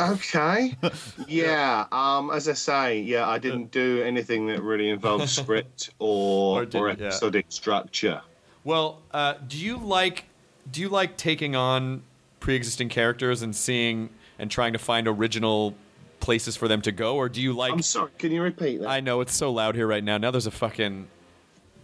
Okay. 0.00 0.76
yeah. 1.28 1.86
Um. 1.92 2.30
As 2.30 2.48
I 2.48 2.52
say, 2.54 3.00
yeah, 3.00 3.28
I 3.28 3.38
didn't 3.38 3.70
do 3.70 4.02
anything 4.02 4.46
that 4.48 4.62
really 4.62 4.90
involved 4.90 5.28
script 5.40 5.90
or 5.98 6.60
Or 6.60 6.62
or, 6.62 6.66
did- 6.66 7.00
yeah. 7.00 7.06
episodic 7.06 7.46
structure. 7.48 8.20
Well, 8.64 9.02
uh, 9.12 9.34
do 9.46 9.58
you 9.58 9.76
like 9.78 10.24
do 10.70 10.80
you 10.80 10.88
like 10.88 11.16
taking 11.16 11.54
on 11.54 12.02
pre-existing 12.40 12.88
characters 12.88 13.42
and 13.42 13.54
seeing 13.54 14.08
and 14.38 14.50
trying 14.50 14.72
to 14.72 14.78
find 14.78 15.06
original 15.06 15.74
places 16.20 16.56
for 16.56 16.68
them 16.68 16.80
to 16.82 16.92
go, 16.92 17.16
or 17.16 17.28
do 17.28 17.40
you 17.42 17.52
like? 17.52 17.72
I'm 17.72 17.82
sorry. 17.82 18.10
Can 18.18 18.32
you 18.32 18.42
repeat 18.42 18.80
that? 18.80 18.88
I 18.88 19.00
know 19.00 19.20
it's 19.20 19.34
so 19.36 19.52
loud 19.52 19.74
here 19.76 19.86
right 19.86 20.02
now. 20.04 20.18
Now 20.18 20.30
there's 20.30 20.46
a 20.46 20.50
fucking. 20.50 21.08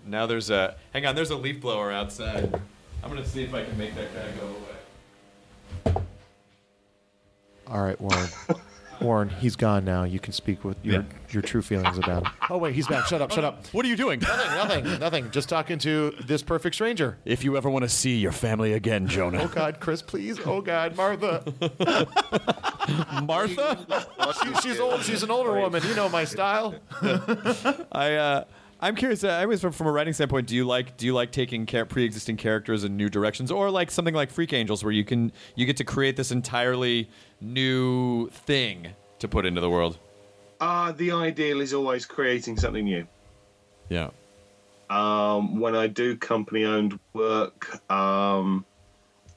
Now 0.06 0.26
there's 0.26 0.50
a. 0.50 0.76
Hang 0.92 1.06
on, 1.06 1.14
there's 1.14 1.30
a 1.30 1.36
leaf 1.36 1.60
blower 1.60 1.92
outside. 1.92 2.60
I'm 3.02 3.08
gonna 3.10 3.24
see 3.24 3.42
if 3.44 3.54
I 3.54 3.64
can 3.64 3.76
make 3.78 3.94
that 3.94 4.14
guy 4.14 4.30
go 4.40 4.46
away. 4.46 6.02
All 7.66 7.82
right, 7.82 8.00
Warren. 8.00 8.28
Warren, 9.00 9.30
he's 9.30 9.56
gone 9.56 9.86
now. 9.86 10.04
You 10.04 10.20
can 10.20 10.34
speak 10.34 10.62
with 10.62 10.76
your 10.84 10.96
Yeah. 10.96 11.02
your 11.30 11.40
true 11.42 11.62
feelings 11.62 11.96
about 11.96 12.26
him. 12.26 12.32
Oh 12.50 12.58
wait, 12.58 12.74
he's 12.74 12.86
back. 12.86 13.06
Shut 13.06 13.22
up. 13.22 13.30
Shut 13.30 13.44
up. 13.44 13.66
What 13.68 13.86
are 13.86 13.88
you 13.88 13.96
doing? 13.96 14.20
Nothing. 14.20 14.50
Nothing. 14.84 15.00
Nothing. 15.00 15.30
Just 15.30 15.48
talking 15.48 15.78
to 15.78 16.10
this 16.26 16.42
perfect 16.42 16.74
stranger. 16.74 17.16
if 17.24 17.42
you 17.42 17.56
ever 17.56 17.70
want 17.70 17.84
to 17.84 17.88
see 17.88 18.18
your 18.18 18.32
family 18.32 18.74
again, 18.74 19.06
Jonah. 19.06 19.42
Oh 19.44 19.48
God, 19.48 19.80
Chris, 19.80 20.02
please. 20.02 20.38
Oh 20.44 20.60
God, 20.60 20.96
Martha. 20.96 21.42
Martha. 23.22 24.06
She, 24.42 24.54
she's 24.68 24.80
old. 24.80 25.02
She's 25.02 25.22
an 25.22 25.30
older 25.30 25.54
woman. 25.54 25.82
You 25.88 25.94
know 25.94 26.10
my 26.10 26.24
style. 26.24 26.74
I 27.00 28.14
uh, 28.16 28.44
I'm 28.82 28.96
curious. 28.96 29.24
Uh, 29.24 29.28
I 29.28 29.46
was 29.46 29.60
from, 29.60 29.72
from 29.72 29.86
a 29.86 29.92
writing 29.92 30.14
standpoint. 30.14 30.46
Do 30.46 30.56
you 30.56 30.64
like 30.64 30.96
do 30.96 31.06
you 31.06 31.14
like 31.14 31.32
taking 31.32 31.66
care, 31.66 31.84
pre-existing 31.84 32.36
characters 32.36 32.84
in 32.84 32.96
new 32.96 33.08
directions, 33.08 33.50
or 33.50 33.70
like 33.70 33.90
something 33.90 34.14
like 34.14 34.30
Freak 34.30 34.52
Angels, 34.52 34.82
where 34.82 34.92
you 34.92 35.04
can 35.04 35.32
you 35.54 35.66
get 35.66 35.76
to 35.78 35.84
create 35.84 36.16
this 36.16 36.30
entirely 36.30 37.10
new 37.40 38.28
thing 38.30 38.88
to 39.18 39.28
put 39.28 39.44
into 39.44 39.60
the 39.60 39.70
world? 39.70 39.98
Uh, 40.60 40.92
the 40.92 41.12
ideal 41.12 41.60
is 41.60 41.74
always 41.74 42.06
creating 42.06 42.56
something 42.56 42.84
new. 42.84 43.06
Yeah. 43.88 44.10
Um, 44.88 45.60
when 45.60 45.76
I 45.76 45.86
do 45.86 46.16
company 46.16 46.64
owned 46.64 46.98
work, 47.12 47.80
um, 47.90 48.64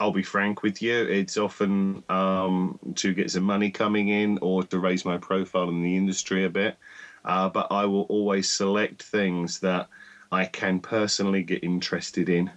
I'll 0.00 0.10
be 0.10 0.22
frank 0.22 0.62
with 0.62 0.82
you, 0.82 0.94
it's 0.94 1.36
often 1.36 2.02
um, 2.08 2.78
to 2.96 3.14
get 3.14 3.30
some 3.30 3.44
money 3.44 3.70
coming 3.70 4.08
in 4.08 4.38
or 4.42 4.64
to 4.64 4.78
raise 4.78 5.04
my 5.04 5.16
profile 5.16 5.68
in 5.68 5.82
the 5.82 5.96
industry 5.96 6.44
a 6.44 6.50
bit. 6.50 6.76
Uh, 7.24 7.48
but 7.48 7.68
I 7.70 7.86
will 7.86 8.02
always 8.02 8.50
select 8.50 9.02
things 9.02 9.60
that 9.60 9.88
I 10.30 10.44
can 10.44 10.80
personally 10.80 11.42
get 11.42 11.64
interested 11.64 12.28
in 12.28 12.50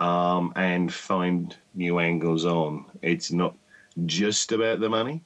um, 0.00 0.52
and 0.56 0.92
find 0.92 1.54
new 1.74 1.98
angles 1.98 2.44
on. 2.44 2.86
It's 3.02 3.30
not 3.30 3.54
just 4.06 4.52
about 4.52 4.80
the 4.80 4.88
money, 4.88 5.22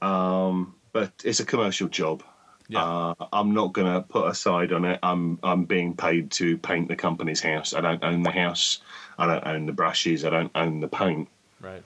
um, 0.00 0.74
but 0.92 1.12
it's 1.24 1.40
a 1.40 1.44
commercial 1.44 1.88
job. 1.88 2.22
Yeah. 2.68 2.82
Uh, 2.82 3.14
I'm 3.32 3.54
not 3.54 3.72
going 3.72 3.92
to 3.92 4.02
put 4.02 4.28
aside 4.28 4.72
on 4.72 4.84
it. 4.84 4.98
I'm 5.02 5.38
I'm 5.42 5.64
being 5.64 5.94
paid 5.94 6.32
to 6.32 6.58
paint 6.58 6.88
the 6.88 6.96
company's 6.96 7.40
house. 7.40 7.74
I 7.74 7.80
don't 7.80 8.02
own 8.02 8.22
the 8.22 8.32
house. 8.32 8.80
I 9.18 9.26
don't 9.26 9.46
own 9.46 9.66
the 9.66 9.72
brushes. 9.72 10.24
I 10.24 10.30
don't 10.30 10.50
own 10.54 10.80
the 10.80 10.88
paint. 10.88 11.28
Right. 11.60 11.82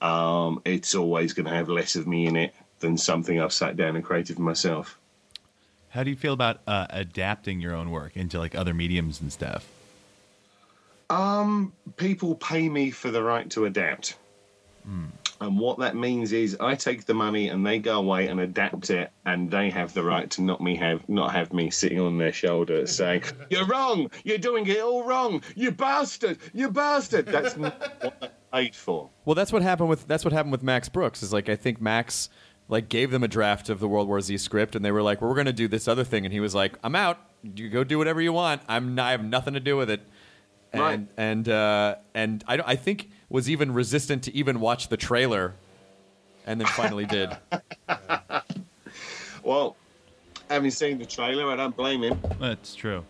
Um, 0.00 0.60
it's 0.64 0.94
always 0.94 1.32
going 1.32 1.46
to 1.46 1.54
have 1.54 1.68
less 1.68 1.96
of 1.96 2.06
me 2.06 2.26
in 2.26 2.36
it 2.36 2.54
than 2.80 2.96
something 2.96 3.40
I've 3.40 3.52
sat 3.52 3.76
down 3.76 3.96
and 3.96 4.04
created 4.04 4.38
myself. 4.38 4.98
How 5.90 6.02
do 6.02 6.10
you 6.10 6.16
feel 6.16 6.34
about 6.34 6.60
uh, 6.66 6.86
adapting 6.90 7.60
your 7.60 7.74
own 7.74 7.90
work 7.90 8.16
into 8.16 8.38
like 8.38 8.54
other 8.54 8.74
mediums 8.74 9.20
and 9.20 9.32
stuff? 9.32 9.66
Um, 11.10 11.72
people 11.96 12.34
pay 12.34 12.68
me 12.68 12.90
for 12.90 13.10
the 13.10 13.22
right 13.22 13.48
to 13.50 13.64
adapt. 13.64 14.16
And 15.40 15.58
what 15.58 15.78
that 15.78 15.94
means 15.94 16.32
is 16.32 16.56
I 16.58 16.74
take 16.74 17.04
the 17.04 17.14
money 17.14 17.48
and 17.48 17.64
they 17.64 17.78
go 17.78 17.98
away 17.98 18.26
and 18.26 18.40
adapt 18.40 18.90
it 18.90 19.10
and 19.24 19.50
they 19.50 19.70
have 19.70 19.94
the 19.94 20.02
right 20.02 20.28
to 20.30 20.42
not 20.42 20.60
me 20.60 20.74
have 20.76 21.08
not 21.08 21.32
have 21.32 21.52
me 21.52 21.70
sitting 21.70 22.00
on 22.00 22.18
their 22.18 22.32
shoulder 22.32 22.86
saying, 22.86 23.22
You're 23.50 23.66
wrong, 23.66 24.10
you're 24.24 24.38
doing 24.38 24.66
it 24.66 24.80
all 24.80 25.04
wrong, 25.04 25.42
you 25.54 25.70
bastard, 25.70 26.38
you 26.52 26.70
bastard. 26.70 27.26
That's 27.26 27.56
not 27.56 27.78
what 28.02 28.16
I'm 28.52 28.64
paid 28.64 28.74
for. 28.74 29.10
Well, 29.24 29.34
that's 29.34 29.52
what 29.52 29.62
happened 29.62 29.88
with 29.88 30.08
that's 30.08 30.24
what 30.24 30.32
happened 30.32 30.52
with 30.52 30.62
Max 30.64 30.88
Brooks. 30.88 31.22
Is 31.22 31.32
like 31.32 31.48
I 31.48 31.56
think 31.56 31.80
Max 31.80 32.30
like 32.68 32.88
gave 32.88 33.10
them 33.10 33.22
a 33.24 33.28
draft 33.28 33.68
of 33.70 33.80
the 33.80 33.88
World 33.88 34.08
War 34.08 34.20
Z 34.20 34.36
script, 34.38 34.76
and 34.76 34.84
they 34.84 34.92
were 34.92 35.02
like, 35.02 35.20
well, 35.20 35.28
"We're 35.30 35.36
going 35.36 35.46
to 35.46 35.52
do 35.52 35.68
this 35.68 35.88
other 35.88 36.04
thing," 36.04 36.24
and 36.24 36.32
he 36.32 36.40
was 36.40 36.54
like, 36.54 36.74
"I'm 36.84 36.94
out. 36.94 37.18
You 37.42 37.68
go 37.70 37.84
do 37.84 37.98
whatever 37.98 38.20
you 38.20 38.32
want. 38.32 38.62
I'm 38.68 38.94
not, 38.94 39.06
I 39.06 39.10
have 39.12 39.24
nothing 39.24 39.54
to 39.54 39.60
do 39.60 39.76
with 39.76 39.90
it." 39.90 40.00
And 40.72 40.80
Right. 40.82 41.00
and 41.16 41.48
uh, 41.48 41.94
and 42.14 42.44
I 42.46 42.56
don't, 42.58 42.68
I 42.68 42.76
think 42.76 43.10
was 43.30 43.48
even 43.48 43.72
resistant 43.72 44.24
to 44.24 44.34
even 44.34 44.60
watch 44.60 44.88
the 44.88 44.96
trailer, 44.98 45.54
and 46.46 46.60
then 46.60 46.66
finally 46.68 47.06
did. 47.06 47.30
Well, 49.42 49.76
having 50.50 50.70
seen 50.70 50.98
the 50.98 51.06
trailer, 51.06 51.50
I 51.50 51.56
don't 51.56 51.74
blame 51.76 52.02
him. 52.02 52.20
That's 52.38 52.74
true. 52.74 53.04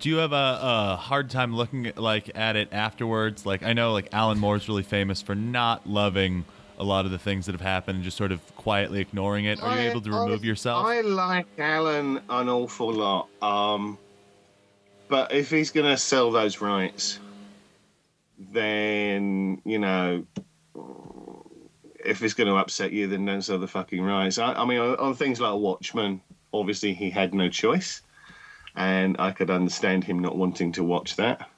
Do 0.00 0.08
you 0.08 0.16
have 0.16 0.32
a, 0.32 0.58
a 0.62 0.96
hard 0.96 1.30
time 1.30 1.54
looking 1.54 1.86
at, 1.86 1.96
like 1.98 2.30
at 2.36 2.56
it 2.56 2.68
afterwards? 2.72 3.46
Like 3.46 3.62
I 3.62 3.72
know 3.72 3.92
like 3.92 4.08
Alan 4.12 4.38
Moore's 4.38 4.68
really 4.68 4.82
famous 4.82 5.22
for 5.22 5.34
not 5.34 5.88
loving 5.88 6.44
a 6.78 6.84
lot 6.84 7.04
of 7.04 7.10
the 7.10 7.18
things 7.18 7.46
that 7.46 7.52
have 7.52 7.60
happened 7.60 7.96
and 7.96 8.04
just 8.04 8.16
sort 8.16 8.32
of 8.32 8.40
quietly 8.56 9.00
ignoring 9.00 9.44
it. 9.44 9.62
Are 9.62 9.74
you 9.76 9.82
I- 9.82 9.90
able 9.90 10.00
to 10.00 10.10
remove 10.10 10.42
I- 10.42 10.46
yourself? 10.46 10.86
I 10.86 11.00
like 11.02 11.46
Alan 11.58 12.20
an 12.28 12.48
awful 12.48 12.92
lot. 12.92 13.28
Um, 13.40 13.98
but 15.08 15.32
if 15.32 15.50
he's 15.50 15.70
going 15.70 15.86
to 15.86 15.96
sell 15.96 16.30
those 16.30 16.60
rights, 16.60 17.20
then, 18.38 19.60
you 19.64 19.78
know, 19.78 20.24
if 22.04 22.22
it's 22.22 22.34
going 22.34 22.48
to 22.48 22.56
upset 22.56 22.92
you, 22.92 23.06
then 23.06 23.24
don't 23.24 23.42
sell 23.42 23.58
the 23.58 23.68
fucking 23.68 24.02
rights. 24.02 24.38
I, 24.38 24.54
I 24.54 24.64
mean, 24.64 24.78
on, 24.78 24.96
on 24.96 25.14
things 25.14 25.40
like 25.40 25.54
Watchmen, 25.54 26.20
obviously 26.52 26.94
he 26.94 27.10
had 27.10 27.34
no 27.34 27.48
choice. 27.48 28.02
And 28.74 29.16
I 29.18 29.32
could 29.32 29.50
understand 29.50 30.02
him 30.02 30.18
not 30.18 30.36
wanting 30.36 30.72
to 30.72 30.82
watch 30.82 31.16
that. 31.16 31.48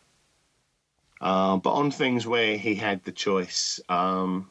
Uh, 1.21 1.57
but 1.59 1.73
on 1.73 1.91
things 1.93 2.27
where 2.27 2.57
he 2.59 2.75
had 2.75 3.03
the 3.05 3.13
choice, 3.13 3.81
um, 3.89 4.51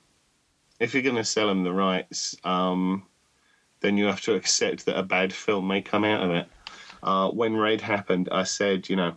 if 0.84 0.94
you're 0.94 1.02
going 1.02 1.16
to 1.16 1.24
sell 1.24 1.48
them 1.48 1.64
the 1.64 1.72
rights, 1.72 2.36
um, 2.44 3.04
then 3.80 3.96
you 3.96 4.06
have 4.06 4.20
to 4.22 4.36
accept 4.36 4.86
that 4.86 5.00
a 5.00 5.04
bad 5.04 5.32
film 5.32 5.66
may 5.66 5.82
come 5.82 6.04
out 6.04 6.22
of 6.22 6.32
it. 6.32 6.48
Uh, 7.02 7.30
when 7.30 7.56
Raid 7.56 7.80
happened, 7.80 8.28
I 8.32 8.44
said, 8.44 8.90
you 8.90 8.98
know, 8.98 9.16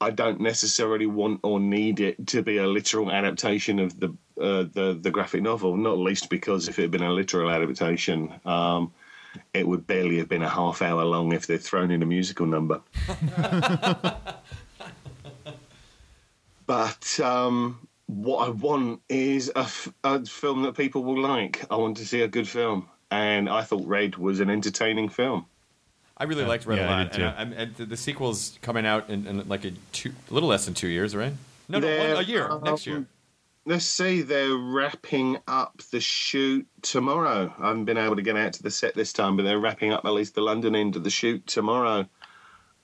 I 0.00 0.10
don't 0.10 0.40
necessarily 0.40 1.06
want 1.06 1.40
or 1.42 1.58
need 1.58 1.98
it 1.98 2.28
to 2.28 2.42
be 2.42 2.58
a 2.58 2.66
literal 2.66 3.10
adaptation 3.10 3.80
of 3.80 3.98
the 3.98 4.08
uh, 4.40 4.64
the 4.72 4.98
the 5.00 5.10
graphic 5.10 5.42
novel. 5.42 5.76
Not 5.76 5.98
least 5.98 6.30
because 6.30 6.68
if 6.68 6.78
it 6.78 6.82
had 6.82 6.90
been 6.92 7.02
a 7.02 7.12
literal 7.12 7.50
adaptation, 7.50 8.34
um, 8.44 8.92
it 9.52 9.66
would 9.66 9.86
barely 9.86 10.18
have 10.18 10.28
been 10.28 10.42
a 10.42 10.48
half 10.48 10.80
hour 10.82 11.04
long 11.04 11.32
if 11.32 11.46
they'd 11.46 11.62
thrown 11.62 11.90
in 11.90 12.02
a 12.02 12.06
musical 12.06 12.46
number. 12.46 12.80
but 16.66 17.20
um, 17.20 17.88
what 18.06 18.46
I 18.46 18.50
want 18.50 19.00
is 19.08 19.50
a, 19.56 19.60
f- 19.60 19.92
a 20.04 20.24
film 20.26 20.62
that 20.62 20.76
people 20.76 21.04
will 21.04 21.20
like. 21.20 21.64
I 21.70 21.76
want 21.76 21.96
to 21.98 22.06
see 22.06 22.22
a 22.22 22.28
good 22.28 22.48
film, 22.48 22.88
and 23.10 23.48
I 23.48 23.62
thought 23.62 23.86
Red 23.86 24.16
was 24.16 24.40
an 24.40 24.50
entertaining 24.50 25.08
film. 25.08 25.46
I 26.16 26.24
really 26.24 26.44
liked 26.44 26.64
Red 26.66 26.78
yeah, 26.78 26.84
a 26.84 26.92
I 26.92 27.02
lot, 27.02 27.12
did 27.12 27.20
and. 27.22 27.30
I, 27.30 27.38
I'm- 27.38 27.52
and 27.54 27.74
the, 27.76 27.86
the 27.86 27.96
sequel's 27.96 28.58
coming 28.62 28.86
out 28.86 29.10
in, 29.10 29.26
in 29.26 29.48
like 29.48 29.64
a, 29.64 29.72
two, 29.92 30.12
a 30.30 30.34
little 30.34 30.48
less 30.48 30.64
than 30.64 30.74
two 30.74 30.88
years, 30.88 31.16
right? 31.16 31.32
No, 31.68 31.78
no, 31.78 31.88
one, 31.98 32.10
a 32.10 32.22
year 32.22 32.48
um, 32.48 32.62
next 32.62 32.86
year. 32.86 33.06
let's 33.64 33.86
see. 33.86 34.20
They're 34.22 34.54
wrapping 34.54 35.38
up 35.48 35.80
the 35.90 35.98
shoot 36.00 36.66
tomorrow. 36.82 37.52
I 37.58 37.68
haven't 37.68 37.86
been 37.86 37.96
able 37.96 38.16
to 38.16 38.22
get 38.22 38.36
out 38.36 38.52
to 38.52 38.62
the 38.62 38.70
set 38.70 38.94
this 38.94 39.12
time, 39.14 39.36
but 39.36 39.42
they're 39.44 39.58
wrapping 39.58 39.92
up 39.92 40.04
at 40.04 40.12
least 40.12 40.34
the 40.34 40.42
London 40.42 40.76
end 40.76 40.94
of 40.94 41.02
the 41.04 41.10
shoot 41.10 41.46
tomorrow. 41.46 42.06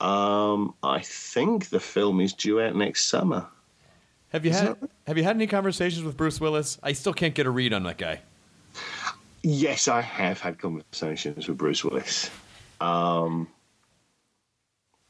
Um, 0.00 0.74
I 0.82 1.00
think 1.00 1.68
the 1.68 1.78
film 1.80 2.20
is 2.22 2.32
due 2.32 2.60
out 2.62 2.74
next 2.74 3.04
summer. 3.08 3.46
Have 4.30 4.44
you 4.44 4.50
Is 4.52 4.58
had 4.60 4.80
that- 4.80 4.90
Have 5.06 5.18
you 5.18 5.24
had 5.24 5.36
any 5.36 5.46
conversations 5.46 6.04
with 6.04 6.16
Bruce 6.16 6.40
Willis? 6.40 6.78
I 6.82 6.92
still 6.92 7.14
can't 7.14 7.34
get 7.34 7.46
a 7.46 7.50
read 7.50 7.72
on 7.72 7.82
that 7.84 7.98
guy. 7.98 8.20
Yes, 9.42 9.88
I 9.88 10.00
have 10.02 10.40
had 10.40 10.58
conversations 10.58 11.48
with 11.48 11.56
Bruce 11.58 11.82
Willis. 11.84 12.30
Um, 12.80 13.48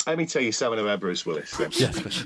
let 0.07 0.17
me 0.19 0.27
tell 0.27 0.43
you 0.43 0.53
something 0.53 0.81
about 0.81 1.01
Bruce 1.01 1.27
Willis. 1.27 1.55
Yes. 1.79 2.25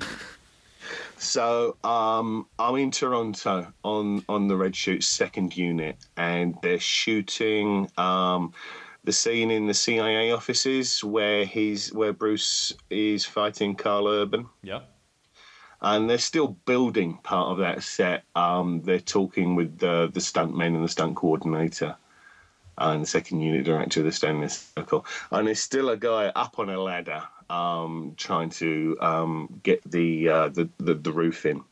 So 1.17 1.77
um, 1.85 2.47
I'm 2.59 2.77
in 2.77 2.91
Toronto 2.91 3.73
on 3.83 4.25
on 4.29 4.49
the 4.49 4.57
Red 4.57 4.77
Shoot 4.77 5.03
second 5.03 5.57
unit, 5.57 5.97
and 6.17 6.55
they're 6.63 6.79
shooting 6.81 7.91
um, 7.97 8.53
the 9.05 9.13
scene 9.13 9.51
in 9.51 9.67
the 9.67 9.75
CIA 9.75 10.33
offices 10.33 11.03
where 11.03 11.45
he's 11.47 11.93
where 11.93 12.13
Bruce 12.13 12.75
is 12.91 13.25
fighting 13.25 13.75
Karl 13.75 14.07
Urban, 14.09 14.47
Yep. 14.63 14.89
And 15.81 16.09
they're 16.09 16.19
still 16.19 16.49
building 16.49 17.19
part 17.23 17.49
of 17.49 17.59
that 17.59 17.83
set. 17.83 18.25
Um, 18.35 18.83
they're 18.83 19.01
talking 19.01 19.55
with 19.55 19.79
the 19.79 20.11
the 20.13 20.21
stuntmen 20.21 20.75
and 20.75 20.85
the 20.85 20.89
stunt 20.89 21.17
coordinator. 21.17 21.97
And 22.77 23.03
the 23.03 23.07
second 23.07 23.41
unit 23.41 23.65
director 23.65 24.01
of 24.01 24.07
the 24.07 24.11
Stainless 24.11 24.73
Circle, 24.77 25.07
and 25.31 25.47
there's 25.47 25.61
still 25.61 25.91
a 25.91 25.97
guy 25.97 26.33
up 26.35 26.59
on 26.59 26.69
a 26.71 26.83
ladder 26.83 27.23
um, 27.49 28.15
trying 28.17 28.51
to 28.51 28.97
um, 29.01 29.61
get 29.63 29.81
the, 29.89 30.29
uh, 30.29 30.49
the 30.49 30.69
the 30.79 30.95
the 30.95 31.13
roof 31.13 31.47
in, 31.47 31.63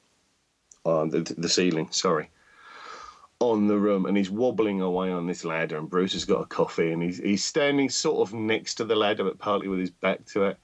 uh, 0.84 1.06
the 1.06 1.20
the 1.38 1.48
ceiling. 1.48 1.88
Sorry, 1.90 2.30
on 3.40 3.66
the 3.66 3.78
room, 3.78 4.06
and 4.06 4.16
he's 4.16 4.30
wobbling 4.30 4.80
away 4.80 5.10
on 5.10 5.26
this 5.26 5.44
ladder. 5.44 5.76
And 5.76 5.90
Bruce 5.90 6.12
has 6.12 6.24
got 6.24 6.42
a 6.42 6.46
coffee, 6.46 6.92
and 6.92 7.02
he's 7.02 7.18
he's 7.18 7.44
standing 7.44 7.88
sort 7.88 8.28
of 8.28 8.34
next 8.34 8.76
to 8.76 8.84
the 8.84 8.96
ladder, 8.96 9.24
but 9.24 9.38
partly 9.38 9.68
with 9.68 9.80
his 9.80 9.90
back 9.90 10.24
to 10.26 10.44
it. 10.44 10.58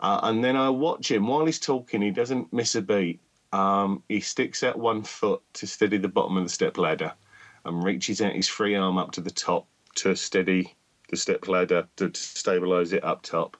Uh, 0.00 0.20
and 0.24 0.42
then 0.42 0.56
I 0.56 0.70
watch 0.70 1.10
him 1.10 1.26
while 1.26 1.46
he's 1.46 1.60
talking. 1.60 2.02
He 2.02 2.10
doesn't 2.10 2.52
miss 2.52 2.74
a 2.74 2.82
beat. 2.82 3.20
Um, 3.52 4.02
he 4.08 4.20
sticks 4.20 4.62
out 4.62 4.78
one 4.78 5.02
foot 5.02 5.42
to 5.54 5.66
steady 5.66 5.98
the 5.98 6.08
bottom 6.08 6.36
of 6.36 6.44
the 6.44 6.50
step 6.50 6.78
ladder, 6.78 7.12
and 7.64 7.84
reaches 7.84 8.20
out 8.22 8.32
his 8.34 8.48
free 8.48 8.74
arm 8.76 8.96
up 8.96 9.12
to 9.12 9.20
the 9.20 9.30
top 9.30 9.66
to 9.96 10.14
steady 10.16 10.74
the 11.08 11.16
step 11.16 11.48
ladder 11.48 11.88
to, 11.96 12.08
to 12.08 12.20
stabilize 12.20 12.92
it 12.92 13.02
up 13.04 13.22
top 13.22 13.56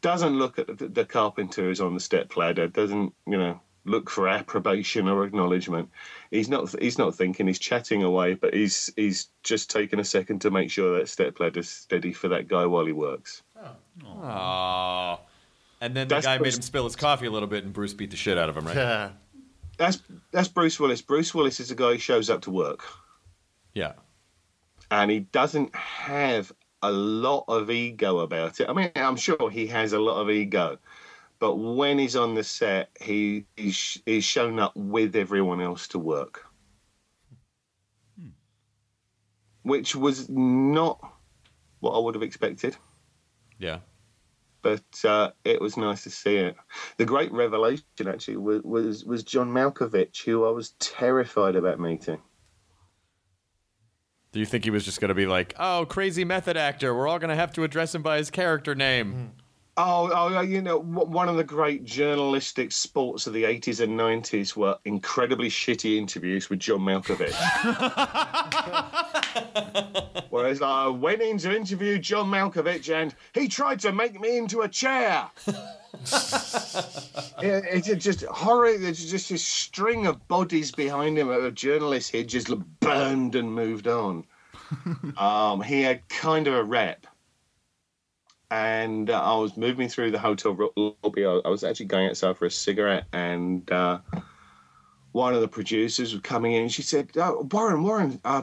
doesn't 0.00 0.38
look 0.38 0.58
at 0.58 0.78
the, 0.78 0.88
the 0.88 1.04
carpenter 1.04 1.62
who's 1.62 1.80
on 1.80 1.94
the 1.94 2.00
step 2.00 2.36
ladder, 2.36 2.68
doesn't, 2.68 3.14
you 3.26 3.36
know, 3.36 3.60
look 3.84 4.10
for 4.10 4.28
approbation 4.28 5.08
or 5.08 5.24
acknowledgement. 5.24 5.90
He's 6.30 6.48
not 6.48 6.74
he's 6.80 6.98
not 6.98 7.14
thinking, 7.14 7.46
he's 7.46 7.58
chatting 7.58 8.02
away, 8.02 8.34
but 8.34 8.54
he's 8.54 8.92
he's 8.96 9.28
just 9.42 9.70
taking 9.70 9.98
a 9.98 10.04
second 10.04 10.40
to 10.42 10.50
make 10.50 10.70
sure 10.70 10.98
that 10.98 11.08
step 11.08 11.40
ladder's 11.40 11.68
steady 11.68 12.12
for 12.12 12.28
that 12.28 12.48
guy 12.48 12.66
while 12.66 12.86
he 12.86 12.92
works. 12.92 13.42
Aww. 14.04 15.18
And 15.80 15.94
then 15.94 16.08
the 16.08 16.16
That's 16.16 16.26
guy 16.26 16.38
made 16.38 16.54
him 16.54 16.62
spill 16.62 16.84
his 16.84 16.96
coffee 16.96 17.26
a 17.26 17.30
little 17.30 17.48
bit, 17.48 17.64
and 17.64 17.72
Bruce 17.72 17.94
beat 17.94 18.10
the 18.10 18.16
shit 18.16 18.36
out 18.36 18.48
of 18.48 18.56
him, 18.56 18.66
right? 18.66 18.76
Yeah. 18.76 19.10
That's 19.76 20.02
that's 20.32 20.48
Bruce 20.48 20.80
Willis. 20.80 21.02
Bruce 21.02 21.32
Willis 21.34 21.60
is 21.60 21.70
a 21.70 21.74
guy 21.76 21.92
who 21.92 21.98
shows 21.98 22.30
up 22.30 22.40
to 22.42 22.50
work. 22.50 22.84
Yeah. 23.74 23.92
and 24.90 25.10
he 25.10 25.20
doesn't 25.20 25.74
have 25.74 26.52
a 26.82 26.90
lot 26.90 27.44
of 27.48 27.70
ego 27.70 28.18
about 28.18 28.60
it. 28.60 28.68
I 28.68 28.72
mean, 28.72 28.90
I'm 28.96 29.16
sure 29.16 29.50
he 29.50 29.66
has 29.68 29.92
a 29.92 29.98
lot 29.98 30.20
of 30.20 30.30
ego, 30.30 30.78
but 31.38 31.56
when 31.56 31.98
he's 31.98 32.16
on 32.16 32.34
the 32.34 32.44
set, 32.44 32.90
he 33.00 33.44
he's, 33.56 34.00
he's 34.06 34.24
shown 34.24 34.58
up 34.58 34.76
with 34.76 35.16
everyone 35.16 35.60
else 35.60 35.88
to 35.88 35.98
work, 35.98 36.46
hmm. 38.18 38.28
which 39.62 39.94
was 39.94 40.28
not 40.28 41.00
what 41.80 41.92
I 41.92 41.98
would 41.98 42.14
have 42.14 42.22
expected. 42.22 42.76
Yeah. 43.58 43.78
But 44.62 45.04
uh, 45.04 45.30
it 45.44 45.60
was 45.60 45.76
nice 45.76 46.02
to 46.02 46.10
see 46.10 46.36
it. 46.36 46.56
The 46.96 47.04
great 47.04 47.32
revelation 47.32 47.84
actually 48.06 48.38
was 48.38 48.62
was, 48.62 49.04
was 49.04 49.22
John 49.22 49.50
Malkovich, 49.50 50.24
who 50.24 50.46
I 50.46 50.50
was 50.50 50.70
terrified 50.80 51.56
about 51.56 51.78
meeting. 51.78 52.20
Do 54.32 54.40
you 54.40 54.46
think 54.46 54.64
he 54.64 54.70
was 54.70 54.84
just 54.84 55.00
going 55.00 55.08
to 55.08 55.14
be 55.14 55.26
like, 55.26 55.54
"Oh, 55.58 55.86
crazy 55.88 56.24
method 56.24 56.56
actor. 56.56 56.94
We're 56.94 57.08
all 57.08 57.18
going 57.18 57.30
to 57.30 57.36
have 57.36 57.52
to 57.54 57.64
address 57.64 57.94
him 57.94 58.02
by 58.02 58.18
his 58.18 58.30
character 58.30 58.74
name." 58.74 59.32
Oh, 59.80 60.10
oh, 60.12 60.40
you 60.40 60.60
know, 60.60 60.80
one 60.80 61.28
of 61.28 61.36
the 61.36 61.44
great 61.44 61.84
journalistic 61.84 62.72
sports 62.72 63.28
of 63.28 63.32
the 63.32 63.44
80s 63.44 63.78
and 63.80 63.96
90s 63.96 64.56
were 64.56 64.76
incredibly 64.84 65.48
shitty 65.48 65.96
interviews 65.96 66.50
with 66.50 66.58
John 66.58 66.80
Malkovich. 66.80 67.32
Whereas 70.30 70.60
I 70.62 70.88
went 70.88 71.22
in 71.22 71.38
to 71.38 71.54
interview 71.54 71.96
John 72.00 72.26
Malkovich 72.26 72.92
and 72.92 73.14
he 73.34 73.46
tried 73.46 73.78
to 73.80 73.92
make 73.92 74.20
me 74.20 74.38
into 74.38 74.62
a 74.62 74.68
chair. 74.68 75.30
it, 75.46 75.54
it's 77.40 78.04
just 78.04 78.24
horror. 78.24 78.76
There's 78.78 79.08
just 79.08 79.28
this 79.28 79.46
string 79.46 80.08
of 80.08 80.26
bodies 80.26 80.72
behind 80.72 81.16
him. 81.16 81.30
A 81.30 81.52
journalist 81.52 82.10
here 82.10 82.24
just 82.24 82.48
burned 82.80 83.36
and 83.36 83.54
moved 83.54 83.86
on. 83.86 84.24
um, 85.16 85.62
he 85.62 85.82
had 85.82 86.08
kind 86.08 86.48
of 86.48 86.54
a 86.54 86.64
rep 86.64 87.06
and 88.50 89.10
uh, 89.10 89.22
I 89.22 89.36
was 89.36 89.56
moving 89.56 89.88
through 89.88 90.10
the 90.10 90.18
hotel 90.18 90.56
lobby. 90.76 91.24
I, 91.24 91.48
was 91.48 91.64
actually 91.64 91.86
going 91.86 92.08
outside 92.08 92.36
for 92.36 92.46
a 92.46 92.50
cigarette, 92.50 93.04
and 93.12 93.70
uh, 93.70 93.98
one 95.12 95.34
of 95.34 95.40
the 95.40 95.48
producers 95.48 96.12
was 96.12 96.22
coming 96.22 96.52
in, 96.52 96.62
and 96.62 96.72
she 96.72 96.82
said, 96.82 97.10
oh, 97.16 97.46
"Warren, 97.52 97.82
Warren, 97.82 98.20
uh, 98.24 98.42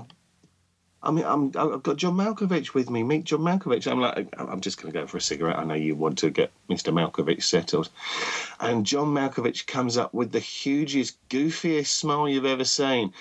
I 1.02 1.11
mean, 1.11 1.26
I'm, 1.26 1.52
I've 1.56 1.84
got 1.84 1.98
John 1.98 2.15
Malkovich 2.15 2.73
with 2.73 2.90
me. 2.90 3.02
Meet 3.03 3.26
John 3.26 3.40
Malkovich." 3.40 3.91
I'm 3.91 3.99
like, 3.99 4.30
"I'm 4.38 4.61
just 4.61 4.80
going 4.80 4.94
to 4.94 4.99
go 4.99 5.07
for 5.07 5.18
a 5.18 5.22
cigarette. 5.22 5.57
I 5.57 5.64
know 5.64 5.73
you 5.73 5.95
want 5.95 6.19
to 6.19 6.30
get 6.30 6.52
Mr. 6.69 6.94
Malkovich 6.94 7.44
settled." 7.44 7.90
And 8.60 8.86
John 8.86 9.07
Malkovich 9.07 9.65
comes 9.65 9.98
up 9.98 10.14
with 10.14 10.32
the 10.32 10.40
hugest, 10.40 11.18
goofiest 11.30 11.88
smile 11.88 12.30
you've 12.30 12.45
ever 12.45 12.65
seen. 12.65 13.11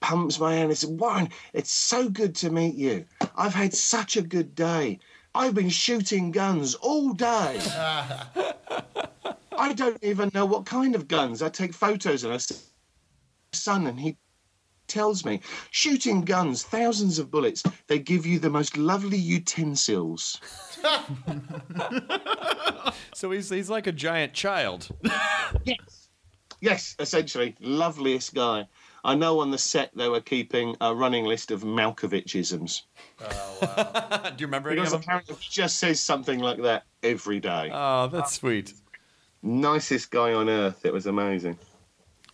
Pumps 0.00 0.38
my 0.38 0.54
hand 0.54 0.68
and 0.68 0.78
says, 0.78 0.90
Warren, 0.90 1.30
it's 1.54 1.72
so 1.72 2.10
good 2.10 2.34
to 2.36 2.50
meet 2.50 2.74
you. 2.74 3.06
I've 3.34 3.54
had 3.54 3.72
such 3.72 4.18
a 4.18 4.22
good 4.22 4.54
day. 4.54 5.00
I've 5.36 5.54
been 5.54 5.68
shooting 5.68 6.32
guns 6.32 6.74
all 6.74 7.12
day. 7.12 7.60
I 9.58 9.72
don't 9.74 10.02
even 10.02 10.30
know 10.34 10.46
what 10.46 10.66
kind 10.66 10.94
of 10.94 11.08
guns. 11.08 11.42
I 11.42 11.48
take 11.48 11.74
photos 11.74 12.24
and 12.24 12.32
I 12.32 12.38
see 12.38 12.54
my 12.54 12.60
son, 13.52 13.86
and 13.86 14.00
he 14.00 14.16
tells 14.88 15.24
me 15.24 15.40
shooting 15.70 16.22
guns, 16.22 16.62
thousands 16.62 17.18
of 17.18 17.30
bullets, 17.30 17.62
they 17.86 17.98
give 17.98 18.24
you 18.24 18.38
the 18.38 18.50
most 18.50 18.76
lovely 18.76 19.18
utensils. 19.18 20.40
So 23.14 23.30
he's 23.30 23.48
he's 23.48 23.70
like 23.70 23.86
a 23.86 23.92
giant 23.92 24.34
child. 24.34 24.88
Yes. 25.64 26.08
Yes, 26.60 26.94
essentially, 26.98 27.56
loveliest 27.60 28.34
guy. 28.34 28.66
I 29.06 29.14
know 29.14 29.40
on 29.40 29.50
the 29.50 29.58
set 29.58 29.90
they 29.96 30.08
were 30.08 30.20
keeping 30.20 30.76
a 30.80 30.94
running 30.94 31.24
list 31.24 31.50
of 31.50 31.62
Malkovichisms. 31.62 32.82
Do 33.20 34.34
you 34.38 34.46
remember 34.46 34.70
any 34.70 34.80
of 34.80 34.84
Because 34.84 34.92
them? 34.92 35.00
apparently 35.02 35.34
he 35.36 35.48
just 35.50 35.78
says 35.78 36.00
something 36.02 36.40
like 36.40 36.60
that 36.62 36.84
every 37.02 37.40
day. 37.40 37.70
Oh, 37.72 38.08
that's 38.08 38.34
sweet. 38.34 38.74
Nicest 39.42 40.10
guy 40.10 40.32
on 40.32 40.48
earth. 40.48 40.84
It 40.84 40.92
was 40.92 41.06
amazing. 41.06 41.56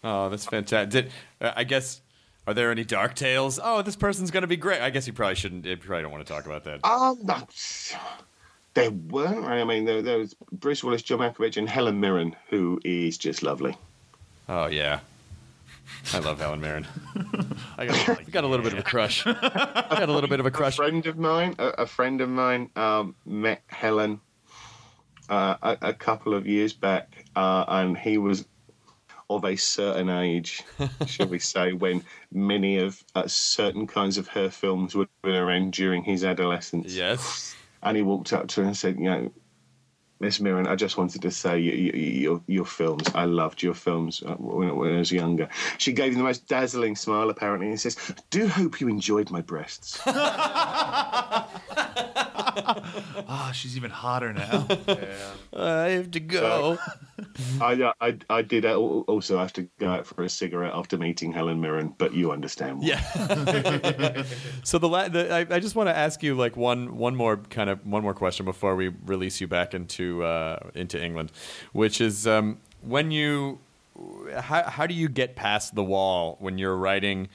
Oh, 0.02 0.28
that's 0.30 0.46
fantastic. 0.46 0.90
Did, 0.90 1.12
uh, 1.40 1.52
I 1.54 1.64
guess 1.64 2.00
are 2.46 2.54
there 2.54 2.70
any 2.70 2.84
dark 2.84 3.14
tales? 3.14 3.60
Oh, 3.62 3.82
this 3.82 3.94
person's 3.96 4.30
going 4.30 4.40
to 4.42 4.48
be 4.48 4.56
great. 4.56 4.80
I 4.80 4.90
guess 4.90 5.06
you 5.06 5.12
probably 5.12 5.34
shouldn't. 5.36 5.64
You 5.64 5.76
probably 5.76 6.02
don't 6.02 6.10
want 6.10 6.26
to 6.26 6.32
talk 6.32 6.46
about 6.46 6.64
that. 6.64 6.84
Um, 6.84 7.18
no, 7.22 7.46
there 8.74 8.90
weren't. 8.90 9.46
really. 9.46 9.60
I 9.60 9.64
mean, 9.64 9.84
there, 9.84 10.02
there 10.02 10.18
was 10.18 10.34
Bruce 10.50 10.82
Willis, 10.82 11.02
John 11.02 11.18
Malkovich, 11.18 11.56
and 11.56 11.68
Helen 11.68 12.00
Mirren, 12.00 12.34
who 12.48 12.80
is 12.84 13.18
just 13.18 13.42
lovely. 13.42 13.76
Oh 14.48 14.66
yeah, 14.66 15.00
I 16.12 16.18
love 16.18 16.40
Helen 16.40 16.60
Mirren. 16.60 16.86
I 17.78 17.86
got, 17.86 18.08
I 18.08 18.22
got 18.24 18.44
a 18.44 18.46
little 18.46 18.64
bit 18.64 18.72
of 18.72 18.78
a 18.78 18.82
crush. 18.82 19.24
I 19.26 19.32
got 19.32 20.08
a 20.08 20.12
little 20.12 20.28
bit 20.28 20.40
of 20.40 20.46
a 20.46 20.50
crush. 20.50 20.74
A 20.74 20.76
crush. 20.76 20.88
friend 20.88 21.06
of 21.06 21.18
mine, 21.18 21.54
a, 21.58 21.68
a 21.68 21.86
friend 21.86 22.20
of 22.20 22.28
mine, 22.28 22.70
um, 22.76 23.14
met 23.24 23.62
Helen 23.68 24.20
uh, 25.28 25.56
a, 25.62 25.78
a 25.88 25.94
couple 25.94 26.34
of 26.34 26.46
years 26.46 26.72
back, 26.72 27.24
uh, 27.36 27.64
and 27.68 27.96
he 27.96 28.18
was 28.18 28.46
of 29.30 29.44
a 29.44 29.56
certain 29.56 30.10
age, 30.10 30.62
shall 31.06 31.28
we 31.28 31.38
say, 31.38 31.72
when 31.84 32.04
many 32.32 32.78
of 32.78 33.02
uh, 33.14 33.26
certain 33.26 33.86
kinds 33.86 34.18
of 34.18 34.28
her 34.28 34.50
films 34.50 34.94
would 34.94 35.08
have 35.08 35.32
been 35.32 35.40
around 35.40 35.72
during 35.72 36.02
his 36.02 36.24
adolescence. 36.24 36.94
Yes. 36.94 37.56
And 37.82 37.96
he 37.96 38.02
walked 38.02 38.32
up 38.32 38.48
to 38.48 38.60
her 38.60 38.66
and 38.66 38.76
said, 38.76 38.98
"You 38.98 39.04
know, 39.04 39.32
Miss 40.22 40.38
Mirren, 40.38 40.68
I 40.68 40.76
just 40.76 40.96
wanted 40.96 41.20
to 41.22 41.32
say 41.32 41.58
you, 41.58 41.72
you, 41.72 41.92
your 41.94 42.40
your 42.46 42.64
films. 42.64 43.08
I 43.12 43.24
loved 43.24 43.60
your 43.60 43.74
films 43.74 44.22
uh, 44.24 44.36
when, 44.36 44.76
when 44.76 44.94
I 44.94 44.98
was 44.98 45.10
younger." 45.10 45.48
She 45.78 45.92
gave 45.92 46.12
him 46.12 46.18
the 46.18 46.24
most 46.24 46.46
dazzling 46.46 46.94
smile, 46.94 47.28
apparently, 47.28 47.66
and 47.66 47.80
says, 47.80 47.96
"Do 48.30 48.46
hope 48.46 48.80
you 48.80 48.86
enjoyed 48.86 49.32
my 49.32 49.40
breasts." 49.40 50.00
Ah, 53.28 53.50
she's 53.54 53.76
even 53.76 53.90
hotter 53.90 54.32
now. 54.32 54.66
I 55.56 55.88
have 55.90 56.10
to 56.10 56.20
go. 56.20 56.78
I, 57.60 57.92
I 58.00 58.16
I 58.28 58.42
did 58.42 58.66
also 58.66 59.38
have 59.38 59.52
to 59.54 59.62
go 59.78 59.88
out 59.88 60.06
for 60.06 60.22
a 60.22 60.28
cigarette 60.28 60.72
after 60.74 60.98
meeting 60.98 61.32
Helen 61.32 61.60
Mirren, 61.60 61.94
but 61.96 62.12
you 62.12 62.30
understand. 62.30 62.80
Why. 62.80 62.88
Yeah. 62.88 64.24
so 64.64 64.78
the, 64.78 64.88
la- 64.88 65.08
the 65.08 65.32
I, 65.32 65.46
I 65.56 65.60
just 65.60 65.76
want 65.76 65.88
to 65.88 65.96
ask 65.96 66.22
you 66.22 66.34
like 66.34 66.56
one 66.56 66.96
one 66.96 67.16
more 67.16 67.38
kind 67.38 67.70
of 67.70 67.86
one 67.86 68.02
more 68.02 68.14
question 68.14 68.44
before 68.44 68.76
we 68.76 68.88
release 68.88 69.40
you 69.40 69.48
back 69.48 69.72
into 69.72 70.11
uh, 70.20 70.58
into 70.74 71.02
England, 71.02 71.32
which 71.72 72.00
is 72.00 72.26
um, 72.26 72.58
when 72.82 73.10
you 73.10 73.58
how 74.40 74.62
how 74.64 74.86
do 74.86 74.94
you 74.94 75.08
get 75.08 75.36
past 75.36 75.74
the 75.74 75.84
wall 75.84 76.36
when 76.40 76.58
you're 76.58 76.76
writing 76.76 77.28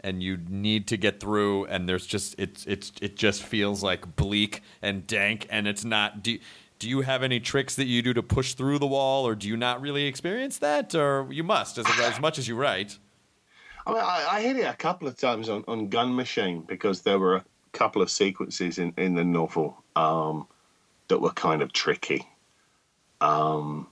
and 0.00 0.22
you 0.22 0.38
need 0.48 0.86
to 0.86 0.96
get 0.96 1.18
through 1.18 1.64
and 1.66 1.88
there's 1.88 2.06
just 2.06 2.34
it's 2.38 2.66
it's 2.66 2.92
it 3.00 3.16
just 3.16 3.42
feels 3.42 3.82
like 3.82 4.16
bleak 4.16 4.62
and 4.82 5.06
dank 5.06 5.46
and 5.50 5.66
it's 5.66 5.84
not 5.84 6.22
do 6.22 6.38
do 6.78 6.88
you 6.88 7.00
have 7.00 7.22
any 7.22 7.40
tricks 7.40 7.76
that 7.76 7.86
you 7.86 8.02
do 8.02 8.12
to 8.12 8.22
push 8.22 8.54
through 8.54 8.78
the 8.78 8.86
wall 8.86 9.26
or 9.26 9.34
do 9.34 9.48
you 9.48 9.56
not 9.56 9.80
really 9.80 10.04
experience 10.04 10.58
that? 10.58 10.94
Or 10.94 11.26
you 11.30 11.42
must 11.42 11.78
as, 11.78 11.86
as 12.00 12.20
much 12.20 12.38
as 12.38 12.48
you 12.48 12.56
write. 12.56 12.98
I 13.86 13.92
mean, 13.92 14.02
I, 14.02 14.26
I 14.32 14.42
hit 14.42 14.56
it 14.56 14.66
a 14.66 14.74
couple 14.74 15.08
of 15.08 15.16
times 15.16 15.48
on, 15.48 15.64
on 15.68 15.88
Gun 15.88 16.14
Machine 16.14 16.62
because 16.62 17.02
there 17.02 17.18
were 17.18 17.36
a 17.36 17.44
couple 17.72 18.02
of 18.02 18.10
sequences 18.10 18.78
in, 18.78 18.92
in 18.96 19.14
the 19.14 19.24
novel. 19.24 19.82
Um, 19.96 20.46
that 21.08 21.20
were 21.20 21.32
kind 21.32 21.62
of 21.62 21.72
tricky. 21.72 22.28
Um, 23.20 23.86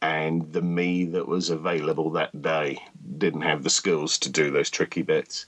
and 0.00 0.52
the 0.52 0.62
me 0.62 1.04
that 1.06 1.28
was 1.28 1.50
available 1.50 2.10
that 2.10 2.42
day 2.42 2.78
didn't 3.18 3.42
have 3.42 3.62
the 3.62 3.70
skills 3.70 4.18
to 4.18 4.30
do 4.30 4.50
those 4.50 4.70
tricky 4.70 5.02
bits. 5.02 5.46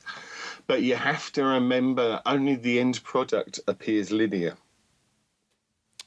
But 0.66 0.82
you 0.82 0.95
have 0.95 1.32
to 1.32 1.45
remember 1.45 2.23
only 2.24 2.55
the 2.55 2.78
end 2.78 3.03
product 3.03 3.61
appears 3.66 4.11
linear. 4.11 4.57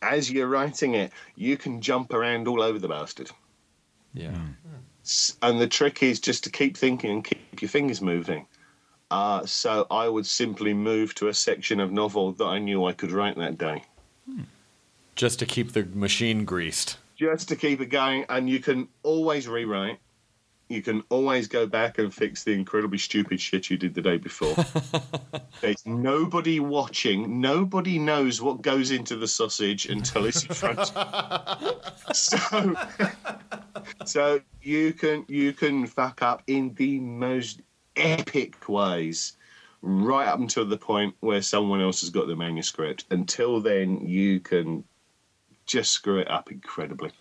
As 0.02 0.32
you're 0.32 0.48
writing 0.48 0.94
it, 0.94 1.12
you 1.36 1.58
can 1.58 1.82
jump 1.82 2.14
around 2.14 2.48
all 2.48 2.62
over 2.62 2.80
the 2.80 2.88
bastard. 2.88 3.32
yeah 4.14 4.38
S- 5.04 5.38
and 5.42 5.60
the 5.60 5.68
trick 5.68 6.04
is 6.04 6.20
just 6.20 6.44
to 6.44 6.50
keep 6.50 6.78
thinking 6.78 7.12
and 7.12 7.24
keep 7.24 7.62
your 7.62 7.70
fingers 7.70 8.02
moving. 8.02 8.46
Uh, 9.10 9.46
so 9.46 9.88
I 9.90 10.10
would 10.10 10.26
simply 10.26 10.74
move 10.74 11.16
to 11.16 11.30
a 11.30 11.34
section 11.34 11.80
of 11.80 11.92
novel 11.92 12.34
that 12.34 12.46
I 12.46 12.60
knew 12.60 12.86
I 12.86 12.94
could 12.94 13.12
write 13.12 13.38
that 13.38 13.58
day, 13.58 13.84
just 15.16 15.40
to 15.40 15.46
keep 15.46 15.74
the 15.74 15.86
machine 15.94 16.46
greased 16.46 16.98
just 17.18 17.50
to 17.50 17.56
keep 17.56 17.82
it 17.82 17.88
going. 17.88 18.26
And 18.30 18.50
you 18.50 18.60
can 18.60 18.88
always 19.04 19.48
rewrite. 19.48 20.00
You 20.70 20.82
can 20.82 21.02
always 21.10 21.48
go 21.48 21.66
back 21.66 21.98
and 21.98 22.14
fix 22.14 22.44
the 22.44 22.52
incredibly 22.52 22.98
stupid 22.98 23.40
shit 23.40 23.70
you 23.70 23.78
did 23.78 23.94
the 23.94 24.02
day 24.02 24.18
before. 24.18 24.54
There's 25.62 25.86
nobody 25.86 26.60
watching. 26.60 27.40
Nobody 27.40 27.98
knows 27.98 28.42
what 28.42 28.62
goes 28.62 28.92
into 28.92 29.16
the 29.16 29.30
sausage 29.30 29.86
until 29.86 30.26
it's 30.26 30.44
in 30.44 30.54
front. 30.54 30.92
So, 32.14 32.74
so 34.06 34.40
you 34.62 34.94
can 34.94 35.26
you 35.28 35.52
can 35.52 35.86
fuck 35.86 36.22
up 36.22 36.42
in 36.48 36.74
the 36.76 37.00
most 37.02 37.62
epic 37.98 38.70
ways 38.70 39.34
right 39.82 40.28
up 40.28 40.40
until 40.40 40.66
the 40.66 40.78
point 40.78 41.16
where 41.20 41.42
someone 41.42 41.82
else 41.82 42.02
has 42.02 42.10
got 42.10 42.28
the 42.28 42.36
manuscript. 42.36 43.06
Until 43.12 43.62
then, 43.62 44.06
you 44.06 44.40
can 44.40 44.84
just 45.66 45.92
screw 45.92 46.20
it 46.20 46.30
up 46.30 46.52
incredibly. 46.52 47.12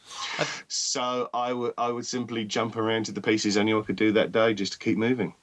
So 0.68 1.28
I 1.34 1.52
would 1.52 1.74
I 1.76 1.90
would 1.90 2.06
simply 2.06 2.44
jump 2.44 2.76
around 2.76 3.04
to 3.06 3.12
the 3.12 3.20
pieces 3.20 3.56
I 3.56 3.62
knew 3.62 3.80
I 3.80 3.82
could 3.82 3.96
do 3.96 4.12
that 4.12 4.32
day 4.32 4.54
just 4.54 4.72
to 4.74 4.78
keep 4.78 4.96
moving. 4.96 5.34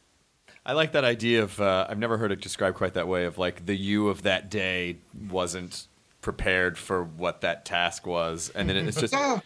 I 0.66 0.74
like 0.74 0.94
that 0.94 1.04
idea 1.04 1.44
of. 1.44 1.60
Uh, 1.60 1.86
I've 1.90 2.00
never 2.00 2.18
heard 2.18 2.32
it 2.32 2.42
described 2.42 2.78
quite 2.78 2.94
that 2.94 3.08
way. 3.08 3.26
Of 3.26 3.38
like 3.38 3.66
the 3.66 3.76
you 3.76 4.08
of 4.08 4.24
that 4.24 4.50
day 4.50 4.98
wasn't 5.30 5.88
prepared 6.22 6.78
for 6.78 7.04
what 7.04 7.42
that 7.42 7.66
task 7.66 8.08
was, 8.08 8.50
and 8.56 8.70
then 8.70 8.78
it's 8.78 9.00
just 9.00 9.14
Yeah, 9.14 9.40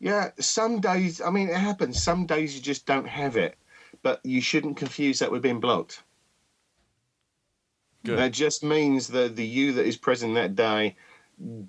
yeah. 0.00 0.30
Some 0.40 0.80
days, 0.80 1.20
I 1.20 1.30
mean, 1.30 1.50
it 1.50 1.56
happens. 1.56 2.02
Some 2.02 2.24
days 2.26 2.54
you 2.54 2.62
just 2.62 2.86
don't 2.86 3.06
have 3.06 3.36
it, 3.36 3.56
but 4.02 4.20
you 4.24 4.40
shouldn't 4.40 4.78
confuse 4.78 5.18
that 5.18 5.30
with 5.30 5.42
being 5.42 5.60
blocked. 5.60 6.02
Good. 8.04 8.18
That 8.18 8.32
just 8.32 8.64
means 8.64 9.08
that 9.08 9.36
the 9.36 9.46
you 9.46 9.72
that 9.72 9.86
is 9.86 9.96
present 9.96 10.34
that 10.34 10.56
day 10.56 10.96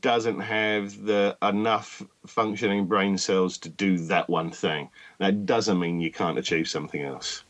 doesn't 0.02 0.40
have 0.40 1.04
the 1.04 1.38
enough 1.42 2.02
functioning 2.28 2.86
brain 2.86 3.18
cells 3.18 3.58
to 3.60 3.70
do 3.70 3.98
that 3.98 4.30
one 4.30 4.52
thing. 4.52 4.90
That 5.20 5.46
doesn't 5.46 5.80
mean 5.80 6.00
you 6.00 6.12
can't 6.12 6.38
achieve 6.38 6.68
something 6.68 7.02
else. 7.02 7.44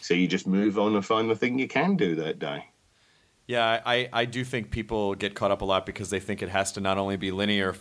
So 0.00 0.14
you 0.14 0.28
just 0.28 0.46
move 0.46 0.78
on 0.78 0.94
and 0.94 1.04
find 1.04 1.30
the 1.30 1.36
thing 1.36 1.58
you 1.58 1.68
can 1.68 1.96
do 1.96 2.14
that 2.16 2.38
day. 2.38 2.66
Yeah, 3.46 3.80
I, 3.84 4.08
I 4.12 4.24
do 4.24 4.44
think 4.44 4.70
people 4.70 5.14
get 5.14 5.34
caught 5.34 5.50
up 5.50 5.62
a 5.62 5.64
lot 5.64 5.84
because 5.86 6.10
they 6.10 6.20
think 6.20 6.42
it 6.42 6.48
has 6.48 6.72
to 6.72 6.80
not 6.80 6.98
only 6.98 7.16
be 7.16 7.30
linear 7.30 7.74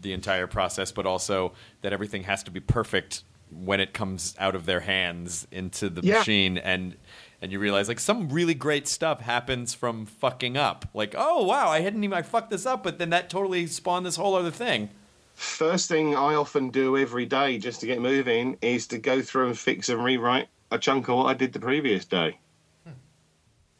the 0.00 0.12
entire 0.12 0.46
process, 0.46 0.90
but 0.92 1.06
also 1.06 1.52
that 1.82 1.92
everything 1.92 2.24
has 2.24 2.42
to 2.44 2.50
be 2.50 2.60
perfect 2.60 3.22
when 3.50 3.80
it 3.80 3.92
comes 3.92 4.34
out 4.38 4.54
of 4.54 4.66
their 4.66 4.80
hands 4.80 5.46
into 5.50 5.88
the 5.90 6.00
Yeah. 6.02 6.18
machine 6.18 6.58
and 6.58 6.96
and 7.42 7.50
you 7.50 7.58
realize 7.58 7.88
like 7.88 8.00
some 8.00 8.28
really 8.28 8.54
great 8.54 8.86
stuff 8.86 9.20
happens 9.20 9.74
from 9.74 10.06
fucking 10.06 10.56
up. 10.56 10.88
Like, 10.94 11.14
oh 11.18 11.44
wow, 11.44 11.68
I 11.68 11.80
hadn't 11.80 12.02
even 12.04 12.16
I 12.16 12.22
fucked 12.22 12.50
this 12.50 12.64
up, 12.64 12.84
but 12.84 12.98
then 12.98 13.10
that 13.10 13.28
totally 13.28 13.66
spawned 13.66 14.06
this 14.06 14.16
whole 14.16 14.36
other 14.36 14.52
thing. 14.52 14.88
First 15.34 15.88
thing 15.88 16.14
I 16.14 16.34
often 16.34 16.70
do 16.70 16.96
every 16.96 17.26
day 17.26 17.58
just 17.58 17.80
to 17.80 17.86
get 17.86 18.00
moving 18.00 18.56
is 18.62 18.86
to 18.88 18.98
go 18.98 19.20
through 19.20 19.48
and 19.48 19.58
fix 19.58 19.88
and 19.88 20.02
rewrite 20.02 20.48
a 20.70 20.78
chunk 20.78 21.08
of 21.08 21.16
what 21.16 21.26
I 21.26 21.34
did 21.34 21.52
the 21.52 21.58
previous 21.58 22.04
day. 22.04 22.38
Hmm. 22.84 22.92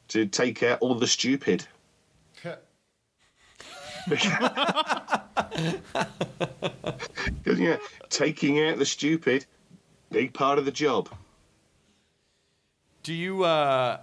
To 0.09 0.27
take 0.27 0.63
out 0.65 0.81
all 0.81 0.97
the 0.97 1.07
stupid. 1.07 1.65
Because, 7.43 7.61
yeah, 7.61 7.77
taking 8.09 8.61
out 8.61 8.79
the 8.79 8.87
stupid, 8.87 9.47
big 10.11 10.33
part 10.33 10.59
of 10.59 10.65
the 10.65 10.73
job. 10.73 11.09
Do 13.03 13.13
you 13.15 13.45
uh 13.45 13.99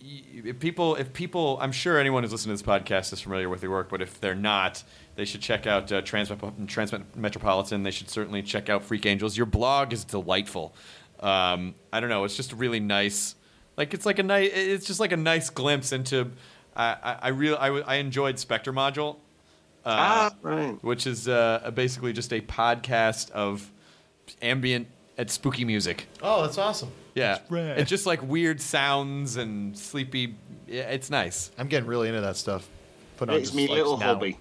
if 0.00 0.58
people 0.58 0.96
if 0.96 1.12
people 1.12 1.58
I'm 1.60 1.72
sure 1.72 1.98
anyone 1.98 2.22
who's 2.22 2.32
listening 2.32 2.56
to 2.56 2.62
this 2.62 2.68
podcast 2.68 3.12
is 3.12 3.20
familiar 3.20 3.48
with 3.48 3.62
your 3.62 3.70
work, 3.70 3.88
but 3.88 4.02
if 4.02 4.20
they're 4.20 4.34
not, 4.34 4.82
they 5.14 5.24
should 5.24 5.40
check 5.40 5.66
out 5.66 5.92
uh, 5.92 6.02
Trans 6.02 6.30
Trans 6.66 6.90
They 6.90 7.90
should 7.90 8.10
certainly 8.10 8.42
check 8.42 8.68
out 8.68 8.82
Freak 8.82 9.06
Angels. 9.06 9.36
Your 9.36 9.46
blog 9.46 9.92
is 9.92 10.04
delightful. 10.04 10.74
Um, 11.20 11.74
I 11.92 12.00
don't 12.00 12.10
know, 12.10 12.24
it's 12.24 12.36
just 12.36 12.52
a 12.52 12.56
really 12.56 12.80
nice 12.80 13.36
like 13.76 13.94
it's 13.94 14.06
like 14.06 14.18
a 14.18 14.22
nice 14.22 14.50
it's 14.52 14.86
just 14.86 15.00
like 15.00 15.12
a 15.12 15.16
nice 15.16 15.50
glimpse 15.50 15.92
into 15.92 16.32
I 16.74 16.96
I, 17.02 17.18
I 17.22 17.28
real 17.28 17.56
I, 17.60 17.68
I 17.68 17.94
enjoyed 17.96 18.36
Spektrmodule 18.36 19.16
ah, 19.84 20.30
right. 20.42 20.82
which 20.82 21.06
is 21.06 21.28
uh, 21.28 21.70
basically 21.74 22.12
just 22.12 22.32
a 22.32 22.40
podcast 22.40 23.30
of 23.30 23.70
ambient 24.40 24.88
and 25.18 25.30
spooky 25.30 25.64
music. 25.64 26.06
Oh, 26.22 26.42
that's 26.42 26.58
awesome. 26.58 26.90
Yeah, 27.14 27.38
rad. 27.50 27.78
it's 27.78 27.90
just 27.90 28.06
like 28.06 28.22
weird 28.22 28.60
sounds 28.60 29.36
and 29.36 29.76
sleepy. 29.76 30.34
Yeah, 30.66 30.82
it's 30.90 31.10
nice. 31.10 31.50
I'm 31.58 31.68
getting 31.68 31.86
really 31.88 32.08
into 32.08 32.22
that 32.22 32.36
stuff. 32.36 32.66
Put 33.18 33.28
on 33.28 33.36
It's 33.36 33.48
just, 33.50 33.54
me 33.54 33.68
like, 33.68 33.76
little 33.76 33.98
now. 33.98 34.06
hobby. 34.14 34.38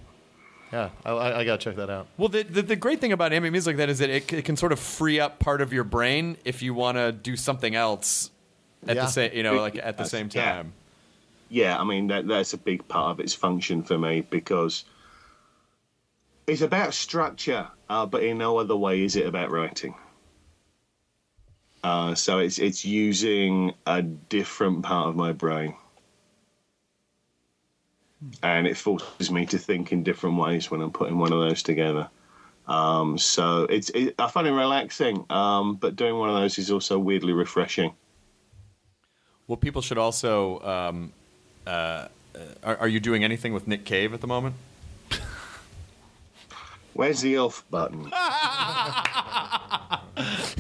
Yeah, 0.72 0.90
I, 1.06 1.12
I, 1.12 1.40
I 1.40 1.44
gotta 1.44 1.62
check 1.62 1.76
that 1.76 1.90
out. 1.90 2.08
Well, 2.18 2.30
the, 2.30 2.44
the 2.44 2.62
the 2.62 2.76
great 2.78 3.02
thing 3.02 3.12
about 3.12 3.34
ambient 3.34 3.52
music 3.52 3.72
like 3.72 3.78
that 3.78 3.90
is 3.90 4.00
that 4.00 4.10
it, 4.10 4.32
it 4.32 4.46
can 4.46 4.56
sort 4.56 4.72
of 4.72 4.80
free 4.80 5.20
up 5.20 5.38
part 5.40 5.60
of 5.62 5.74
your 5.74 5.84
brain 5.84 6.38
if 6.46 6.62
you 6.62 6.74
want 6.74 6.96
to 6.98 7.12
do 7.12 7.36
something 7.36 7.76
else 7.76 8.32
at 8.88 8.96
Yeah. 8.96 9.02
the 9.04 9.08
same 9.10 9.34
you 9.34 9.44
know 9.44 9.56
like 9.60 9.76
at 9.76 9.98
the 9.98 10.04
Yes, 10.04 10.12
same 10.12 10.30
yeah. 10.32 10.54
time. 10.54 10.74
yeah, 11.50 11.78
I 11.78 11.84
mean 11.84 12.08
that 12.08 12.26
that's 12.26 12.54
a 12.54 12.58
big 12.58 12.88
part 12.88 13.12
of 13.12 13.20
its 13.20 13.34
function 13.34 13.84
for 13.84 13.98
me 13.98 14.22
because 14.22 14.86
it's 16.48 16.62
about 16.62 16.94
structure, 16.94 17.68
uh, 17.90 18.06
but 18.06 18.24
in 18.24 18.38
no 18.38 18.58
other 18.58 18.76
way 18.78 19.04
is 19.04 19.18
it 19.18 19.26
about 19.26 19.52
writing. 19.52 19.94
Uh, 21.84 22.14
so 22.14 22.40
it's 22.40 22.60
it's 22.60 22.86
using 22.86 23.74
a 23.88 24.02
different 24.02 24.84
part 24.84 25.08
of 25.08 25.16
my 25.16 25.32
brain, 25.32 25.76
and 28.44 28.68
it 28.68 28.78
forces 28.78 29.32
me 29.32 29.46
to 29.48 29.58
think 29.58 29.92
in 29.92 30.04
different 30.04 30.38
ways 30.38 30.70
when 30.70 30.82
I'm 30.82 30.92
putting 30.92 31.18
one 31.18 31.34
of 31.34 31.40
those 31.40 31.64
together. 31.64 32.08
Um, 32.68 33.18
so 33.18 33.64
it's 33.64 33.90
it, 33.90 34.14
I 34.20 34.28
find 34.28 34.48
it 34.48 34.52
relaxing, 34.52 35.26
um, 35.30 35.76
but 35.76 35.96
doing 35.96 36.16
one 36.18 36.30
of 36.30 36.36
those 36.36 36.60
is 36.60 36.70
also 36.70 37.00
weirdly 37.00 37.34
refreshing. 37.34 37.94
Well, 39.48 39.58
people 39.58 39.82
should 39.82 39.98
also. 39.98 40.60
Um, 40.62 41.14
uh, 41.66 42.08
uh, 42.34 42.40
are, 42.64 42.78
are 42.78 42.88
you 42.88 43.00
doing 43.00 43.24
anything 43.24 43.54
with 43.54 43.68
Nick 43.68 43.86
Cave 43.86 44.14
at 44.14 44.22
the 44.22 44.28
moment? 44.28 44.56
Where's 46.94 47.22
the 47.22 47.36
elf 47.36 47.66
button? 47.70 48.04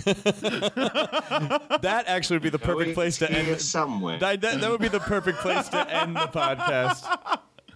That 1.82 2.04
actually 2.08 2.36
would 2.36 2.44
be 2.44 2.50
the 2.50 2.60
perfect 2.60 2.94
place 2.94 3.18
to 3.20 3.32
end. 3.32 3.60
somewhere. 3.62 4.20
That, 4.20 4.42
that, 4.42 4.62
that 4.62 4.70
would 4.70 4.82
be 4.82 4.88
the 4.88 5.00
perfect 5.00 5.40
place 5.40 5.68
to 5.70 5.90
end 5.90 6.16
the 6.16 6.28
podcast. 6.28 7.06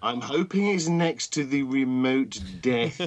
I'm 0.01 0.21
hoping 0.21 0.67
it's 0.67 0.87
next 0.87 1.33
to 1.33 1.43
the 1.43 1.63
remote 1.63 2.39
death. 2.61 3.01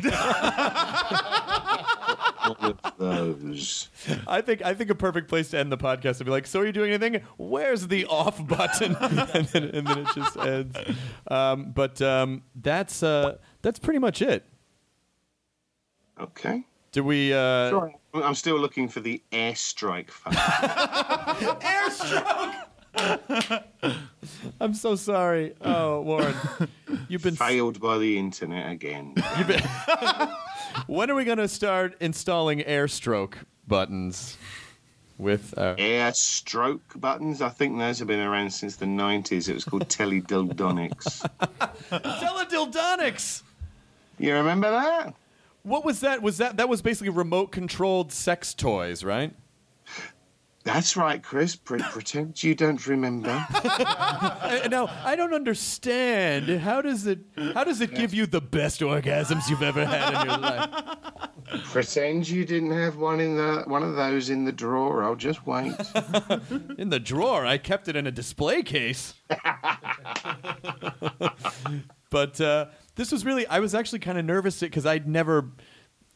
of 2.61 2.79
those. 2.99 3.89
I 4.27 4.41
think 4.41 4.63
I 4.65 4.75
think 4.75 4.91
a 4.91 4.95
perfect 4.95 5.29
place 5.29 5.51
to 5.51 5.59
end 5.59 5.71
the 5.71 5.77
podcast 5.77 6.19
would 6.19 6.25
be 6.25 6.31
like, 6.31 6.47
so 6.47 6.61
are 6.61 6.67
you 6.67 6.73
doing 6.73 6.93
anything? 6.93 7.23
Where's 7.37 7.89
the 7.89 8.07
off 8.07 8.45
button? 8.47 8.97
and, 9.01 9.47
then, 9.49 9.65
and 9.65 9.87
then 9.87 9.99
it 9.99 10.09
just 10.15 10.37
ends. 10.37 10.77
Um, 11.29 11.73
but 11.73 12.01
um, 12.03 12.43
that's 12.55 13.03
uh, 13.03 13.37
that's 13.63 13.79
pretty 13.79 13.99
much 13.99 14.23
it. 14.23 14.45
Okay. 16.21 16.65
Did 16.99 17.05
we? 17.05 17.33
Uh, 17.33 17.71
Sorry, 17.71 17.97
I'm 18.13 18.35
still 18.35 18.59
looking 18.59 18.89
for 18.89 18.99
the 18.99 19.23
airstrike 19.31 20.11
fund. 20.11 20.37
I'm 24.61 24.75
so 24.75 24.97
sorry. 24.97 25.55
Oh, 25.61 26.01
Warren, 26.01 26.35
you've 27.09 27.23
been. 27.23 27.37
Failed 27.37 27.81
by 27.81 27.99
the 27.99 28.19
internet 28.19 28.73
again. 28.73 29.15
When 30.89 31.09
are 31.09 31.15
we 31.15 31.25
gonna 31.25 31.47
start 31.47 31.95
installing 32.01 32.63
AirStroke 32.63 33.35
buttons? 33.69 34.37
With 35.19 35.57
uh, 35.57 35.77
Air 35.79 36.13
stroke 36.15 37.01
buttons. 37.01 37.41
I 37.41 37.49
think 37.49 37.79
those 37.79 38.01
have 38.01 38.09
been 38.09 38.19
around 38.19 38.51
since 38.51 38.75
the 38.75 38.87
90s. 38.87 39.49
It 39.49 39.55
was 39.55 39.65
called 39.65 39.89
Teledildonics. 39.89 41.25
teledildonics. 41.91 43.43
You 44.19 44.35
remember 44.35 44.73
that? 44.73 45.15
What 45.69 45.85
was 45.85 46.01
that? 46.01 46.23
Was 46.23 46.39
that 46.39 46.57
that 46.57 46.69
was 46.69 46.83
basically 46.83 47.11
remote 47.11 47.53
controlled 47.53 48.13
sex 48.13 48.55
toys, 48.55 49.05
right? 49.05 49.35
That's 50.65 50.97
right, 50.97 51.23
Chris. 51.23 51.57
Pre- 51.57 51.79
pretend 51.91 52.43
you 52.43 52.55
don't 52.55 52.85
remember. 52.87 53.29
Now 54.69 54.89
I 55.05 55.15
don't 55.17 55.35
understand. 55.35 56.49
How 56.61 56.83
does 56.83 57.07
it? 57.07 57.21
How 57.55 57.65
does 57.65 57.81
it 57.81 57.95
give 57.95 58.13
you 58.13 58.27
the 58.27 58.41
best 58.41 58.81
orgasms 58.81 59.49
you've 59.49 59.63
ever 59.63 59.85
had 59.85 60.23
in 60.23 60.29
your 60.29 60.39
life? 60.39 60.71
pretend 61.65 62.29
you 62.29 62.45
didn't 62.45 62.73
have 62.73 62.97
one 62.97 63.21
in 63.21 63.37
the 63.37 63.63
one 63.67 63.83
of 63.83 63.97
those 63.97 64.31
in 64.31 64.45
the 64.45 64.53
drawer. 64.53 65.03
I'll 65.03 65.17
just 65.17 65.47
wait. 65.47 65.75
In 66.79 66.91
the 66.91 67.01
drawer, 67.01 67.47
I 67.47 67.59
kept 67.59 67.89
it 67.89 67.97
in 67.97 68.07
a 68.07 68.13
display 68.13 68.63
case. 68.63 69.15
but 72.11 72.41
uh, 72.41 72.67
this 72.99 73.13
was 73.13 73.25
really. 73.25 73.47
I 73.47 73.61
was 73.61 73.75
actually 73.75 74.01
kind 74.01 74.19
of 74.19 74.25
nervous 74.25 74.61
because 74.61 74.85
I'd 74.85 75.09
never. 75.09 75.53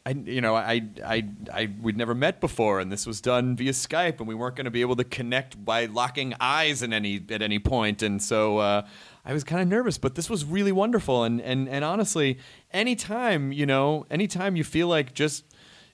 I, 0.05 0.11
you 0.11 0.41
know, 0.41 0.57
I, 0.57 0.83
I, 1.07 1.29
I, 1.55 1.71
we'd 1.81 1.97
never 1.97 2.13
met 2.13 2.41
before, 2.41 2.81
and 2.81 2.91
this 2.91 3.07
was 3.07 3.21
done 3.21 3.55
via 3.55 3.71
Skype, 3.71 4.19
and 4.19 4.27
we 4.27 4.35
weren't 4.35 4.57
going 4.57 4.65
to 4.65 4.71
be 4.73 4.81
able 4.81 4.97
to 4.97 5.05
connect 5.05 5.65
by 5.65 5.87
locking 5.87 6.35
eyes 6.41 6.83
in 6.83 6.93
any 6.93 7.25
at 7.31 7.41
any 7.41 7.61
point, 7.61 8.03
and 8.03 8.21
so 8.21 8.59
uh, 8.59 8.85
I 9.25 9.33
was 9.33 9.45
kind 9.45 9.63
of 9.63 9.69
nervous. 9.69 9.99
But 9.99 10.17
this 10.17 10.29
was 10.29 10.45
really 10.45 10.73
wonderful, 10.73 11.23
and 11.23 11.41
and 11.41 11.69
and 11.69 11.85
honestly, 11.85 12.39
anytime 12.73 13.53
you 13.53 13.65
know, 13.65 14.05
anytime 14.11 14.57
you 14.57 14.65
feel 14.65 14.89
like 14.89 15.15
just 15.15 15.45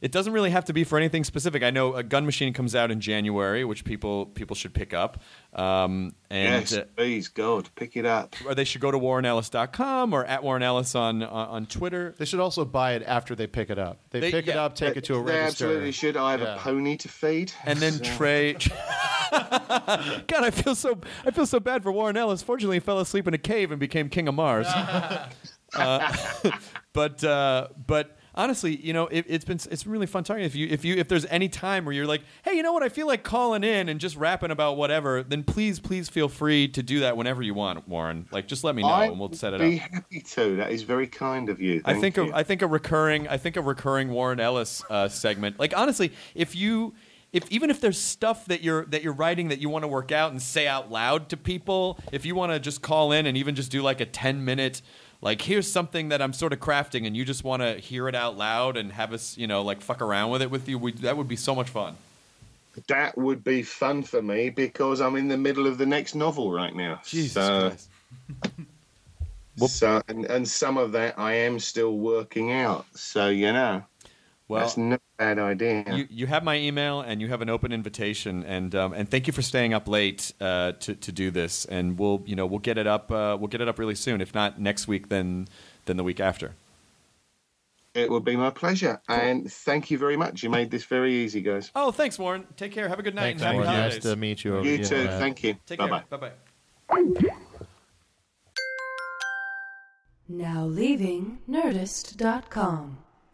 it 0.01 0.12
doesn't 0.12 0.33
really 0.33 0.51
have 0.51 0.65
to 0.66 0.73
be 0.73 0.85
for 0.85 0.97
anything 0.99 1.25
specific. 1.25 1.62
I 1.62 1.70
know 1.70 1.95
a 1.95 2.03
gun 2.03 2.25
machine 2.27 2.53
comes 2.53 2.75
out 2.75 2.91
in 2.91 3.01
January, 3.01 3.65
which 3.65 3.85
people 3.85 4.27
people 4.27 4.55
should 4.57 4.75
pick 4.75 4.95
up. 4.95 5.20
Um, 5.53 6.15
and 6.31 6.61
yes, 6.70 6.73
uh, 6.75 6.85
please, 6.97 7.29
God, 7.29 7.69
pick 7.75 7.97
it 7.97 8.05
up. 8.07 8.37
or 8.47 8.55
they 8.55 8.65
should 8.65 8.81
go 8.81 8.91
to 8.91 8.99
warrenellis.com 8.99 10.12
or 10.12 10.25
at 10.25 10.43
Warren 10.43 10.62
Ellis 10.62 10.95
on 10.95 11.23
on, 11.23 11.49
on 11.49 11.66
Twitter. 11.66 12.15
They 12.19 12.25
should 12.25 12.41
also 12.41 12.65
buy 12.65 12.93
it 12.93 13.03
after 13.05 13.35
they 13.35 13.47
pick 13.47 13.70
it 13.70 13.79
up. 13.79 14.01
They, 14.11 14.20
They- 14.20 14.31
pick 14.31 14.47
it 14.49 14.57
up, 14.57 14.75
take 14.75 14.97
it 14.97 15.05
to 15.05 15.15
a 15.16 15.25
they 15.25 15.33
register. 15.33 15.66
absolutely 15.66 15.93
should. 15.93 16.16
I 16.16 16.33
have 16.33 16.41
Yeah. 16.41 16.55
a 16.57 16.59
pony 16.59 16.97
to 16.99 17.09
feed. 17.09 17.53
And 17.65 17.79
then 17.79 17.93
So- 17.93 18.05
Trey. 18.16 18.57
God, 19.31 20.25
I 20.45 20.51
feel 20.51 20.75
so. 20.75 20.99
I 21.27 21.31
feel 21.31 21.47
so 21.47 21.61
bad 21.61 21.83
for 21.83 21.93
Warren 21.93 22.16
Ellis. 22.16 22.43
Fortunately, 22.43 22.77
he 22.77 22.81
fell 22.81 22.99
asleep 22.99 23.29
in 23.29 23.35
a 23.35 23.39
cave 23.39 23.70
and 23.70 23.79
became 23.81 24.09
king 24.09 24.29
of 24.29 24.35
Mars. 24.35 24.66
Uh, 25.75 26.11
but 26.95 27.23
uh, 27.23 27.69
but 27.87 28.18
honestly, 28.39 28.77
you 28.77 28.93
know, 28.93 29.09
it, 29.09 29.27
it's 29.28 29.44
been 29.44 29.59
it's 29.70 29.82
been 29.82 29.93
really 29.93 30.06
fun 30.06 30.24
talking. 30.24 30.44
If 30.44 30.55
you 30.55 30.69
if 30.70 30.85
you 30.85 30.94
if 30.94 31.09
there's 31.09 31.27
any 31.27 31.48
time 31.48 31.85
where 31.85 31.93
you're 31.93 32.06
like, 32.06 32.23
hey, 32.44 32.55
you 32.55 32.62
know 32.62 32.73
what, 32.73 32.82
I 32.82 32.89
feel 32.89 33.06
like 33.06 33.23
calling 33.23 33.65
in 33.65 33.89
and 33.89 34.01
just 34.01 34.16
rapping 34.16 34.51
about 34.51 34.77
whatever, 34.77 35.23
then 35.23 35.43
please 35.43 35.81
please 35.81 36.09
feel 36.09 36.28
free 36.28 36.69
to 36.69 36.82
do 36.82 37.01
that 37.01 37.16
whenever 37.16 37.43
you 37.43 37.52
want, 37.52 37.86
Warren. 37.86 38.27
Like, 38.31 38.47
just 38.47 38.65
let 38.65 38.74
me 38.74 38.82
know 38.82 38.89
I 38.89 39.06
and 39.06 39.19
we'll 39.19 39.32
set 39.32 39.52
it 39.52 39.60
be 39.60 39.81
up. 39.81 39.90
happy 39.90 40.20
to. 40.20 40.56
That 40.56 40.70
is 40.70 40.82
very 40.82 41.09
kind 41.09 41.51
of 41.51 41.60
you. 41.60 41.82
I 41.85 41.94
think 42.01 42.16
you. 42.16 42.32
a, 42.32 42.36
I 42.36 42.43
think 42.44 42.62
a 42.62 42.66
recurring 42.66 43.28
I 43.28 43.36
think 43.36 43.56
a 43.56 43.62
recurring 43.62 44.09
Warren 44.09 44.40
Ellis 44.40 44.82
uh, 44.89 45.09
segment. 45.09 45.59
Like 45.59 45.77
honestly, 45.77 46.12
if 46.35 46.55
you 46.55 46.94
if 47.32 47.51
even 47.51 47.69
if 47.69 47.81
there's 47.81 47.98
stuff 47.98 48.47
that 48.47 48.62
you're 48.62 48.86
that 48.86 49.02
you're 49.02 49.12
writing 49.12 49.48
that 49.48 49.59
you 49.60 49.69
want 49.69 49.82
to 49.82 49.89
work 49.89 50.12
out 50.12 50.31
and 50.31 50.40
say 50.40 50.66
out 50.66 50.90
loud 50.90 51.28
to 51.31 51.36
people, 51.36 51.98
if 52.12 52.24
you 52.24 52.35
want 52.35 52.52
to 52.52 52.60
just 52.60 52.81
call 52.81 53.12
in 53.12 53.27
and 53.27 53.36
even 53.36 53.55
just 53.55 53.70
do 53.70 53.82
like 53.82 54.01
a 54.01 54.06
10 54.06 54.44
minute 54.44 54.81
like 55.20 55.43
here's 55.43 55.70
something 55.70 56.11
that 56.11 56.23
I'm 56.23 56.32
sort 56.32 56.53
of 56.53 56.61
crafting 56.61 57.07
and 57.07 57.16
you 57.16 57.24
just 57.24 57.45
want 57.45 57.62
to 57.62 57.74
hear 57.74 58.09
it 58.09 58.15
out 58.15 58.36
loud 58.36 58.77
and 58.77 58.93
have 58.93 59.12
us, 59.12 59.36
you 59.36 59.47
know, 59.47 59.62
like 59.62 59.81
fuck 59.81 60.01
around 60.01 60.31
with 60.31 60.43
it 60.43 60.51
with 60.51 60.69
you, 60.69 60.78
we, 60.78 60.93
that 60.93 61.16
would 61.16 61.28
be 61.28 61.36
so 61.36 61.55
much 61.55 61.70
fun. 61.70 61.97
that 62.86 63.19
would 63.19 63.43
be 63.43 63.62
fun 63.62 64.03
for 64.03 64.23
me 64.23 64.51
because 64.51 65.01
I'm 65.01 65.16
in 65.16 65.28
the 65.28 65.36
middle 65.36 65.66
of 65.66 65.78
the 65.78 65.86
next 65.86 66.15
novel 66.15 66.53
right 66.53 66.74
now. 66.74 67.01
Jesus 67.05 67.32
so, 67.45 67.69
Christ. 67.69 67.89
so 69.69 70.03
and, 70.09 70.24
and 70.27 70.47
some 70.47 70.78
of 70.78 70.93
that 70.93 71.19
I 71.19 71.32
am 71.35 71.59
still 71.59 71.99
working 71.99 72.53
out. 72.53 72.86
So 72.95 73.28
you 73.28 73.53
know, 73.53 73.82
Well, 74.49 74.61
that's 74.62 74.79
not 74.79 74.99
a 74.99 75.01
bad 75.19 75.39
idea. 75.39 75.85
you, 75.95 76.07
you 76.09 76.27
have 76.27 76.43
my 76.43 76.57
email 76.57 77.03
and 77.03 77.20
you 77.20 77.29
have 77.29 77.43
an 77.43 77.51
open 77.51 77.70
invitation 77.70 78.45
and 78.45 78.75
um, 78.75 78.95
and 78.95 79.07
thank 79.07 79.27
you 79.27 79.33
for 79.35 79.43
staying 79.43 79.75
up 79.75 79.87
late 79.87 80.33
uh, 80.41 80.73
to 80.73 80.95
to 80.95 81.12
do 81.12 81.31
this 81.31 81.66
and 81.66 81.99
we'll 81.99 82.23
you 82.25 82.35
know 82.35 82.47
we'll 82.47 82.59
get 82.59 82.79
it 82.79 82.87
up 82.87 83.11
uh, 83.12 83.37
we'll 83.39 83.49
get 83.49 83.61
it 83.61 83.69
up 83.69 83.79
really 83.79 83.95
soon 83.95 84.23
if 84.23 84.35
not 84.35 84.59
next 84.59 84.89
week 84.89 85.11
then 85.11 85.47
then 85.85 85.99
the 85.99 86.05
week 86.05 86.19
after 86.19 86.55
It 87.95 88.09
will 88.11 88.20
be 88.20 88.37
my 88.37 88.51
pleasure, 88.51 89.01
and 89.09 89.51
thank 89.53 89.91
you 89.91 89.99
very 89.99 90.16
much. 90.16 90.43
You 90.43 90.51
made 90.51 90.70
this 90.70 90.85
very 90.85 91.12
easy, 91.15 91.41
guys. 91.43 91.70
oh 91.75 91.91
thanks 91.91 92.19
Warren 92.19 92.47
take 92.57 92.73
care 92.73 92.89
have 92.89 92.99
a 92.99 93.03
good 93.03 93.15
night 93.15 93.39
Thanks, 93.39 93.43
and 93.43 93.47
happy 93.49 93.66
Warren. 93.66 93.91
Nice 93.91 93.99
to 93.99 94.16
meet 94.16 94.45
you. 94.45 94.57
You 94.62 94.77
too. 94.79 94.95
internet. 94.95 95.19
Thank 95.19 95.45
you. 95.45 95.57
take 95.66 95.79
bye 95.79 95.89
care 95.89 96.05
bye. 96.09 96.16
bye 96.16 96.31
bye 96.31 97.35
Now 100.29 100.65
leaving 100.66 101.39
Nerdist.com. 101.49 102.99